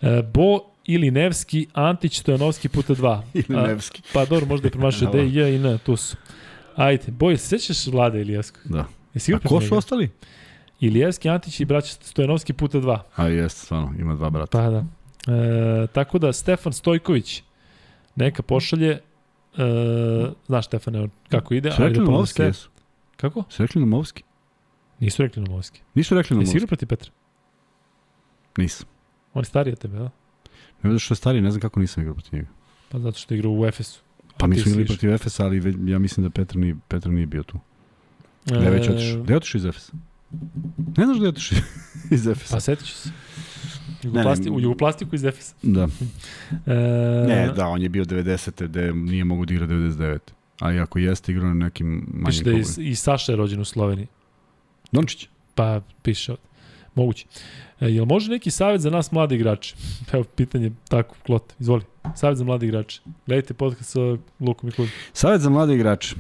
[0.02, 3.23] E, Bo ili Nevski, Antić, Stojanovski puta dva.
[3.47, 4.01] ili Nevski.
[4.05, 6.18] A, pa dobro, možda je promašao D, J i N, tu su.
[6.76, 8.59] Ajde, Boj, sećaš Vlade Ilijasko?
[8.64, 8.85] Da.
[9.14, 10.09] Jesi A ko su ostali?
[10.80, 13.03] Ilijevski, Antić i braća Stojanovski puta dva.
[13.15, 14.57] A jeste, stvarno, ima dva brata.
[14.57, 14.85] Pa da.
[15.34, 17.43] E, tako da, Stefan Stojković
[18.15, 18.99] neka pošalje, e,
[20.47, 21.72] znaš Stefane kako ide.
[21.72, 22.69] Su rekli Nomovski, jesu?
[23.18, 23.43] Kako?
[23.49, 24.23] Su rekli Nomovski?
[24.99, 25.81] Nisu rekli Nomovski.
[25.93, 26.49] Nisu rekli Nomovski.
[26.49, 27.11] Jesi igrao protiv Petra?
[28.57, 28.88] Nisam.
[29.34, 30.09] On je stariji od tebe, da?
[30.84, 32.49] Ne zato što je stariji, ne znam kako nisam igrao protiv njega.
[32.90, 34.02] Pa zato što je igrao u Efesu.
[34.38, 37.44] Pa mi smo igrali protiv Efesa, ali ja mislim da Petar nije, Petar nije bio
[37.44, 37.60] tu.
[38.45, 39.24] Gde je već otišao?
[39.24, 39.94] Gde je otišao iz Efesa?
[40.98, 41.58] Ne znaš gde je otišao
[42.16, 42.56] iz Efesa?
[42.56, 43.10] Pa setiću se.
[44.04, 45.56] Jugoplasti, ne, ne, u Jugoplastiku iz Efesa.
[45.62, 45.88] Da.
[46.66, 46.74] E...
[47.28, 48.68] Ne, da, on je bio 90.
[48.68, 50.20] gde nije mogu da igra 99.
[50.60, 53.62] Ali ako jeste igrao na nekim manjim Piše da je i, i Saša je rođen
[53.62, 54.08] u Sloveniji.
[54.91, 55.28] Dončić?
[55.56, 56.40] Pa piše od.
[56.98, 57.26] Moguće.
[57.80, 59.76] E, jel može neki savjet za nas mladi igrače?
[60.14, 61.84] Evo, pitanje tako, klot, izvoli.
[62.15, 63.02] Savjet za mladi igrače.
[63.28, 63.99] Gledajte podcast sa
[64.40, 64.91] Lukom i Klubom.
[65.14, 66.15] Savjet za mladi igrače.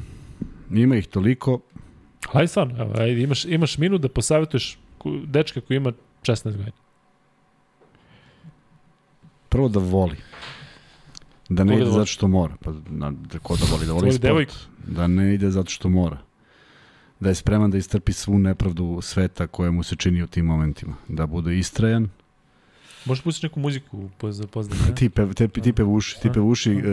[0.71, 1.59] Ima ih toliko.
[2.29, 4.79] Hajde stvarno, evo, ajde, imaš, imaš minut da posavjetuješ
[5.25, 5.91] dečka koji ima
[6.21, 6.71] 16 godina.
[9.49, 10.17] Prvo da voli.
[11.49, 12.55] Da ne Koga ide da zato što mora.
[12.63, 13.85] Pa, na, da, ko da voli?
[13.85, 14.21] Da voli sport.
[14.21, 14.53] Devojku.
[14.87, 16.26] Da ne ide zato što mora
[17.19, 20.95] da je spreman da istrpi svu nepravdu sveta koja mu se čini u tim momentima.
[21.07, 22.09] Da bude istrajan.
[23.05, 24.95] Možeš pustiti neku muziku za pozdrav, ne?
[24.99, 26.83] ti, pe, te, ti pevuši, ti pevuši, uh,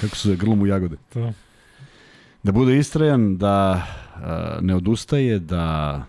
[0.00, 0.96] kako su se, grlom u jagode.
[1.14, 1.32] Da.
[2.42, 3.86] Da bude istrajan, da
[4.16, 6.04] uh, ne odustaje, da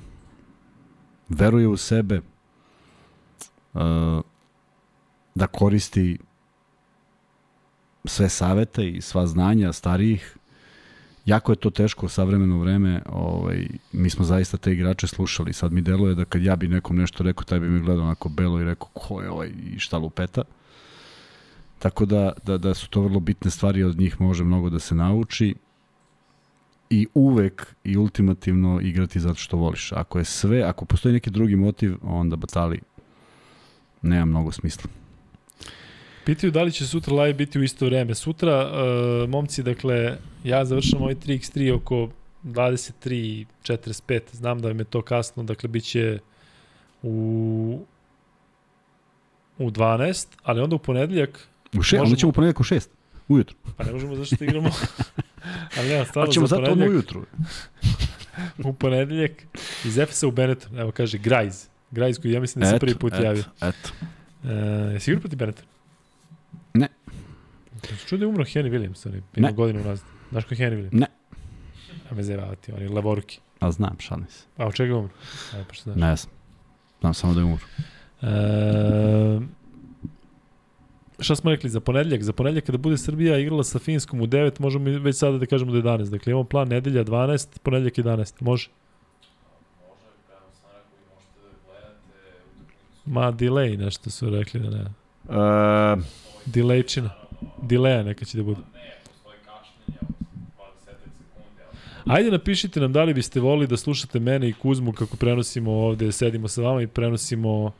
[1.29, 2.21] veruje u sebe,
[3.73, 3.81] uh,
[5.35, 6.17] da koristi
[8.05, 10.37] sve savete i sva znanja starijih,
[11.25, 15.71] jako je to teško u savremeno vreme, ovaj, mi smo zaista te igrače slušali, sad
[15.71, 18.61] mi deluje da kad ja bi nekom nešto rekao, taj bi mi gledao onako belo
[18.61, 20.43] i rekao ko je ovaj i šta lupeta.
[21.79, 24.95] Tako da, da, da su to vrlo bitne stvari, od njih može mnogo da se
[24.95, 25.55] nauči
[26.89, 29.91] i uvek i ultimativno igrati zato što voliš.
[29.91, 32.79] Ako je sve, ako postoji neki drugi motiv, onda batali
[34.01, 35.00] nema mnogo smisla.
[36.25, 38.15] Pitaju da li će sutra live biti u isto vreme.
[38.15, 42.09] Sutra, uh, momci, dakle, ja završam ovaj 3x3 oko
[42.43, 44.21] 23.45.
[44.31, 46.19] Znam da mi je to kasno, dakle, bit će
[47.03, 47.79] u
[49.57, 51.47] u 12, ali onda u ponedeljak...
[51.73, 52.03] U 6, možemo...
[52.03, 52.87] onda ćemo u ponedeljak u 6,
[53.27, 53.55] ujutru.
[53.77, 54.69] Pa ne možemo zašto igramo.
[55.77, 57.25] ali nema, stvarno pa ćemo za zato ujutru.
[58.65, 59.31] u ponedeljak
[59.85, 61.67] iz Efesa u Benetton, evo kaže Grajz.
[61.91, 63.43] Grajz koji ja mislim da se prvi put eto, javio.
[63.61, 63.89] Eto.
[64.43, 64.53] E,
[64.93, 65.65] jesi igrao protiv Benetton?
[67.83, 67.97] Ne.
[68.07, 70.07] Čuo da je umro Henry Williams, je ima godinu nazad.
[70.29, 70.99] Znaš ko je Henry Williams?
[70.99, 71.07] Ne.
[72.11, 73.39] A me zevati, on je levoruki.
[73.59, 74.45] A znam, šalim se.
[74.57, 75.13] A od čega je umro?
[75.53, 75.95] A, pa znaš?
[75.95, 76.33] Ne znam.
[76.99, 77.65] Znam samo da je umro.
[78.21, 79.39] E,
[81.19, 82.23] šta smo rekli za ponedeljak?
[82.23, 85.71] Za ponedeljak kada bude Srbija igrala sa Finskom u 9, možemo već sada da kažemo
[85.71, 86.09] da je 11.
[86.09, 88.41] Dakle, imamo plan nedelja 12, ponedeljak 11.
[88.41, 88.69] Može?
[93.05, 94.81] Ma, delay nešto su rekli da ne.
[95.23, 96.03] Uh,
[96.45, 97.20] Delayčina.
[97.61, 98.61] Delaya neka će da bude.
[102.05, 106.11] Ajde napišite nam da li biste volili da slušate mene i Kuzmu kako prenosimo ovde,
[106.11, 107.71] sedimo sa vama i prenosimo...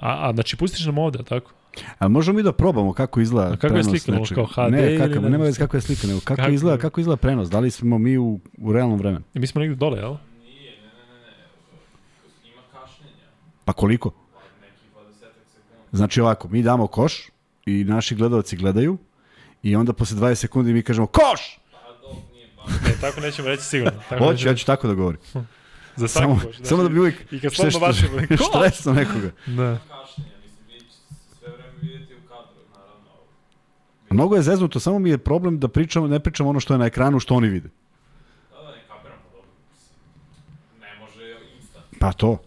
[0.00, 1.52] A, a znači pustiš nam ovde, tako?
[1.98, 4.34] A možemo mi da probamo kako izgleda a kako prenos je slika, nečega.
[4.34, 7.00] kao HD ne, kako, ili nema veze kako je slika, nego kako, kako, izgleda, kako
[7.00, 9.24] izgleda prenos, da li smo mi u, u realnom vremenu?
[9.34, 10.14] I mi smo negde dole, jel?
[10.42, 11.30] Nije, ne, ne, ne,
[12.42, 13.26] ne, ima kašnjenja.
[13.64, 14.10] Pa koliko?
[14.10, 15.88] Pa neki 20 sekundi.
[15.92, 17.33] Znači ovako, mi damo koš
[17.66, 18.98] i naši gledalci gledaju
[19.62, 21.58] i onda posle 20 sekundi mi kažemo koš!
[21.72, 22.66] Pa dok nije baš.
[22.86, 24.00] Ne, tako nećemo reći sigurno.
[24.08, 25.20] Tako Hoću, ja ću tako da govorim.
[25.96, 26.56] Za svaku Samo, koš.
[26.56, 28.46] Znači, samo da bi uvijek I kad slobno bačemo, koš!
[28.48, 29.30] štresno nekoga.
[29.46, 29.78] Da.
[29.88, 31.04] kašnjenja, mislim, vi ćete
[31.38, 33.10] sve vreme vidjeti u kadru, naravno.
[34.10, 36.86] Mnogo je zeznuto, samo mi je problem da pričamo, ne pričamo ono što je na
[36.86, 37.68] ekranu, što oni vide.
[38.50, 38.74] Da, da,
[41.00, 42.38] može instant, Pa to.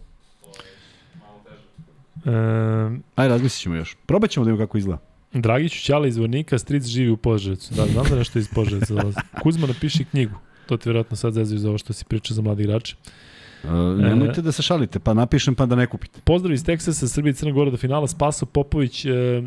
[0.42, 2.36] to je malo teže.
[2.36, 3.96] E, Ajde, razmislit ćemo još.
[4.06, 5.07] Probat ćemo da vidimo kako izgleda.
[5.32, 7.74] Dragiću Ćala iz Vornika, Stric živi u Požarevcu.
[7.74, 9.18] Da, znam da nešto iz Požarevca dolazi.
[9.42, 10.34] Kuzma napiši knjigu.
[10.66, 12.96] To ti vjerojatno sad zezaju za ovo što si pričao za mladi igrače.
[13.64, 16.20] Uh, nemojte da se šalite, pa napišem pa da ne kupite.
[16.24, 18.06] Pozdrav iz Teksasa, Srbije i Crna Gora do finala.
[18.06, 19.42] Spaso Popović, e,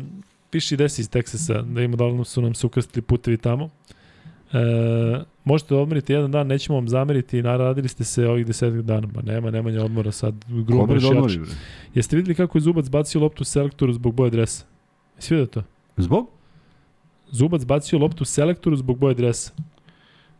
[0.50, 3.70] piši gde si iz Teksasa, da ima da li su nam se ukrstili putevi tamo.
[4.52, 4.58] E,
[5.44, 9.08] možete da odmerite jedan dan, nećemo vam zameriti, naradili ste se ovih desetak dana.
[9.14, 10.34] Ma nema, nemanja odmora sad.
[10.48, 11.06] Grubo da jače.
[11.06, 11.50] odmori, bre?
[11.94, 14.71] Jeste videli kako je Zubac bacio loptu selektoru zbog boje dresa?
[15.22, 15.62] Jesi vidio to?
[15.96, 16.26] Zbog?
[17.30, 19.52] Zubac bacio loptu selektoru zbog boje dresa.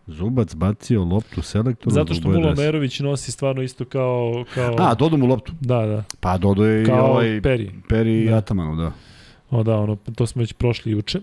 [0.06, 1.94] Zubac bacio loptu selektoru.
[1.94, 2.62] Zato što dresa.
[2.62, 4.44] Merović nosi stvarno isto kao...
[4.54, 5.52] kao A, dodu mu loptu.
[5.60, 6.04] da, da.
[6.20, 7.70] Pa dodo je i Kao ovaj Peri.
[7.88, 8.36] Peri Da.
[8.36, 8.92] Atamanov, da.
[9.50, 11.20] O da, ono, to smo već prošli juče.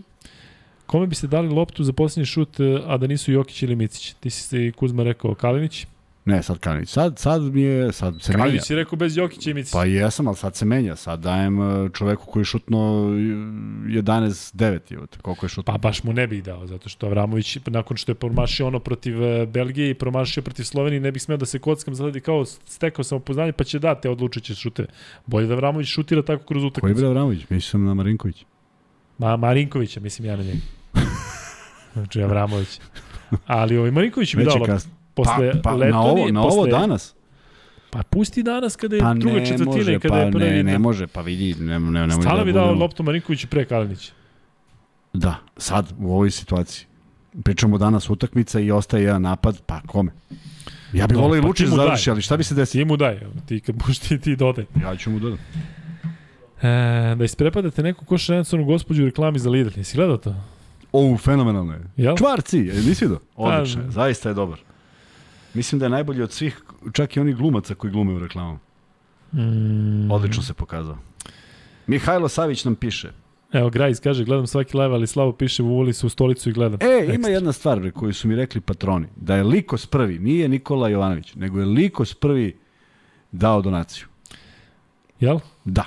[0.85, 4.13] Kome biste dali loptu za posljednji šut, a da nisu Jokić ili Micić?
[4.13, 5.87] Ti si i Kuzma rekao Kalinić.
[6.29, 6.89] Ne, sad Kalinić.
[6.89, 8.43] Sad, sad mi je, sad se menja.
[8.43, 9.77] Kalinić je rekao bez Jokića i Micića.
[9.77, 10.95] Pa jesam, ali sad se menja.
[10.95, 15.73] Sad dajem uh, čoveku koji je šutno 11-9, evo te, koliko je šutno.
[15.73, 19.23] Pa baš mu ne bih dao, zato što Avramović, nakon što je promašio ono protiv
[19.23, 23.03] e, Belgije i promašio protiv Slovenije, ne bih smeo da se kockam, zgledi kao stekao
[23.03, 24.85] sam upoznanje, pa će dati odlučujuće šute.
[25.25, 26.97] Bolje da Avramović šutira tako kroz Koji je utakmicu.
[26.97, 27.39] bre Avramović?
[27.49, 28.45] Mislio sam na Marinković.
[29.17, 30.59] Ma, Marinkovića, mislim ja na njega.
[31.93, 32.79] Znači, Avramović.
[33.45, 34.98] Ali ovaj Marinković mi dao je loptu.
[35.19, 37.15] Posle Pa, pa na Letonije, ovo, na ovo posle- danas?
[37.91, 40.63] Pa pusti danas kada je Pa druga četvrtina i može, kada pa je prvi ne,
[40.63, 44.11] ne može, pa vidi, ne, ne, ne, Stvarno bi dao budemo- loptu Marinkoviću pre Kalinića.
[45.13, 46.85] Da, sad, u ovoj situaciji.
[47.43, 50.11] Pričamo danas utakmica i ostaje jedan napad, pa kome?
[50.93, 52.81] Ja bih Da, volio i pa Lučić da završi, ali šta bi se desilo?
[52.81, 54.65] Ti mu daj, ti kad buš ti, ti dodaj.
[54.83, 55.41] Ja ću mu dodati.
[56.61, 59.69] E, da isprepadate neku košarenconu gospođu u reklami za Lidl.
[59.75, 60.35] Jesi gledao to?
[60.91, 61.81] O, fenomenalno je.
[61.97, 62.15] Jel?
[62.17, 63.19] Čvarci, nisi vidio?
[63.35, 64.57] Odlično, Pa, je, zaista je dobar.
[65.53, 66.61] Mislim da je najbolji od svih,
[66.93, 68.59] čak i onih glumaca koji glume u reklamu.
[69.33, 70.97] Mm, Odlično se pokazao.
[71.87, 73.11] Mihajlo Savić nam piše.
[73.51, 76.79] Evo, Grajs kaže, gledam svaki live, ali slabo piše, uvoli se u stolicu i gledam.
[76.81, 77.31] E, ima Ekstra.
[77.31, 79.07] jedna stvar bre, koju su mi rekli patroni.
[79.15, 82.57] Da je Likos prvi, nije Nikola Jovanović, nego je Likos prvi
[83.31, 84.07] dao donaciju.
[85.19, 85.39] Jel?
[85.65, 85.83] Da.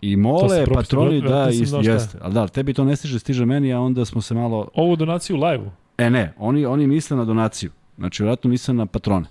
[0.00, 2.18] I mole patroni da nisam ist, jeste.
[2.22, 4.68] Ali da, tebi to ne stiže, stiže meni, a onda smo se malo...
[4.74, 5.70] Ovu donaciju u live-u?
[5.98, 7.70] E ne, oni, oni misle na donaciju.
[8.00, 9.26] Znači, vjerojatno misle na patrone.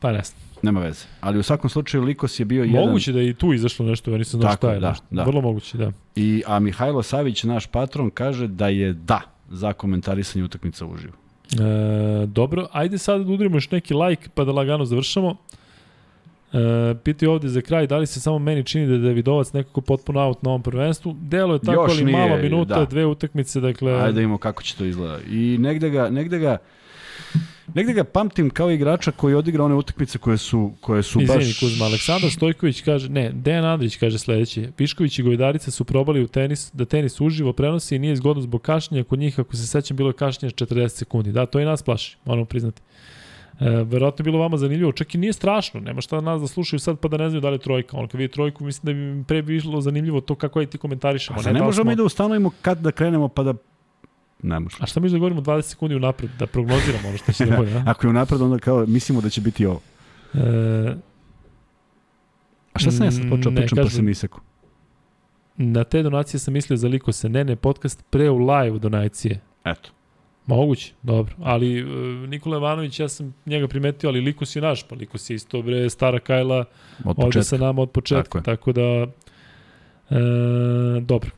[0.00, 0.22] Pa ne.
[0.62, 1.04] Nema veze.
[1.20, 2.86] Ali u svakom slučaju Likos je bio jedan...
[2.86, 4.80] Moguće da je i tu izašlo nešto, ja nisam znao šta je.
[4.80, 5.04] da, nešto.
[5.10, 5.24] da.
[5.24, 5.92] Vrlo moguće, da.
[6.14, 9.20] I, a Mihajlo Savić, naš patron, kaže da je da
[9.50, 11.12] za komentarisanje utakmica uživo.
[11.52, 15.36] E, dobro, ajde sad da udarimo još neki like pa da lagano završamo.
[16.52, 19.80] E, pitaju ovde za kraj, da li se samo meni čini da je Davidovac nekako
[19.80, 21.16] potpuno out na ovom prvenstvu?
[21.20, 22.84] Delo je tako, Još ali nije, malo minuta, da.
[22.84, 23.92] dve utakmice, dakle...
[23.92, 25.18] Ajde da vidimo kako će to izgleda.
[25.30, 26.58] I negde ga, negde ga,
[27.74, 31.38] negde ga pamtim kao igrača koji je odigrao one utakmice koje su, koje su Izvini,
[31.38, 31.60] baš...
[31.60, 36.28] Kuzma, Aleksandar Stojković kaže, ne, Dejan Andrić kaže sledeće, Višković i Govedarica su probali u
[36.28, 39.96] tenis, da tenis uživo prenosi i nije zgodno zbog kašnjenja, kod njih, ako se sećam,
[39.96, 41.32] bilo je kašnjenje 40 sekundi.
[41.32, 42.82] Da, to i nas plaši, moramo priznati.
[43.60, 46.80] E, verovatno je bilo vama zanimljivo, čak i nije strašno, nema šta nas da slušaju
[46.80, 47.96] sad pa da ne znaju da li je trojka.
[47.96, 50.78] On kad vidi trojku, mislim da bi im pre bilo zanimljivo to kako je ti
[50.78, 51.36] komentarišemo.
[51.36, 53.54] Pa zar ne da možemo smo- i da ustanovimo kad da krenemo pa da...
[54.46, 54.82] Ne možemo.
[54.82, 57.82] A šta mi da govorimo 20 sekundi unapred, da prognoziramo ono što će da bude?
[57.86, 59.80] Ako je unapred, onda kao mislimo da će biti ovo.
[60.34, 60.94] E,
[62.72, 64.40] A šta sam ja sad počeo Ne, pričam pa kažem- se iseku?
[65.56, 69.40] na te donacije sam mislio za Liko se, ne, ne, podcast pre u live donacije.
[69.64, 69.90] Eto.
[70.46, 71.34] Moguće, dobro.
[71.42, 71.84] Ali e,
[72.26, 75.90] Nikola Ivanović, ja sam njega primetio, ali Likus je naš, pa Likus je isto bre
[75.90, 76.64] stara Kajla
[77.04, 78.40] Od ovde sa nama od početka.
[78.40, 79.06] Tako Tako, da,
[80.10, 80.20] e,
[81.00, 81.30] dobro.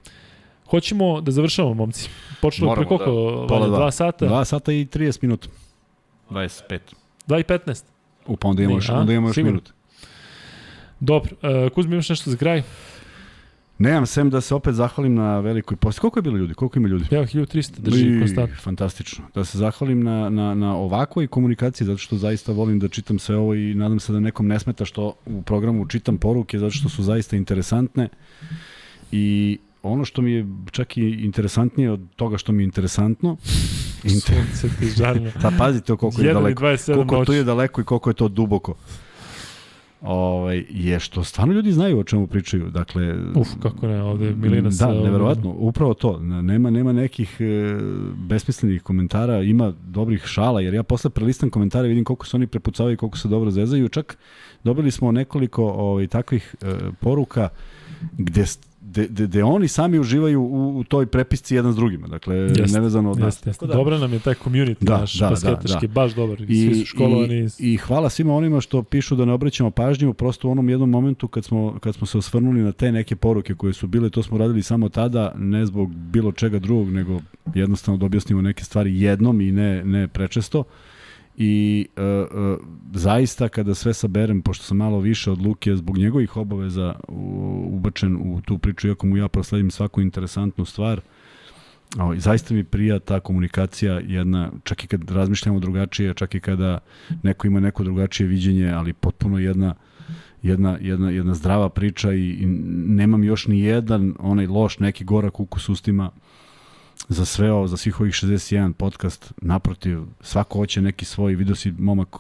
[0.71, 2.11] Hoćemo da završamo, momci.
[2.41, 3.47] Počelo je pre Moramo, koliko?
[3.49, 3.79] Pola Vanja, dva.
[3.79, 4.27] dva sata?
[4.27, 5.49] Dva sata i 30 minuta.
[6.31, 6.79] 25.
[7.27, 7.85] 2 i 15.
[8.27, 9.71] U, pa onda imamo još, onda imamo još minut.
[11.01, 11.37] Dobro.
[11.43, 12.63] E, Kuzmi, imaš nešto za kraj?
[13.79, 16.01] Nemam, sem da se opet zahvalim na velikoj posti.
[16.01, 16.55] Koliko je bilo ljudi?
[16.55, 17.05] Koliko ima ljudi?
[17.11, 18.57] Evo, 1300 drži I, konstantno.
[18.61, 19.25] Fantastično.
[19.35, 23.37] Da se zahvalim na, na, na ovakvoj komunikaciji, zato što zaista volim da čitam sve
[23.37, 26.89] ovo i nadam se da nekom ne smeta što u programu čitam poruke, zato što
[26.89, 28.09] su zaista interesantne.
[29.13, 29.59] I
[29.89, 33.37] ono što mi je čak i interesantnije od toga što mi je interesantno,
[34.05, 34.35] inter...
[34.35, 35.31] Sunce ti žarno.
[35.43, 36.65] pa pazite koliko je 1 i daleko.
[36.65, 38.75] 27 Koliko tu je daleko i koliko je to duboko.
[40.01, 42.71] Ovaj, je što stvarno ljudi znaju o čemu pričaju.
[42.71, 44.87] Dakle, Uf, kako ne, ovde Milina sa...
[44.87, 45.55] Da, neverovatno.
[45.59, 46.19] Upravo to.
[46.21, 47.45] Nema, nema nekih e,
[48.29, 52.95] besmislenih komentara, ima dobrih šala, jer ja posle prelistam komentare vidim koliko se oni prepucavaju
[52.95, 53.89] i koliko se dobro zezaju.
[53.89, 54.19] Čak
[54.65, 57.49] dobili smo nekoliko ovaj, takvih e, poruka
[58.13, 58.45] gde,
[59.09, 63.19] gde oni sami uživaju u, u toj prepisci jedan s drugima, dakle, Jeste, nevezano od
[63.19, 63.27] nas.
[63.29, 63.67] Jeste, jeste.
[63.67, 65.93] Tako Dobra nam je taj community Da, naš da, basketaški, da, da.
[65.95, 66.41] baš dobar.
[66.41, 67.35] I, I, svi su školovani.
[67.35, 70.69] i, iz- I hvala svima onima što pišu da ne obraćamo pažnju, prosto u onom
[70.69, 74.11] jednom momentu kad smo, kad smo se osvrnuli na te neke poruke koje su bile,
[74.11, 77.21] to smo radili samo tada, ne zbog bilo čega drugog, nego
[77.55, 80.65] jednostavno da objasnimo neke stvari jednom i ne, ne prečesto.
[81.41, 82.27] I e, e,
[82.93, 86.95] zaista kada sve saberem, pošto sam malo više od Luke zbog njegovih obaveza
[87.65, 91.01] ubačen u tu priču, iako mu ja prosledim svaku interesantnu stvar,
[91.99, 96.41] O, i zaista mi prija ta komunikacija jedna, čak i kad razmišljamo drugačije, čak i
[96.41, 96.79] kada
[97.23, 99.75] neko ima neko drugačije viđenje, ali potpuno jedna
[100.43, 102.47] jedna, jedna, jedna zdrava priča i, i
[102.87, 106.11] nemam još ni jedan onaj loš neki gorak ukus ustima
[107.09, 111.75] za sve ovo, za svih ovih 61 podcast, naprotiv, svako hoće neki svoj, vidio si
[111.79, 112.17] momak,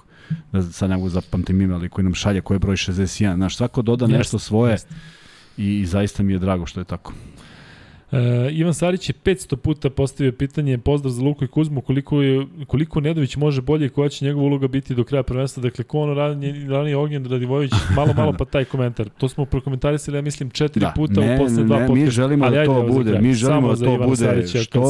[0.52, 3.57] da sad ne mogu zapamtim ime, ali koji nam šalje koji je broj 61, znaš,
[3.57, 4.76] svako doda nešto svoje
[5.57, 7.12] i zaista mi je drago što je tako.
[8.12, 12.47] E, Ivan Sarić je 500 puta postavio pitanje, pozdrav za Luku i Kuzmu, koliko, je,
[12.67, 15.62] koliko Nedović može bolje i koja će njegova uloga biti do kraja prvenstva.
[15.62, 19.09] Dakle, ko ono ranije, ranije Ognjen Radivojević, malo, malo pa taj komentar.
[19.09, 21.95] To smo prokomentarisali, ja mislim, četiri Da, puta ne, u posle dva podcasta.
[21.95, 24.83] mi želimo Ali da to bude, mi želimo da to Ivana bude Sarića, što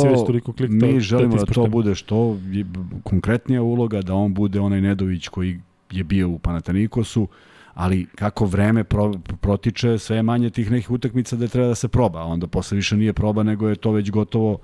[0.70, 2.64] mi želimo da to bude što je
[3.02, 5.58] konkretnija uloga, da on bude onaj Nedović koji
[5.90, 7.28] je bio u Panatanikosu,
[7.78, 11.88] ali kako vreme pro, protiče, sve je manje tih nekih utakmica da treba da se
[11.88, 14.58] proba, onda posle više nije proba, nego je to već gotovo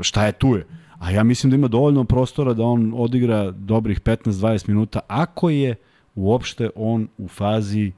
[0.00, 0.66] šta je tu je.
[0.98, 5.74] A ja mislim da ima dovoljno prostora da on odigra dobrih 15-20 minuta, ako je
[6.14, 7.92] uopšte on u fazi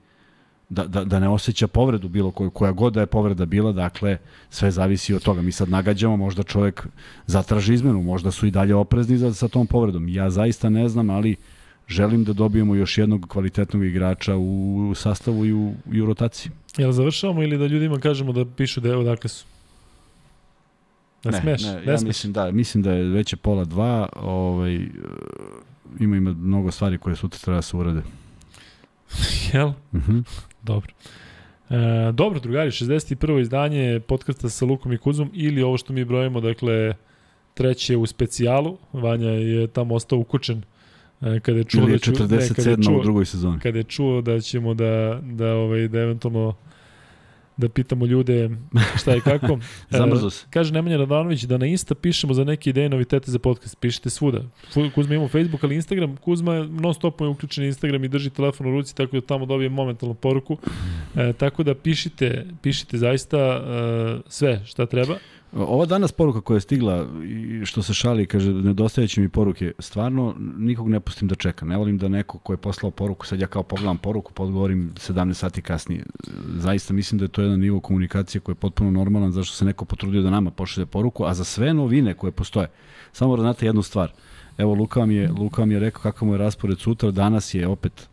[0.68, 4.18] da, da, da ne osjeća povredu bilo koju, koja god da je povreda bila, dakle,
[4.50, 5.42] sve zavisi od toga.
[5.42, 6.86] Mi sad nagađamo, možda čovjek
[7.26, 10.08] zatraži izmenu, možda su i dalje oprezni za, sa tom povredom.
[10.08, 11.36] Ja zaista ne znam, ali
[11.88, 16.52] želim da dobijemo još jednog kvalitetnog igrača u sastavu i u, i u rotaciji.
[16.76, 19.44] Jel završavamo ili da ljudima kažemo da pišu da evo dakle su?
[21.24, 22.08] Ne, ne smeš, ne, ne ja smeš.
[22.08, 24.74] mislim da, mislim da je već je pola dva, ovaj,
[26.00, 28.02] ima, ima mnogo stvari koje sutra treba da se urade.
[29.52, 29.72] Jel?
[29.92, 30.22] -huh.
[30.62, 30.92] Dobro.
[31.70, 33.40] E, dobro, drugari, 61.
[33.40, 36.94] izdanje podcasta sa Lukom i Kuzom ili ovo što mi brojimo, dakle,
[37.54, 38.78] treće u specijalu.
[38.92, 40.62] Vanja je tamo ostao ukučen
[41.42, 43.60] kada je čuo je da ću, 47 kada je čuo, u drugoj sezoni.
[43.60, 46.54] kada je čuo da ćemo da, da, ovaj, da eventualno
[47.56, 48.50] da pitamo ljude
[48.96, 49.58] šta i kako.
[49.98, 50.44] Zamrzo se.
[50.46, 53.80] E, kaže Nemanja Radanović da na Insta pišemo za neke ideje novitete za podcast.
[53.80, 54.42] Pišite svuda.
[54.94, 56.16] Kuzma ima Facebook, ali Instagram.
[56.16, 59.46] Kuzma je non stop je uključen Instagram i drži telefon u ruci, tako da tamo
[59.46, 60.58] dobije momentalnu poruku.
[61.16, 65.14] E, tako da pišite, pišite zaista e, sve šta treba.
[65.56, 70.34] Ova danas poruka koja je stigla i što se šali, kaže, nedostajeće mi poruke, stvarno
[70.58, 71.66] nikog ne pustim da čeka.
[71.66, 74.92] Ne volim da neko ko je poslao poruku, sad ja kao pogledam poruku, pa odgovorim
[74.94, 76.04] 17 sati kasnije.
[76.56, 79.84] Zaista mislim da je to jedan nivo komunikacije koji je potpuno normalan, zašto se neko
[79.84, 82.68] potrudio da nama pošalje poruku, a za sve novine koje postoje.
[83.12, 84.12] Samo da znate jednu stvar.
[84.58, 87.66] Evo, Luka vam je, Luka vam je rekao kakav mu je raspored sutra, danas je
[87.66, 88.08] opet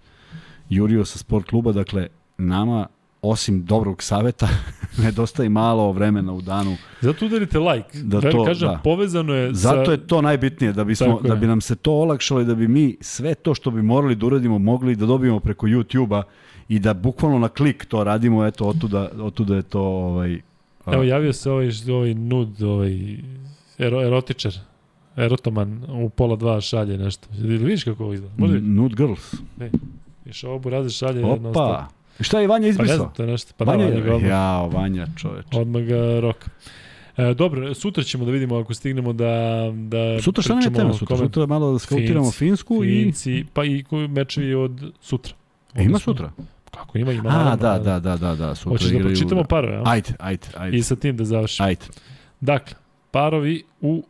[0.70, 2.88] jurio sa sport kluba, dakle, nama
[3.22, 4.48] osim dobrog saveta,
[5.03, 6.77] nedostaje malo vremena u danu.
[7.01, 7.98] Zato udarite like.
[8.03, 8.80] Da to- kažem, da.
[8.83, 9.91] povezano je Zato sa...
[9.91, 12.67] je to najbitnije, da, bismo, Tako da bi nam se to olakšalo i da bi
[12.67, 16.24] mi sve to što bi morali da uradimo, mogli da dobijemo preko YouTube-a
[16.69, 20.41] i da bukvalno na klik to radimo, eto, otuda, otuda je to ovaj,
[20.85, 23.17] a, Evo, javio se ovaj, ovaj nud, ovaj
[23.77, 24.53] ero, erotičar.
[25.17, 27.27] Erotoman u pola dva šalje nešto.
[27.40, 28.33] Vidiš kako ovo izgleda?
[28.38, 29.33] Može N- Nude Girls.
[30.25, 31.22] Viš, ovo buraze šalje.
[31.22, 32.01] non stop.
[32.20, 32.98] Šta je Vanja Pa ne izbrisao?
[32.98, 33.54] znam, to je nešto.
[33.58, 35.46] Pa da, Vanja, Vanja ga odmah, jao, Vanja, čoveč.
[35.54, 36.50] odmah ga roka.
[37.18, 39.26] E, dobro, sutra ćemo da vidimo ako stignemo da,
[39.74, 40.94] da Sutra šta nam je tema?
[40.94, 43.04] Sutra, kome- sutra malo da skautiramo Finci, Finsku i...
[43.04, 45.34] Finci, pa i koji mečevi od sutra.
[45.76, 46.32] E, ima sutra?
[46.72, 47.30] Kako ima, ima.
[47.30, 49.16] A, da, da, da, da, da, sutra Hoćeš da igraju...
[49.16, 49.82] pročitamo parove, a?
[49.86, 50.78] Ajde, ajde, ajde.
[50.78, 51.68] I sa tim da završimo.
[51.68, 51.86] Ajde.
[52.42, 52.76] Dakle,
[53.12, 54.04] parovi u...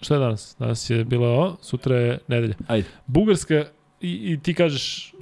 [0.00, 0.56] Šta je danas?
[0.58, 2.54] Danas je bila o, sutra je nedelja.
[2.66, 2.88] Ajde.
[3.06, 3.64] Bugarska,
[4.00, 5.14] i, i ti kažeš,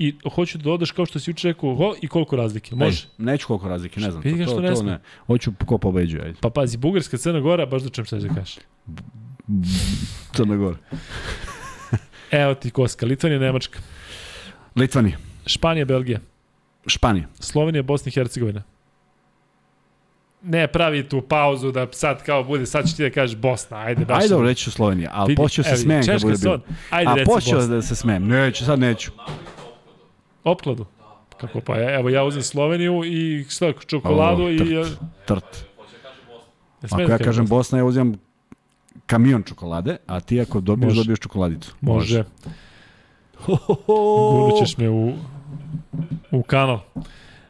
[0.00, 2.74] i hoću da odeš kao što si juče rekao, ho, i koliko razlike.
[2.74, 3.06] Može?
[3.18, 3.30] Ajde.
[3.30, 4.22] Neću koliko razlike, ne znam.
[4.22, 5.00] Vidi to, to, ne to ne.
[5.26, 6.38] Hoću ko pobeđuje, ajde.
[6.40, 8.56] Pa pazi, Bugarska, Crna Gora, baš da čem šta da kažeš.
[10.32, 10.76] Crna Gora.
[12.30, 13.78] Evo ti koska, Litvanija, Nemačka,
[14.76, 16.20] Litvani, Španija, Belgija,
[16.86, 17.26] Španija.
[17.40, 18.62] Slovenija, Bosna i Hercegovina.
[20.42, 24.04] Ne pravi tu pauzu da sad kao bude, sad ću ti da kažeš Bosna, ajde
[24.04, 24.22] baš.
[24.22, 26.60] Ajde, dobro, reći ću Slovenija, ali počeo se smijem kad bude bilo.
[26.90, 28.28] Ajde, A počeo da se smijem.
[28.28, 29.10] Neću, sad neću.
[30.44, 30.86] Opkladu.
[31.36, 34.58] Kako pa, evo ja uzem Sloveniju i šta, čokoladu O, i...
[34.58, 35.66] trt, trt.
[36.82, 37.78] Ne sme Ako da ja kažem Bosna.
[37.78, 38.14] Ja uzimam
[39.06, 41.00] kamion čokolade, a ti ako dobiješ, Može.
[41.00, 41.74] dobiješ čokoladicu.
[41.80, 42.24] Može.
[43.36, 44.30] Ho, ho, ho.
[44.32, 45.12] Gurnut ćeš me u,
[46.30, 46.80] u kanal.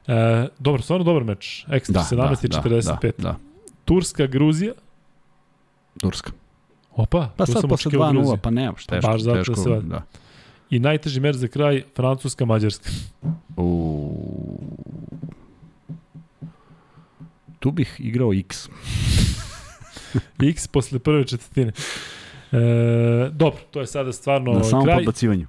[0.06, 1.64] E, dobro, stvarno dobar meč.
[1.70, 3.12] Ekstra, Da, 17 i da, 45.
[3.18, 3.36] Da, da,
[3.84, 4.72] Turska, Gruzija.
[6.00, 6.30] Turska.
[6.92, 8.36] Opa, Pa sad posle očekivao 2-0, Gruziju.
[8.42, 10.02] pa nemaš, Pa teško, baš zato teško, da se da.
[10.70, 12.90] I najteži meč za kraj, Francuska, Mađarska.
[13.56, 14.60] U...
[17.58, 18.68] Tu bih igrao X.
[20.50, 21.72] X posle prve četvrtine.
[22.52, 22.56] E,
[23.32, 24.96] dobro, to je sada stvarno Na samom kraj.
[24.96, 25.46] podbacivanju.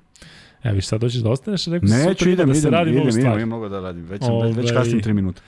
[0.64, 3.12] Evo viš, sad doćeš da ostaneš, rekao Neću, idem, da se idem, radi idem, idem,
[3.12, 3.42] stvari.
[3.42, 4.06] imam mnogo da radim.
[4.06, 5.42] Već, sam, već, već Ovaj- kasnim 3 minuta.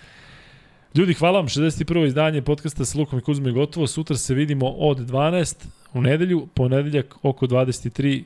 [0.95, 2.05] Ljudi, hvala vam, 61.
[2.07, 3.87] izdanje podcasta s Lukom i Kuzmom je gotovo.
[3.87, 8.23] Sutra se vidimo od 12 u nedelju, ponedeljak oko 23,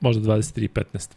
[0.00, 1.10] možda 23.15.